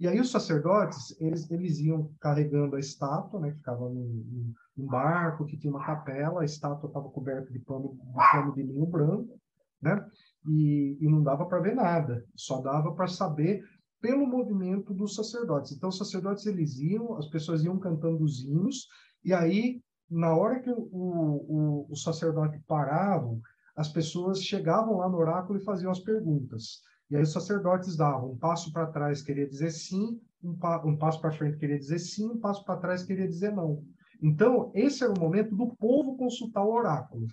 E 0.00 0.08
aí 0.08 0.18
os 0.18 0.30
sacerdotes, 0.30 1.14
eles, 1.20 1.50
eles 1.50 1.78
iam 1.78 2.10
carregando 2.18 2.74
a 2.74 2.80
estátua, 2.80 3.38
né, 3.38 3.50
que 3.50 3.58
ficava 3.58 3.86
num, 3.86 4.54
num 4.74 4.86
barco, 4.86 5.44
que 5.44 5.58
tinha 5.58 5.70
uma 5.70 5.84
capela, 5.84 6.40
a 6.40 6.44
estátua 6.44 6.88
estava 6.88 7.10
coberta 7.10 7.52
de 7.52 7.58
pano, 7.58 7.98
de 8.02 8.14
pano 8.32 8.54
de 8.54 8.62
linho 8.62 8.86
branco, 8.86 9.38
né, 9.82 10.02
e, 10.48 10.96
e 10.98 11.06
não 11.06 11.22
dava 11.22 11.44
para 11.44 11.60
ver 11.60 11.74
nada, 11.74 12.24
só 12.34 12.62
dava 12.62 12.94
para 12.94 13.06
saber 13.06 13.62
pelo 14.00 14.26
movimento 14.26 14.94
dos 14.94 15.14
sacerdotes. 15.14 15.72
Então, 15.72 15.90
os 15.90 15.98
sacerdotes, 15.98 16.46
eles 16.46 16.78
iam, 16.78 17.18
as 17.18 17.26
pessoas 17.28 17.62
iam 17.62 17.78
cantando 17.78 18.24
os 18.24 18.42
hinos, 18.42 18.86
e 19.22 19.34
aí 19.34 19.82
na 20.10 20.34
hora 20.34 20.60
que 20.60 20.70
o, 20.70 20.88
o, 20.92 21.86
o 21.88 21.96
sacerdote 21.96 22.58
parava, 22.66 23.38
as 23.76 23.88
pessoas 23.88 24.42
chegavam 24.42 24.98
lá 24.98 25.08
no 25.08 25.18
oráculo 25.18 25.58
e 25.58 25.64
faziam 25.64 25.90
as 25.90 26.00
perguntas. 26.00 26.82
E 27.10 27.16
aí 27.16 27.22
os 27.22 27.32
sacerdotes 27.32 27.96
davam 27.96 28.32
um 28.32 28.36
passo 28.36 28.72
para 28.72 28.86
trás, 28.86 29.22
queria 29.22 29.48
dizer 29.48 29.70
sim, 29.70 30.20
um, 30.42 30.56
pa, 30.56 30.82
um 30.84 30.96
passo 30.96 31.20
para 31.20 31.32
frente 31.32 31.58
queria 31.58 31.78
dizer 31.78 31.98
sim, 31.98 32.30
um 32.30 32.38
passo 32.38 32.64
para 32.64 32.80
trás 32.80 33.02
queria 33.02 33.28
dizer 33.28 33.52
não. 33.52 33.82
Então, 34.22 34.70
esse 34.74 35.02
era 35.02 35.12
o 35.12 35.18
momento 35.18 35.54
do 35.56 35.74
povo 35.76 36.16
consultar 36.16 36.62
o 36.62 36.72
oráculo. 36.72 37.26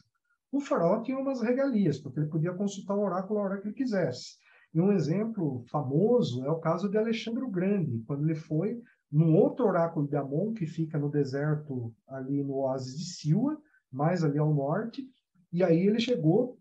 O 0.52 0.62
faraó 0.62 1.02
tinha 1.02 1.18
umas 1.18 1.42
regalias, 1.42 2.00
porque 2.00 2.20
ele 2.20 2.30
podia 2.30 2.54
consultar 2.54 2.96
o 2.96 3.04
oráculo 3.04 3.40
a 3.40 3.44
hora 3.44 3.62
que 3.62 3.68
ele 3.68 3.76
quisesse. 3.76 4.38
E 4.74 4.80
um 4.80 4.92
exemplo 4.92 5.64
famoso 5.70 6.46
é 6.46 6.50
o 6.50 6.60
caso 6.60 6.90
de 6.90 6.98
Alexandre 6.98 7.44
o 7.44 7.50
Grande, 7.50 8.04
quando 8.06 8.24
ele 8.24 8.36
foi 8.36 8.82
num 9.12 9.36
outro 9.36 9.66
oráculo 9.66 10.08
de 10.08 10.16
Amon, 10.16 10.54
que 10.54 10.66
fica 10.66 10.98
no 10.98 11.10
deserto 11.10 11.94
ali 12.08 12.44
no 12.44 12.56
oásis 12.56 12.98
de 12.98 13.06
Silwa, 13.06 13.58
mais 13.92 14.24
ali 14.24 14.38
ao 14.38 14.54
norte, 14.54 15.08
e 15.52 15.64
aí 15.64 15.88
ele 15.88 16.00
chegou, 16.00 16.60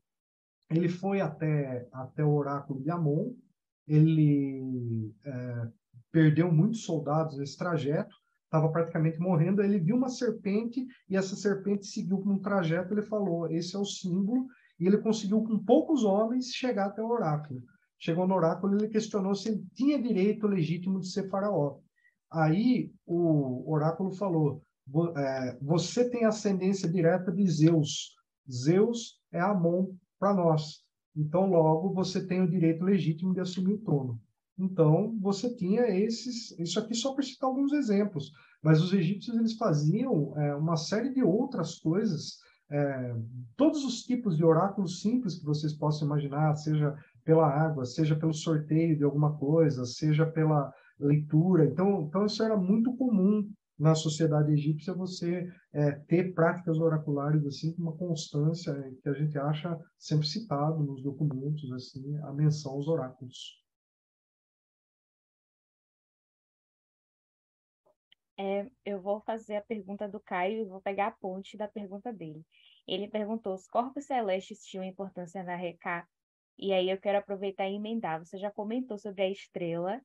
ele 0.71 0.89
foi 0.89 1.21
até, 1.21 1.89
até 1.93 2.25
o 2.25 2.33
oráculo 2.33 2.81
de 2.83 2.91
Amon, 2.91 3.33
ele 3.87 5.13
é, 5.25 5.69
perdeu 6.13 6.53
muitos 6.53 6.85
soldados 6.85 7.37
nesse 7.39 7.57
trajeto, 7.57 8.15
estava 8.45 8.71
praticamente 8.71 9.19
morrendo, 9.19 9.63
ele 9.63 9.79
viu 9.79 9.97
uma 9.97 10.09
serpente, 10.09 10.87
e 11.09 11.17
essa 11.17 11.35
serpente 11.35 11.87
seguiu 11.87 12.19
por 12.19 12.33
um 12.33 12.39
trajeto, 12.39 12.95
ele 12.95 13.03
falou, 13.03 13.51
esse 13.51 13.75
é 13.75 13.79
o 13.79 13.85
símbolo, 13.85 14.47
e 14.79 14.87
ele 14.87 14.99
conseguiu 14.99 15.43
com 15.43 15.59
poucos 15.59 16.05
homens 16.05 16.53
chegar 16.53 16.87
até 16.87 17.03
o 17.03 17.09
oráculo. 17.09 17.63
Chegou 17.99 18.27
no 18.27 18.35
oráculo, 18.35 18.77
ele 18.77 18.89
questionou 18.89 19.35
se 19.35 19.49
ele 19.49 19.67
tinha 19.75 20.01
direito 20.01 20.47
legítimo 20.47 21.01
de 21.01 21.11
ser 21.11 21.29
faraó. 21.29 21.79
Aí 22.31 22.93
o 23.07 23.71
oráculo 23.71 24.13
falou: 24.13 24.63
é, 25.17 25.57
você 25.61 26.09
tem 26.09 26.25
ascendência 26.25 26.89
direta 26.89 27.33
de 27.33 27.49
Zeus. 27.51 28.15
Zeus 28.51 29.21
é 29.33 29.41
Amon 29.41 29.95
para 30.19 30.35
nós. 30.35 30.85
Então, 31.17 31.47
logo, 31.47 31.93
você 31.93 32.25
tem 32.27 32.43
o 32.43 32.51
direito 32.51 32.85
legítimo 32.85 33.33
de 33.33 33.41
assumir 33.41 33.75
o 33.75 33.83
trono. 33.83 34.21
Então, 34.59 35.17
você 35.21 35.55
tinha 35.55 35.89
esses. 35.89 36.57
Isso 36.59 36.79
aqui 36.79 36.95
só 36.95 37.15
para 37.15 37.25
citar 37.25 37.49
alguns 37.49 37.73
exemplos. 37.73 38.31
Mas 38.63 38.83
os 38.83 38.93
egípcios 38.93 39.37
eles 39.37 39.57
faziam 39.57 40.37
é, 40.39 40.55
uma 40.55 40.77
série 40.77 41.13
de 41.13 41.23
outras 41.23 41.79
coisas. 41.79 42.39
É, 42.71 43.15
todos 43.57 43.85
os 43.85 44.03
tipos 44.03 44.37
de 44.37 44.45
oráculos 44.45 45.01
simples 45.01 45.39
que 45.39 45.45
vocês 45.45 45.73
possam 45.73 46.07
imaginar, 46.07 46.55
seja 46.57 46.97
pela 47.25 47.49
água, 47.49 47.85
seja 47.85 48.17
pelo 48.17 48.33
sorteio 48.33 48.97
de 48.97 49.05
alguma 49.05 49.37
coisa, 49.37 49.85
seja 49.85 50.27
pela 50.27 50.73
leitura. 50.99 51.65
Então, 51.67 52.03
então 52.03 52.27
isso 52.27 52.43
era 52.43 52.57
muito 52.57 52.95
comum 52.97 53.51
na 53.79 53.95
sociedade 53.95 54.53
egípcia 54.53 54.95
você 54.95 55.47
é, 55.73 55.93
ter 55.93 56.33
práticas 56.33 56.79
oraculares 56.79 57.45
assim 57.45 57.75
uma 57.79 57.97
constância 57.97 58.73
que 59.03 59.09
a 59.09 59.13
gente 59.13 59.39
acha 59.39 59.79
sempre 59.99 60.27
citado 60.27 60.83
nos 60.83 61.03
documentos 61.03 61.71
assim 61.73 62.17
a 62.23 62.33
menção 62.33 62.73
aos 62.73 62.89
oráculos. 62.89 63.63
É, 68.39 68.71
eu 68.85 69.01
vou 69.01 69.21
fazer 69.21 69.57
a 69.57 69.63
pergunta 69.63 70.07
do 70.07 70.21
Caio 70.21 70.61
e 70.61 70.69
vou 70.69 70.81
pegar 70.81 71.07
a 71.07 71.11
ponte 71.11 71.57
da 71.57 71.67
pergunta 71.67 72.13
dele. 72.13 72.45
Ele 72.87 73.09
perguntou: 73.09 73.55
os 73.55 73.67
corpos 73.67 74.05
celestes 74.05 74.63
tinham 74.63 74.85
importância 74.85 75.43
na 75.43 75.57
Reca? 75.57 76.07
E 76.59 76.73
aí 76.73 76.91
eu 76.91 76.99
quero 77.01 77.19
aproveitar 77.19 77.67
e 77.69 77.77
emendar. 77.77 78.19
Você 78.25 78.39
já 78.39 78.51
comentou 78.51 78.99
sobre 78.99 79.23
a 79.23 79.31
estrela 79.31 80.01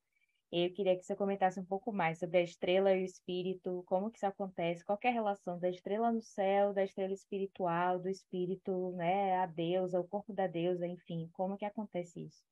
eu 0.52 0.74
queria 0.74 0.98
que 0.98 1.04
você 1.04 1.16
comentasse 1.16 1.60
um 1.60 1.66
pouco 1.66 1.94
mais 1.94 2.20
sobre 2.20 2.40
a 2.40 2.44
estrela 2.44 2.94
e 2.94 3.02
o 3.02 3.06
espírito, 3.06 3.84
como 3.86 4.12
que 4.12 4.18
isso 4.18 4.26
acontece, 4.26 4.84
qual 4.84 5.00
é 5.04 5.08
a 5.08 5.14
relação 5.14 5.58
da 5.58 5.70
estrela 5.70 6.12
no 6.12 6.22
céu, 6.22 6.74
da 6.74 6.84
estrela 6.84 7.14
espiritual, 7.14 8.00
do 8.00 8.10
espírito, 8.10 8.92
né, 8.92 9.38
a 9.38 9.46
deusa, 9.46 10.00
o 10.00 10.08
corpo 10.08 10.34
da 10.34 10.48
deusa, 10.48 10.86
enfim, 10.86 11.30
como 11.32 11.58
que 11.58 11.64
acontece 11.64 12.26
isso? 12.26 12.44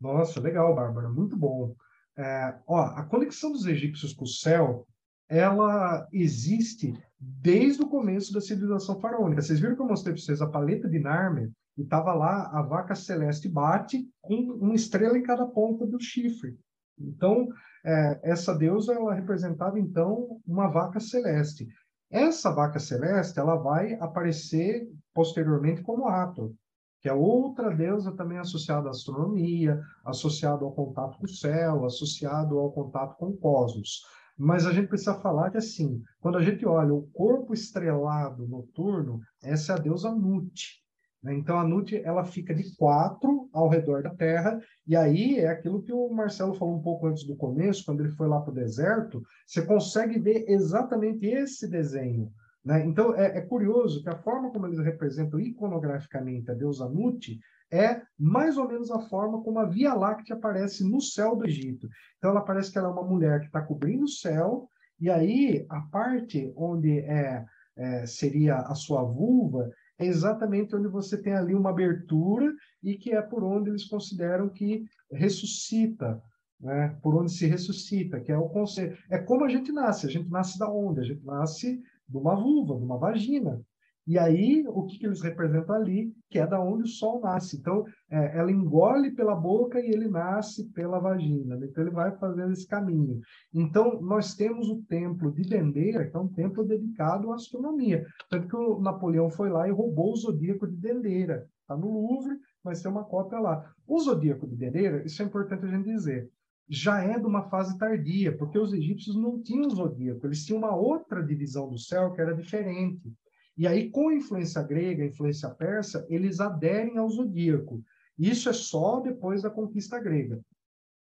Nossa, 0.00 0.40
legal, 0.40 0.74
Bárbara, 0.74 1.08
muito 1.08 1.36
bom. 1.36 1.74
É, 2.16 2.58
ó, 2.66 2.80
a 2.80 3.04
conexão 3.04 3.50
dos 3.50 3.66
egípcios 3.66 4.12
com 4.12 4.24
o 4.24 4.28
céu, 4.28 4.86
ela 5.28 6.06
existe 6.12 6.92
desde 7.18 7.82
o 7.82 7.88
começo 7.88 8.32
da 8.32 8.40
civilização 8.40 9.00
faraônica. 9.00 9.42
Vocês 9.42 9.58
viram 9.58 9.74
que 9.74 9.82
eu 9.82 9.86
mostrei 9.86 10.14
para 10.14 10.22
vocês 10.22 10.40
a 10.40 10.48
paleta 10.48 10.88
de 10.88 11.00
Narmer, 11.00 11.50
e 11.76 11.82
estava 11.82 12.14
lá 12.14 12.50
a 12.52 12.62
vaca 12.62 12.94
celeste 12.94 13.48
bate 13.48 14.08
com 14.20 14.34
uma 14.34 14.74
estrela 14.74 15.18
em 15.18 15.22
cada 15.22 15.44
ponta 15.46 15.84
do 15.86 16.00
chifre. 16.00 16.56
Então, 16.98 17.48
é, 17.84 18.20
essa 18.30 18.54
deusa 18.54 18.94
ela 18.94 19.14
representava 19.14 19.78
então 19.78 20.40
uma 20.46 20.68
vaca 20.68 21.00
celeste. 21.00 21.66
Essa 22.10 22.52
vaca 22.52 22.78
celeste 22.78 23.38
ela 23.38 23.56
vai 23.56 23.94
aparecer 23.94 24.88
posteriormente 25.12 25.82
como 25.82 26.08
Ator, 26.08 26.52
que 27.00 27.08
é 27.08 27.12
outra 27.12 27.74
deusa 27.74 28.12
também 28.12 28.38
associada 28.38 28.88
à 28.88 28.90
astronomia, 28.90 29.80
associada 30.04 30.64
ao 30.64 30.72
contato 30.72 31.18
com 31.18 31.24
o 31.24 31.28
céu, 31.28 31.84
associado 31.84 32.58
ao 32.58 32.72
contato 32.72 33.16
com 33.16 33.30
o 33.30 33.36
cosmos. 33.36 34.02
Mas 34.36 34.66
a 34.66 34.72
gente 34.72 34.88
precisa 34.88 35.14
falar 35.14 35.50
que 35.50 35.58
assim, 35.58 36.02
quando 36.20 36.38
a 36.38 36.42
gente 36.42 36.66
olha 36.66 36.92
o 36.92 37.08
corpo 37.12 37.52
estrelado 37.52 38.46
noturno, 38.46 39.20
essa 39.42 39.72
é 39.72 39.76
a 39.76 39.78
deusa 39.78 40.10
Nut. 40.10 40.83
Né? 41.24 41.34
Então, 41.34 41.58
a 41.58 41.64
Nut 41.64 41.96
ela 42.04 42.22
fica 42.22 42.54
de 42.54 42.76
quatro 42.76 43.48
ao 43.52 43.68
redor 43.68 44.02
da 44.02 44.10
Terra, 44.10 44.60
e 44.86 44.94
aí 44.94 45.38
é 45.38 45.48
aquilo 45.48 45.82
que 45.82 45.92
o 45.92 46.10
Marcelo 46.10 46.52
falou 46.54 46.76
um 46.76 46.82
pouco 46.82 47.06
antes 47.06 47.24
do 47.24 47.34
começo, 47.34 47.84
quando 47.86 48.00
ele 48.00 48.12
foi 48.12 48.28
lá 48.28 48.40
para 48.40 48.52
o 48.52 48.54
deserto, 48.54 49.22
você 49.46 49.64
consegue 49.64 50.18
ver 50.18 50.44
exatamente 50.46 51.26
esse 51.26 51.66
desenho. 51.66 52.30
Né? 52.62 52.84
Então, 52.84 53.14
é, 53.14 53.38
é, 53.38 53.40
curioso 53.40 54.02
que 54.02 54.08
a 54.10 54.16
forma 54.16 54.50
como 54.50 54.66
eles 54.66 54.78
representam 54.78 55.40
iconograficamente 55.40 56.50
a 56.50 56.54
deusa 56.54 56.88
Nut 56.88 57.40
é 57.70 58.02
mais 58.18 58.58
ou 58.58 58.68
menos 58.68 58.90
a 58.90 59.00
forma 59.00 59.42
como 59.42 59.58
a 59.58 59.64
Via 59.64 59.94
Láctea 59.94 60.36
aparece 60.36 60.88
no 60.88 61.00
céu 61.00 61.34
do 61.34 61.46
Egito. 61.46 61.88
Então, 62.18 62.30
ela 62.30 62.42
parece 62.42 62.70
que 62.70 62.78
ela 62.78 62.88
é 62.88 62.92
uma 62.92 63.02
mulher 63.02 63.40
que 63.40 63.46
está 63.46 63.62
cobrindo 63.62 64.04
o 64.04 64.08
céu, 64.08 64.68
e 65.00 65.10
aí 65.10 65.66
a 65.70 65.80
parte 65.80 66.52
onde 66.54 67.00
é, 67.00 67.44
é, 67.76 68.06
seria 68.06 68.58
a 68.58 68.74
sua 68.74 69.02
vulva 69.02 69.70
é 69.98 70.06
exatamente 70.06 70.74
onde 70.74 70.88
você 70.88 71.20
tem 71.20 71.34
ali 71.34 71.54
uma 71.54 71.70
abertura 71.70 72.52
e 72.82 72.96
que 72.96 73.12
é 73.12 73.22
por 73.22 73.44
onde 73.44 73.70
eles 73.70 73.84
consideram 73.84 74.48
que 74.48 74.84
ressuscita, 75.10 76.20
né? 76.60 76.98
por 77.02 77.14
onde 77.14 77.32
se 77.32 77.46
ressuscita, 77.46 78.20
que 78.20 78.32
é 78.32 78.36
o 78.36 78.48
conceito. 78.48 78.96
É 79.10 79.18
como 79.18 79.44
a 79.44 79.48
gente 79.48 79.70
nasce. 79.70 80.06
A 80.06 80.10
gente 80.10 80.28
nasce 80.30 80.58
da 80.58 80.68
onde? 80.68 81.00
A 81.00 81.04
gente 81.04 81.24
nasce 81.24 81.80
de 82.08 82.16
uma 82.16 82.34
vulva, 82.34 82.76
de 82.76 82.84
uma 82.84 82.98
vagina. 82.98 83.60
E 84.06 84.18
aí, 84.18 84.64
o 84.68 84.84
que, 84.84 84.98
que 84.98 85.06
eles 85.06 85.22
representam 85.22 85.74
ali? 85.74 86.12
Que 86.28 86.38
é 86.38 86.46
da 86.46 86.60
onde 86.60 86.82
o 86.82 86.86
sol 86.86 87.20
nasce. 87.22 87.56
Então, 87.56 87.84
é, 88.10 88.38
ela 88.38 88.52
engole 88.52 89.12
pela 89.12 89.34
boca 89.34 89.80
e 89.80 89.88
ele 89.88 90.08
nasce 90.08 90.70
pela 90.72 90.98
vagina. 90.98 91.56
Né? 91.56 91.66
Então, 91.70 91.82
ele 91.82 91.90
vai 91.92 92.14
fazendo 92.18 92.52
esse 92.52 92.66
caminho. 92.66 93.20
Então, 93.52 94.00
nós 94.02 94.34
temos 94.34 94.68
o 94.68 94.82
templo 94.82 95.32
de 95.32 95.42
Dendeira, 95.42 96.06
que 96.06 96.14
é 96.14 96.20
um 96.20 96.28
templo 96.28 96.64
dedicado 96.64 97.32
à 97.32 97.36
astronomia. 97.36 98.04
Tanto 98.28 98.46
que 98.46 98.56
o 98.56 98.78
Napoleão 98.78 99.30
foi 99.30 99.48
lá 99.48 99.66
e 99.66 99.72
roubou 99.72 100.12
o 100.12 100.16
zodíaco 100.16 100.66
de 100.66 100.76
Dendeira. 100.76 101.48
Está 101.62 101.74
no 101.74 101.90
Louvre, 101.90 102.36
mas 102.62 102.82
tem 102.82 102.90
uma 102.90 103.04
cópia 103.04 103.40
lá. 103.40 103.72
O 103.86 103.98
zodíaco 104.00 104.46
de 104.46 104.54
Dendeira, 104.54 105.02
isso 105.06 105.22
é 105.22 105.24
importante 105.24 105.64
a 105.64 105.68
gente 105.68 105.84
dizer, 105.84 106.30
já 106.68 107.02
é 107.02 107.18
de 107.18 107.26
uma 107.26 107.48
fase 107.48 107.78
tardia, 107.78 108.36
porque 108.36 108.58
os 108.58 108.72
egípcios 108.72 109.16
não 109.16 109.42
tinham 109.42 109.70
zodíaco, 109.70 110.26
eles 110.26 110.44
tinham 110.44 110.58
uma 110.58 110.74
outra 110.74 111.22
divisão 111.22 111.68
do 111.68 111.78
céu 111.78 112.12
que 112.12 112.20
era 112.20 112.34
diferente. 112.34 113.12
E 113.56 113.66
aí, 113.66 113.90
com 113.90 114.08
a 114.08 114.14
influência 114.14 114.62
grega, 114.62 115.02
a 115.02 115.06
influência 115.06 115.48
persa, 115.50 116.04
eles 116.08 116.40
aderem 116.40 116.98
ao 116.98 117.08
zodíaco. 117.08 117.82
Isso 118.18 118.48
é 118.48 118.52
só 118.52 119.00
depois 119.00 119.42
da 119.42 119.50
conquista 119.50 120.00
grega. 120.00 120.40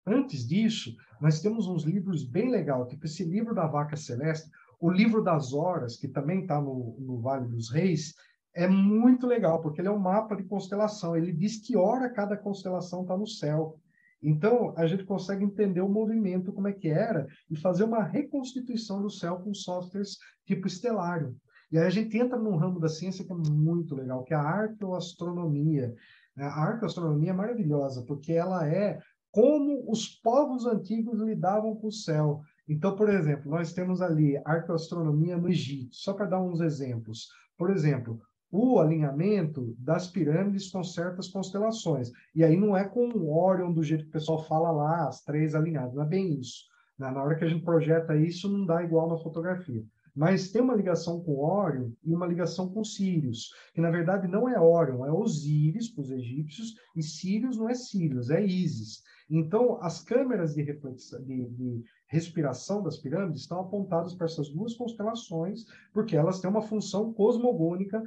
Antes 0.05 0.47
disso, 0.47 0.95
nós 1.19 1.41
temos 1.41 1.67
uns 1.67 1.83
livros 1.83 2.23
bem 2.23 2.51
legais, 2.51 2.87
tipo 2.87 3.05
esse 3.05 3.23
livro 3.23 3.55
da 3.55 3.65
Vaca 3.65 3.95
Celeste, 3.95 4.49
o 4.79 4.91
livro 4.91 5.23
das 5.23 5.53
Horas, 5.53 5.97
que 5.97 6.07
também 6.07 6.41
está 6.41 6.61
no, 6.61 6.95
no 6.99 7.19
Vale 7.19 7.47
dos 7.47 7.71
Reis, 7.71 8.13
é 8.53 8.67
muito 8.67 9.27
legal, 9.27 9.61
porque 9.61 9.81
ele 9.81 9.87
é 9.87 9.91
um 9.91 9.99
mapa 9.99 10.35
de 10.35 10.43
constelação. 10.43 11.15
Ele 11.15 11.33
diz 11.33 11.57
que 11.57 11.75
hora 11.75 12.09
cada 12.09 12.37
constelação 12.37 13.01
está 13.01 13.17
no 13.17 13.27
céu. 13.27 13.79
Então, 14.21 14.73
a 14.77 14.87
gente 14.87 15.03
consegue 15.03 15.43
entender 15.43 15.81
o 15.81 15.89
movimento, 15.89 16.53
como 16.53 16.67
é 16.67 16.73
que 16.73 16.87
era, 16.87 17.27
e 17.49 17.55
fazer 17.55 17.83
uma 17.83 18.01
reconstituição 18.01 19.01
do 19.01 19.09
céu 19.09 19.39
com 19.39 19.53
softwares 19.53 20.17
tipo 20.45 20.67
estelário. 20.67 21.35
E 21.71 21.77
aí 21.77 21.85
a 21.85 21.89
gente 21.89 22.17
entra 22.17 22.37
num 22.37 22.55
ramo 22.55 22.79
da 22.79 22.87
ciência 22.87 23.25
que 23.25 23.31
é 23.31 23.35
muito 23.35 23.95
legal, 23.95 24.23
que 24.23 24.33
é 24.33 24.37
a 24.37 24.41
arqueoastronomia. 24.41 25.93
A 26.37 26.63
arqueoastronomia 26.63 27.31
é 27.31 27.33
maravilhosa, 27.33 28.03
porque 28.05 28.33
ela 28.33 28.67
é 28.67 28.99
como 29.31 29.89
os 29.91 30.07
povos 30.07 30.65
antigos 30.65 31.19
lidavam 31.19 31.75
com 31.75 31.87
o 31.87 31.91
céu. 31.91 32.41
Então, 32.67 32.95
por 32.95 33.09
exemplo, 33.09 33.51
nós 33.51 33.73
temos 33.73 34.01
ali 34.01 34.37
arqueoastronomia 34.45 35.37
no 35.37 35.49
Egito, 35.49 35.95
só 35.95 36.13
para 36.13 36.25
dar 36.25 36.41
uns 36.41 36.61
exemplos. 36.61 37.27
Por 37.57 37.69
exemplo, 37.69 38.19
o 38.51 38.79
alinhamento 38.79 39.75
das 39.77 40.07
pirâmides 40.07 40.71
com 40.71 40.83
certas 40.83 41.27
constelações. 41.27 42.11
E 42.33 42.43
aí 42.43 42.55
não 42.55 42.75
é 42.75 42.87
com 42.87 43.09
o 43.09 43.37
Orion 43.37 43.73
do 43.73 43.83
jeito 43.83 44.05
que 44.05 44.09
o 44.09 44.13
pessoal 44.13 44.43
fala 44.45 44.71
lá, 44.71 45.07
as 45.07 45.21
três 45.21 45.53
alinhadas, 45.53 45.93
não 45.93 46.03
é 46.03 46.07
bem 46.07 46.39
isso. 46.39 46.63
Na 46.97 47.11
hora 47.21 47.35
que 47.35 47.43
a 47.43 47.49
gente 47.49 47.65
projeta 47.65 48.15
isso, 48.15 48.49
não 48.49 48.65
dá 48.65 48.81
igual 48.81 49.09
na 49.09 49.17
fotografia. 49.17 49.83
Mas 50.15 50.49
tem 50.49 50.61
uma 50.61 50.75
ligação 50.75 51.21
com 51.21 51.39
Órion 51.39 51.91
e 52.03 52.15
uma 52.15 52.25
ligação 52.25 52.69
com 52.69 52.83
Sírios, 52.85 53.49
que 53.73 53.81
na 53.81 53.91
verdade 53.91 54.27
não 54.27 54.47
é 54.47 54.57
Órion, 54.57 55.05
é 55.05 55.11
Osíris 55.11 55.89
para 55.89 56.03
os 56.03 56.11
egípcios, 56.11 56.73
e 56.95 57.03
Sírios 57.03 57.57
não 57.57 57.67
é 57.67 57.73
Sírios, 57.73 58.29
é 58.29 58.43
Ísis. 58.43 59.03
Então, 59.29 59.81
as 59.81 60.01
câmeras 60.01 60.53
de, 60.53 60.63
de, 60.63 61.49
de 61.49 61.83
respiração 62.07 62.81
das 62.81 62.97
pirâmides 62.97 63.41
estão 63.41 63.59
apontadas 63.59 64.13
para 64.13 64.27
essas 64.27 64.49
duas 64.49 64.73
constelações, 64.75 65.65
porque 65.91 66.15
elas 66.15 66.39
têm 66.39 66.49
uma 66.49 66.61
função 66.61 67.11
cosmogônica 67.11 68.01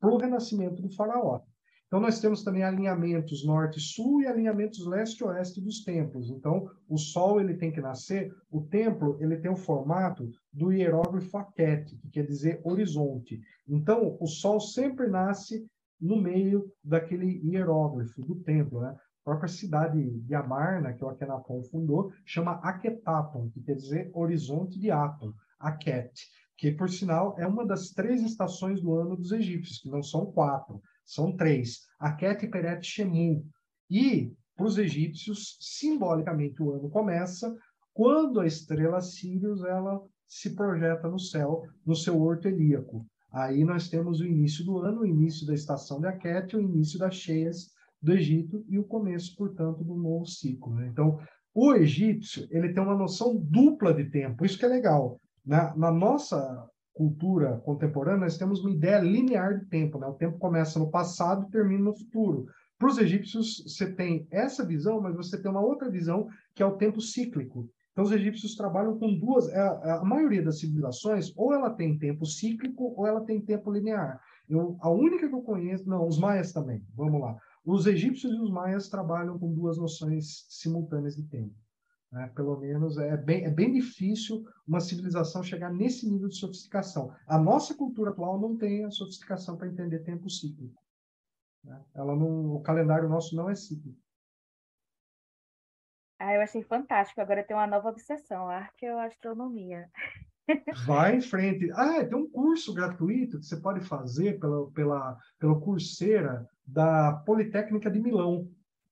para 0.00 0.10
o 0.10 0.18
renascimento 0.18 0.82
do 0.82 0.90
faraó. 0.90 1.40
Então, 1.88 2.00
nós 2.00 2.20
temos 2.20 2.44
também 2.44 2.62
alinhamentos 2.62 3.46
norte-sul 3.46 4.20
e 4.20 4.26
alinhamentos 4.26 4.86
leste-oeste 4.86 5.58
dos 5.58 5.82
templos. 5.82 6.28
Então, 6.28 6.70
o 6.86 6.98
sol 6.98 7.40
ele 7.40 7.54
tem 7.54 7.72
que 7.72 7.80
nascer, 7.80 8.30
o 8.50 8.60
templo 8.60 9.16
ele 9.20 9.38
tem 9.38 9.50
o 9.50 9.56
formato 9.56 10.30
do 10.52 10.70
hierógrafo 10.70 11.38
Aket, 11.38 11.96
que 11.96 12.10
quer 12.10 12.26
dizer 12.26 12.60
horizonte. 12.62 13.40
Então, 13.66 14.18
o 14.20 14.26
sol 14.26 14.60
sempre 14.60 15.06
nasce 15.08 15.66
no 15.98 16.20
meio 16.20 16.70
daquele 16.84 17.40
hierógrafo 17.42 18.20
do 18.20 18.36
templo. 18.36 18.82
Né? 18.82 18.90
A 18.90 19.24
própria 19.24 19.48
cidade 19.48 20.10
de 20.10 20.34
Amarna, 20.34 20.92
que 20.92 21.02
o 21.02 21.08
Akhenaton 21.08 21.62
fundou, 21.62 22.12
chama 22.22 22.60
Akhenaton, 22.62 23.48
que 23.48 23.62
quer 23.62 23.76
dizer 23.76 24.10
horizonte 24.12 24.78
de 24.78 24.90
Aton, 24.90 25.32
Aket, 25.58 26.12
que, 26.54 26.70
por 26.70 26.90
sinal, 26.90 27.34
é 27.38 27.46
uma 27.46 27.64
das 27.64 27.90
três 27.92 28.20
estações 28.22 28.78
do 28.82 28.92
ano 28.94 29.16
dos 29.16 29.32
egípcios, 29.32 29.78
que 29.78 29.88
não 29.88 30.02
são 30.02 30.26
quatro. 30.26 30.82
São 31.08 31.34
três: 31.34 31.86
Aket, 31.98 32.46
Peret 32.50 32.86
Shemu. 32.86 33.42
E, 33.90 34.30
para 34.54 34.66
os 34.66 34.76
egípcios, 34.76 35.56
simbolicamente, 35.58 36.62
o 36.62 36.70
ano 36.70 36.90
começa 36.90 37.56
quando 37.94 38.40
a 38.40 38.46
estrela 38.46 39.00
Sirius 39.00 39.64
ela 39.64 40.00
se 40.26 40.54
projeta 40.54 41.08
no 41.08 41.18
céu, 41.18 41.62
no 41.86 41.96
seu 41.96 42.20
orto 42.20 42.46
helíaco. 42.46 43.06
Aí 43.32 43.64
nós 43.64 43.88
temos 43.88 44.20
o 44.20 44.26
início 44.26 44.64
do 44.64 44.78
ano, 44.78 45.00
o 45.00 45.06
início 45.06 45.46
da 45.46 45.54
estação 45.54 45.98
de 45.98 46.06
Aket, 46.06 46.54
o 46.54 46.60
início 46.60 46.98
das 46.98 47.14
cheias 47.14 47.70
do 48.00 48.12
Egito 48.12 48.62
e 48.68 48.78
o 48.78 48.84
começo, 48.84 49.34
portanto, 49.34 49.82
do 49.82 49.96
novo 49.96 50.26
ciclo. 50.26 50.74
Né? 50.74 50.88
Então, 50.88 51.18
o 51.54 51.72
egípcio 51.74 52.46
ele 52.50 52.72
tem 52.72 52.82
uma 52.82 52.96
noção 52.96 53.34
dupla 53.34 53.94
de 53.94 54.04
tempo, 54.10 54.44
isso 54.44 54.58
que 54.58 54.64
é 54.64 54.68
legal. 54.68 55.18
Na, 55.44 55.74
na 55.74 55.90
nossa 55.90 56.68
cultura 56.98 57.58
contemporânea, 57.64 58.22
nós 58.22 58.36
temos 58.36 58.60
uma 58.60 58.72
ideia 58.72 58.98
linear 58.98 59.60
de 59.60 59.66
tempo. 59.66 60.00
Né? 60.00 60.06
O 60.08 60.14
tempo 60.14 60.36
começa 60.36 60.80
no 60.80 60.90
passado 60.90 61.46
e 61.46 61.50
termina 61.52 61.84
no 61.84 61.96
futuro. 61.96 62.46
Para 62.76 62.88
os 62.88 62.98
egípcios, 62.98 63.62
você 63.64 63.94
tem 63.94 64.26
essa 64.32 64.66
visão, 64.66 65.00
mas 65.00 65.14
você 65.14 65.40
tem 65.40 65.48
uma 65.48 65.64
outra 65.64 65.88
visão, 65.88 66.28
que 66.56 66.62
é 66.62 66.66
o 66.66 66.76
tempo 66.76 67.00
cíclico. 67.00 67.70
Então, 67.92 68.04
os 68.04 68.10
egípcios 68.10 68.56
trabalham 68.56 68.98
com 68.98 69.16
duas. 69.16 69.48
É, 69.48 69.58
é, 69.58 69.90
a, 69.92 70.04
maioria 70.04 70.42
das 70.42 70.58
civilizações, 70.58 71.32
ou 71.36 71.54
ela 71.54 71.70
tem 71.70 71.96
tempo 71.98 72.26
cíclico, 72.26 72.94
ou 72.96 73.06
ela 73.06 73.24
tem 73.24 73.40
tempo 73.40 73.72
linear. 73.72 74.20
Eu, 74.48 74.76
a 74.80 74.90
única 74.90 75.28
que 75.28 75.34
eu 75.34 75.42
conheço, 75.42 75.88
não, 75.88 76.06
os 76.06 76.18
maias 76.18 76.52
também. 76.52 76.84
Vamos 76.96 77.20
lá. 77.20 77.36
Os 77.64 77.86
egípcios 77.86 78.32
e 78.32 78.40
os 78.40 78.50
maias 78.50 78.88
trabalham 78.88 79.38
com 79.38 79.52
duas 79.52 79.78
noções 79.78 80.46
simultâneas 80.48 81.14
de 81.14 81.22
tempo. 81.24 81.54
Né? 82.10 82.30
Pelo 82.34 82.58
menos 82.58 82.96
é 82.98 83.16
bem, 83.16 83.44
é 83.44 83.50
bem 83.50 83.72
difícil 83.72 84.44
uma 84.66 84.80
civilização 84.80 85.42
chegar 85.42 85.72
nesse 85.72 86.08
nível 86.10 86.28
de 86.28 86.36
sofisticação. 86.36 87.14
A 87.26 87.38
nossa 87.38 87.74
cultura 87.74 88.10
atual 88.10 88.40
não 88.40 88.56
tem 88.56 88.84
a 88.84 88.90
sofisticação 88.90 89.56
para 89.56 89.68
entender 89.68 90.00
tempo 90.00 90.28
cíclico. 90.30 90.82
Né? 91.62 91.82
Ela 91.94 92.16
não, 92.16 92.54
o 92.54 92.62
calendário 92.62 93.08
nosso 93.08 93.36
não 93.36 93.50
é 93.50 93.54
cíclico. 93.54 93.98
Ah, 96.18 96.34
eu 96.34 96.40
achei 96.40 96.62
fantástico. 96.62 97.20
Agora 97.20 97.44
tem 97.44 97.56
uma 97.56 97.66
nova 97.66 97.90
obsessão, 97.90 98.48
arqueoastronomia. 98.48 99.88
Vai 100.86 101.16
em 101.16 101.20
frente. 101.20 101.70
Ah, 101.72 102.04
tem 102.04 102.16
um 102.16 102.28
curso 102.28 102.74
gratuito 102.74 103.38
que 103.38 103.46
você 103.46 103.60
pode 103.60 103.80
fazer 103.82 104.40
pela, 104.40 104.68
pela, 104.72 105.16
pela 105.38 105.60
Coursera 105.60 106.48
da 106.66 107.12
Politécnica 107.24 107.90
de 107.90 108.00
Milão. 108.00 108.50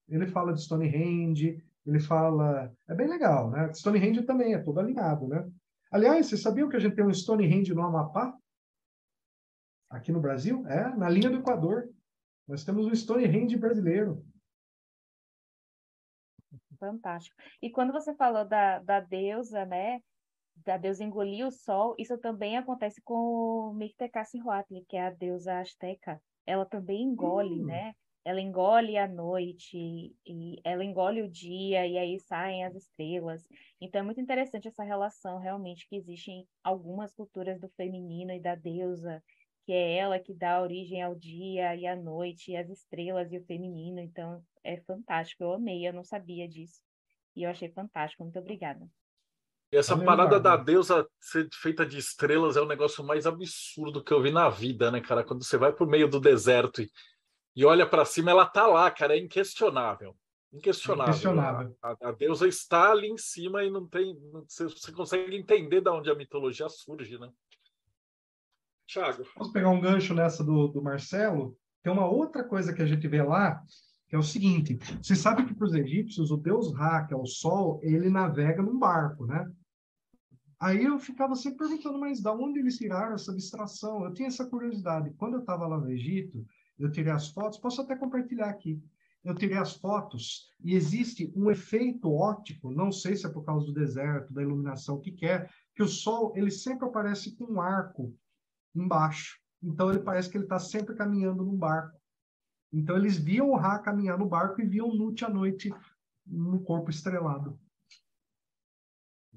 Ele 0.09 0.27
fala 0.29 0.53
de 0.53 0.63
Stonehenge, 0.63 1.66
ele 1.87 2.01
fala. 2.01 2.73
É 2.89 2.95
bem 2.95 3.09
legal, 3.09 3.51
né? 3.51 3.73
Stonehenge 3.73 4.23
também 4.23 4.55
é 4.55 4.59
todo 4.59 4.81
alinhado, 4.81 5.29
né? 5.29 5.49
Aliás, 5.91 6.27
vocês 6.27 6.43
sabiam 6.43 6.69
que 6.69 6.77
a 6.77 6.81
gente 6.81 6.97
tem 6.97 7.05
um 7.05 7.15
Stonehenge 7.15 7.73
no 7.73 7.83
Amapá? 7.83 8.37
Aqui 9.89 10.11
no 10.11 10.21
Brasil? 10.21 10.67
É, 10.67 10.95
na 10.97 11.09
linha 11.09 11.31
do 11.31 11.39
Equador. 11.39 11.89
Nós 12.47 12.65
temos 12.65 12.87
um 12.87 12.95
Stonehenge 12.95 13.57
brasileiro. 13.57 14.25
Fantástico. 16.79 17.37
E 17.63 17.71
quando 17.71 17.93
você 17.93 18.15
falou 18.15 18.45
da, 18.45 18.81
da 18.81 19.01
deusa, 19.01 19.65
né? 19.65 20.01
Da 20.57 20.77
deusa 20.77 21.05
engolir 21.05 21.47
o 21.47 21.51
sol, 21.51 21.95
isso 21.99 22.19
também 22.19 22.57
acontece 22.57 23.01
com 23.03 23.73
Mictecacihuatl, 23.77 24.75
que 24.89 24.97
é 24.97 25.07
a 25.07 25.11
deusa 25.11 25.61
asteca. 25.61 26.21
Ela 26.45 26.67
também 26.67 27.03
engole, 27.03 27.63
hum. 27.63 27.67
né? 27.67 27.95
Ela 28.27 28.41
engole 28.41 28.99
a 28.99 29.07
noite 29.07 30.13
e 30.27 30.61
ela 30.65 30.85
engole 30.85 31.23
o 31.23 31.31
dia 31.31 31.87
e 31.87 31.97
aí 31.97 32.19
saem 32.19 32.65
as 32.65 32.75
estrelas. 32.75 33.47
Então 33.81 34.01
é 34.01 34.03
muito 34.03 34.21
interessante 34.21 34.67
essa 34.67 34.83
relação 34.83 35.39
realmente 35.39 35.89
que 35.89 35.95
existe 35.95 36.33
em 36.33 36.49
algumas 36.65 37.15
culturas 37.15 37.61
do 37.61 37.69
feminino 37.77 38.33
e 38.33 38.41
da 38.41 38.57
deusa, 38.57 39.23
que 39.65 39.71
é 39.73 39.99
ela 39.99 40.19
que 40.19 40.35
dá 40.35 40.61
origem 40.61 41.01
ao 41.01 41.15
dia 41.15 41.77
e 41.77 41.87
à 41.87 41.95
noite, 41.95 42.51
e 42.51 42.57
as 42.57 42.69
estrelas 42.69 43.33
e 43.33 43.39
o 43.39 43.45
feminino. 43.45 44.01
Então 44.01 44.43
é 44.65 44.81
fantástico, 44.81 45.45
eu 45.45 45.53
amei, 45.53 45.87
eu 45.87 45.93
não 45.93 46.03
sabia 46.03 46.49
disso. 46.49 46.83
E 47.37 47.45
eu 47.45 47.51
achei 47.51 47.69
fantástico, 47.71 48.25
muito 48.25 48.41
obrigada. 48.41 48.85
Essa 49.71 49.97
parada 49.97 50.41
da 50.41 50.57
deusa 50.57 51.09
ser 51.21 51.49
feita 51.53 51.87
de 51.87 51.99
estrelas 51.99 52.57
é 52.57 52.61
o 52.61 52.67
negócio 52.67 53.05
mais 53.05 53.25
absurdo 53.25 54.03
que 54.03 54.13
eu 54.13 54.21
vi 54.21 54.33
na 54.33 54.49
vida, 54.49 54.91
né, 54.91 55.01
cara? 55.01 55.23
Quando 55.23 55.45
você 55.45 55.57
vai 55.57 55.73
pro 55.73 55.87
meio 55.87 56.09
do 56.09 56.19
deserto 56.19 56.83
e 56.83 56.91
e 57.57 57.65
olha 57.65 57.89
para 57.89 58.05
cima, 58.05 58.31
ela 58.31 58.45
tá 58.45 58.67
lá, 58.67 58.91
cara, 58.91 59.17
é 59.17 59.19
inquestionável. 59.19 60.15
Inquestionável. 60.53 61.13
Inquestionável. 61.13 61.77
A, 61.83 62.09
a, 62.09 62.13
deusa 62.13 62.47
está 62.47 62.91
ali 62.91 63.09
em 63.09 63.17
cima 63.17 63.65
e 63.65 63.71
não 63.71 63.87
tem. 63.87 64.15
Você, 64.47 64.65
você 64.65 64.93
consegue 64.93 65.35
entender 65.35 65.81
de 65.81 65.89
onde 65.89 66.11
a 66.11 66.15
mitologia 66.15 66.69
surge, 66.69 67.19
né? 67.19 67.31
Tiago. 68.87 69.25
Vamos 69.37 69.53
pegar 69.53 69.71
um 69.71 69.81
gancho 69.81 70.15
nessa 70.15 70.45
do, 70.45 70.69
do 70.69 70.83
Marcelo. 70.83 71.57
Tem 71.83 71.93
uma 71.93 72.07
outra 72.07 72.45
coisa 72.45 72.73
que 72.73 72.83
a 72.83 72.87
gente 72.87 73.09
vê 73.09 73.23
lá, 73.23 73.63
que 74.09 74.15
é 74.15 74.19
o 74.19 74.23
seguinte: 74.23 74.79
você 75.03 75.17
sabe 75.17 75.47
que 75.47 75.55
para 75.55 75.67
os 75.67 75.75
egípcios, 75.75 76.31
o 76.31 76.37
deus 76.37 76.75
Ra, 76.75 77.05
que 77.07 77.15
é 77.15 77.17
o 77.17 77.27
sol, 77.27 77.81
ele 77.83 78.11
navega 78.11 78.63
num 78.63 78.79
barco, 78.79 79.27
né? 79.27 79.51
Aí 80.59 80.85
eu 80.85 80.99
ficava 80.99 81.35
sempre 81.35 81.59
perguntando, 81.59 81.99
mas 81.99 82.21
da 82.21 82.33
onde 82.33 82.61
eles 82.61 82.77
tiraram 82.79 83.15
essa 83.15 83.35
distração? 83.35 84.05
Eu 84.05 84.13
tinha 84.13 84.29
essa 84.29 84.47
curiosidade. 84.47 85.13
Quando 85.19 85.35
eu 85.35 85.41
estava 85.41 85.67
lá 85.67 85.79
no 85.79 85.91
Egito, 85.91 86.47
eu 86.79 86.91
tirei 86.91 87.13
as 87.13 87.29
fotos, 87.29 87.59
posso 87.59 87.81
até 87.81 87.97
compartilhar 87.97 88.49
aqui. 88.49 88.83
Eu 89.25 89.35
tirei 89.35 89.57
as 89.57 89.75
fotos 89.75 90.55
e 90.61 90.75
existe 90.75 91.33
um 91.35 91.51
efeito 91.51 92.13
óptico, 92.13 92.71
não 92.71 92.93
sei 92.93 93.17
se 93.17 93.27
é 93.27 93.29
por 93.29 93.45
causa 93.45 93.67
do 93.67 93.73
deserto, 93.73 94.33
da 94.33 94.43
iluminação, 94.43 94.97
o 94.97 95.01
que 95.01 95.11
quer, 95.11 95.47
é, 95.47 95.51
que 95.75 95.83
o 95.83 95.89
sol 95.89 96.33
ele 96.37 96.51
sempre 96.51 96.87
aparece 96.87 97.35
com 97.35 97.45
um 97.45 97.61
arco 97.61 98.17
embaixo. 98.75 99.41
Então 99.61 99.91
ele 99.91 99.99
parece 99.99 100.31
que 100.31 100.37
ele 100.37 100.45
está 100.45 100.59
sempre 100.59 100.95
caminhando 100.95 101.45
no 101.45 101.57
barco. 101.57 101.99
Então 102.73 102.97
eles 102.97 103.17
viam 103.17 103.51
o 103.51 103.57
Ra 103.57 103.79
caminhar 103.79 104.19
no 104.19 104.29
barco 104.29 104.61
e 104.61 104.67
viam 104.67 104.95
Nut 104.95 105.25
à 105.25 105.29
noite 105.29 105.75
no 106.25 106.63
corpo 106.63 106.91
estrelado. 106.91 107.59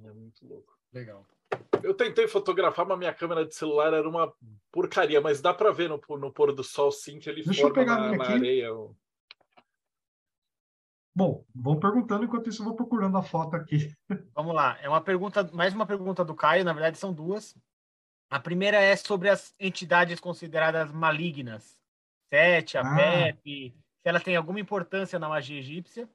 É 0.03 0.11
muito 0.11 0.45
louco. 0.48 0.78
Legal. 0.94 1.26
Eu 1.82 1.94
tentei 1.94 2.28
fotografar, 2.28 2.86
mas 2.86 2.98
minha 2.98 3.14
câmera 3.14 3.46
de 3.46 3.56
celular 3.56 3.94
era 3.94 4.08
uma 4.08 4.34
porcaria, 4.72 5.20
mas 5.22 5.42
dá 5.42 5.54
para 5.54 5.72
ver 5.72 5.90
no, 5.90 6.00
no 6.18 6.32
pôr 6.32 6.54
do 6.54 6.64
sol 6.64 6.92
sim 6.92 7.20
que 7.20 7.30
ele 7.30 7.44
Deixa 7.44 7.62
forma 7.62 7.86
na, 7.86 8.16
na 8.16 8.26
areia. 8.26 8.70
Bom, 11.16 11.44
vão 11.54 11.80
perguntando 11.80 12.24
enquanto 12.24 12.50
isso 12.50 12.62
eu 12.62 12.66
vou 12.66 12.76
procurando 12.76 13.18
a 13.18 13.24
foto 13.24 13.56
aqui. 13.56 13.94
Vamos 14.34 14.56
lá. 14.56 14.78
É 14.82 14.88
uma 14.88 15.02
pergunta, 15.02 15.44
mais 15.52 15.74
uma 15.74 15.86
pergunta 15.86 16.24
do 16.24 16.36
Caio, 16.36 16.64
na 16.64 16.74
verdade 16.74 16.98
são 16.98 17.12
duas. 17.12 17.58
A 18.30 18.40
primeira 18.40 18.78
é 18.78 18.96
sobre 18.96 19.28
as 19.28 19.54
entidades 19.60 20.20
consideradas 20.20 20.92
malignas. 20.92 21.78
Sete, 22.30 22.78
a 22.78 22.82
ah. 22.82 22.96
Pepe, 22.96 23.76
se 24.02 24.08
ela 24.08 24.20
tem 24.20 24.36
alguma 24.36 24.60
importância 24.60 25.18
na 25.18 25.28
magia 25.28 25.60
egípcia. 25.60 26.08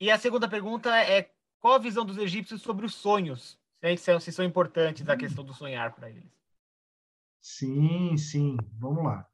E 0.00 0.10
a 0.10 0.18
segunda 0.18 0.48
pergunta 0.48 0.90
é 0.98 1.30
qual 1.60 1.74
a 1.74 1.78
visão 1.78 2.04
dos 2.04 2.18
egípcios 2.18 2.62
sobre 2.62 2.86
os 2.86 2.94
sonhos? 2.94 3.58
Se, 3.96 4.20
se 4.20 4.32
são 4.32 4.44
importantes 4.44 5.08
a 5.08 5.16
questão 5.16 5.44
do 5.44 5.52
sonhar 5.52 5.94
para 5.94 6.10
eles. 6.10 6.32
Sim, 7.40 8.16
sim. 8.16 8.56
Vamos 8.78 9.04
lá. 9.04 9.26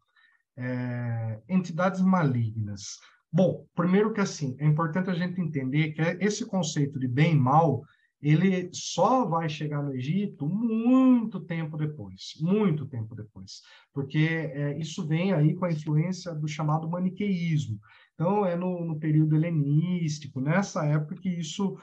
É, 0.57 1.41
entidades 1.49 2.01
malignas. 2.01 2.99
Bom, 3.33 3.65
primeiro 3.75 4.13
que 4.13 4.21
assim, 4.21 4.57
é 4.59 4.67
importante 4.67 5.09
a 5.09 5.15
gente 5.15 5.41
entender 5.41 5.93
que 5.93 6.03
esse 6.25 6.45
conceito 6.45 6.99
de 6.99 7.07
bem 7.07 7.33
e 7.33 7.39
mal 7.39 7.83
ele 8.23 8.69
só 8.73 9.25
vai 9.25 9.49
chegar 9.49 9.83
no 9.83 9.95
Egito 9.95 10.47
muito 10.47 11.41
tempo 11.41 11.77
depois, 11.77 12.35
muito 12.39 12.87
tempo 12.87 13.15
depois, 13.15 13.63
porque 13.95 14.51
é, 14.53 14.79
isso 14.79 15.07
vem 15.07 15.33
aí 15.33 15.55
com 15.55 15.65
a 15.65 15.73
influência 15.73 16.35
do 16.35 16.47
chamado 16.47 16.89
maniqueísmo. 16.89 17.79
Então, 18.15 18.45
é 18.45 18.55
no, 18.55 18.85
no, 18.85 18.99
período 18.99 19.35
helenístico, 19.35 20.41
nessa 20.41 20.85
época 20.85 21.17
que 21.17 21.31
isso 21.31 21.79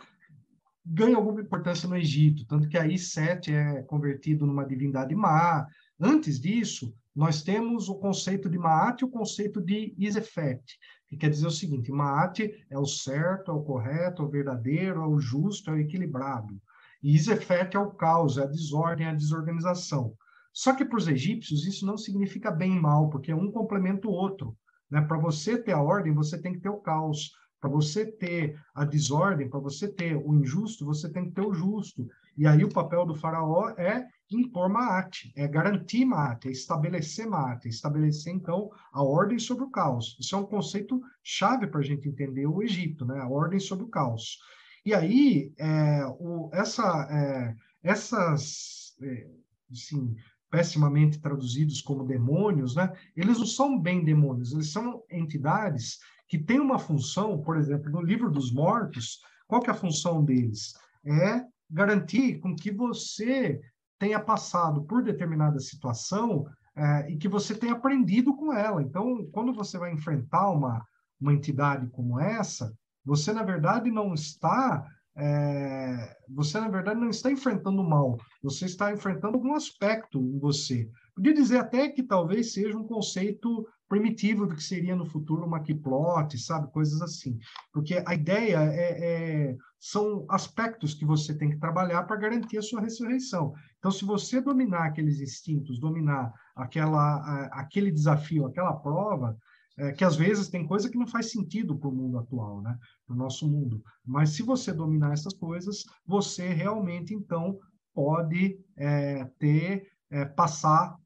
ganha 0.90 1.18
alguma 1.18 1.42
importância 1.42 1.88
no 1.88 1.98
Egito, 1.98 2.46
tanto 2.46 2.70
que 2.70 2.78
aí 2.78 2.98
Sete 2.98 3.54
é 3.54 3.82
convertido 3.84 4.46
numa 4.46 4.66
divindade 4.66 5.14
má. 5.14 5.68
Antes 6.00 6.40
disso, 6.40 6.96
nós 7.16 7.42
temos 7.42 7.90
o 7.90 7.96
conceito 7.96 8.50
de 8.50 8.58
Maat 8.58 9.02
e 9.02 9.06
o 9.06 9.10
conceito 9.10 9.60
de 9.62 9.94
Isefet, 9.98 10.64
que 11.08 11.18
quer 11.18 11.30
dizer 11.30 11.48
o 11.48 11.52
seguinte: 11.52 11.92
Maat 11.92 12.40
é 12.70 12.78
o 12.78 12.86
certo, 12.86 13.52
é 13.52 13.54
o 13.54 13.64
correto, 13.64 14.22
é 14.22 14.26
o 14.26 14.30
verdadeiro, 14.30 15.02
é 15.02 15.08
o 15.08 15.20
justo, 15.20 15.70
é 15.70 15.74
o 15.74 15.80
equilibrado. 15.80 16.60
E 17.04 17.16
Isefet 17.16 17.76
é 17.76 17.80
o 17.80 17.92
caos, 17.92 18.38
é 18.38 18.44
a 18.44 18.48
desordem, 18.48 19.08
é 19.08 19.10
a 19.10 19.16
desorganização. 19.16 20.14
Só 20.54 20.74
que 20.74 20.86
para 20.86 20.98
os 20.98 21.08
egípcios 21.08 21.66
isso 21.66 21.86
não 21.86 21.98
significa 21.98 22.50
bem 22.50 22.78
e 22.78 22.80
mal, 22.80 23.10
porque 23.10 23.34
um 23.34 23.52
complementa 23.52 24.08
o 24.08 24.12
outro. 24.12 24.58
Né? 24.90 25.02
Para 25.02 25.18
você 25.18 25.58
ter 25.58 25.74
a 25.74 25.82
ordem, 25.82 26.14
você 26.14 26.40
tem 26.42 26.54
que 26.54 26.60
ter 26.60 26.70
o 26.70 26.82
caos. 26.82 27.32
Para 27.60 27.70
você 27.70 28.06
ter 28.06 28.60
a 28.74 28.86
desordem, 28.86 29.50
para 29.50 29.60
você 29.60 29.88
ter 29.88 30.16
o 30.16 30.34
injusto, 30.36 30.86
você 30.86 31.10
tem 31.10 31.26
que 31.26 31.32
ter 31.32 31.42
o 31.42 31.54
justo. 31.54 32.08
E 32.38 32.46
aí 32.46 32.64
o 32.64 32.70
papel 32.70 33.06
do 33.06 33.16
faraó 33.16 33.70
é 33.78 34.08
impor 34.30 34.70
Maat, 34.70 35.32
é 35.36 35.48
garantir 35.48 36.06
Maat, 36.06 36.48
é 36.48 36.52
estabelecer 36.52 37.28
Maat, 37.28 37.66
é 37.66 37.70
estabelecer, 37.70 38.34
então, 38.34 38.70
a 38.92 39.02
ordem 39.02 39.40
sobre 39.40 39.64
o 39.64 39.72
caos. 39.72 40.16
Isso 40.20 40.36
é 40.36 40.38
um 40.38 40.46
conceito 40.46 41.02
chave 41.24 41.66
para 41.68 41.80
a 41.80 41.84
gente 41.84 42.08
entender 42.08 42.46
o 42.46 42.62
Egito, 42.62 43.06
né? 43.06 43.20
a 43.20 43.28
ordem 43.28 43.60
sobre 43.60 43.86
o 43.86 43.90
caos. 43.90 44.38
E 44.86 44.94
aí, 44.94 45.52
é, 45.58 46.06
o, 46.20 46.50
essa, 46.54 47.08
é, 47.10 47.56
essas, 47.82 48.96
é, 49.02 49.28
assim, 49.72 50.16
pessimamente 50.50 51.20
traduzidos 51.20 51.82
como 51.82 52.06
demônios, 52.06 52.76
né? 52.76 52.94
eles 53.16 53.40
não 53.40 53.46
são 53.46 53.80
bem 53.80 54.04
demônios, 54.04 54.54
eles 54.54 54.72
são 54.72 55.04
entidades 55.10 56.00
que 56.28 56.38
têm 56.38 56.60
uma 56.60 56.80
função, 56.80 57.42
por 57.42 57.58
exemplo, 57.58 57.90
no 57.90 58.02
livro 58.02 58.30
dos 58.30 58.52
mortos, 58.52 59.20
qual 59.48 59.62
que 59.62 59.70
é 59.70 59.74
a 59.74 59.78
função 59.78 60.24
deles? 60.24 60.74
É 61.06 61.46
garantir 61.70 62.40
com 62.40 62.56
que 62.56 62.72
você 62.72 63.62
tenha 64.00 64.20
passado 64.20 64.84
por 64.84 65.04
determinada 65.04 65.60
situação 65.60 66.46
é, 66.76 67.12
e 67.12 67.18
que 67.18 67.28
você 67.28 67.56
tenha 67.56 67.74
aprendido 67.74 68.36
com 68.36 68.54
ela. 68.54 68.82
Então, 68.82 69.28
quando 69.32 69.54
você 69.54 69.78
vai 69.78 69.92
enfrentar 69.92 70.50
uma, 70.52 70.86
uma 71.20 71.34
entidade 71.34 71.88
como 71.88 72.20
essa, 72.20 72.72
você, 73.04 73.32
na 73.34 73.44
verdade, 73.44 73.90
não 73.90 74.14
está. 74.14 74.86
É, 75.16 76.16
você, 76.30 76.60
na 76.60 76.68
verdade, 76.68 77.00
não 77.00 77.10
está 77.10 77.32
enfrentando 77.32 77.84
mal, 77.84 78.18
você 78.44 78.66
está 78.66 78.92
enfrentando 78.92 79.36
algum 79.36 79.56
aspecto 79.56 80.20
em 80.20 80.38
você. 80.38 80.88
Podia 81.16 81.34
dizer 81.34 81.58
até 81.58 81.90
que 81.90 82.04
talvez 82.04 82.54
seja 82.54 82.78
um 82.78 82.86
conceito 82.86 83.68
primitivo 83.88 84.46
do 84.46 84.56
que 84.56 84.64
seria 84.64 84.96
no 84.96 85.06
futuro 85.06 85.46
uma 85.46 85.62
quiplot, 85.62 86.38
sabe? 86.38 86.72
Coisas 86.72 87.02
assim. 87.02 87.38
Porque 87.72 88.04
a 88.06 88.14
ideia 88.14 88.58
é, 88.58 89.50
é, 89.50 89.58
são 89.80 90.26
aspectos 90.30 90.94
que 90.94 91.06
você 91.06 91.34
tem 91.34 91.50
que 91.50 91.60
trabalhar 91.60 92.04
para 92.04 92.18
garantir 92.18 92.58
a 92.58 92.62
sua 92.62 92.82
ressurreição. 92.82 93.54
Então, 93.80 93.92
se 93.92 94.04
você 94.06 94.42
dominar 94.42 94.86
aqueles 94.86 95.22
instintos, 95.22 95.80
dominar 95.80 96.34
aquela, 96.56 97.48
aquele 97.48 97.92
desafio, 97.92 98.46
aquela 98.46 98.74
prova, 98.74 99.38
é, 99.78 99.92
que 99.92 100.04
às 100.04 100.16
vezes 100.16 100.50
tem 100.50 100.66
coisa 100.66 100.90
que 100.90 100.98
não 100.98 101.08
faz 101.08 101.32
sentido 101.32 101.78
para 101.78 101.90
o 101.90 101.96
mundo 101.96 102.18
atual, 102.18 102.62
né? 102.62 102.78
para 103.06 103.16
o 103.16 103.18
nosso 103.18 103.48
mundo. 103.48 103.82
Mas 104.06 104.32
se 104.32 104.42
você 104.42 104.74
dominar 104.74 105.14
essas 105.14 105.34
coisas, 105.34 105.86
você 106.06 106.50
realmente, 106.50 107.14
então, 107.14 107.60
pode 107.94 108.60
é, 108.76 109.26
ter, 109.40 109.88
é, 110.10 110.26
passar 110.26 110.98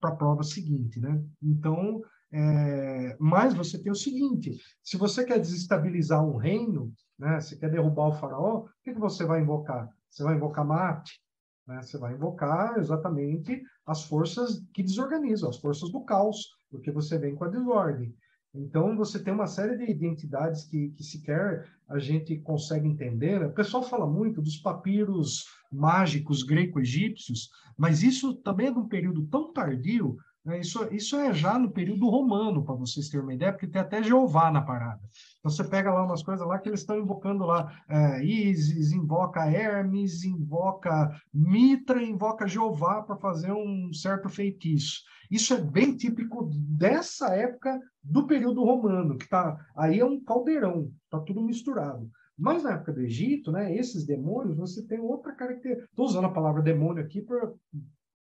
para 0.00 0.10
a 0.10 0.16
prova 0.16 0.42
seguinte. 0.42 1.00
Né? 1.00 1.22
Então, 1.40 2.02
é, 2.38 3.16
mas 3.18 3.54
você 3.54 3.82
tem 3.82 3.90
o 3.90 3.96
seguinte: 3.96 4.60
se 4.82 4.98
você 4.98 5.24
quer 5.24 5.40
desestabilizar 5.40 6.22
um 6.22 6.36
reino, 6.36 6.92
né, 7.18 7.40
você 7.40 7.56
quer 7.56 7.70
derrubar 7.70 8.08
o 8.08 8.12
faraó, 8.12 8.58
o 8.58 8.68
que, 8.84 8.92
que 8.92 9.00
você 9.00 9.24
vai 9.24 9.40
invocar? 9.40 9.88
Você 10.10 10.22
vai 10.22 10.36
invocar 10.36 10.66
Mate, 10.66 11.18
né? 11.66 11.80
você 11.80 11.96
vai 11.96 12.12
invocar 12.12 12.76
exatamente 12.78 13.62
as 13.86 14.04
forças 14.04 14.62
que 14.74 14.82
desorganizam, 14.82 15.48
as 15.48 15.56
forças 15.56 15.90
do 15.90 16.04
caos, 16.04 16.46
porque 16.70 16.90
você 16.90 17.18
vem 17.18 17.34
com 17.34 17.44
a 17.44 17.48
desordem. 17.48 18.14
Então, 18.54 18.94
você 18.96 19.22
tem 19.22 19.32
uma 19.32 19.46
série 19.46 19.76
de 19.76 19.90
identidades 19.90 20.64
que, 20.64 20.90
que 20.90 21.04
sequer 21.04 21.66
a 21.88 21.98
gente 21.98 22.38
consegue 22.40 22.86
entender. 22.86 23.42
O 23.44 23.52
pessoal 23.52 23.82
fala 23.82 24.06
muito 24.06 24.42
dos 24.42 24.58
papiros 24.58 25.44
mágicos 25.72 26.42
greco-egípcios, 26.42 27.48
mas 27.78 28.02
isso 28.02 28.34
também 28.34 28.68
é 28.68 28.72
de 28.72 28.78
um 28.78 28.88
período 28.88 29.26
tão 29.26 29.52
tardio 29.52 30.16
né? 30.16 30.25
Isso, 30.54 30.86
isso 30.94 31.16
é 31.16 31.34
já 31.34 31.58
no 31.58 31.70
período 31.70 32.08
romano, 32.08 32.64
para 32.64 32.74
vocês 32.74 33.08
terem 33.08 33.24
uma 33.24 33.34
ideia, 33.34 33.52
porque 33.52 33.66
tem 33.66 33.80
até 33.80 34.02
Jeová 34.02 34.50
na 34.50 34.62
parada. 34.62 35.00
Então 35.40 35.50
você 35.50 35.64
pega 35.64 35.92
lá 35.92 36.04
umas 36.04 36.22
coisas 36.22 36.46
lá 36.46 36.58
que 36.58 36.68
eles 36.68 36.80
estão 36.80 36.98
invocando 36.98 37.44
lá, 37.44 37.82
é, 37.88 38.24
Isis, 38.24 38.92
invoca 38.92 39.44
Hermes, 39.44 40.24
invoca 40.24 41.10
Mitra, 41.34 42.02
invoca 42.02 42.46
Jeová 42.46 43.02
para 43.02 43.16
fazer 43.16 43.52
um 43.52 43.92
certo 43.92 44.28
feitiço. 44.28 45.02
Isso 45.30 45.52
é 45.54 45.60
bem 45.60 45.96
típico 45.96 46.48
dessa 46.52 47.34
época 47.34 47.80
do 48.02 48.26
período 48.26 48.62
romano, 48.62 49.16
que 49.16 49.28
tá 49.28 49.58
aí 49.76 49.98
é 49.98 50.04
um 50.04 50.22
caldeirão, 50.22 50.92
tá 51.10 51.18
tudo 51.18 51.42
misturado. 51.42 52.08
Mas 52.38 52.62
na 52.62 52.72
época 52.72 52.92
do 52.92 53.00
Egito, 53.00 53.50
né, 53.50 53.74
esses 53.74 54.04
demônios, 54.04 54.56
você 54.56 54.82
tem 54.86 55.00
outra 55.00 55.32
característica. 55.32 55.88
Estou 55.88 56.04
usando 56.04 56.26
a 56.26 56.32
palavra 56.32 56.62
demônio 56.62 57.02
aqui 57.02 57.22
para 57.22 57.50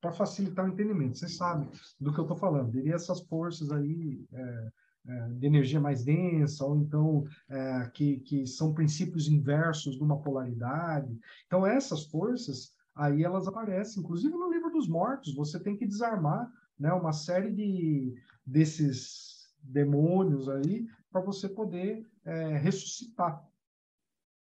para 0.05 0.11
facilitar 0.11 0.65
o 0.65 0.69
entendimento. 0.69 1.17
Vocês 1.17 1.35
sabem 1.35 1.67
do 1.99 2.13
que 2.13 2.19
eu 2.19 2.25
estou 2.25 2.37
falando. 2.37 2.71
Teria 2.71 2.93
essas 2.93 3.21
forças 3.21 3.71
aí 3.71 4.23
é, 4.31 4.71
é, 5.07 5.29
de 5.29 5.47
energia 5.47 5.79
mais 5.79 6.03
densa, 6.03 6.63
ou 6.63 6.77
então 6.77 7.23
é, 7.49 7.89
que, 7.91 8.19
que 8.19 8.45
são 8.45 8.73
princípios 8.73 9.27
inversos 9.27 9.95
de 9.95 10.03
uma 10.03 10.21
polaridade. 10.21 11.17
Então, 11.47 11.65
essas 11.65 12.05
forças 12.05 12.71
aí 12.95 13.23
elas 13.23 13.47
aparecem, 13.47 14.03
inclusive 14.03 14.33
no 14.35 14.51
livro 14.51 14.69
dos 14.69 14.87
mortos. 14.87 15.33
Você 15.33 15.59
tem 15.59 15.75
que 15.75 15.87
desarmar 15.87 16.47
né, 16.77 16.93
uma 16.93 17.11
série 17.11 17.51
de 17.51 18.13
desses 18.45 19.55
demônios 19.59 20.47
aí 20.47 20.85
para 21.11 21.21
você 21.21 21.49
poder 21.49 22.07
é, 22.23 22.57
ressuscitar. 22.57 23.43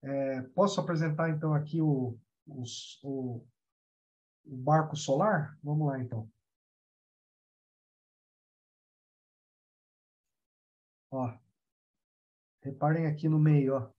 É, 0.02 0.40
posso 0.54 0.80
apresentar 0.80 1.28
então 1.28 1.52
aqui 1.52 1.82
o, 1.82 2.16
os, 2.46 2.98
o, 3.04 3.44
o 4.44 4.56
barco 4.56 4.96
solar? 4.96 5.58
Vamos 5.62 5.86
lá 5.86 6.00
então. 6.00 6.30
Ó, 11.10 11.38
reparem 12.62 13.06
aqui 13.06 13.28
no 13.28 13.38
meio, 13.38 13.76
ó. 13.76 13.92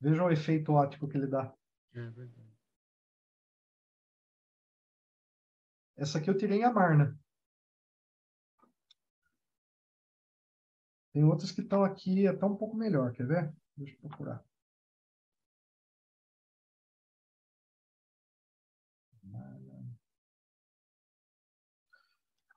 Vejam 0.00 0.26
o 0.26 0.30
efeito 0.30 0.72
ótico 0.72 1.06
que 1.08 1.16
ele 1.16 1.26
dá. 1.26 1.54
É 1.94 2.00
verdade. 2.10 2.52
Essa 5.96 6.18
aqui 6.18 6.30
eu 6.30 6.36
tirei 6.36 6.58
em 6.58 6.64
Amarna. 6.64 7.18
Tem 11.12 11.22
outras 11.24 11.52
que 11.52 11.60
estão 11.60 11.84
aqui 11.84 12.26
até 12.26 12.46
um 12.46 12.56
pouco 12.56 12.74
melhor, 12.74 13.12
quer 13.12 13.26
ver? 13.26 13.54
Deixa 13.76 13.94
eu 13.94 14.08
procurar. 14.08 14.42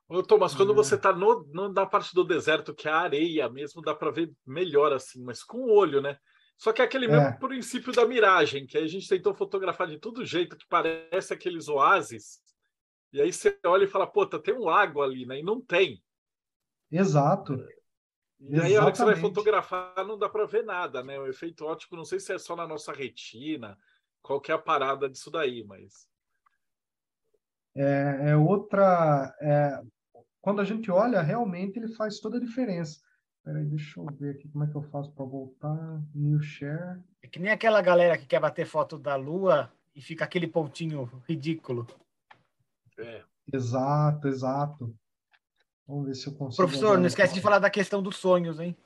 Ô, 0.08 0.22
Thomas, 0.22 0.54
quando 0.54 0.72
É. 0.72 0.74
você 0.74 0.94
está 0.94 1.12
na 1.12 1.86
parte 1.86 2.14
do 2.14 2.22
deserto, 2.24 2.74
que 2.74 2.86
é 2.88 2.90
a 2.92 2.98
areia 2.98 3.48
mesmo, 3.48 3.82
dá 3.82 3.94
para 3.94 4.10
ver 4.12 4.32
melhor 4.46 4.92
assim, 4.92 5.22
mas 5.22 5.42
com 5.42 5.58
o 5.58 5.72
olho, 5.72 6.00
né? 6.00 6.18
Só 6.56 6.72
que 6.72 6.80
é 6.80 6.84
aquele 6.84 7.08
mesmo 7.08 7.26
É. 7.26 7.38
princípio 7.38 7.92
da 7.92 8.06
miragem, 8.06 8.66
que 8.66 8.78
a 8.78 8.86
gente 8.86 9.08
tentou 9.08 9.34
fotografar 9.34 9.88
de 9.88 9.98
todo 9.98 10.24
jeito, 10.24 10.56
que 10.56 10.66
parece 10.68 11.34
aqueles 11.34 11.68
oásis, 11.68 12.40
e 13.12 13.20
aí 13.20 13.32
você 13.32 13.58
olha 13.66 13.84
e 13.84 13.88
fala, 13.88 14.06
puta, 14.06 14.38
tem 14.40 14.54
um 14.54 14.64
lago 14.64 15.02
ali, 15.02 15.26
né? 15.26 15.40
E 15.40 15.42
não 15.42 15.60
tem. 15.60 16.02
Exato. 16.90 17.56
E 18.38 18.60
aí, 18.60 18.76
a 18.76 18.82
hora 18.82 18.92
que 18.92 18.98
você 18.98 19.04
vai 19.04 19.14
Exatamente. 19.14 19.16
fotografar, 19.16 19.94
não 20.06 20.18
dá 20.18 20.28
para 20.28 20.46
ver 20.46 20.64
nada, 20.64 21.02
né? 21.02 21.18
O 21.18 21.26
efeito 21.26 21.64
óptico, 21.64 21.96
não 21.96 22.04
sei 22.04 22.20
se 22.20 22.32
é 22.32 22.38
só 22.38 22.54
na 22.54 22.66
nossa 22.66 22.92
retina, 22.92 23.76
qual 24.22 24.40
que 24.40 24.52
é 24.52 24.54
a 24.54 24.58
parada 24.58 25.08
disso 25.08 25.30
daí, 25.30 25.64
mas. 25.64 26.06
É, 27.74 28.30
é 28.30 28.36
outra. 28.36 29.34
é, 29.40 29.82
quando 30.46 30.60
a 30.60 30.64
gente 30.64 30.92
olha, 30.92 31.20
realmente 31.22 31.76
ele 31.76 31.88
faz 31.88 32.20
toda 32.20 32.36
a 32.36 32.40
diferença. 32.40 33.00
Peraí, 33.42 33.64
deixa 33.64 33.98
eu 33.98 34.06
ver 34.06 34.36
aqui 34.36 34.48
como 34.48 34.62
é 34.62 34.68
que 34.68 34.76
eu 34.76 34.82
faço 34.92 35.10
para 35.10 35.24
voltar. 35.24 36.00
New 36.14 36.40
share. 36.40 37.02
É 37.20 37.26
que 37.26 37.40
nem 37.40 37.50
aquela 37.50 37.82
galera 37.82 38.16
que 38.16 38.26
quer 38.26 38.38
bater 38.38 38.64
foto 38.64 38.96
da 38.96 39.16
lua 39.16 39.72
e 39.92 40.00
fica 40.00 40.24
aquele 40.24 40.46
pontinho 40.46 41.10
ridículo. 41.28 41.84
É. 42.96 43.24
Exato, 43.52 44.28
exato. 44.28 44.96
Vamos 45.84 46.06
ver 46.06 46.14
se 46.14 46.28
eu 46.28 46.34
consigo. 46.36 46.62
Professor, 46.62 46.96
não 46.96 47.06
esquece 47.06 47.34
de 47.34 47.40
falar. 47.40 47.58
da 47.58 47.68
questão 47.68 48.00
dos 48.00 48.14
sonhos, 48.14 48.60
hein? 48.60 48.76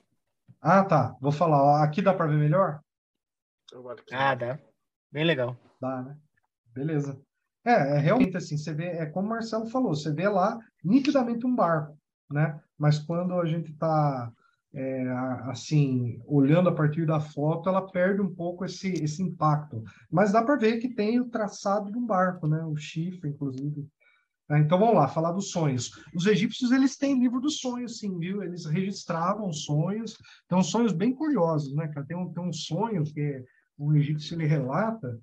Ah, 0.63 0.83
tá. 0.83 1.15
Vou 1.21 1.31
falar. 1.31 1.85
Aqui 1.85 2.01
dá 2.01 2.15
para 2.15 2.27
ver 2.27 2.39
melhor? 2.39 2.81
Ah, 4.11 4.35
dá. 4.35 4.59
Bem 5.13 5.25
legal. 5.25 5.55
Dá, 5.79 6.01
né? 6.05 6.17
Beleza. 6.73 7.21
É, 7.65 7.73
é 7.73 7.99
realmente 7.99 8.37
assim, 8.37 8.57
você 8.57 8.73
vê, 8.73 8.87
é 8.87 9.07
como 9.07 9.27
o 9.27 9.31
Marcelo 9.31 9.67
falou, 9.67 9.95
você 9.95 10.13
vê 10.13 10.29
lá 10.29 10.59
nitidamente 10.83 11.47
um 11.47 11.55
barco, 11.55 11.97
né? 12.31 12.59
Mas 12.79 12.99
quando 12.99 13.35
a 13.35 13.45
gente 13.45 13.71
está 13.71 14.33
assim, 15.49 16.23
olhando 16.27 16.69
a 16.69 16.75
partir 16.75 17.05
da 17.05 17.19
foto, 17.19 17.69
ela 17.69 17.91
perde 17.91 18.21
um 18.21 18.33
pouco 18.33 18.65
esse, 18.65 18.93
esse 19.03 19.23
impacto. 19.23 19.83
Mas 20.11 20.33
dá 20.33 20.43
para 20.43 20.57
ver 20.57 20.79
que 20.79 20.95
tem 20.95 21.19
o 21.19 21.29
traçado 21.29 21.91
de 21.91 21.99
um 21.99 22.07
barco, 22.07 22.47
né? 22.47 22.65
O 22.65 22.77
chifre, 22.77 23.31
inclusive. 23.31 23.87
Tá, 24.47 24.59
Então 24.59 24.79
vamos 24.79 24.95
lá, 24.95 25.09
falar 25.09 25.33
dos 25.33 25.51
sonhos. 25.51 25.91
Os 26.15 26.27
egípcios 26.27 26.71
eles 26.71 26.97
têm 26.97 27.19
livro 27.19 27.41
dos 27.41 27.59
sonhos, 27.59 27.99
sim, 27.99 28.17
viu? 28.19 28.43
Eles 28.43 28.65
registravam 28.65 29.53
sonhos. 29.53 30.17
Então 30.47 30.63
sonhos 30.63 30.93
bem 30.93 31.13
curiosos, 31.13 31.75
né? 31.75 31.91
Tem 32.07 32.17
um, 32.17 32.33
tem 32.33 32.43
um 32.43 32.53
sonho 32.53 33.03
que 33.03 33.45
o 33.77 33.93
egípcio 33.95 34.37
ele 34.37 34.47
relata 34.47 35.19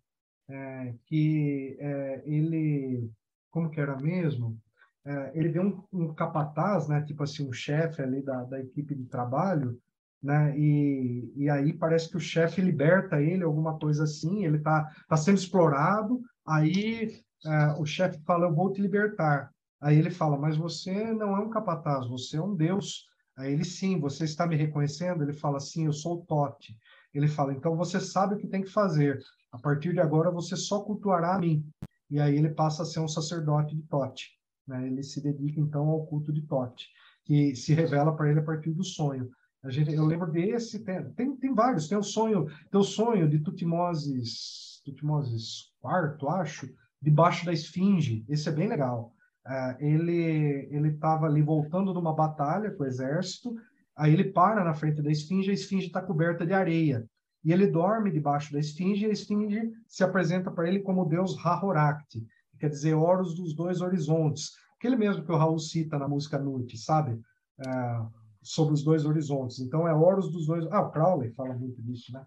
é, 0.49 0.94
que 1.06 1.78
é, 1.80 2.24
ele, 2.26 3.10
como 3.52 3.69
que 3.69 3.80
era 3.80 3.98
mesmo? 3.98 4.57
É, 5.06 5.32
ele 5.36 5.49
vê 5.49 5.60
um, 5.60 5.84
um 5.91 6.14
capataz, 6.14 6.88
né? 6.88 7.02
Tipo 7.02 7.24
assim, 7.24 7.48
um 7.48 7.53
chefe 7.53 8.02
ali 8.02 8.22
da, 8.22 8.44
da 8.44 8.60
equipe 8.60 8.95
de 8.95 9.06
trabalho, 9.06 9.80
né? 10.22 10.57
E, 10.57 11.32
e 11.36 11.49
aí 11.49 11.74
parece 11.74 12.10
que 12.10 12.18
o 12.18 12.19
chefe 12.19 12.61
liberta 12.61 13.22
ele, 13.22 13.44
alguma 13.44 13.78
coisa 13.80 14.03
assim. 14.03 14.45
Ele 14.45 14.60
tá, 14.60 14.90
tá 15.07 15.18
sendo 15.18 15.38
explorado. 15.38 16.22
Aí 16.45 17.24
é, 17.45 17.68
o 17.80 17.86
chefe 17.86 18.19
fala, 18.26 18.48
eu 18.48 18.56
vou 18.56 18.72
te 18.72 18.82
libertar. 18.82 19.52
Aí 19.80 19.98
ele 19.98 20.10
fala, 20.10 20.38
mas 20.38 20.57
você 20.57 21.14
não 21.14 21.38
é 21.38 21.40
um 21.40 21.49
capataz, 21.49 22.07
você 22.07 22.38
é 22.38 22.41
um 22.41 22.56
deus. 22.56 23.06
Aí 23.38 23.53
ele, 23.53 23.64
sim, 23.64 23.99
você 23.99 24.26
está 24.26 24.48
me 24.48 24.56
reconhecendo? 24.56 25.24
Ele 25.24 25.34
fala, 25.34 25.60
sim, 25.60 25.86
eu 25.86 25.94
sou 25.94 26.15
o 26.15 26.26
Tote. 26.26 26.76
Ele 27.14 27.28
fala, 27.28 27.54
então 27.54 27.76
você 27.76 28.00
sabe 28.00 28.36
o 28.36 28.38
que 28.38 28.48
tem 28.48 28.62
que 28.62 28.72
fazer. 28.72 29.20
A 29.52 29.58
partir 29.58 29.94
de 29.94 30.00
agora 30.00 30.30
você 30.30 30.56
só 30.56 30.82
cultuará 30.82 31.36
a 31.36 31.40
mim. 31.40 31.66
E 32.10 32.20
aí 32.20 32.38
ele 32.38 32.50
passa 32.50 32.84
a 32.84 32.86
ser 32.86 33.00
um 33.00 33.08
sacerdote 33.08 33.76
de 33.76 33.84
Tote. 33.84 34.32
Né? 34.68 34.88
Ele 34.88 35.04
se 35.04 35.22
dedica 35.22 35.60
então 35.60 35.88
ao 35.88 36.06
culto 36.06 36.32
de 36.32 36.42
Tote, 36.42 36.88
que 37.26 37.56
se 37.56 37.74
revela 37.74 38.16
para 38.16 38.30
ele 38.30 38.40
a 38.40 38.44
partir 38.44 38.72
do 38.72 38.84
sonho. 38.84 39.30
A 39.64 39.70
gente, 39.70 39.94
eu 39.94 40.06
lembro 40.06 40.32
desse, 40.32 40.84
tem, 40.84 41.04
tem, 41.14 41.36
tem 41.36 41.54
vários. 41.54 41.88
Tem 41.88 41.98
o 41.98 42.04
sonho, 42.04 42.46
tem 42.46 42.80
o 42.80 42.84
sonho 42.84 43.28
de 43.28 43.40
Tutmoses, 43.40 44.82
Tutmoses 44.86 45.74
IV, 45.84 46.30
acho, 46.30 46.70
debaixo 47.02 47.46
da 47.46 47.54
esfinge. 47.54 48.26
Esse 48.30 48.50
é 48.50 48.52
bem 48.52 48.68
legal. 48.68 49.14
Uh, 49.46 49.84
ele 49.84 50.68
ele 50.72 50.90
estava 50.90 51.26
ali 51.26 51.42
voltando 51.42 51.94
de 51.94 52.00
uma 52.00 52.14
batalha 52.14 52.72
com 52.72 52.84
o 52.84 52.86
exército. 52.86 53.56
Aí 53.98 54.14
ele 54.14 54.26
para 54.26 54.64
na 54.64 54.74
frente 54.74 55.02
da 55.02 55.11
esfinge, 55.11 55.49
a 55.49 55.53
esfinge 55.53 55.88
está 55.88 56.02
coberta 56.02 56.45
de 56.45 56.53
areia. 56.53 57.06
E 57.44 57.52
ele 57.52 57.68
dorme 57.68 58.11
debaixo 58.11 58.53
da 58.53 58.60
esfinge, 58.60 59.06
e 59.06 59.10
a 59.10 59.11
esfinge 59.11 59.72
se 59.88 60.03
apresenta 60.03 60.52
para 60.52 60.68
ele 60.68 60.80
como 60.80 61.02
o 61.02 61.06
deus 61.06 61.36
Hahorakti, 61.44 62.22
que 62.52 62.57
quer 62.60 62.69
dizer 62.69 62.94
Horus 62.94 63.34
dos 63.36 63.56
dois 63.56 63.82
horizontes. 63.82 64.52
Aquele 64.78 64.95
mesmo 64.95 65.24
que 65.26 65.32
o 65.32 65.38
Raul 65.38 65.57
cita 65.57 65.98
na 65.98 66.07
música 66.07 66.38
Nut, 66.38 66.78
sabe? 66.78 67.14
Uh, 67.60 68.11
sobre 68.41 68.74
os 68.74 68.84
dois 68.84 69.06
horizontes. 69.06 69.60
Então 69.60 69.88
é 69.88 69.94
Horus 69.94 70.32
dos 70.32 70.45
dois. 70.45 70.65
Ah, 70.72 70.82
o 70.82 70.91
Crowley 70.91 71.32
fala 71.32 71.56
muito 71.56 71.82
disso, 71.82 72.11
né? 72.14 72.26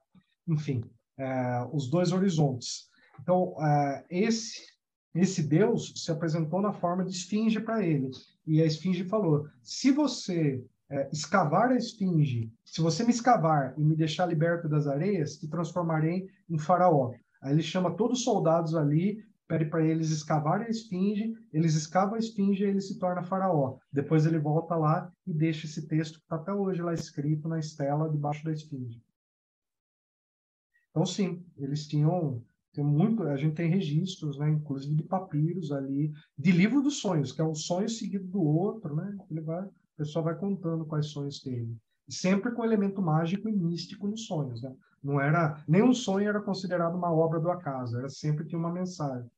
Enfim, 0.49 0.83
uh, 1.19 1.75
os 1.75 1.89
dois 1.89 2.13
horizontes. 2.13 2.89
Então, 3.21 3.53
uh, 3.53 4.03
esse 4.11 4.71
esse 5.15 5.43
Deus 5.43 5.93
se 5.97 6.11
apresentou 6.13 6.63
na 6.63 6.73
forma 6.73 7.05
de 7.05 7.11
esfinge 7.11 7.61
para 7.61 7.85
ele. 7.85 8.11
E 8.47 8.63
a 8.63 8.67
esfinge 8.67 9.05
falou: 9.05 9.49
se 9.63 9.91
você 9.91 10.65
é, 10.91 11.09
escavar 11.13 11.71
a 11.71 11.77
esfinge, 11.77 12.53
se 12.65 12.81
você 12.81 13.05
me 13.05 13.11
escavar 13.11 13.75
e 13.79 13.85
me 13.85 13.95
deixar 13.95 14.27
liberto 14.27 14.69
das 14.69 14.87
areias, 14.87 15.37
te 15.37 15.49
transformarei 15.49 16.29
em 16.49 16.59
faraó. 16.59 17.13
Aí 17.41 17.53
ele 17.53 17.63
chama 17.63 17.97
todos 17.97 18.19
os 18.19 18.25
soldados 18.25 18.75
ali, 18.75 19.25
pede 19.47 19.67
para 19.67 19.85
eles 19.85 20.11
escavarem 20.11 20.67
a 20.67 20.71
esfinge, 20.71 21.33
eles 21.53 21.75
escavam 21.75 22.15
a 22.15 22.19
esfinge 22.19 22.65
e 22.65 22.67
ele 22.67 22.81
se 22.81 22.99
torna 22.99 23.23
faraó. 23.23 23.79
Depois 23.93 24.27
ele 24.27 24.39
volta 24.39 24.77
lá 24.77 25.11
e 25.27 25.33
deixa 25.33 25.67
esse 25.67 25.87
texto 25.87 26.19
que 26.19 26.25
está 26.25 26.37
até 26.37 26.53
hoje 26.53 26.83
lá 26.83 26.93
escrito 26.93 27.49
na 27.49 27.59
estela 27.59 28.11
debaixo 28.11 28.45
da 28.45 28.53
esfinge. 28.53 29.01
Então, 30.91 31.07
sim, 31.07 31.45
eles 31.57 31.87
tinham 31.87 32.43
tem 32.73 32.85
muito, 32.85 33.25
a 33.25 33.37
gente 33.37 33.57
tem 33.57 33.69
registros, 33.69 34.39
né, 34.39 34.49
inclusive 34.49 34.95
de 34.95 35.03
papiros 35.03 35.73
ali, 35.73 36.13
de 36.39 36.53
livro 36.53 36.81
dos 36.81 37.01
sonhos, 37.01 37.33
que 37.33 37.41
é 37.41 37.45
um 37.45 37.55
sonho 37.55 37.89
seguido 37.89 38.27
do 38.29 38.41
outro, 38.41 38.95
né? 38.95 39.17
Ele 39.29 39.41
vai, 39.41 39.69
o 40.01 40.03
pessoal 40.03 40.25
vai 40.25 40.35
contando 40.35 40.87
quais 40.87 41.07
sonhos 41.07 41.41
teve. 41.41 41.77
Sempre 42.09 42.53
com 42.53 42.65
elemento 42.65 43.03
mágico 43.03 43.49
e 43.49 43.53
místico 43.53 44.09
nos 44.09 44.25
sonhos, 44.25 44.63
né? 44.63 44.75
Não 45.03 45.21
era, 45.21 45.63
nenhum 45.69 45.93
sonho 45.93 46.29
era 46.29 46.41
considerado 46.41 46.95
uma 46.95 47.13
obra 47.13 47.39
do 47.39 47.51
acaso, 47.51 47.99
era 47.99 48.09
sempre 48.09 48.47
tinha 48.47 48.59
uma 48.59 48.73
mensagem. 48.73 49.31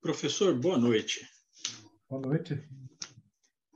Professor, 0.00 0.56
boa 0.58 0.78
noite. 0.78 1.28
Boa 2.08 2.22
noite. 2.22 2.56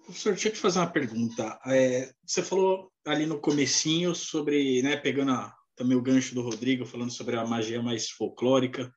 Professor, 0.04 0.32
deixa 0.32 0.48
eu 0.48 0.52
te 0.52 0.60
fazer 0.60 0.78
uma 0.78 0.90
pergunta. 0.90 1.60
É, 1.66 2.12
você 2.24 2.42
falou 2.42 2.92
ali 3.04 3.26
no 3.26 3.40
comecinho 3.40 4.14
sobre, 4.14 4.82
né, 4.82 4.96
pegando 4.96 5.32
a, 5.32 5.52
também 5.74 5.96
o 5.96 6.02
gancho 6.02 6.34
do 6.34 6.42
Rodrigo, 6.42 6.86
falando 6.86 7.12
sobre 7.12 7.36
a 7.36 7.44
magia 7.44 7.82
mais 7.82 8.10
folclórica. 8.10 8.92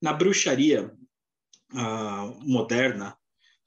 Na 0.00 0.12
bruxaria 0.12 0.92
a, 1.76 2.32
moderna, 2.40 3.16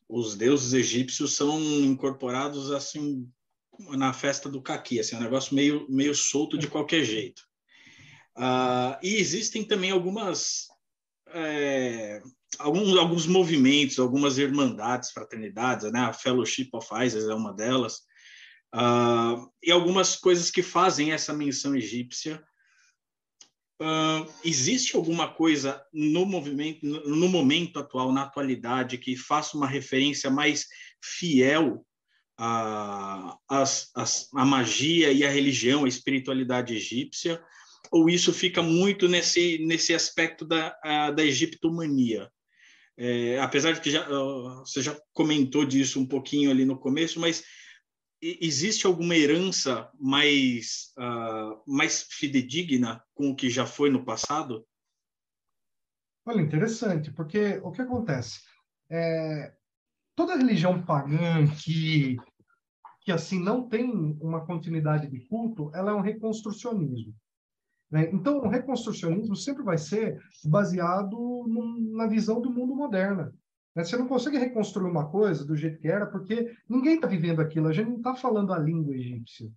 os 0.08 0.36
deuses 0.36 0.74
egípcios 0.74 1.36
são 1.36 1.60
incorporados 1.62 2.72
assim 2.72 3.30
na 3.92 4.12
festa 4.12 4.50
do 4.50 4.62
caqui, 4.62 5.00
assim, 5.00 5.16
um 5.16 5.22
negócio 5.22 5.56
meio, 5.56 5.86
meio 5.90 6.14
solto 6.14 6.58
de 6.58 6.68
qualquer 6.68 7.04
jeito. 7.06 7.44
Uh, 8.36 8.98
e 9.02 9.16
existem 9.16 9.64
também 9.64 9.92
algumas 9.92 10.68
é, 11.34 12.22
alguns, 12.58 12.98
alguns 12.98 13.28
movimentos, 13.28 14.00
algumas 14.00 14.38
irmandades, 14.38 15.12
fraternidades, 15.12 15.92
né? 15.92 16.00
A 16.02 16.14
Fellowship 16.14 16.70
of 16.74 16.88
Isis 17.04 17.26
é 17.26 17.34
uma 17.34 17.54
delas, 17.54 18.00
uh, 18.74 19.50
e 19.62 19.72
algumas 19.72 20.16
coisas 20.16 20.50
que 20.50 20.64
fazem 20.64 21.12
essa 21.12 21.34
menção 21.34 21.76
egípcia 21.76 22.44
existe 24.44 24.96
alguma 24.96 25.28
coisa 25.34 25.82
no 25.94 26.26
movimento, 26.26 26.86
no 26.86 27.30
momento 27.30 27.80
atual, 27.80 28.12
na 28.12 28.24
atualidade, 28.24 28.98
que 28.98 29.16
faça 29.16 29.56
uma 29.56 29.68
referência 29.68 30.30
mais 30.30 30.66
fiel 31.02 31.86
à, 32.38 33.38
à, 33.50 34.46
magia 34.46 35.12
e 35.12 35.24
à 35.26 35.30
religião, 35.30 35.86
à 35.86 35.88
espiritualidade 35.88 36.76
egípcia? 36.76 37.42
Ou 37.92 38.10
isso 38.10 38.34
fica 38.34 38.62
muito 38.62 39.08
nesse, 39.08 39.60
nesse 39.60 39.94
aspecto 39.94 40.46
da, 40.46 40.76
da 41.16 41.24
egiptomania? 41.24 42.30
É, 42.98 43.40
apesar 43.40 43.72
de 43.72 43.80
que 43.80 43.90
já, 43.90 44.06
você 44.60 44.82
já 44.82 45.00
comentou 45.14 45.64
disso 45.64 46.02
um 46.02 46.06
pouquinho 46.06 46.52
ali 46.52 46.66
no 46.66 46.78
começo, 46.78 47.18
mas 47.18 47.44
existe 48.22 48.86
alguma 48.86 49.16
herança 49.16 49.90
mais, 50.00 50.94
uh, 50.98 51.62
mais 51.66 52.04
fidedigna 52.04 53.04
com 53.14 53.30
o 53.30 53.36
que 53.36 53.50
já 53.50 53.66
foi 53.66 53.90
no 53.90 54.04
passado? 54.04 54.66
Olha, 56.26 56.42
interessante, 56.42 57.12
porque 57.12 57.60
o 57.64 57.72
que 57.72 57.82
acontece? 57.82 58.42
É, 58.90 59.54
toda 60.16 60.36
religião 60.36 60.84
pagã 60.84 61.48
que, 61.64 62.18
que 63.02 63.12
assim 63.12 63.42
não 63.42 63.68
tem 63.68 63.90
uma 64.22 64.46
continuidade 64.46 65.08
de 65.08 65.22
culto, 65.28 65.72
ela 65.74 65.92
é 65.92 65.94
um 65.94 66.02
reconstrucionismo. 66.02 67.16
Né? 67.90 68.10
Então, 68.12 68.40
o 68.40 68.48
reconstrucionismo 68.48 69.36
sempre 69.36 69.64
vai 69.64 69.78
ser 69.78 70.22
baseado 70.44 71.18
num, 71.48 71.96
na 71.96 72.06
visão 72.06 72.42
do 72.42 72.52
mundo 72.52 72.76
moderna. 72.76 73.34
Né? 73.76 73.84
Você 73.84 73.98
não 73.98 74.08
consegue 74.08 74.38
reconstruir 74.38 74.90
uma 74.90 75.10
coisa 75.10 75.46
do 75.46 75.56
jeito 75.56 75.80
que 75.80 75.88
era, 75.88 76.06
porque 76.06 76.52
ninguém 76.68 76.96
está 76.96 77.08
vivendo 77.08 77.40
aquilo, 77.40 77.68
a 77.68 77.74
gente 77.74 77.90
não 77.90 77.98
está 77.98 78.16
falando 78.16 78.54
a 78.54 78.60
língua 78.60 78.96
egípcia. 78.96 79.50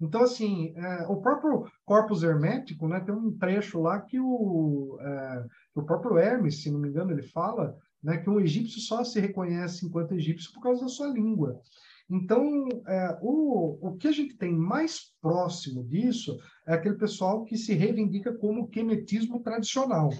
Então, 0.00 0.22
assim, 0.22 0.74
é, 0.76 1.06
o 1.06 1.20
próprio 1.20 1.64
corpus 1.84 2.24
hermético, 2.24 2.88
né, 2.88 2.98
tem 3.00 3.14
um 3.14 3.36
trecho 3.38 3.80
lá 3.80 4.00
que 4.00 4.18
o, 4.18 4.98
é, 5.00 5.46
o 5.76 5.82
próprio 5.84 6.18
Hermes, 6.18 6.60
se 6.60 6.70
não 6.72 6.80
me 6.80 6.88
engano, 6.88 7.12
ele 7.12 7.22
fala 7.22 7.76
né, 8.02 8.16
que 8.16 8.28
um 8.28 8.40
egípcio 8.40 8.80
só 8.80 9.04
se 9.04 9.20
reconhece 9.20 9.86
enquanto 9.86 10.14
egípcio 10.14 10.52
por 10.52 10.60
causa 10.60 10.82
da 10.82 10.88
sua 10.88 11.06
língua. 11.06 11.60
Então, 12.10 12.68
é, 12.86 13.18
o, 13.22 13.78
o 13.80 13.96
que 13.96 14.08
a 14.08 14.12
gente 14.12 14.36
tem 14.36 14.52
mais 14.52 15.12
próximo 15.20 15.84
disso 15.84 16.36
é 16.66 16.74
aquele 16.74 16.96
pessoal 16.96 17.44
que 17.44 17.56
se 17.56 17.72
reivindica 17.72 18.34
como 18.34 18.68
quemetismo 18.68 19.40
tradicional. 19.40 20.10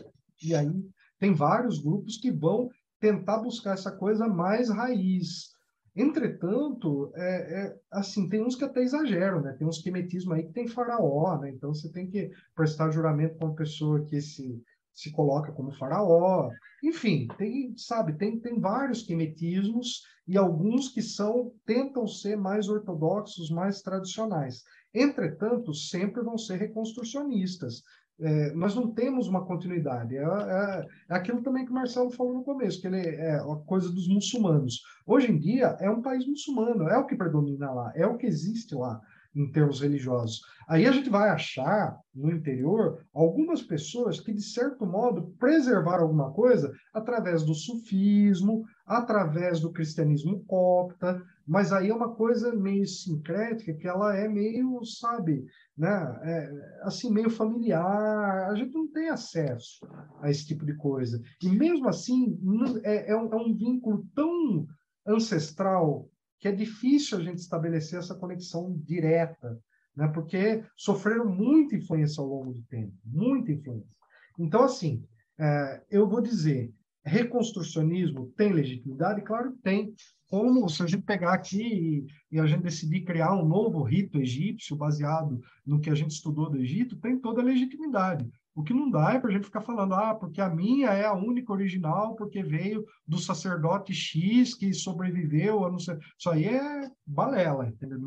E 0.40 0.54
aí 0.54 0.72
tem 1.18 1.34
vários 1.34 1.80
grupos 1.80 2.16
que 2.18 2.30
vão 2.30 2.70
tentar 3.02 3.38
buscar 3.38 3.74
essa 3.74 3.90
coisa 3.90 4.28
mais 4.28 4.70
raiz. 4.70 5.50
Entretanto, 5.94 7.12
é, 7.16 7.64
é, 7.64 7.76
assim, 7.90 8.28
tem 8.28 8.42
uns 8.42 8.54
que 8.54 8.64
até 8.64 8.80
exageram, 8.80 9.42
né? 9.42 9.54
Tem 9.58 9.66
uns 9.66 9.82
quemetismo 9.82 10.32
aí 10.32 10.44
que 10.44 10.52
tem 10.52 10.68
faraó, 10.68 11.36
né? 11.38 11.50
Então 11.50 11.74
você 11.74 11.90
tem 11.90 12.08
que 12.08 12.30
prestar 12.54 12.92
juramento 12.92 13.36
com 13.36 13.46
uma 13.46 13.56
pessoa 13.56 14.04
que 14.04 14.20
se, 14.20 14.62
se 14.94 15.10
coloca 15.10 15.50
como 15.50 15.72
faraó. 15.72 16.48
Enfim, 16.82 17.26
tem, 17.36 17.76
sabe, 17.76 18.16
tem, 18.16 18.38
tem 18.38 18.60
vários 18.60 19.02
quemetismos 19.02 20.02
e 20.26 20.38
alguns 20.38 20.88
que 20.88 21.02
são 21.02 21.52
tentam 21.66 22.06
ser 22.06 22.36
mais 22.36 22.68
ortodoxos, 22.68 23.50
mais 23.50 23.82
tradicionais. 23.82 24.62
Entretanto, 24.94 25.74
sempre 25.74 26.22
vão 26.22 26.38
ser 26.38 26.56
reconstrucionistas 26.56 27.82
é, 28.22 28.52
nós 28.52 28.74
não 28.74 28.92
temos 28.92 29.26
uma 29.26 29.44
continuidade. 29.44 30.16
É, 30.16 30.22
é, 30.22 30.86
é, 31.10 31.14
aquilo 31.14 31.42
também 31.42 31.64
que 31.64 31.70
o 31.70 31.74
Marcelo 31.74 32.10
falou 32.10 32.34
no 32.34 32.44
começo, 32.44 32.80
que 32.80 32.86
ele 32.86 33.00
é 33.00 33.36
a 33.36 33.56
coisa 33.66 33.90
dos 33.90 34.08
muçulmanos. 34.08 34.80
Hoje 35.06 35.30
em 35.30 35.38
dia 35.38 35.76
é 35.80 35.90
um 35.90 36.00
país 36.00 36.26
muçulmano, 36.26 36.88
é 36.88 36.96
o 36.96 37.06
que 37.06 37.16
predomina 37.16 37.70
lá, 37.72 37.92
é 37.94 38.06
o 38.06 38.16
que 38.16 38.26
existe 38.26 38.74
lá 38.74 39.00
em 39.34 39.50
termos 39.50 39.80
religiosos. 39.80 40.42
Aí 40.68 40.86
a 40.86 40.92
gente 40.92 41.08
vai 41.10 41.30
achar 41.30 41.98
no 42.14 42.30
interior 42.30 43.04
algumas 43.14 43.62
pessoas 43.62 44.20
que, 44.20 44.32
de 44.32 44.42
certo 44.42 44.86
modo, 44.86 45.34
preservaram 45.38 46.04
alguma 46.04 46.30
coisa 46.32 46.72
através 46.92 47.42
do 47.42 47.54
sufismo, 47.54 48.64
através 48.86 49.60
do 49.60 49.72
cristianismo 49.72 50.44
copta, 50.44 51.22
mas 51.46 51.72
aí 51.72 51.90
é 51.90 51.94
uma 51.94 52.14
coisa 52.14 52.54
meio 52.54 52.86
sincrética, 52.86 53.74
que 53.74 53.86
ela 53.86 54.16
é 54.16 54.28
meio, 54.28 54.84
sabe, 54.84 55.44
né, 55.76 56.20
é, 56.22 56.80
assim, 56.82 57.10
meio 57.12 57.30
familiar, 57.30 58.50
a 58.50 58.54
gente 58.54 58.72
não 58.74 58.86
tem 58.88 59.08
acesso 59.08 59.86
a 60.20 60.30
esse 60.30 60.46
tipo 60.46 60.64
de 60.64 60.74
coisa. 60.74 61.20
E 61.42 61.48
mesmo 61.48 61.88
assim, 61.88 62.38
é, 62.84 63.10
é, 63.10 63.16
um, 63.16 63.32
é 63.32 63.36
um 63.36 63.54
vínculo 63.54 64.06
tão 64.14 64.66
ancestral 65.06 66.08
que 66.38 66.48
é 66.48 66.52
difícil 66.52 67.18
a 67.18 67.22
gente 67.22 67.38
estabelecer 67.38 67.98
essa 67.98 68.14
conexão 68.14 68.76
direta, 68.84 69.60
né, 69.96 70.08
porque 70.08 70.64
sofreram 70.76 71.26
muita 71.26 71.76
influência 71.76 72.20
ao 72.20 72.28
longo 72.28 72.52
do 72.52 72.62
tempo, 72.64 72.94
muita 73.04 73.52
influência. 73.52 73.96
Então, 74.38 74.62
assim, 74.62 75.04
é, 75.38 75.82
eu 75.90 76.08
vou 76.08 76.20
dizer, 76.20 76.72
reconstrucionismo 77.04 78.32
tem 78.36 78.52
legitimidade? 78.52 79.22
Claro 79.22 79.52
que 79.52 79.58
tem. 79.58 79.94
Como 80.32 80.66
se 80.66 80.82
a 80.82 80.86
gente 80.86 81.02
pegar 81.02 81.34
aqui 81.34 81.62
e, 81.62 82.06
e, 82.36 82.40
a 82.40 82.46
gente 82.46 82.62
decidir 82.62 83.02
criar 83.02 83.34
um 83.34 83.46
novo 83.46 83.82
rito 83.82 84.18
egípcio 84.18 84.74
baseado 84.74 85.38
no 85.66 85.78
que 85.78 85.90
a 85.90 85.94
gente 85.94 86.12
estudou 86.12 86.48
do 86.48 86.56
Egito, 86.56 86.96
tem 86.96 87.18
toda 87.18 87.42
a 87.42 87.44
legitimidade. 87.44 88.26
O 88.54 88.62
que 88.62 88.72
não 88.72 88.90
dá 88.90 89.12
é 89.12 89.18
para 89.18 89.28
a 89.28 89.32
gente 89.34 89.44
ficar 89.44 89.60
falando, 89.60 89.92
ah, 89.92 90.14
porque 90.14 90.40
a 90.40 90.48
minha 90.48 90.88
é 90.88 91.04
a 91.04 91.12
única 91.12 91.52
original, 91.52 92.14
porque 92.16 92.42
veio 92.42 92.82
do 93.06 93.18
sacerdote 93.18 93.92
X 93.92 94.54
que 94.54 94.72
sobreviveu, 94.72 95.64
eu 95.64 95.70
não 95.70 95.78
sei. 95.78 95.98
Isso 96.18 96.30
aí 96.30 96.46
é 96.46 96.90
balela, 97.06 97.68
entendeu? 97.68 98.00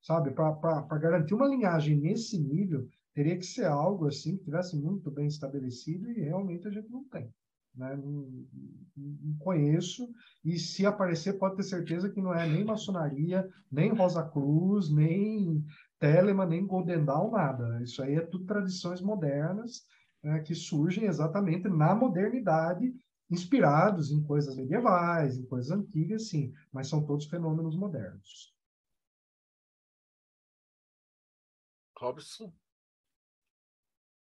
Sabe, 0.00 0.30
para 0.30 0.98
garantir 0.98 1.34
uma 1.34 1.48
linhagem 1.48 1.98
nesse 1.98 2.38
nível, 2.38 2.86
teria 3.12 3.36
que 3.36 3.44
ser 3.46 3.66
algo 3.66 4.06
assim 4.06 4.36
que 4.36 4.44
tivesse 4.44 4.76
muito 4.76 5.10
bem 5.10 5.26
estabelecido 5.26 6.08
e 6.08 6.20
realmente 6.20 6.68
a 6.68 6.70
gente 6.70 6.88
não 6.88 7.02
tem. 7.08 7.28
Né? 7.74 7.96
Não, 7.96 8.46
não, 8.96 9.36
conheço, 9.38 10.08
e 10.44 10.58
se 10.58 10.84
aparecer, 10.84 11.38
pode 11.38 11.56
ter 11.56 11.62
certeza 11.62 12.10
que 12.10 12.20
não 12.20 12.34
é 12.34 12.46
nem 12.46 12.64
maçonaria, 12.64 13.48
nem 13.70 13.92
Rosa 13.92 14.22
Cruz, 14.28 14.90
nem 14.90 15.64
Telemann, 15.98 16.48
nem 16.48 16.66
Golden 16.66 17.04
Dawn, 17.04 17.30
nada. 17.30 17.82
Isso 17.82 18.02
aí 18.02 18.16
é 18.16 18.20
tudo 18.20 18.44
tradições 18.44 19.00
modernas 19.00 19.84
né, 20.22 20.40
que 20.40 20.54
surgem 20.54 21.04
exatamente 21.04 21.68
na 21.68 21.94
modernidade, 21.94 22.92
inspirados 23.30 24.10
em 24.10 24.22
coisas 24.22 24.56
medievais, 24.56 25.38
em 25.38 25.46
coisas 25.46 25.70
antigas, 25.70 26.28
sim, 26.28 26.52
mas 26.72 26.88
são 26.88 27.04
todos 27.06 27.26
fenômenos 27.26 27.76
modernos. 27.76 28.54
Robson? 31.96 32.52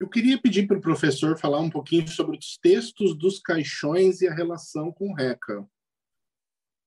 Eu 0.01 0.09
queria 0.09 0.41
pedir 0.41 0.67
para 0.67 0.79
o 0.79 0.81
professor 0.81 1.39
falar 1.39 1.61
um 1.61 1.69
pouquinho 1.69 2.09
sobre 2.09 2.39
os 2.39 2.57
textos 2.57 3.15
dos 3.19 3.39
caixões 3.39 4.23
e 4.23 4.27
a 4.27 4.33
relação 4.33 4.91
com 4.91 5.11
o 5.11 5.15
RECA. 5.15 5.69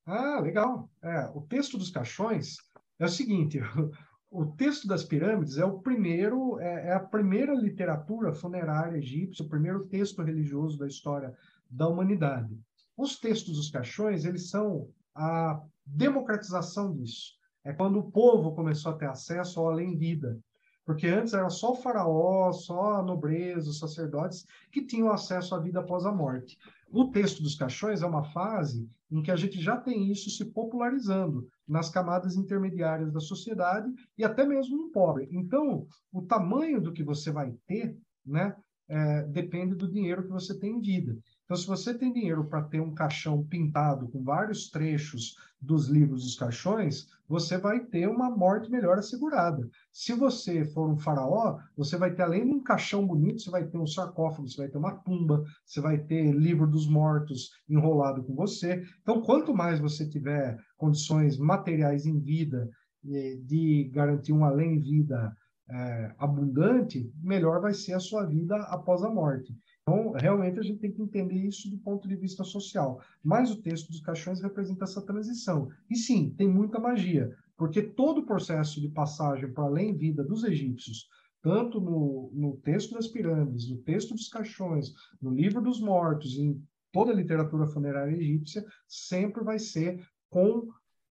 Ah, 0.03 0.39
legal. 0.39 0.89
É, 0.99 1.29
o 1.35 1.41
texto 1.41 1.77
dos 1.77 1.91
caixões 1.91 2.57
é 2.97 3.05
o 3.05 3.09
seguinte: 3.09 3.59
o 4.31 4.47
texto 4.47 4.87
das 4.87 5.03
pirâmides 5.03 5.59
é 5.59 5.65
o 5.65 5.77
primeiro, 5.77 6.59
é, 6.59 6.87
é, 6.87 6.93
a 6.93 6.99
primeira 6.99 7.53
literatura 7.53 8.33
funerária 8.33 8.97
egípcia, 8.97 9.45
o 9.45 9.49
primeiro 9.49 9.85
texto 9.85 10.23
religioso 10.23 10.79
da 10.79 10.87
história 10.87 11.37
da 11.69 11.87
humanidade. 11.87 12.59
Os 12.97 13.19
textos 13.19 13.57
dos 13.57 13.69
caixões, 13.69 14.25
eles 14.25 14.49
são 14.49 14.89
a 15.13 15.61
democratização 15.85 16.91
disso. 16.91 17.33
É 17.63 17.71
quando 17.71 17.99
o 17.99 18.11
povo 18.11 18.55
começou 18.55 18.91
a 18.91 18.97
ter 18.97 19.07
acesso 19.07 19.59
ao 19.59 19.69
além-vida. 19.69 20.39
Porque 20.85 21.07
antes 21.07 21.33
era 21.33 21.49
só 21.49 21.71
o 21.71 21.75
faraó, 21.75 22.51
só 22.51 22.95
a 22.95 23.03
nobreza, 23.03 23.69
os 23.69 23.79
sacerdotes 23.79 24.45
que 24.71 24.85
tinham 24.85 25.11
acesso 25.11 25.55
à 25.55 25.59
vida 25.59 25.79
após 25.79 26.05
a 26.05 26.11
morte. 26.11 26.57
O 26.91 27.09
texto 27.09 27.41
dos 27.41 27.55
caixões 27.55 28.01
é 28.01 28.05
uma 28.05 28.23
fase 28.23 28.89
em 29.09 29.21
que 29.21 29.31
a 29.31 29.35
gente 29.35 29.61
já 29.61 29.77
tem 29.77 30.11
isso 30.11 30.29
se 30.29 30.45
popularizando 30.45 31.47
nas 31.67 31.89
camadas 31.89 32.35
intermediárias 32.35 33.11
da 33.11 33.19
sociedade 33.19 33.91
e 34.17 34.23
até 34.23 34.45
mesmo 34.45 34.77
no 34.77 34.91
pobre. 34.91 35.27
Então, 35.31 35.87
o 36.11 36.21
tamanho 36.21 36.81
do 36.81 36.91
que 36.91 37.03
você 37.03 37.31
vai 37.31 37.55
ter, 37.65 37.97
né, 38.25 38.55
é, 38.87 39.23
depende 39.23 39.75
do 39.75 39.89
dinheiro 39.89 40.23
que 40.23 40.29
você 40.29 40.57
tem 40.57 40.77
em 40.77 40.81
vida. 40.81 41.17
Então, 41.45 41.57
se 41.57 41.67
você 41.67 41.93
tem 41.93 42.13
dinheiro 42.13 42.45
para 42.45 42.63
ter 42.63 42.79
um 42.79 42.93
caixão 42.93 43.43
pintado 43.43 44.07
com 44.07 44.23
vários 44.23 44.69
trechos 44.69 45.35
dos 45.61 45.87
livros 45.87 46.23
dos 46.23 46.35
caixões, 46.35 47.07
você 47.27 47.57
vai 47.57 47.79
ter 47.79 48.07
uma 48.07 48.29
morte 48.29 48.69
melhor 48.69 48.97
assegurada. 48.97 49.69
Se 49.91 50.13
você 50.13 50.65
for 50.65 50.89
um 50.89 50.97
faraó, 50.97 51.57
você 51.75 51.97
vai 51.97 52.13
ter, 52.13 52.23
além 52.23 52.45
de 52.45 52.53
um 52.53 52.63
caixão 52.63 53.05
bonito, 53.05 53.41
você 53.41 53.49
vai 53.49 53.65
ter 53.65 53.77
um 53.77 53.87
sarcófago, 53.87 54.47
você 54.47 54.57
vai 54.57 54.69
ter 54.69 54.77
uma 54.77 54.95
tumba, 54.95 55.43
você 55.65 55.81
vai 55.81 55.97
ter 55.97 56.31
livro 56.31 56.67
dos 56.67 56.87
mortos 56.87 57.51
enrolado 57.69 58.23
com 58.23 58.35
você. 58.35 58.83
Então, 59.01 59.21
quanto 59.21 59.53
mais 59.53 59.79
você 59.79 60.07
tiver 60.07 60.57
condições 60.77 61.37
materiais 61.37 62.05
em 62.05 62.19
vida 62.19 62.69
de 63.03 63.89
garantir 63.93 64.31
um 64.31 64.45
além-vida 64.45 65.35
é, 65.69 66.15
abundante, 66.17 67.11
melhor 67.21 67.61
vai 67.61 67.73
ser 67.73 67.93
a 67.93 67.99
sua 67.99 68.25
vida 68.25 68.55
após 68.63 69.03
a 69.03 69.09
morte. 69.09 69.53
Então, 69.83 70.11
realmente, 70.11 70.59
a 70.59 70.63
gente 70.63 70.79
tem 70.79 70.91
que 70.91 71.01
entender 71.01 71.45
isso 71.45 71.69
do 71.69 71.77
ponto 71.77 72.07
de 72.07 72.15
vista 72.15 72.43
social. 72.43 73.01
Mas 73.23 73.51
o 73.51 73.61
texto 73.61 73.89
dos 73.89 73.99
caixões 73.99 74.41
representa 74.41 74.85
essa 74.85 75.01
transição. 75.01 75.69
E 75.89 75.95
sim, 75.95 76.33
tem 76.37 76.47
muita 76.47 76.79
magia, 76.79 77.35
porque 77.57 77.81
todo 77.81 78.21
o 78.21 78.25
processo 78.25 78.79
de 78.79 78.87
passagem 78.89 79.51
para 79.51 79.65
além 79.65 79.95
vida 79.95 80.23
dos 80.23 80.43
egípcios 80.43 81.07
tanto 81.43 81.81
no, 81.81 82.31
no 82.33 82.55
texto 82.55 82.93
das 82.93 83.05
pirâmides, 83.05 83.69
no 83.69 83.77
texto 83.79 84.15
dos 84.15 84.29
caixões, 84.29 84.93
no 85.21 85.29
livro 85.29 85.61
dos 85.61 85.81
mortos, 85.81 86.37
em 86.37 86.63
toda 86.89 87.11
a 87.11 87.15
literatura 87.15 87.67
funerária 87.67 88.15
egípcia, 88.15 88.65
sempre 88.87 89.43
vai 89.43 89.59
ser 89.59 90.07
com 90.29 90.69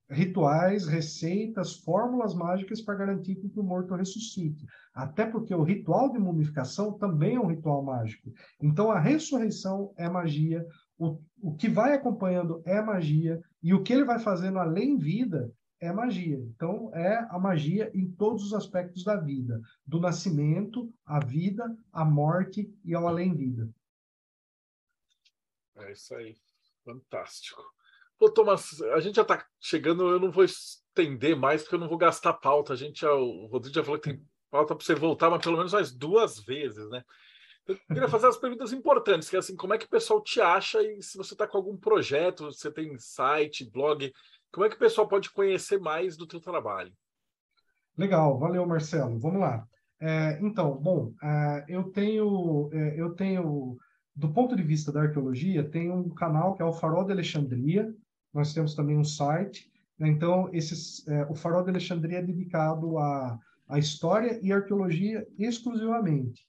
rituais, 0.10 0.88
receitas, 0.88 1.78
fórmulas 1.78 2.34
mágicas 2.34 2.82
para 2.82 2.96
garantir 2.96 3.36
que 3.36 3.60
o 3.60 3.64
morto 3.64 3.94
ressuscite. 3.94 4.66
Até 4.94 5.26
porque 5.26 5.54
o 5.54 5.64
ritual 5.64 6.12
de 6.12 6.18
mumificação 6.18 6.94
também 6.94 7.36
é 7.36 7.40
um 7.40 7.48
ritual 7.48 7.84
mágico. 7.84 8.34
Então, 8.60 8.92
a 8.92 9.00
ressurreição 9.00 9.94
é 9.96 10.10
magia, 10.10 10.66
o, 10.98 11.20
o 11.42 11.56
que 11.56 11.70
vai 11.70 11.94
acompanhando 11.94 12.62
é 12.66 12.82
magia, 12.82 13.42
e 13.62 13.74
o 13.74 13.84
que 13.84 13.94
ele 13.94 14.04
vai 14.04 14.20
fazendo 14.20 14.58
além 14.58 14.98
vida 14.98 15.52
é 15.80 15.92
magia. 15.92 16.38
Então, 16.38 16.94
é 16.94 17.18
a 17.30 17.38
magia 17.38 17.92
em 17.94 18.10
todos 18.12 18.44
os 18.44 18.54
aspectos 18.54 19.04
da 19.04 19.16
vida, 19.16 19.62
do 19.86 20.00
nascimento, 20.00 20.92
à 21.06 21.24
vida, 21.24 21.78
à 21.94 22.04
morte 22.04 22.74
e 22.84 22.94
ao 22.96 23.08
além-vida. 23.08 23.70
É 25.76 25.92
isso 25.92 26.16
aí. 26.16 26.36
Fantástico. 26.84 27.62
Pô, 28.20 28.30
Thomas, 28.30 28.82
a 28.82 29.00
gente 29.00 29.16
já 29.16 29.22
está 29.22 29.46
chegando, 29.62 30.10
eu 30.10 30.20
não 30.20 30.30
vou 30.30 30.44
estender 30.44 31.38
mais, 31.38 31.62
porque 31.62 31.76
eu 31.76 31.80
não 31.80 31.88
vou 31.88 31.98
gastar 31.98 32.34
pauta. 32.34 32.74
A 32.74 32.76
gente 32.76 33.06
o 33.06 33.48
Rodrigo 33.48 33.74
já 33.74 33.84
falou 33.84 33.98
que 33.98 34.12
tem 34.12 34.22
pauta 34.52 34.76
para 34.76 34.86
você 34.86 34.94
voltar, 34.94 35.30
mas 35.30 35.42
pelo 35.42 35.56
menos 35.56 35.72
mais 35.72 35.92
duas 35.92 36.38
vezes, 36.40 36.90
né? 36.90 37.02
Eu 37.66 37.78
queria 37.88 38.10
fazer 38.10 38.28
as 38.28 38.38
perguntas 38.38 38.74
importantes, 38.74 39.30
que 39.30 39.36
é 39.36 39.40
assim, 39.40 39.56
como 39.56 39.74
é 39.74 39.78
que 39.78 39.86
o 39.86 39.90
pessoal 39.90 40.22
te 40.22 40.42
acha 40.42 40.82
e 40.82 41.02
se 41.02 41.18
você 41.18 41.34
está 41.34 41.48
com 41.48 41.56
algum 41.56 41.78
projeto, 41.78 42.46
você 42.46 42.70
tem 42.72 42.98
site, 42.98 43.70
blog, 43.70 44.12
como 44.52 44.66
é 44.66 44.70
que 44.70 44.76
o 44.76 44.80
pessoal 44.80 45.08
pode 45.08 45.30
conhecer 45.30 45.80
mais 45.80 46.18
do 46.18 46.28
teu 46.28 46.42
trabalho? 46.42 46.92
Legal, 47.96 48.38
valeu, 48.40 48.66
Marcelo. 48.66 49.20
Vamos 49.20 49.40
lá. 49.40 49.66
É, 50.02 50.40
então, 50.42 50.76
bom, 50.78 51.14
é, 51.22 51.66
eu 51.70 51.84
tenho, 51.92 52.70
é, 52.74 53.00
eu 53.00 53.14
tenho, 53.14 53.78
do 54.16 54.34
ponto 54.34 54.56
de 54.56 54.64
vista 54.64 54.92
da 54.92 55.04
arqueologia, 55.04 55.70
tem 55.70 55.92
um 55.92 56.10
canal 56.10 56.56
que 56.56 56.62
é 56.62 56.66
o 56.66 56.74
Farol 56.74 57.06
de 57.06 57.12
Alexandria, 57.12 57.94
nós 58.34 58.54
temos 58.54 58.76
também 58.76 58.98
um 58.98 59.04
site. 59.04 59.72
Né? 59.98 60.10
Então, 60.10 60.50
esses, 60.54 61.08
é, 61.08 61.26
o 61.26 61.36
Farol 61.36 61.64
de 61.64 61.70
Alexandria 61.70 62.20
é 62.20 62.24
dedicado 62.24 62.98
à, 62.98 63.40
à 63.68 63.80
história 63.80 64.40
e 64.42 64.52
arqueologia 64.52 65.28
exclusivamente. 65.38 66.48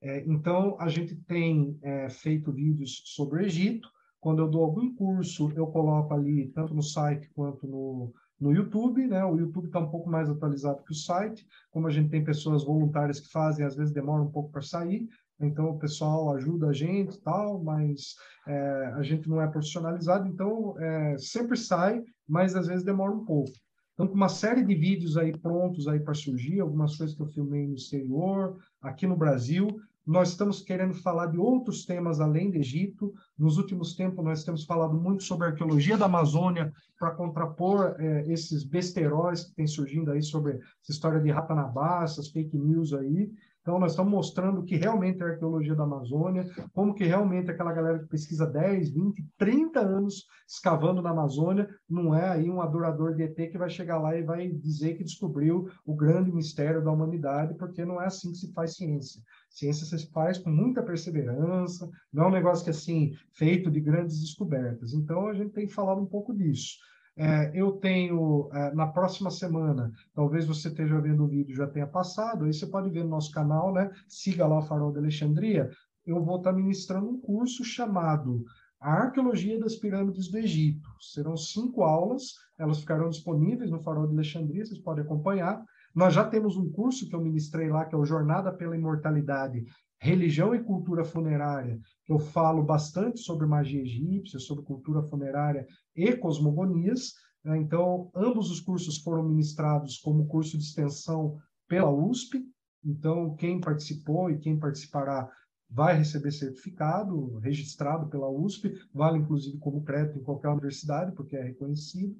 É, 0.00 0.24
então, 0.26 0.76
a 0.78 0.88
gente 0.88 1.14
tem 1.14 1.78
é, 1.82 2.08
feito 2.08 2.52
vídeos 2.52 3.02
sobre 3.04 3.42
o 3.42 3.44
Egito. 3.44 3.88
Quando 4.20 4.42
eu 4.42 4.48
dou 4.48 4.64
algum 4.64 4.94
curso, 4.94 5.52
eu 5.54 5.66
coloco 5.66 6.12
ali, 6.12 6.48
tanto 6.48 6.74
no 6.74 6.82
site 6.82 7.30
quanto 7.34 7.66
no, 7.66 8.12
no 8.40 8.52
YouTube, 8.52 9.06
né? 9.06 9.24
O 9.24 9.36
YouTube 9.36 9.66
está 9.66 9.78
um 9.78 9.90
pouco 9.90 10.10
mais 10.10 10.28
atualizado 10.28 10.82
que 10.84 10.92
o 10.92 10.96
site, 10.96 11.46
como 11.70 11.86
a 11.86 11.90
gente 11.90 12.10
tem 12.10 12.24
pessoas 12.24 12.64
voluntárias 12.64 13.20
que 13.20 13.28
fazem, 13.28 13.64
às 13.64 13.76
vezes 13.76 13.92
demora 13.92 14.22
um 14.22 14.30
pouco 14.30 14.50
para 14.50 14.62
sair, 14.62 15.08
então 15.40 15.70
o 15.70 15.78
pessoal 15.78 16.34
ajuda 16.34 16.68
a 16.68 16.72
gente 16.72 17.20
tal, 17.20 17.62
mas 17.62 18.14
é, 18.46 18.92
a 18.94 19.02
gente 19.02 19.28
não 19.28 19.40
é 19.40 19.46
profissionalizado, 19.46 20.28
então 20.28 20.78
é, 20.78 21.18
sempre 21.18 21.56
sai, 21.56 22.02
mas 22.28 22.54
às 22.54 22.66
vezes 22.66 22.84
demora 22.84 23.12
um 23.12 23.24
pouco. 23.24 23.52
Então, 23.94 24.12
uma 24.12 24.28
série 24.28 24.62
de 24.62 24.74
vídeos 24.74 25.16
aí 25.16 25.32
prontos 25.36 25.88
aí 25.88 25.98
para 25.98 26.12
surgir, 26.12 26.60
algumas 26.60 26.96
coisas 26.96 27.16
que 27.16 27.22
eu 27.22 27.28
filmei 27.28 27.66
no 27.66 27.74
exterior, 27.74 28.58
aqui 28.82 29.06
no 29.06 29.16
Brasil. 29.16 29.68
Nós 30.06 30.28
estamos 30.28 30.60
querendo 30.60 30.94
falar 30.94 31.26
de 31.26 31.38
outros 31.38 31.86
temas 31.86 32.20
além 32.20 32.50
do 32.50 32.58
Egito. 32.58 33.12
Nos 33.38 33.56
últimos 33.56 33.96
tempos, 33.96 34.22
nós 34.22 34.44
temos 34.44 34.64
falado 34.64 34.94
muito 35.00 35.24
sobre 35.24 35.46
a 35.46 35.50
arqueologia 35.50 35.96
da 35.96 36.04
Amazônia 36.04 36.72
para 36.98 37.14
contrapor 37.14 37.96
é, 37.98 38.30
esses 38.30 38.62
besteróis 38.64 39.44
que 39.44 39.54
têm 39.54 39.66
surgindo 39.66 40.12
aí 40.12 40.22
sobre 40.22 40.52
essa 40.52 40.92
história 40.92 41.20
de 41.20 41.30
Ratanabá, 41.30 42.02
essas 42.04 42.28
fake 42.28 42.56
news 42.56 42.92
aí. 42.92 43.32
Então, 43.66 43.80
nós 43.80 43.90
estamos 43.90 44.12
mostrando 44.12 44.62
que 44.62 44.76
realmente 44.76 45.20
é 45.20 45.24
a 45.24 45.30
arqueologia 45.30 45.74
da 45.74 45.82
Amazônia, 45.82 46.48
como 46.72 46.94
que 46.94 47.02
realmente 47.02 47.50
aquela 47.50 47.72
galera 47.72 47.98
que 47.98 48.06
pesquisa 48.06 48.46
10, 48.46 48.92
20, 48.92 49.26
30 49.36 49.80
anos 49.80 50.24
escavando 50.46 51.02
na 51.02 51.10
Amazônia, 51.10 51.68
não 51.90 52.14
é 52.14 52.28
aí 52.28 52.48
um 52.48 52.60
adorador 52.60 53.16
de 53.16 53.24
ET 53.24 53.34
que 53.34 53.58
vai 53.58 53.68
chegar 53.68 53.98
lá 53.98 54.16
e 54.16 54.22
vai 54.22 54.46
dizer 54.48 54.94
que 54.94 55.02
descobriu 55.02 55.68
o 55.84 55.96
grande 55.96 56.30
mistério 56.30 56.84
da 56.84 56.92
humanidade, 56.92 57.56
porque 57.56 57.84
não 57.84 58.00
é 58.00 58.06
assim 58.06 58.30
que 58.30 58.38
se 58.38 58.52
faz 58.52 58.76
ciência. 58.76 59.20
Ciência 59.50 59.84
se 59.84 60.12
faz 60.12 60.38
com 60.38 60.48
muita 60.48 60.80
perseverança, 60.80 61.90
não 62.12 62.26
é 62.26 62.28
um 62.28 62.32
negócio 62.32 62.62
que 62.62 62.70
é 62.70 62.72
assim, 62.72 63.14
feito 63.32 63.68
de 63.68 63.80
grandes 63.80 64.20
descobertas. 64.20 64.92
Então, 64.92 65.26
a 65.26 65.34
gente 65.34 65.50
tem 65.50 65.68
falado 65.68 66.00
um 66.00 66.06
pouco 66.06 66.32
disso. 66.32 66.76
É, 67.18 67.50
eu 67.54 67.72
tenho, 67.72 68.50
é, 68.52 68.74
na 68.74 68.86
próxima 68.88 69.30
semana, 69.30 69.90
talvez 70.14 70.44
você 70.44 70.68
esteja 70.68 71.00
vendo 71.00 71.24
o 71.24 71.28
vídeo, 71.28 71.56
já 71.56 71.66
tenha 71.66 71.86
passado, 71.86 72.44
aí 72.44 72.52
você 72.52 72.66
pode 72.66 72.90
ver 72.90 73.04
no 73.04 73.10
nosso 73.10 73.32
canal, 73.32 73.72
né? 73.72 73.90
Siga 74.06 74.46
lá 74.46 74.58
o 74.58 74.62
Farol 74.62 74.92
de 74.92 74.98
Alexandria. 74.98 75.70
Eu 76.04 76.22
vou 76.22 76.36
estar 76.36 76.52
ministrando 76.52 77.08
um 77.08 77.18
curso 77.18 77.64
chamado 77.64 78.44
A 78.78 78.92
Arqueologia 79.04 79.58
das 79.58 79.76
Pirâmides 79.76 80.30
do 80.30 80.36
Egito. 80.36 80.88
Serão 81.00 81.36
cinco 81.38 81.82
aulas, 81.82 82.34
elas 82.58 82.80
ficarão 82.80 83.08
disponíveis 83.08 83.70
no 83.70 83.80
Farol 83.82 84.06
de 84.06 84.12
Alexandria, 84.12 84.64
vocês 84.64 84.78
podem 84.80 85.02
acompanhar. 85.02 85.64
Nós 85.94 86.12
já 86.12 86.22
temos 86.22 86.58
um 86.58 86.70
curso 86.70 87.08
que 87.08 87.16
eu 87.16 87.22
ministrei 87.22 87.70
lá, 87.70 87.86
que 87.86 87.94
é 87.94 87.98
o 87.98 88.04
Jornada 88.04 88.52
pela 88.52 88.76
Imortalidade, 88.76 89.64
Religião 89.98 90.54
e 90.54 90.62
Cultura 90.62 91.04
Funerária, 91.04 91.80
eu 92.08 92.18
falo 92.18 92.62
bastante 92.62 93.20
sobre 93.20 93.46
magia 93.46 93.80
egípcia, 93.80 94.38
sobre 94.38 94.64
cultura 94.64 95.02
funerária 95.02 95.66
e 95.94 96.14
cosmogonias. 96.16 97.14
Né? 97.42 97.58
Então, 97.58 98.10
ambos 98.14 98.50
os 98.50 98.60
cursos 98.60 98.98
foram 98.98 99.28
ministrados 99.28 99.98
como 99.98 100.26
curso 100.26 100.58
de 100.58 100.64
extensão 100.64 101.38
pela 101.66 101.90
USP. 101.90 102.44
Então, 102.84 103.34
quem 103.34 103.60
participou 103.60 104.30
e 104.30 104.38
quem 104.38 104.58
participará 104.58 105.28
vai 105.68 105.96
receber 105.96 106.30
certificado 106.30 107.38
registrado 107.38 108.08
pela 108.08 108.30
USP, 108.30 108.72
vale 108.94 109.18
inclusive 109.18 109.58
como 109.58 109.82
crédito 109.82 110.18
em 110.18 110.22
qualquer 110.22 110.48
universidade, 110.48 111.12
porque 111.12 111.36
é 111.36 111.42
reconhecido. 111.42 112.16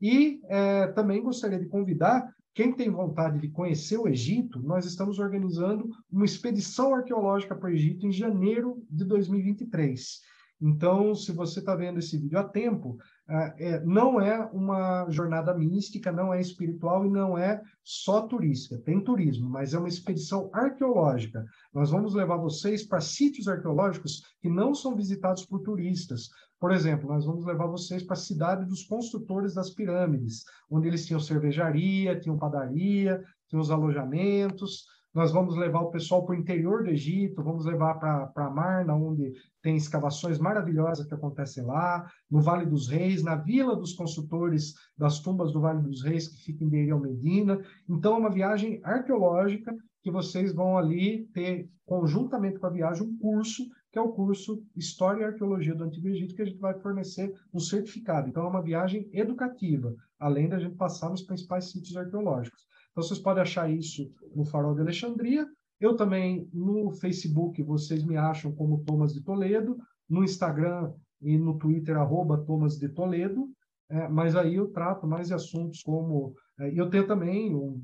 E 0.00 0.40
é, 0.48 0.86
também 0.88 1.22
gostaria 1.22 1.58
de 1.58 1.66
convidar 1.66 2.34
quem 2.52 2.72
tem 2.72 2.90
vontade 2.90 3.38
de 3.38 3.48
conhecer 3.48 3.96
o 3.96 4.08
Egito, 4.08 4.60
nós 4.60 4.84
estamos 4.84 5.18
organizando 5.18 5.88
uma 6.10 6.24
expedição 6.24 6.94
arqueológica 6.94 7.54
para 7.54 7.70
o 7.70 7.72
Egito 7.72 8.06
em 8.06 8.12
janeiro 8.12 8.84
de 8.90 9.04
2023. 9.04 10.20
Então, 10.60 11.14
se 11.14 11.32
você 11.32 11.60
está 11.60 11.74
vendo 11.74 12.00
esse 12.00 12.18
vídeo 12.18 12.38
a 12.38 12.44
tempo, 12.44 12.98
é, 13.30 13.54
é, 13.58 13.80
não 13.84 14.20
é 14.20 14.40
uma 14.52 15.08
jornada 15.08 15.54
mística, 15.54 16.10
não 16.10 16.34
é 16.34 16.40
espiritual 16.40 17.06
e 17.06 17.10
não 17.10 17.38
é 17.38 17.62
só 17.84 18.22
turística. 18.22 18.76
Tem 18.78 19.00
turismo, 19.00 19.48
mas 19.48 19.72
é 19.72 19.78
uma 19.78 19.88
expedição 19.88 20.50
arqueológica. 20.52 21.44
Nós 21.72 21.90
vamos 21.90 22.12
levar 22.12 22.38
vocês 22.38 22.82
para 22.82 23.00
sítios 23.00 23.46
arqueológicos 23.46 24.22
que 24.42 24.48
não 24.48 24.74
são 24.74 24.96
visitados 24.96 25.46
por 25.46 25.60
turistas. 25.60 26.28
Por 26.58 26.72
exemplo, 26.72 27.08
nós 27.08 27.24
vamos 27.24 27.44
levar 27.46 27.68
vocês 27.68 28.02
para 28.02 28.14
a 28.14 28.20
cidade 28.20 28.66
dos 28.66 28.82
construtores 28.82 29.54
das 29.54 29.70
pirâmides, 29.70 30.44
onde 30.68 30.88
eles 30.88 31.06
tinham 31.06 31.20
cervejaria, 31.20 32.18
tinham 32.18 32.36
padaria, 32.36 33.24
tinham 33.48 33.62
os 33.62 33.70
alojamentos. 33.70 34.86
Nós 35.12 35.32
vamos 35.32 35.56
levar 35.56 35.80
o 35.80 35.90
pessoal 35.90 36.24
para 36.24 36.36
o 36.36 36.38
interior 36.38 36.84
do 36.84 36.90
Egito, 36.90 37.42
vamos 37.42 37.64
levar 37.64 37.94
para 37.94 38.50
Marna, 38.50 38.94
onde 38.94 39.32
tem 39.60 39.74
escavações 39.74 40.38
maravilhosas 40.38 41.04
que 41.04 41.14
acontecem 41.14 41.64
lá, 41.64 42.08
no 42.30 42.40
Vale 42.40 42.64
dos 42.64 42.88
Reis, 42.88 43.22
na 43.22 43.34
Vila 43.34 43.74
dos 43.74 43.92
Construtores 43.94 44.74
das 44.96 45.18
Tumbas 45.18 45.52
do 45.52 45.60
Vale 45.60 45.82
dos 45.82 46.04
Reis, 46.04 46.28
que 46.28 46.44
fica 46.44 46.62
em 46.62 46.68
Deir 46.68 46.96
Medina. 47.00 47.60
Então, 47.88 48.14
é 48.14 48.18
uma 48.18 48.30
viagem 48.30 48.80
arqueológica 48.84 49.74
que 50.00 50.12
vocês 50.12 50.54
vão 50.54 50.78
ali 50.78 51.26
ter, 51.34 51.68
conjuntamente 51.84 52.60
com 52.60 52.66
a 52.66 52.70
viagem, 52.70 53.02
um 53.02 53.18
curso 53.18 53.64
que 53.90 53.98
é 53.98 54.00
o 54.00 54.12
curso 54.12 54.62
História 54.76 55.22
e 55.22 55.24
Arqueologia 55.24 55.74
do 55.74 55.82
Antigo 55.82 56.06
Egito, 56.06 56.36
que 56.36 56.42
a 56.42 56.44
gente 56.44 56.60
vai 56.60 56.74
fornecer 56.78 57.34
um 57.52 57.58
certificado. 57.58 58.28
Então, 58.28 58.44
é 58.44 58.48
uma 58.48 58.62
viagem 58.62 59.10
educativa, 59.12 59.92
além 60.20 60.48
da 60.48 60.60
gente 60.60 60.76
passar 60.76 61.10
nos 61.10 61.22
principais 61.22 61.72
sítios 61.72 61.96
arqueológicos. 61.96 62.70
Então, 62.90 63.02
vocês 63.02 63.18
podem 63.18 63.42
achar 63.42 63.70
isso 63.70 64.10
no 64.34 64.44
Farol 64.44 64.74
de 64.74 64.80
Alexandria. 64.80 65.46
Eu 65.80 65.96
também, 65.96 66.48
no 66.52 66.90
Facebook, 66.92 67.62
vocês 67.62 68.04
me 68.04 68.16
acham 68.16 68.52
como 68.52 68.84
Thomas 68.84 69.12
de 69.14 69.22
Toledo, 69.22 69.76
no 70.08 70.22
Instagram 70.22 70.92
e 71.22 71.38
no 71.38 71.56
Twitter, 71.56 71.96
arroba 71.96 72.44
Thomas 72.44 72.76
de 72.76 72.88
Toledo. 72.88 73.48
É, 73.88 74.08
mas 74.08 74.36
aí 74.36 74.54
eu 74.56 74.68
trato 74.70 75.06
mais 75.06 75.32
assuntos 75.32 75.82
como. 75.82 76.34
É, 76.60 76.78
eu 76.78 76.90
tenho 76.90 77.06
também 77.06 77.54
um, 77.54 77.80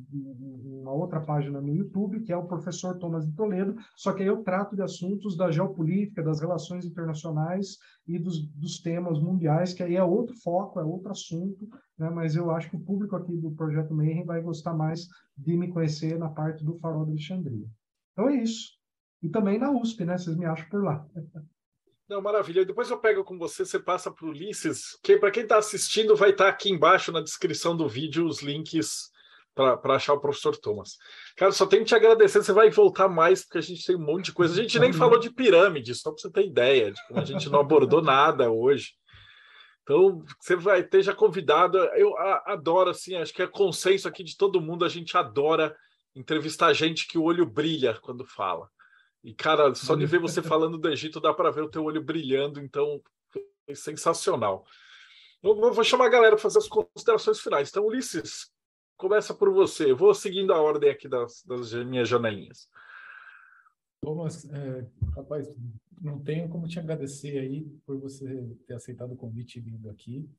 uma 0.82 0.92
outra 0.92 1.20
página 1.20 1.60
no 1.60 1.74
YouTube, 1.74 2.20
que 2.20 2.32
é 2.32 2.36
o 2.36 2.46
Professor 2.46 2.98
Thomas 2.98 3.26
de 3.26 3.32
Toledo, 3.32 3.74
só 3.96 4.12
que 4.12 4.22
aí 4.22 4.28
eu 4.28 4.42
trato 4.42 4.76
de 4.76 4.82
assuntos 4.82 5.36
da 5.36 5.50
geopolítica, 5.50 6.22
das 6.22 6.40
relações 6.40 6.84
internacionais 6.84 7.78
e 8.06 8.18
dos, 8.18 8.46
dos 8.48 8.78
temas 8.80 9.18
mundiais, 9.18 9.72
que 9.72 9.82
aí 9.82 9.96
é 9.96 10.04
outro 10.04 10.36
foco, 10.36 10.78
é 10.78 10.84
outro 10.84 11.10
assunto, 11.10 11.66
né? 11.98 12.10
mas 12.10 12.36
eu 12.36 12.50
acho 12.50 12.68
que 12.68 12.76
o 12.76 12.84
público 12.84 13.16
aqui 13.16 13.34
do 13.36 13.50
Projeto 13.52 13.94
Mayhem 13.94 14.26
vai 14.26 14.42
gostar 14.42 14.74
mais 14.74 15.08
de 15.36 15.56
me 15.56 15.68
conhecer 15.68 16.18
na 16.18 16.28
parte 16.28 16.62
do 16.62 16.76
Farol 16.78 17.06
de 17.06 17.12
Alexandria. 17.12 17.66
Então 18.12 18.28
é 18.28 18.36
isso. 18.42 18.76
E 19.22 19.28
também 19.28 19.58
na 19.58 19.70
USP, 19.70 20.04
né? 20.04 20.18
Vocês 20.18 20.36
me 20.36 20.44
acham 20.44 20.68
por 20.68 20.84
lá. 20.84 21.06
Não, 22.08 22.22
maravilha. 22.22 22.64
Depois 22.64 22.90
eu 22.90 22.98
pego 22.98 23.24
com 23.24 23.36
você, 23.36 23.64
você 23.64 23.80
passa 23.80 24.10
para 24.12 24.24
o 24.24 24.28
Ulisses, 24.28 24.96
que 25.02 25.16
para 25.16 25.30
quem 25.30 25.42
está 25.42 25.58
assistindo 25.58 26.14
vai 26.14 26.30
estar 26.30 26.44
tá 26.44 26.50
aqui 26.50 26.70
embaixo 26.70 27.10
na 27.10 27.20
descrição 27.20 27.76
do 27.76 27.88
vídeo 27.88 28.26
os 28.26 28.42
links 28.42 29.10
para 29.54 29.96
achar 29.96 30.12
o 30.12 30.20
professor 30.20 30.54
Thomas. 30.56 30.98
Cara, 31.34 31.50
só 31.50 31.64
tenho 31.64 31.82
que 31.82 31.88
te 31.88 31.94
agradecer. 31.94 32.42
Você 32.42 32.52
vai 32.52 32.70
voltar 32.70 33.08
mais, 33.08 33.42
porque 33.42 33.58
a 33.58 33.62
gente 33.62 33.84
tem 33.84 33.96
um 33.96 34.04
monte 34.04 34.26
de 34.26 34.32
coisa. 34.32 34.52
A 34.52 34.62
gente 34.62 34.78
nem 34.78 34.92
falou 34.92 35.18
de 35.18 35.30
pirâmide, 35.30 35.94
só 35.94 36.10
para 36.10 36.20
você 36.20 36.30
ter 36.30 36.46
ideia. 36.46 36.92
A 37.14 37.24
gente 37.24 37.48
não 37.48 37.60
abordou 37.60 38.02
nada 38.02 38.50
hoje. 38.50 38.92
Então, 39.82 40.22
você 40.38 40.56
vai 40.56 40.82
ter 40.82 41.02
já 41.02 41.14
convidado. 41.14 41.78
Eu 41.94 42.14
adoro, 42.44 42.90
assim, 42.90 43.16
acho 43.16 43.32
que 43.32 43.42
é 43.42 43.46
consenso 43.46 44.06
aqui 44.06 44.22
de 44.22 44.36
todo 44.36 44.60
mundo. 44.60 44.84
A 44.84 44.90
gente 44.90 45.16
adora 45.16 45.74
entrevistar 46.14 46.72
gente 46.74 47.08
que 47.08 47.16
o 47.16 47.22
olho 47.22 47.46
brilha 47.46 47.98
quando 48.02 48.26
fala. 48.26 48.68
E, 49.26 49.34
cara, 49.34 49.74
só 49.74 49.96
de 49.96 50.06
ver 50.06 50.20
você 50.20 50.40
falando 50.40 50.78
do 50.78 50.88
Egito, 50.88 51.20
dá 51.20 51.34
para 51.34 51.50
ver 51.50 51.62
o 51.62 51.68
teu 51.68 51.82
olho 51.82 52.00
brilhando. 52.00 52.60
Então, 52.60 53.02
é 53.66 53.74
sensacional. 53.74 54.64
Eu 55.42 55.56
vou 55.56 55.82
chamar 55.82 56.06
a 56.06 56.10
galera 56.10 56.36
para 56.36 56.42
fazer 56.42 56.58
as 56.58 56.68
considerações 56.68 57.40
finais. 57.40 57.68
Então, 57.68 57.84
Ulisses, 57.84 58.52
começa 58.96 59.34
por 59.34 59.52
você. 59.52 59.90
Eu 59.90 59.96
vou 59.96 60.14
seguindo 60.14 60.52
a 60.52 60.62
ordem 60.62 60.90
aqui 60.90 61.08
das, 61.08 61.42
das 61.42 61.72
minhas 61.72 62.08
janelinhas. 62.08 62.68
Thomas, 64.00 64.48
é, 64.48 64.86
rapaz, 65.16 65.52
não 66.00 66.20
tenho 66.20 66.48
como 66.48 66.68
te 66.68 66.78
agradecer 66.78 67.36
aí 67.36 67.64
por 67.84 67.98
você 67.98 68.48
ter 68.64 68.74
aceitado 68.74 69.14
o 69.14 69.16
convite 69.16 69.58
e 69.58 69.60
vindo 69.60 69.90
aqui. 69.90 70.30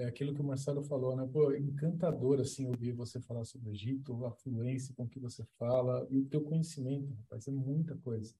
É 0.00 0.06
aquilo 0.06 0.34
que 0.34 0.40
o 0.40 0.44
Marcelo 0.44 0.82
falou, 0.82 1.14
né? 1.14 1.28
Pô, 1.30 1.52
encantador, 1.52 2.40
assim, 2.40 2.66
ouvir 2.66 2.92
você 2.92 3.20
falar 3.20 3.44
sobre 3.44 3.68
o 3.68 3.72
Egito, 3.72 4.24
a 4.24 4.30
fluência 4.30 4.94
com 4.94 5.06
que 5.06 5.20
você 5.20 5.44
fala 5.58 6.06
e 6.10 6.18
o 6.18 6.24
teu 6.24 6.40
conhecimento, 6.40 7.12
rapaz, 7.12 7.46
é 7.46 7.50
muita 7.50 7.94
coisa. 7.98 8.34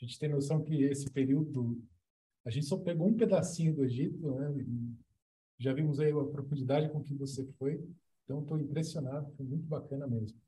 A 0.00 0.04
gente 0.04 0.16
tem 0.16 0.28
noção 0.28 0.62
que 0.62 0.84
esse 0.84 1.10
período, 1.10 1.82
a 2.44 2.50
gente 2.50 2.66
só 2.66 2.76
pegou 2.76 3.08
um 3.08 3.14
pedacinho 3.14 3.74
do 3.74 3.84
Egito, 3.84 4.32
né? 4.36 4.64
Já 5.58 5.72
vimos 5.72 5.98
aí 5.98 6.12
a 6.12 6.24
profundidade 6.24 6.88
com 6.88 7.02
que 7.02 7.14
você 7.14 7.44
foi, 7.58 7.84
então 8.24 8.40
estou 8.40 8.56
impressionado, 8.60 9.28
foi 9.32 9.44
muito 9.44 9.66
bacana 9.66 10.06
mesmo. 10.06 10.38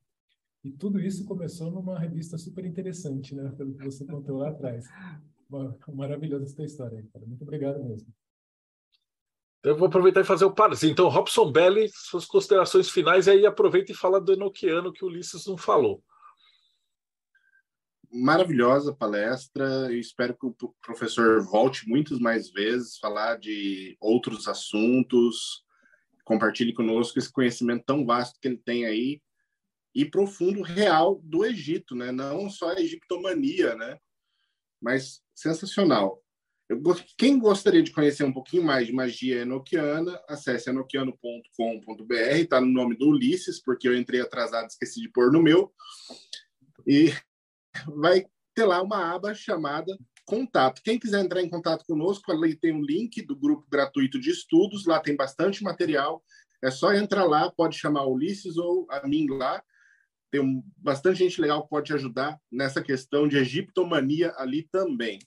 E 0.62 0.70
tudo 0.70 1.00
isso 1.00 1.24
começou 1.24 1.68
numa 1.68 1.98
revista 1.98 2.38
super 2.38 2.64
interessante, 2.64 3.34
né? 3.34 3.50
Pelo 3.56 3.74
que 3.74 3.84
você 3.84 4.04
contou 4.04 4.38
lá 4.38 4.50
atrás. 4.50 4.86
Maravilhosa 5.92 6.44
essa 6.44 6.62
história 6.62 6.98
aí, 6.98 7.06
cara. 7.08 7.26
Muito 7.26 7.42
obrigado 7.42 7.82
mesmo. 7.82 8.06
Eu 9.64 9.74
vou 9.74 9.88
aproveitar 9.88 10.20
e 10.20 10.24
fazer 10.24 10.44
o 10.44 10.54
parzinho. 10.54 10.92
Então, 10.92 11.08
Robson 11.08 11.50
Belli, 11.50 11.88
suas 11.88 12.26
considerações 12.26 12.90
finais, 12.90 13.26
e 13.26 13.30
aí 13.30 13.46
aproveita 13.46 13.92
e 13.92 13.94
fala 13.94 14.20
do 14.20 14.34
Enoquiano 14.34 14.92
que 14.92 15.02
o 15.02 15.08
Ulisses 15.08 15.46
não 15.46 15.56
falou. 15.56 16.04
Maravilhosa 18.12 18.94
palestra. 18.94 19.64
Eu 19.90 19.98
espero 19.98 20.36
que 20.36 20.46
o 20.46 20.74
professor 20.82 21.42
volte 21.42 21.88
muitas 21.88 22.18
mais 22.18 22.50
vezes, 22.50 22.98
falar 22.98 23.36
de 23.38 23.96
outros 24.00 24.46
assuntos, 24.46 25.64
compartilhe 26.24 26.74
conosco 26.74 27.18
esse 27.18 27.32
conhecimento 27.32 27.84
tão 27.86 28.04
vasto 28.04 28.38
que 28.38 28.48
ele 28.48 28.58
tem 28.58 28.84
aí 28.84 29.22
e 29.94 30.04
profundo 30.04 30.60
real 30.60 31.20
do 31.24 31.44
Egito, 31.44 31.94
né? 31.94 32.12
Não 32.12 32.50
só 32.50 32.70
a 32.70 32.80
egiptomania, 32.80 33.74
né? 33.76 33.98
Mas 34.78 35.22
sensacional. 35.34 36.23
Eu, 36.68 36.80
quem 37.18 37.38
gostaria 37.38 37.82
de 37.82 37.92
conhecer 37.92 38.24
um 38.24 38.32
pouquinho 38.32 38.64
mais 38.64 38.86
de 38.86 38.92
magia 38.92 39.42
enoquiana, 39.42 40.18
acesse 40.28 40.70
enoquiano.com.br, 40.70 42.14
está 42.36 42.60
no 42.60 42.68
nome 42.68 42.96
do 42.96 43.08
Ulisses, 43.08 43.60
porque 43.60 43.86
eu 43.86 43.96
entrei 43.96 44.20
atrasado, 44.20 44.68
esqueci 44.68 45.00
de 45.00 45.10
pôr 45.10 45.30
no 45.30 45.42
meu. 45.42 45.72
E 46.86 47.12
vai 47.96 48.24
ter 48.54 48.64
lá 48.64 48.80
uma 48.82 49.14
aba 49.14 49.34
chamada 49.34 49.96
contato. 50.24 50.80
Quem 50.82 50.98
quiser 50.98 51.22
entrar 51.22 51.42
em 51.42 51.50
contato 51.50 51.84
conosco, 51.84 52.32
ali 52.32 52.56
tem 52.56 52.72
um 52.72 52.82
link 52.82 53.20
do 53.22 53.36
grupo 53.36 53.66
gratuito 53.70 54.18
de 54.18 54.30
estudos, 54.30 54.86
lá 54.86 55.00
tem 55.00 55.14
bastante 55.14 55.62
material. 55.62 56.24
É 56.62 56.70
só 56.70 56.94
entrar 56.94 57.24
lá, 57.24 57.50
pode 57.50 57.76
chamar 57.76 58.06
o 58.06 58.14
Ulisses 58.14 58.56
ou 58.56 58.86
a 58.90 59.06
mim 59.06 59.26
lá, 59.28 59.62
tem 60.30 60.64
bastante 60.78 61.18
gente 61.18 61.40
legal 61.40 61.62
que 61.62 61.68
pode 61.68 61.86
te 61.86 61.92
ajudar 61.92 62.40
nessa 62.50 62.82
questão 62.82 63.28
de 63.28 63.36
egiptomania 63.36 64.32
ali 64.38 64.66
também. 64.72 65.18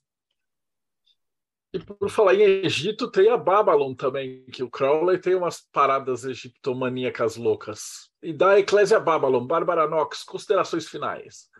E 1.78 1.80
por 1.80 2.10
falar 2.10 2.34
em 2.34 2.66
Egito, 2.66 3.12
tem 3.12 3.30
a 3.30 3.38
Babylon 3.38 3.94
também, 3.94 4.44
que 4.46 4.64
o 4.64 4.70
Crowley 4.70 5.20
tem 5.20 5.36
umas 5.36 5.62
paradas 5.62 6.26
egiptomaníacas 6.26 7.38
loucas. 7.38 8.12
E 8.20 8.34
da 8.34 8.58
Eclésia 8.58 9.00
Babylon, 9.00 9.46
Bárbara 9.46 9.88
Knox, 9.88 10.24
considerações 10.24 10.88
finais. 10.88 11.52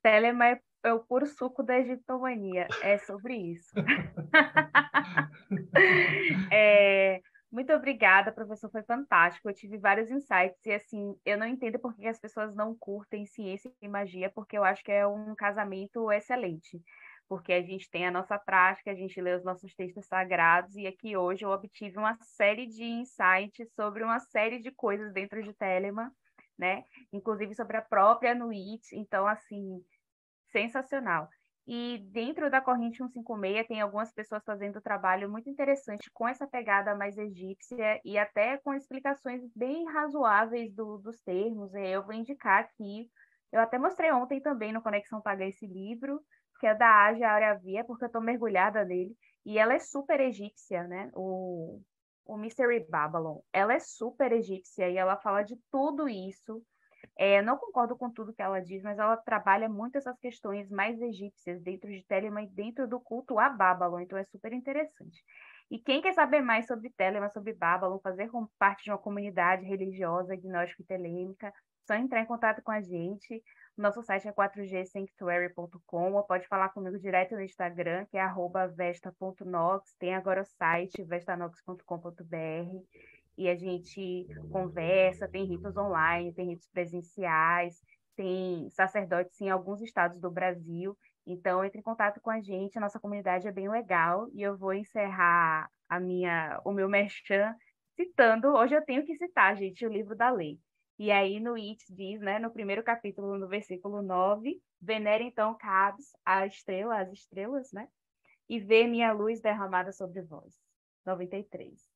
Telema 0.00 0.56
é, 0.84 0.92
o 0.92 1.00
puro 1.00 1.26
suco 1.26 1.64
da 1.64 1.76
egiptomania, 1.76 2.68
é 2.82 2.98
sobre 2.98 3.34
isso. 3.34 3.72
é, 6.52 7.20
muito 7.50 7.72
obrigada, 7.72 8.30
professor, 8.30 8.70
foi 8.70 8.84
fantástico. 8.84 9.48
Eu 9.48 9.54
tive 9.54 9.76
vários 9.76 10.08
insights 10.08 10.64
e 10.66 10.72
assim, 10.72 11.16
eu 11.24 11.36
não 11.36 11.48
entendo 11.48 11.80
por 11.80 11.96
que 11.96 12.06
as 12.06 12.20
pessoas 12.20 12.54
não 12.54 12.76
curtem 12.76 13.26
ciência 13.26 13.72
e 13.82 13.88
magia, 13.88 14.30
porque 14.30 14.56
eu 14.56 14.62
acho 14.62 14.84
que 14.84 14.92
é 14.92 15.04
um 15.04 15.34
casamento 15.34 16.12
excelente. 16.12 16.80
Porque 17.28 17.52
a 17.52 17.62
gente 17.62 17.90
tem 17.90 18.06
a 18.06 18.10
nossa 18.10 18.38
prática, 18.38 18.90
a 18.90 18.94
gente 18.94 19.20
lê 19.20 19.34
os 19.34 19.44
nossos 19.44 19.74
textos 19.74 20.06
sagrados 20.06 20.76
e 20.76 20.86
aqui 20.86 21.16
hoje 21.16 21.44
eu 21.44 21.50
obtive 21.50 21.98
uma 21.98 22.16
série 22.20 22.66
de 22.66 22.84
insights 22.84 23.72
sobre 23.74 24.04
uma 24.04 24.20
série 24.20 24.58
de 24.58 24.70
coisas 24.70 25.12
dentro 25.12 25.42
de 25.42 25.52
Telema, 25.54 26.12
né? 26.58 26.84
Inclusive 27.12 27.54
sobre 27.54 27.76
a 27.76 27.82
própria 27.82 28.34
Nuit. 28.34 28.94
Então, 28.94 29.26
assim, 29.26 29.82
sensacional. 30.52 31.28
E 31.66 31.98
dentro 32.12 32.50
da 32.50 32.60
corrente 32.60 32.98
156 32.98 33.66
tem 33.66 33.80
algumas 33.80 34.12
pessoas 34.12 34.44
fazendo 34.44 34.82
trabalho 34.82 35.30
muito 35.30 35.48
interessante 35.48 36.10
com 36.12 36.28
essa 36.28 36.46
pegada 36.46 36.94
mais 36.94 37.16
egípcia 37.16 38.00
e 38.04 38.18
até 38.18 38.58
com 38.58 38.74
explicações 38.74 39.40
bem 39.56 39.86
razoáveis 39.86 40.74
do, 40.74 40.98
dos 40.98 41.22
termos. 41.22 41.72
Eu 41.74 42.04
vou 42.04 42.12
indicar 42.12 42.60
aqui, 42.60 43.10
eu 43.50 43.60
até 43.60 43.78
mostrei 43.78 44.12
ontem 44.12 44.40
também 44.40 44.74
no 44.74 44.82
Conexão 44.82 45.22
Paga 45.22 45.46
esse 45.46 45.66
livro, 45.66 46.20
que 46.60 46.66
é 46.66 46.74
da 46.74 47.06
Aja 47.06 47.30
Aurea 47.30 47.54
Via, 47.54 47.84
porque 47.84 48.04
eu 48.04 48.06
estou 48.06 48.22
mergulhada 48.22 48.84
nele, 48.84 49.16
e 49.44 49.58
ela 49.58 49.74
é 49.74 49.78
super 49.78 50.20
egípcia, 50.20 50.84
né? 50.84 51.10
O, 51.14 51.80
o 52.24 52.36
Mystery 52.36 52.86
Babylon. 52.88 53.40
Ela 53.52 53.74
é 53.74 53.80
super 53.80 54.32
egípcia 54.32 54.88
e 54.88 54.96
ela 54.96 55.16
fala 55.16 55.42
de 55.42 55.56
tudo 55.70 56.08
isso 56.08 56.62
é, 57.16 57.42
não 57.42 57.56
concordo 57.56 57.96
com 57.96 58.10
tudo 58.10 58.32
que 58.32 58.42
ela 58.42 58.60
diz, 58.60 58.82
mas 58.82 58.98
ela 58.98 59.16
trabalha 59.16 59.68
muito 59.68 59.96
essas 59.96 60.18
questões 60.18 60.70
mais 60.70 61.00
egípcias 61.00 61.60
dentro 61.62 61.90
de 61.90 62.02
Telema 62.04 62.42
e 62.42 62.48
dentro 62.48 62.88
do 62.88 63.00
culto 63.00 63.38
a 63.38 63.48
Babylon, 63.48 64.00
então 64.00 64.18
é 64.18 64.24
super 64.24 64.52
interessante. 64.52 65.22
E 65.70 65.78
quem 65.78 66.02
quer 66.02 66.12
saber 66.12 66.40
mais 66.40 66.66
sobre 66.66 66.90
Telema, 66.90 67.28
sobre 67.30 67.52
Babylon, 67.52 67.98
fazer 68.00 68.30
parte 68.58 68.84
de 68.84 68.90
uma 68.90 68.98
comunidade 68.98 69.64
religiosa, 69.64 70.36
gnóstica 70.36 70.82
e 70.82 70.86
telêmica, 70.86 71.52
só 71.86 71.94
entrar 71.94 72.20
em 72.20 72.26
contato 72.26 72.62
com 72.62 72.70
a 72.70 72.80
gente. 72.80 73.42
Nosso 73.76 74.02
site 74.02 74.28
é 74.28 74.32
4gsanctuary.com 74.32 76.12
ou 76.12 76.22
pode 76.22 76.46
falar 76.46 76.68
comigo 76.68 76.98
direto 76.98 77.34
no 77.34 77.42
Instagram, 77.42 78.06
que 78.06 78.16
é 78.16 78.24
vesta.nox. 78.76 79.94
Tem 79.98 80.14
agora 80.14 80.42
o 80.42 80.44
site 80.44 81.02
vestanox.com.br 81.02 82.84
e 83.36 83.48
a 83.48 83.56
gente 83.56 84.28
conversa, 84.50 85.26
tem 85.26 85.44
ritos 85.44 85.76
online, 85.76 86.32
tem 86.32 86.50
ritos 86.50 86.68
presenciais, 86.68 87.82
tem 88.14 88.70
sacerdotes 88.70 89.40
em 89.40 89.50
alguns 89.50 89.82
estados 89.82 90.20
do 90.20 90.30
Brasil. 90.30 90.96
Então, 91.26 91.64
entre 91.64 91.80
em 91.80 91.82
contato 91.82 92.20
com 92.20 92.30
a 92.30 92.40
gente, 92.40 92.78
a 92.78 92.80
nossa 92.80 93.00
comunidade 93.00 93.48
é 93.48 93.52
bem 93.52 93.68
legal 93.68 94.28
e 94.32 94.42
eu 94.42 94.56
vou 94.56 94.72
encerrar 94.72 95.68
a 95.88 95.98
minha, 95.98 96.60
o 96.64 96.72
meu 96.72 96.88
merchan 96.88 97.54
citando, 97.96 98.48
hoje 98.48 98.74
eu 98.74 98.84
tenho 98.84 99.04
que 99.04 99.16
citar, 99.16 99.56
gente, 99.56 99.86
o 99.86 99.92
livro 99.92 100.14
da 100.14 100.30
lei. 100.30 100.58
E 100.98 101.10
aí 101.10 101.40
no 101.40 101.54
It 101.54 101.84
diz, 101.90 102.20
né, 102.20 102.38
no 102.38 102.50
primeiro 102.50 102.82
capítulo, 102.82 103.36
no 103.38 103.48
versículo 103.48 104.00
9, 104.00 104.62
venere 104.80 105.24
então 105.24 105.56
Cabs, 105.56 106.12
a 106.24 106.46
estrela, 106.46 107.00
as 107.00 107.12
estrelas, 107.12 107.72
né? 107.72 107.88
E 108.48 108.60
vê 108.60 108.86
minha 108.86 109.12
luz 109.12 109.40
derramada 109.40 109.92
sobre 109.92 110.22
vós. 110.22 110.54
93. 111.04 111.94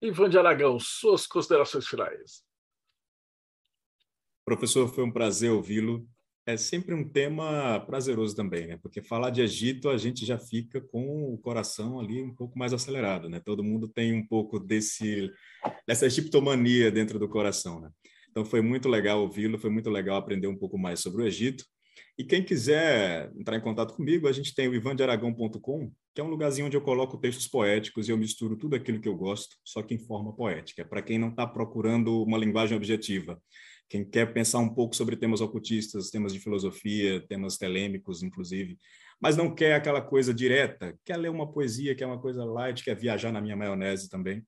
Ivan 0.00 0.30
de 0.30 0.38
Aragão, 0.38 0.78
suas 0.78 1.26
considerações 1.26 1.86
finais. 1.86 2.44
Professor, 4.44 4.88
foi 4.88 5.04
um 5.04 5.12
prazer 5.12 5.50
ouvi-lo. 5.50 6.08
É 6.46 6.56
sempre 6.56 6.94
um 6.94 7.06
tema 7.06 7.80
prazeroso 7.80 8.34
também, 8.34 8.66
né? 8.66 8.78
Porque 8.82 9.02
falar 9.02 9.30
de 9.30 9.42
Egito 9.42 9.88
a 9.88 9.98
gente 9.98 10.24
já 10.24 10.38
fica 10.38 10.80
com 10.80 11.32
o 11.32 11.38
coração 11.38 12.00
ali 12.00 12.22
um 12.22 12.34
pouco 12.34 12.58
mais 12.58 12.72
acelerado, 12.72 13.28
né? 13.28 13.40
Todo 13.40 13.62
mundo 13.62 13.86
tem 13.88 14.14
um 14.14 14.26
pouco 14.26 14.58
desse 14.58 15.30
dessa 15.86 16.06
egiptomania 16.06 16.90
dentro 16.90 17.18
do 17.18 17.28
coração, 17.28 17.80
né? 17.80 17.90
Então 18.30 18.44
foi 18.44 18.62
muito 18.62 18.88
legal 18.88 19.20
ouvi-lo, 19.20 19.58
foi 19.58 19.70
muito 19.70 19.90
legal 19.90 20.16
aprender 20.16 20.46
um 20.46 20.56
pouco 20.56 20.78
mais 20.78 21.00
sobre 21.00 21.22
o 21.22 21.26
Egito. 21.26 21.64
E 22.18 22.24
quem 22.24 22.42
quiser 22.42 23.30
entrar 23.38 23.56
em 23.56 23.60
contato 23.60 23.94
comigo, 23.94 24.28
a 24.28 24.32
gente 24.32 24.54
tem 24.54 24.68
o 24.68 24.74
ivandearagão.com, 24.74 25.92
que 26.14 26.20
é 26.20 26.24
um 26.24 26.28
lugarzinho 26.28 26.66
onde 26.66 26.76
eu 26.76 26.80
coloco 26.80 27.18
textos 27.18 27.48
poéticos 27.48 28.08
e 28.08 28.12
eu 28.12 28.18
misturo 28.18 28.56
tudo 28.56 28.76
aquilo 28.76 29.00
que 29.00 29.08
eu 29.08 29.16
gosto, 29.16 29.56
só 29.64 29.82
que 29.82 29.94
em 29.94 29.98
forma 29.98 30.34
poética, 30.34 30.84
para 30.84 31.02
quem 31.02 31.18
não 31.18 31.28
está 31.28 31.46
procurando 31.46 32.22
uma 32.22 32.38
linguagem 32.38 32.76
objetiva. 32.76 33.40
Quem 33.90 34.04
quer 34.04 34.32
pensar 34.32 34.60
um 34.60 34.72
pouco 34.72 34.94
sobre 34.94 35.16
temas 35.16 35.40
ocultistas, 35.40 36.10
temas 36.10 36.32
de 36.32 36.38
filosofia, 36.38 37.26
temas 37.26 37.56
telêmicos, 37.58 38.22
inclusive, 38.22 38.78
mas 39.20 39.36
não 39.36 39.52
quer 39.52 39.74
aquela 39.74 40.00
coisa 40.00 40.32
direta, 40.32 40.96
quer 41.04 41.16
ler 41.16 41.28
uma 41.28 41.50
poesia, 41.50 41.92
quer 41.96 42.06
uma 42.06 42.20
coisa 42.20 42.44
light, 42.44 42.84
quer 42.84 42.94
viajar 42.94 43.32
na 43.32 43.40
minha 43.40 43.56
maionese 43.56 44.08
também. 44.08 44.46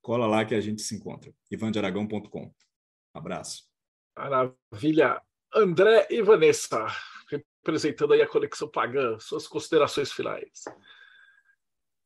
Cola 0.00 0.28
lá 0.28 0.44
que 0.44 0.54
a 0.54 0.60
gente 0.60 0.80
se 0.80 0.94
encontra. 0.94 1.32
ivandearagão.com. 1.50 2.54
Abraço. 3.12 3.64
Maravilha. 4.16 5.20
André 5.52 6.06
e 6.08 6.22
Vanessa, 6.22 6.86
representando 7.28 8.12
aí 8.12 8.22
a 8.22 8.28
Conexão 8.28 8.70
Pagã, 8.70 9.18
suas 9.18 9.48
considerações 9.48 10.12
finais. 10.12 10.62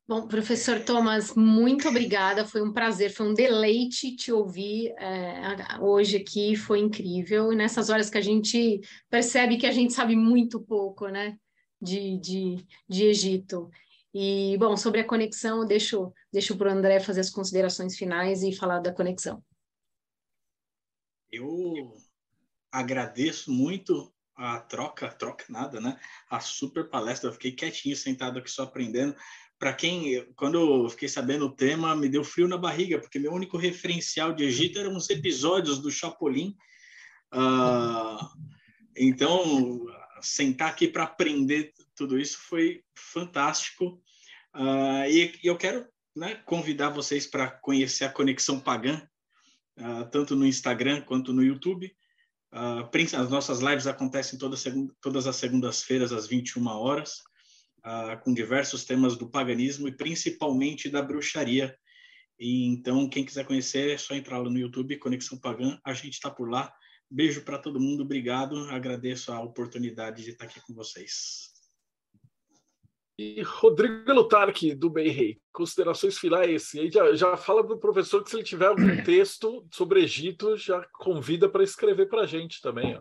Bom, 0.09 0.27
professor 0.27 0.83
Thomas, 0.83 1.35
muito 1.35 1.87
obrigada. 1.87 2.47
Foi 2.47 2.63
um 2.63 2.73
prazer, 2.73 3.13
foi 3.13 3.29
um 3.29 3.35
deleite 3.35 4.17
te 4.17 4.33
ouvir 4.33 4.95
é, 4.97 5.79
hoje 5.79 6.17
aqui, 6.17 6.57
foi 6.57 6.79
incrível. 6.79 7.53
E 7.53 7.57
nessas 7.57 7.91
horas 7.91 8.09
que 8.09 8.17
a 8.17 8.23
gente 8.23 8.81
percebe 9.11 9.59
que 9.59 9.67
a 9.67 9.71
gente 9.71 9.93
sabe 9.93 10.17
muito 10.17 10.63
pouco, 10.63 11.09
né, 11.09 11.37
de, 11.79 12.19
de, 12.21 12.67
de 12.89 13.05
Egito. 13.05 13.71
E, 14.15 14.57
bom, 14.59 14.79
sobre 14.79 15.01
a 15.03 15.07
conexão, 15.07 15.67
deixo, 15.67 16.11
deixo 16.33 16.57
para 16.57 16.71
o 16.71 16.73
André 16.73 17.01
fazer 17.01 17.21
as 17.21 17.29
considerações 17.29 17.95
finais 17.95 18.43
e 18.43 18.57
falar 18.57 18.81
da 18.81 18.95
conexão. 18.95 19.45
Eu 21.31 21.93
agradeço 22.73 23.53
muito 23.53 24.11
a 24.35 24.59
troca, 24.61 25.13
troca 25.13 25.45
nada, 25.51 25.83
né? 25.83 26.01
A 26.31 26.41
super 26.41 26.89
palestra, 26.89 27.29
eu 27.29 27.35
fiquei 27.35 27.53
quietinho, 27.53 27.95
sentado 27.95 28.39
aqui 28.39 28.51
só 28.51 28.63
aprendendo 28.63 29.15
para 29.59 29.73
quem, 29.73 30.25
quando 30.37 30.85
eu 30.85 30.89
fiquei 30.89 31.09
sabendo 31.09 31.47
o 31.47 31.55
tema, 31.55 31.97
me 31.97 32.09
deu 32.09 32.23
frio 32.23 32.47
na 32.47 32.57
barriga, 32.57 32.99
porque 32.99 33.19
meu 33.19 33.33
único 33.33 33.57
referencial 33.57 34.33
de 34.33 34.45
Egito 34.45 34.79
eram 34.79 34.97
os 34.97 35.11
episódios 35.11 35.81
do 35.81 35.91
Chapolin. 35.91 36.57
Uh, 37.35 38.49
então, 38.97 39.85
sentar 40.21 40.71
aqui 40.71 40.87
para 40.87 41.05
aprender 41.05 41.73
tudo 41.97 42.19
isso 42.19 42.39
foi 42.39 42.85
fantástico. 42.95 44.01
Uh, 44.55 45.05
e, 45.09 45.33
e, 45.43 45.47
eu 45.49 45.57
quero 45.57 45.85
né, 46.15 46.37
convidar 46.47 46.91
vocês 46.91 47.27
para 47.27 47.51
conhecer 47.51 48.05
a 48.05 48.13
Conexão 48.13 48.61
Pagã, 48.61 49.03
uh, 49.77 50.09
tanto 50.11 50.37
no 50.37 50.47
Instagram 50.47 51.01
quanto 51.01 51.33
no 51.33 51.43
YouTube. 51.43 51.93
as 52.53 53.29
nossas 53.29 53.59
lives 53.59 53.89
acontecem 53.89 54.39
toda 54.39 54.57
segunda, 54.57 54.95
todas 55.01 55.27
as 55.27 55.35
segundas-feiras, 55.35 56.13
às 56.13 56.29
21 56.29 56.65
horas 56.69 57.28
uh, 57.89 58.23
com 58.23 58.35
diversos 58.35 58.85
temas 58.85 59.17
do 59.17 59.29
paganismo 59.29 59.89
e 59.89 59.97
principalmente 59.97 60.91
da 60.91 61.01
bruxaria. 61.01 61.75
E, 62.39 62.67
então, 62.67 63.09
quem 63.09 63.25
quiser 63.25 63.47
conhecer, 63.47 63.91
é 63.91 63.99
só 63.99 64.15
entrar 64.15 64.39
lá 64.39 64.51
no 64.51 64.59
YouTube, 64.59 64.99
Conexão 64.99 65.39
Pagã, 65.39 65.79
a 65.83 65.95
gente 65.95 66.15
está 66.15 66.31
por 66.31 66.49
lá. 66.49 66.73
Beijo 67.11 67.43
para 67.43 67.59
todo 67.59 67.81
mundo, 67.81 68.03
obrigado, 68.03 68.57
agradeço 68.69 69.33
a 69.33 69.41
oportunidade 69.41 70.23
de 70.23 70.31
estar 70.31 70.45
aqui 70.45 70.61
com 70.61 70.75
vocês. 70.75 71.57
E 73.19 73.43
Rodrigo 73.43 74.13
Lutarque, 74.13 74.75
do 74.77 74.93
Rei, 74.93 75.41
considerações 75.51 76.17
finais. 76.17 76.73
E 76.75 76.81
aí 76.81 76.91
já, 76.91 77.13
já 77.15 77.37
fala 77.37 77.67
para 77.67 77.75
o 77.75 77.81
professor 77.81 78.23
que 78.23 78.31
se 78.31 78.37
ele 78.37 78.45
tiver 78.45 78.67
algum 78.67 78.87
texto 79.03 79.67
sobre 79.73 80.05
Egito, 80.05 80.57
já 80.57 80.87
convida 80.93 81.49
para 81.49 81.65
escrever 81.65 82.09
para 82.09 82.23
a 82.23 82.27
gente 82.27 82.61
também. 82.61 82.97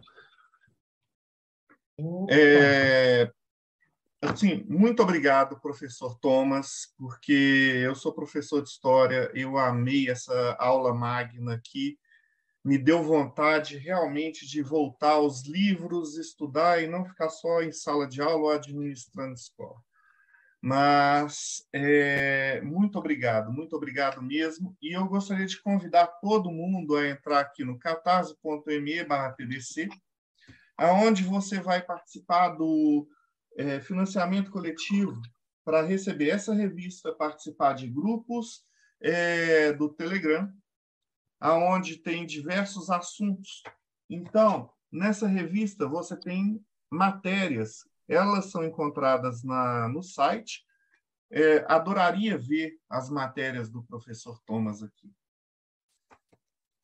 Ó. 1.99 2.27
É, 2.31 3.31
Assim, 4.19 4.65
muito 4.67 5.03
obrigado, 5.03 5.59
professor 5.59 6.17
Thomas, 6.17 6.91
porque 6.97 7.83
eu 7.83 7.93
sou 7.93 8.11
professor 8.11 8.63
de 8.63 8.69
história, 8.69 9.29
eu 9.35 9.59
amei 9.59 10.09
essa 10.09 10.55
aula 10.59 10.91
magna 10.91 11.53
aqui, 11.53 11.99
me 12.65 12.79
deu 12.79 13.03
vontade 13.03 13.77
realmente 13.77 14.47
de 14.47 14.63
voltar 14.63 15.11
aos 15.11 15.45
livros, 15.45 16.17
estudar 16.17 16.81
e 16.81 16.87
não 16.87 17.05
ficar 17.05 17.29
só 17.29 17.61
em 17.61 17.71
sala 17.71 18.07
de 18.07 18.19
aula 18.19 18.37
ou 18.37 18.51
administrando 18.51 19.35
escola. 19.35 19.79
Mas 20.59 21.63
é, 21.71 22.59
muito 22.61 22.97
obrigado, 22.97 23.53
muito 23.53 23.75
obrigado 23.75 24.19
mesmo. 24.21 24.75
E 24.81 24.97
eu 24.97 25.07
gostaria 25.07 25.45
de 25.45 25.61
convidar 25.61 26.07
todo 26.07 26.51
mundo 26.51 26.97
a 26.97 27.07
entrar 27.07 27.41
aqui 27.41 27.63
no 27.63 27.77
catarse.me/pdc, 27.77 29.89
aonde 30.75 31.23
você 31.23 31.59
vai 31.59 31.83
participar 31.83 32.49
do 32.49 33.07
é, 33.57 33.81
financiamento 33.81 34.51
coletivo 34.51 35.19
para 35.65 35.81
receber 35.81 36.29
essa 36.29 36.53
revista, 36.53 37.13
participar 37.13 37.73
de 37.73 37.89
grupos 37.89 38.63
é, 39.01 39.73
do 39.73 39.89
Telegram, 39.89 40.49
aonde 41.39 41.97
tem 41.97 42.25
diversos 42.25 42.89
assuntos. 42.89 43.63
Então, 44.09 44.71
nessa 44.91 45.27
revista 45.27 45.87
você 45.87 46.15
tem 46.15 46.63
matérias, 46.89 47.79
elas 48.07 48.45
são 48.51 48.63
encontradas 48.63 49.43
na, 49.43 49.89
no 49.89 50.01
site. 50.01 50.65
É, 51.29 51.65
adoraria 51.67 52.37
ver 52.37 52.79
as 52.89 53.09
matérias 53.09 53.69
do 53.69 53.83
professor 53.83 54.39
Thomas 54.45 54.81
aqui. 54.81 55.11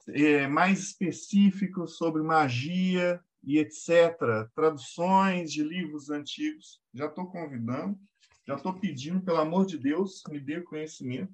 É, 0.10 0.48
mais 0.48 0.80
específico 0.80 1.88
sobre 1.88 2.22
magia, 2.22 3.24
e 3.44 3.60
etc. 3.60 4.18
Traduções 4.56 5.52
de 5.52 5.64
livros 5.64 6.10
antigos. 6.10 6.82
Já 6.94 7.08
estou 7.08 7.28
convidando, 7.28 8.00
já 8.48 8.56
estou 8.56 8.74
pedindo, 8.74 9.22
pelo 9.22 9.40
amor 9.40 9.66
de 9.66 9.78
Deus, 9.78 10.24
me 10.30 10.40
dê 10.40 10.62
conhecimento. 10.62 11.34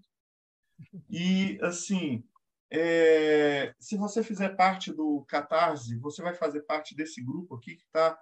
E, 1.09 1.59
assim, 1.61 2.23
é, 2.71 3.73
se 3.79 3.97
você 3.97 4.23
fizer 4.23 4.55
parte 4.55 4.93
do 4.93 5.25
Catarse, 5.27 5.97
você 5.97 6.21
vai 6.21 6.33
fazer 6.33 6.61
parte 6.61 6.95
desse 6.95 7.21
grupo 7.21 7.55
aqui 7.55 7.75
que 7.75 7.83
está 7.83 8.17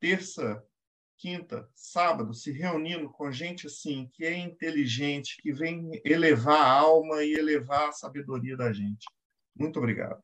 terça, 0.00 0.64
quinta, 1.18 1.68
sábado, 1.74 2.32
se 2.32 2.50
reunindo 2.50 3.10
com 3.10 3.30
gente 3.30 3.66
assim, 3.66 4.08
que 4.14 4.24
é 4.24 4.36
inteligente, 4.36 5.36
que 5.42 5.52
vem 5.52 5.90
elevar 6.02 6.60
a 6.60 6.72
alma 6.72 7.22
e 7.22 7.34
elevar 7.34 7.90
a 7.90 7.92
sabedoria 7.92 8.56
da 8.56 8.72
gente. 8.72 9.06
Muito 9.54 9.78
obrigado. 9.78 10.22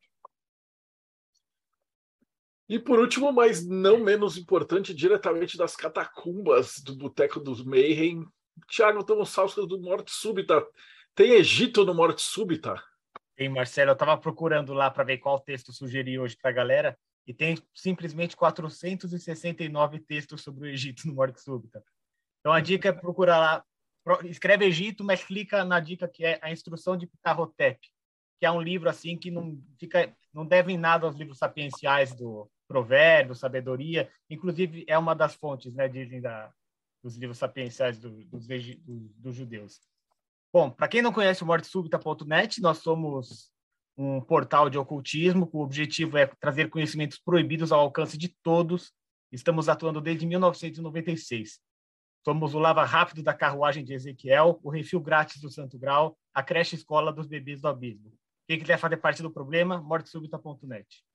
E 2.69 2.77
por 2.77 2.99
último, 2.99 3.31
mas 3.31 3.65
não 3.65 4.03
menos 4.03 4.37
importante, 4.37 4.93
diretamente 4.93 5.57
das 5.57 5.75
catacumbas 5.75 6.79
do 6.79 6.95
Boteco 6.97 7.39
dos 7.39 7.63
Mayhem, 7.63 8.25
Tiago 8.67 9.05
Tomosauskas 9.05 9.65
do 9.67 9.79
Morte 9.79 10.11
Súbita. 10.11 10.65
Tem 11.15 11.31
Egito 11.31 11.85
no 11.85 11.93
Morte 11.93 12.21
Súbita? 12.21 12.75
Tem, 13.35 13.47
Marcelo. 13.47 13.91
Eu 13.91 13.93
estava 13.93 14.17
procurando 14.17 14.73
lá 14.73 14.91
para 14.91 15.05
ver 15.05 15.19
qual 15.19 15.39
texto 15.39 15.71
sugerir 15.71 16.19
hoje 16.19 16.35
para 16.35 16.49
a 16.49 16.53
galera 16.53 16.99
e 17.25 17.33
tem 17.33 17.57
simplesmente 17.73 18.35
469 18.35 19.99
textos 19.99 20.41
sobre 20.41 20.67
o 20.67 20.71
Egito 20.71 21.07
no 21.07 21.13
Morte 21.13 21.41
Súbita. 21.41 21.81
Então 22.39 22.51
a 22.51 22.59
dica 22.59 22.89
é 22.89 22.91
procurar 22.93 23.37
lá, 23.37 23.65
escreve 24.25 24.65
Egito, 24.65 25.03
mas 25.03 25.23
clica 25.23 25.63
na 25.63 25.79
dica 25.79 26.07
que 26.07 26.25
é 26.25 26.39
a 26.41 26.51
instrução 26.51 26.97
de 26.97 27.07
Ptahotep, 27.07 27.79
que 28.39 28.45
é 28.45 28.51
um 28.51 28.61
livro 28.61 28.89
assim 28.89 29.17
que 29.17 29.29
não 29.31 29.61
fica, 29.79 30.15
não 30.33 30.45
deve 30.45 30.73
em 30.73 30.77
nada 30.77 31.05
aos 31.05 31.15
livros 31.15 31.37
sapienciais 31.37 32.13
do 32.13 32.49
provérbios, 32.67 33.39
sabedoria, 33.39 34.09
inclusive 34.29 34.83
é 34.87 34.97
uma 34.97 35.15
das 35.15 35.35
fontes, 35.35 35.73
né, 35.73 35.87
dizem 35.87 36.21
da, 36.21 36.51
dos 37.01 37.15
livros 37.15 37.37
sapienciais 37.37 37.99
do, 37.99 38.09
dos, 38.25 38.47
dos, 39.15 39.35
judeus. 39.35 39.79
Bom, 40.51 40.69
para 40.69 40.87
quem 40.87 41.01
não 41.01 41.13
conhece 41.13 41.43
o 41.43 41.45
mortesúbita.net, 41.45 42.61
nós 42.61 42.79
somos 42.79 43.51
um 43.97 44.21
portal 44.21 44.69
de 44.69 44.77
ocultismo, 44.77 45.49
o 45.51 45.61
objetivo 45.61 46.17
é 46.17 46.27
trazer 46.39 46.69
conhecimentos 46.69 47.17
proibidos 47.17 47.71
ao 47.71 47.79
alcance 47.79 48.17
de 48.17 48.29
todos. 48.43 48.93
Estamos 49.31 49.67
atuando 49.67 49.99
desde 49.99 50.25
1996. 50.25 51.59
Somos 52.23 52.53
o 52.53 52.59
lava 52.59 52.83
rápido 52.83 53.23
da 53.23 53.33
carruagem 53.33 53.83
de 53.83 53.93
Ezequiel, 53.93 54.59
o 54.61 54.69
refil 54.69 54.99
grátis 54.99 55.41
do 55.41 55.49
Santo 55.49 55.79
Grau, 55.79 56.17
a 56.33 56.43
creche 56.43 56.75
escola 56.75 57.11
dos 57.11 57.25
bebês 57.25 57.61
do 57.61 57.67
abismo. 57.67 58.13
Quem 58.47 58.59
quiser 58.59 58.77
fazer 58.77 58.97
parte 58.97 59.21
do 59.21 59.31
problema, 59.31 59.81
mortesúbita.net. 59.81 61.06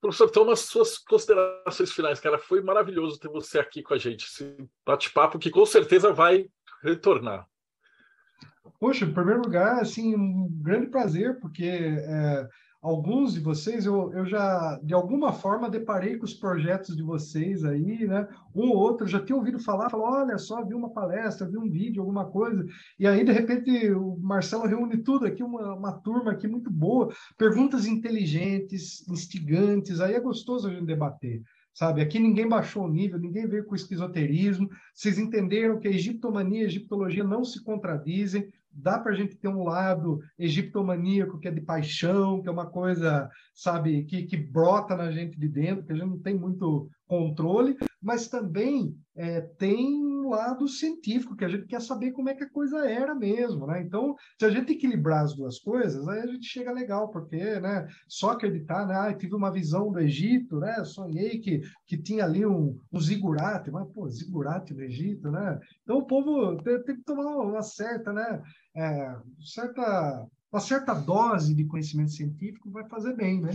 Professor, 0.00 0.28
então, 0.28 0.44
nas 0.46 0.60
suas 0.60 0.96
considerações 0.96 1.92
finais, 1.92 2.18
cara, 2.18 2.38
foi 2.38 2.62
maravilhoso 2.62 3.20
ter 3.20 3.28
você 3.28 3.58
aqui 3.58 3.82
com 3.82 3.92
a 3.92 3.98
gente, 3.98 4.24
esse 4.24 4.56
bate-papo 4.84 5.38
que 5.38 5.50
com 5.50 5.66
certeza 5.66 6.12
vai 6.12 6.46
retornar. 6.82 7.46
Poxa, 8.78 9.04
em 9.04 9.12
primeiro 9.12 9.42
lugar, 9.42 9.80
assim, 9.80 10.14
um 10.16 10.48
grande 10.50 10.86
prazer, 10.86 11.38
porque 11.38 11.66
é, 11.66 12.48
alguns 12.82 13.34
de 13.34 13.40
vocês, 13.40 13.84
eu, 13.84 14.12
eu 14.12 14.24
já, 14.24 14.80
de 14.82 14.94
alguma 14.94 15.32
forma, 15.32 15.68
deparei 15.68 16.16
com 16.16 16.24
os 16.24 16.32
projetos 16.32 16.96
de 16.96 17.02
vocês 17.02 17.64
aí, 17.64 18.06
né? 18.06 18.26
Um 18.54 18.70
ou 18.70 18.76
outro 18.76 19.06
já 19.06 19.22
tinha 19.22 19.36
ouvido 19.36 19.58
falar, 19.58 19.90
falou, 19.90 20.06
olha 20.06 20.38
só, 20.38 20.64
vi 20.64 20.74
uma 20.74 20.90
palestra, 20.90 21.48
vi 21.48 21.58
um 21.58 21.70
vídeo, 21.70 22.00
alguma 22.00 22.24
coisa, 22.26 22.64
e 22.98 23.06
aí, 23.06 23.24
de 23.24 23.32
repente, 23.32 23.90
o 23.92 24.16
Marcelo 24.18 24.66
reúne 24.66 24.98
tudo 24.98 25.26
aqui, 25.26 25.42
uma, 25.42 25.74
uma 25.74 25.92
turma 25.92 26.32
aqui 26.32 26.48
muito 26.48 26.70
boa, 26.70 27.12
perguntas 27.36 27.86
inteligentes, 27.86 29.06
instigantes, 29.08 30.00
aí 30.00 30.14
é 30.14 30.20
gostoso 30.20 30.68
a 30.68 30.70
gente 30.70 30.86
debater 30.86 31.42
sabe? 31.72 32.02
Aqui 32.02 32.18
ninguém 32.18 32.48
baixou 32.48 32.84
o 32.84 32.88
nível, 32.90 33.18
ninguém 33.18 33.46
veio 33.46 33.64
com 33.64 33.74
esquizoterismo. 33.74 34.68
Vocês 34.92 35.18
entenderam 35.18 35.78
que 35.78 35.88
a 35.88 35.90
egiptomania 35.90 36.60
e 36.60 36.64
a 36.64 36.66
egiptologia 36.66 37.24
não 37.24 37.44
se 37.44 37.62
contradizem, 37.62 38.52
dá 38.72 38.98
para 38.98 39.12
a 39.12 39.14
gente 39.14 39.36
ter 39.36 39.48
um 39.48 39.64
lado 39.64 40.20
egiptomaníaco 40.38 41.38
que 41.38 41.48
é 41.48 41.50
de 41.50 41.60
paixão, 41.60 42.40
que 42.40 42.48
é 42.48 42.52
uma 42.52 42.66
coisa, 42.66 43.28
sabe, 43.54 44.04
que, 44.04 44.24
que 44.24 44.36
brota 44.36 44.96
na 44.96 45.10
gente 45.10 45.38
de 45.38 45.48
dentro, 45.48 45.84
que 45.84 45.92
a 45.92 45.96
gente 45.96 46.08
não 46.08 46.18
tem 46.18 46.34
muito 46.34 46.88
controle, 47.06 47.76
mas 48.02 48.28
também 48.28 48.96
é, 49.14 49.40
tem 49.40 50.02
um 50.02 50.28
lado 50.30 50.66
científico, 50.66 51.36
que 51.36 51.44
a 51.44 51.48
gente 51.48 51.66
quer 51.66 51.80
saber 51.80 52.12
como 52.12 52.28
é 52.28 52.34
que 52.34 52.44
a 52.44 52.50
coisa 52.50 52.88
era 52.88 53.14
mesmo, 53.14 53.66
né? 53.66 53.82
Então, 53.82 54.14
se 54.38 54.46
a 54.46 54.50
gente 54.50 54.72
equilibrar 54.72 55.24
as 55.24 55.34
duas 55.34 55.58
coisas, 55.58 56.08
aí 56.08 56.20
a 56.20 56.26
gente 56.26 56.46
chega 56.46 56.72
legal, 56.72 57.10
porque, 57.10 57.60
né, 57.60 57.86
só 58.08 58.30
acreditar, 58.30 58.86
né, 58.86 58.94
ah, 58.94 59.12
tive 59.14 59.34
uma 59.34 59.52
visão 59.52 59.92
do 59.92 60.00
Egito, 60.00 60.58
né, 60.58 60.84
sonhei 60.84 61.38
que, 61.38 61.60
que 61.86 61.98
tinha 61.98 62.24
ali 62.24 62.46
um, 62.46 62.78
um 62.92 63.00
zigurate, 63.00 63.70
mas, 63.70 63.86
pô, 63.92 64.08
zigurate 64.08 64.72
no 64.72 64.82
Egito, 64.82 65.30
né? 65.30 65.58
Então, 65.82 65.98
o 65.98 66.06
povo 66.06 66.56
tem, 66.62 66.82
tem 66.84 66.96
que 66.96 67.04
tomar 67.04 67.36
uma 67.36 67.62
certa, 67.62 68.12
né, 68.12 68.42
é, 68.76 69.16
certa, 69.40 70.26
uma 70.52 70.60
certa 70.60 70.94
dose 70.94 71.54
de 71.54 71.64
conhecimento 71.66 72.12
científico 72.12 72.70
vai 72.70 72.88
fazer 72.88 73.14
bem, 73.14 73.40
né? 73.40 73.50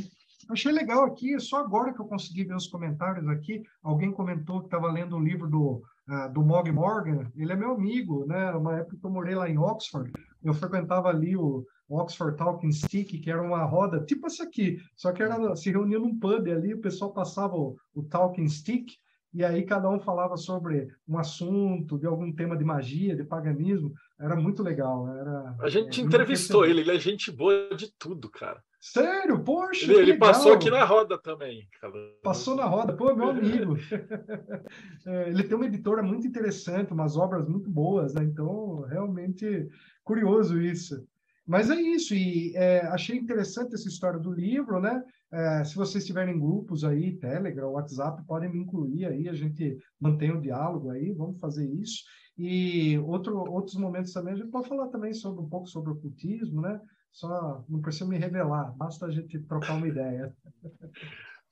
Achei 0.50 0.72
legal 0.72 1.04
aqui, 1.04 1.40
só 1.40 1.58
agora 1.58 1.94
que 1.94 2.00
eu 2.00 2.06
consegui 2.06 2.44
ver 2.44 2.56
os 2.56 2.68
comentários 2.68 3.28
aqui, 3.28 3.64
alguém 3.82 4.12
comentou 4.12 4.60
que 4.60 4.68
estava 4.68 4.92
lendo 4.92 5.16
o 5.16 5.24
livro 5.24 5.50
do, 5.50 5.82
uh, 6.08 6.32
do 6.32 6.44
Mog 6.44 6.72
Morgan, 6.72 7.32
ele 7.36 7.52
é 7.52 7.56
meu 7.56 7.72
amigo, 7.72 8.26
né? 8.26 8.52
Uma 8.52 8.78
época 8.78 8.98
que 8.98 9.06
eu 9.06 9.10
morei 9.10 9.34
lá 9.34 9.50
em 9.50 9.58
Oxford, 9.58 10.12
eu 10.44 10.54
frequentava 10.54 11.10
ali 11.10 11.36
o 11.36 11.66
Oxford 11.90 12.38
Talking 12.38 12.72
Stick, 12.72 13.20
que 13.20 13.32
era 13.32 13.42
uma 13.42 13.64
roda 13.64 14.04
tipo 14.04 14.28
essa 14.28 14.44
aqui, 14.44 14.78
só 14.96 15.12
que 15.12 15.24
era 15.24 15.56
se 15.56 15.72
reunia 15.72 16.00
num 16.00 16.18
pub 16.18 16.48
ali, 16.48 16.74
o 16.74 16.82
pessoal 16.82 17.12
passava 17.12 17.56
o, 17.56 17.76
o 17.94 18.04
Talking 18.04 18.48
Stick, 18.48 18.94
e 19.36 19.44
aí 19.44 19.64
cada 19.64 19.90
um 19.90 20.00
falava 20.00 20.38
sobre 20.38 20.88
um 21.06 21.18
assunto, 21.18 22.00
de 22.00 22.08
algum 22.08 22.32
tema 22.32 22.56
de 22.56 22.64
magia, 22.64 23.16
de 23.16 23.24
paganismo, 23.24 23.94
era 24.18 24.34
muito 24.34 24.64
legal. 24.64 25.10
Era, 25.10 25.56
a 25.60 25.70
gente 25.70 26.00
é, 26.00 26.04
entrevistou 26.06 26.66
ele, 26.66 26.80
ele 26.80 26.92
é 26.92 27.00
gente 27.00 27.30
boa 27.34 27.70
de 27.76 27.92
tudo, 28.00 28.30
cara. 28.30 28.64
Sério? 28.80 29.44
Poxa, 29.44 29.92
Ele, 29.92 30.12
ele 30.12 30.18
passou 30.18 30.54
aqui 30.54 30.70
na 30.70 30.86
roda 30.86 31.18
também. 31.18 31.68
Cara. 31.82 31.92
Passou 32.24 32.56
na 32.56 32.66
roda, 32.66 32.94
pô, 32.94 33.14
meu 33.16 33.32
amigo. 33.32 33.76
é, 35.06 35.30
ele 35.30 35.44
tem 35.44 35.58
uma 35.58 35.66
editora 35.66 36.04
muito 36.04 36.28
interessante, 36.28 36.94
umas 36.94 37.18
obras 37.18 37.50
muito 37.50 37.70
boas, 37.70 38.14
né? 38.14 38.24
Então, 38.24 38.82
realmente 38.82 39.68
curioso 40.04 40.62
isso. 40.62 41.04
Mas 41.46 41.70
é 41.70 41.76
isso, 41.76 42.16
e 42.16 42.56
é, 42.56 42.86
achei 42.88 43.18
interessante 43.18 43.74
essa 43.74 43.88
história 43.88 44.20
do 44.20 44.32
livro, 44.32 44.80
né? 44.80 45.04
É, 45.32 45.64
se 45.64 45.76
vocês 45.76 46.06
tiverem 46.06 46.40
grupos 46.40 46.84
aí, 46.84 47.18
Telegram, 47.18 47.72
WhatsApp, 47.72 48.24
podem 48.26 48.52
me 48.52 48.60
incluir 48.60 49.06
aí, 49.06 49.28
a 49.28 49.34
gente 49.34 49.78
mantém 50.00 50.32
o 50.32 50.42
diálogo 50.42 50.90
aí, 50.90 51.12
vamos 51.12 51.40
fazer 51.40 51.70
isso. 51.70 52.04
E 52.38 52.98
outro, 53.00 53.38
outros 53.38 53.76
momentos 53.76 54.12
também, 54.12 54.34
a 54.34 54.38
gente 54.38 54.52
pode 54.52 54.68
falar 54.68 54.88
também 54.88 55.14
sobre 55.14 55.42
um 55.42 55.50
pouco 55.50 55.68
sobre 55.68 55.92
o 55.92 55.94
ocultismo, 55.94 56.62
né? 56.62 56.80
Só 57.12 57.64
não 57.70 57.82
precisa 57.82 58.06
me 58.06 58.18
revelar, 58.18 58.74
basta 58.76 59.06
a 59.06 59.12
gente 59.12 59.40
trocar 59.40 59.76
uma 59.76 59.88
ideia. 59.88 60.34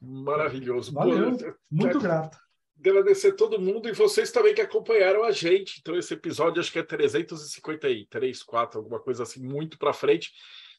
Maravilhoso. 0.01 0.91
Valeu, 0.91 1.37
Pô, 1.37 1.53
muito 1.71 1.99
grato. 1.99 2.37
Agradecer 2.77 3.29
a 3.29 3.35
todo 3.35 3.61
mundo 3.61 3.87
e 3.87 3.93
vocês 3.93 4.29
também 4.29 4.53
que 4.53 4.59
acompanharam 4.59 5.23
a 5.23 5.31
gente. 5.31 5.79
Então, 5.79 5.95
esse 5.95 6.13
episódio 6.13 6.59
acho 6.59 6.71
que 6.71 6.79
é 6.79 6.83
353, 6.83 8.43
4, 8.43 8.79
alguma 8.79 8.99
coisa 8.99 9.23
assim, 9.23 9.41
muito 9.41 9.77
para 9.77 9.93
frente. 9.93 10.33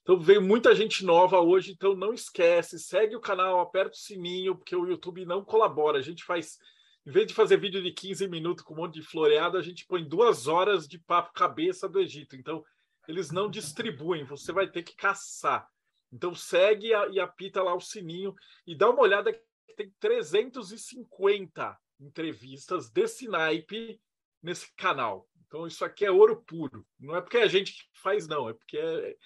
Então, 0.04 0.20
veio 0.20 0.40
muita 0.40 0.72
gente 0.74 1.04
nova 1.04 1.40
hoje, 1.40 1.72
então 1.72 1.96
não 1.96 2.14
esquece, 2.14 2.78
segue 2.78 3.16
o 3.16 3.20
canal, 3.20 3.58
aperta 3.58 3.96
o 3.96 3.98
sininho, 3.98 4.54
porque 4.54 4.76
o 4.76 4.86
YouTube 4.86 5.24
não 5.24 5.44
colabora. 5.44 5.98
A 5.98 6.02
gente 6.02 6.22
faz, 6.22 6.58
em 7.04 7.10
vez 7.10 7.26
de 7.26 7.34
fazer 7.34 7.56
vídeo 7.56 7.82
de 7.82 7.90
15 7.90 8.28
minutos 8.28 8.62
com 8.62 8.74
um 8.74 8.76
monte 8.76 9.00
de 9.00 9.02
floreado, 9.02 9.58
a 9.58 9.62
gente 9.62 9.84
põe 9.86 10.06
duas 10.06 10.46
horas 10.46 10.86
de 10.86 10.98
papo 10.98 11.32
cabeça 11.32 11.88
do 11.88 11.98
Egito. 11.98 12.36
Então, 12.36 12.62
eles 13.08 13.30
não 13.30 13.50
distribuem, 13.50 14.24
você 14.24 14.52
vai 14.52 14.70
ter 14.70 14.82
que 14.82 14.94
caçar. 14.94 15.68
Então 16.14 16.32
segue 16.32 16.94
a, 16.94 17.08
e 17.08 17.18
apita 17.18 17.60
lá 17.60 17.74
o 17.74 17.80
sininho 17.80 18.34
e 18.64 18.76
dá 18.76 18.88
uma 18.88 19.02
olhada 19.02 19.32
que 19.32 19.74
tem 19.76 19.92
350 19.98 21.76
entrevistas 22.00 22.88
desse 22.88 23.26
naipe 23.26 24.00
nesse 24.40 24.72
canal. 24.76 25.28
Então 25.46 25.66
isso 25.66 25.84
aqui 25.84 26.04
é 26.04 26.10
ouro 26.10 26.42
puro. 26.42 26.86
Não 27.00 27.16
é 27.16 27.20
porque 27.20 27.38
a 27.38 27.48
gente 27.48 27.90
faz, 27.94 28.28
não, 28.28 28.48
é 28.48 28.52
porque 28.52 28.78
é... 28.78 29.16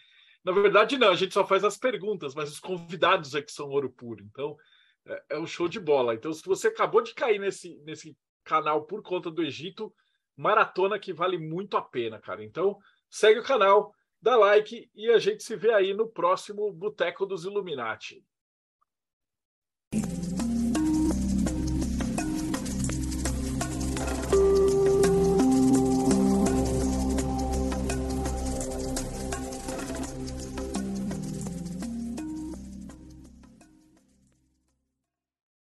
na 0.44 0.52
verdade 0.52 0.96
não, 0.96 1.10
a 1.10 1.14
gente 1.14 1.34
só 1.34 1.46
faz 1.46 1.64
as 1.64 1.76
perguntas, 1.76 2.34
mas 2.34 2.50
os 2.50 2.60
convidados 2.60 3.34
é 3.34 3.42
que 3.42 3.52
são 3.52 3.68
ouro 3.68 3.90
puro. 3.90 4.24
Então 4.24 4.56
é, 5.06 5.24
é 5.30 5.38
um 5.38 5.46
show 5.46 5.68
de 5.68 5.80
bola. 5.80 6.14
Então 6.14 6.32
se 6.32 6.44
você 6.44 6.68
acabou 6.68 7.02
de 7.02 7.14
cair 7.14 7.38
nesse 7.38 7.76
nesse 7.84 8.16
canal 8.44 8.84
por 8.84 9.02
conta 9.02 9.30
do 9.30 9.42
Egito, 9.42 9.92
maratona 10.36 10.98
que 10.98 11.12
vale 11.12 11.38
muito 11.38 11.76
a 11.76 11.82
pena, 11.82 12.18
cara. 12.18 12.42
Então 12.42 12.78
segue 13.10 13.40
o 13.40 13.44
canal, 13.44 13.92
dá 14.20 14.36
like 14.36 14.90
e 14.94 15.10
a 15.10 15.18
gente 15.18 15.42
se 15.42 15.56
vê 15.56 15.72
aí 15.72 15.92
no 15.92 16.08
próximo 16.08 16.72
Boteco 16.72 17.26
dos 17.26 17.44
Illuminati. 17.44 18.24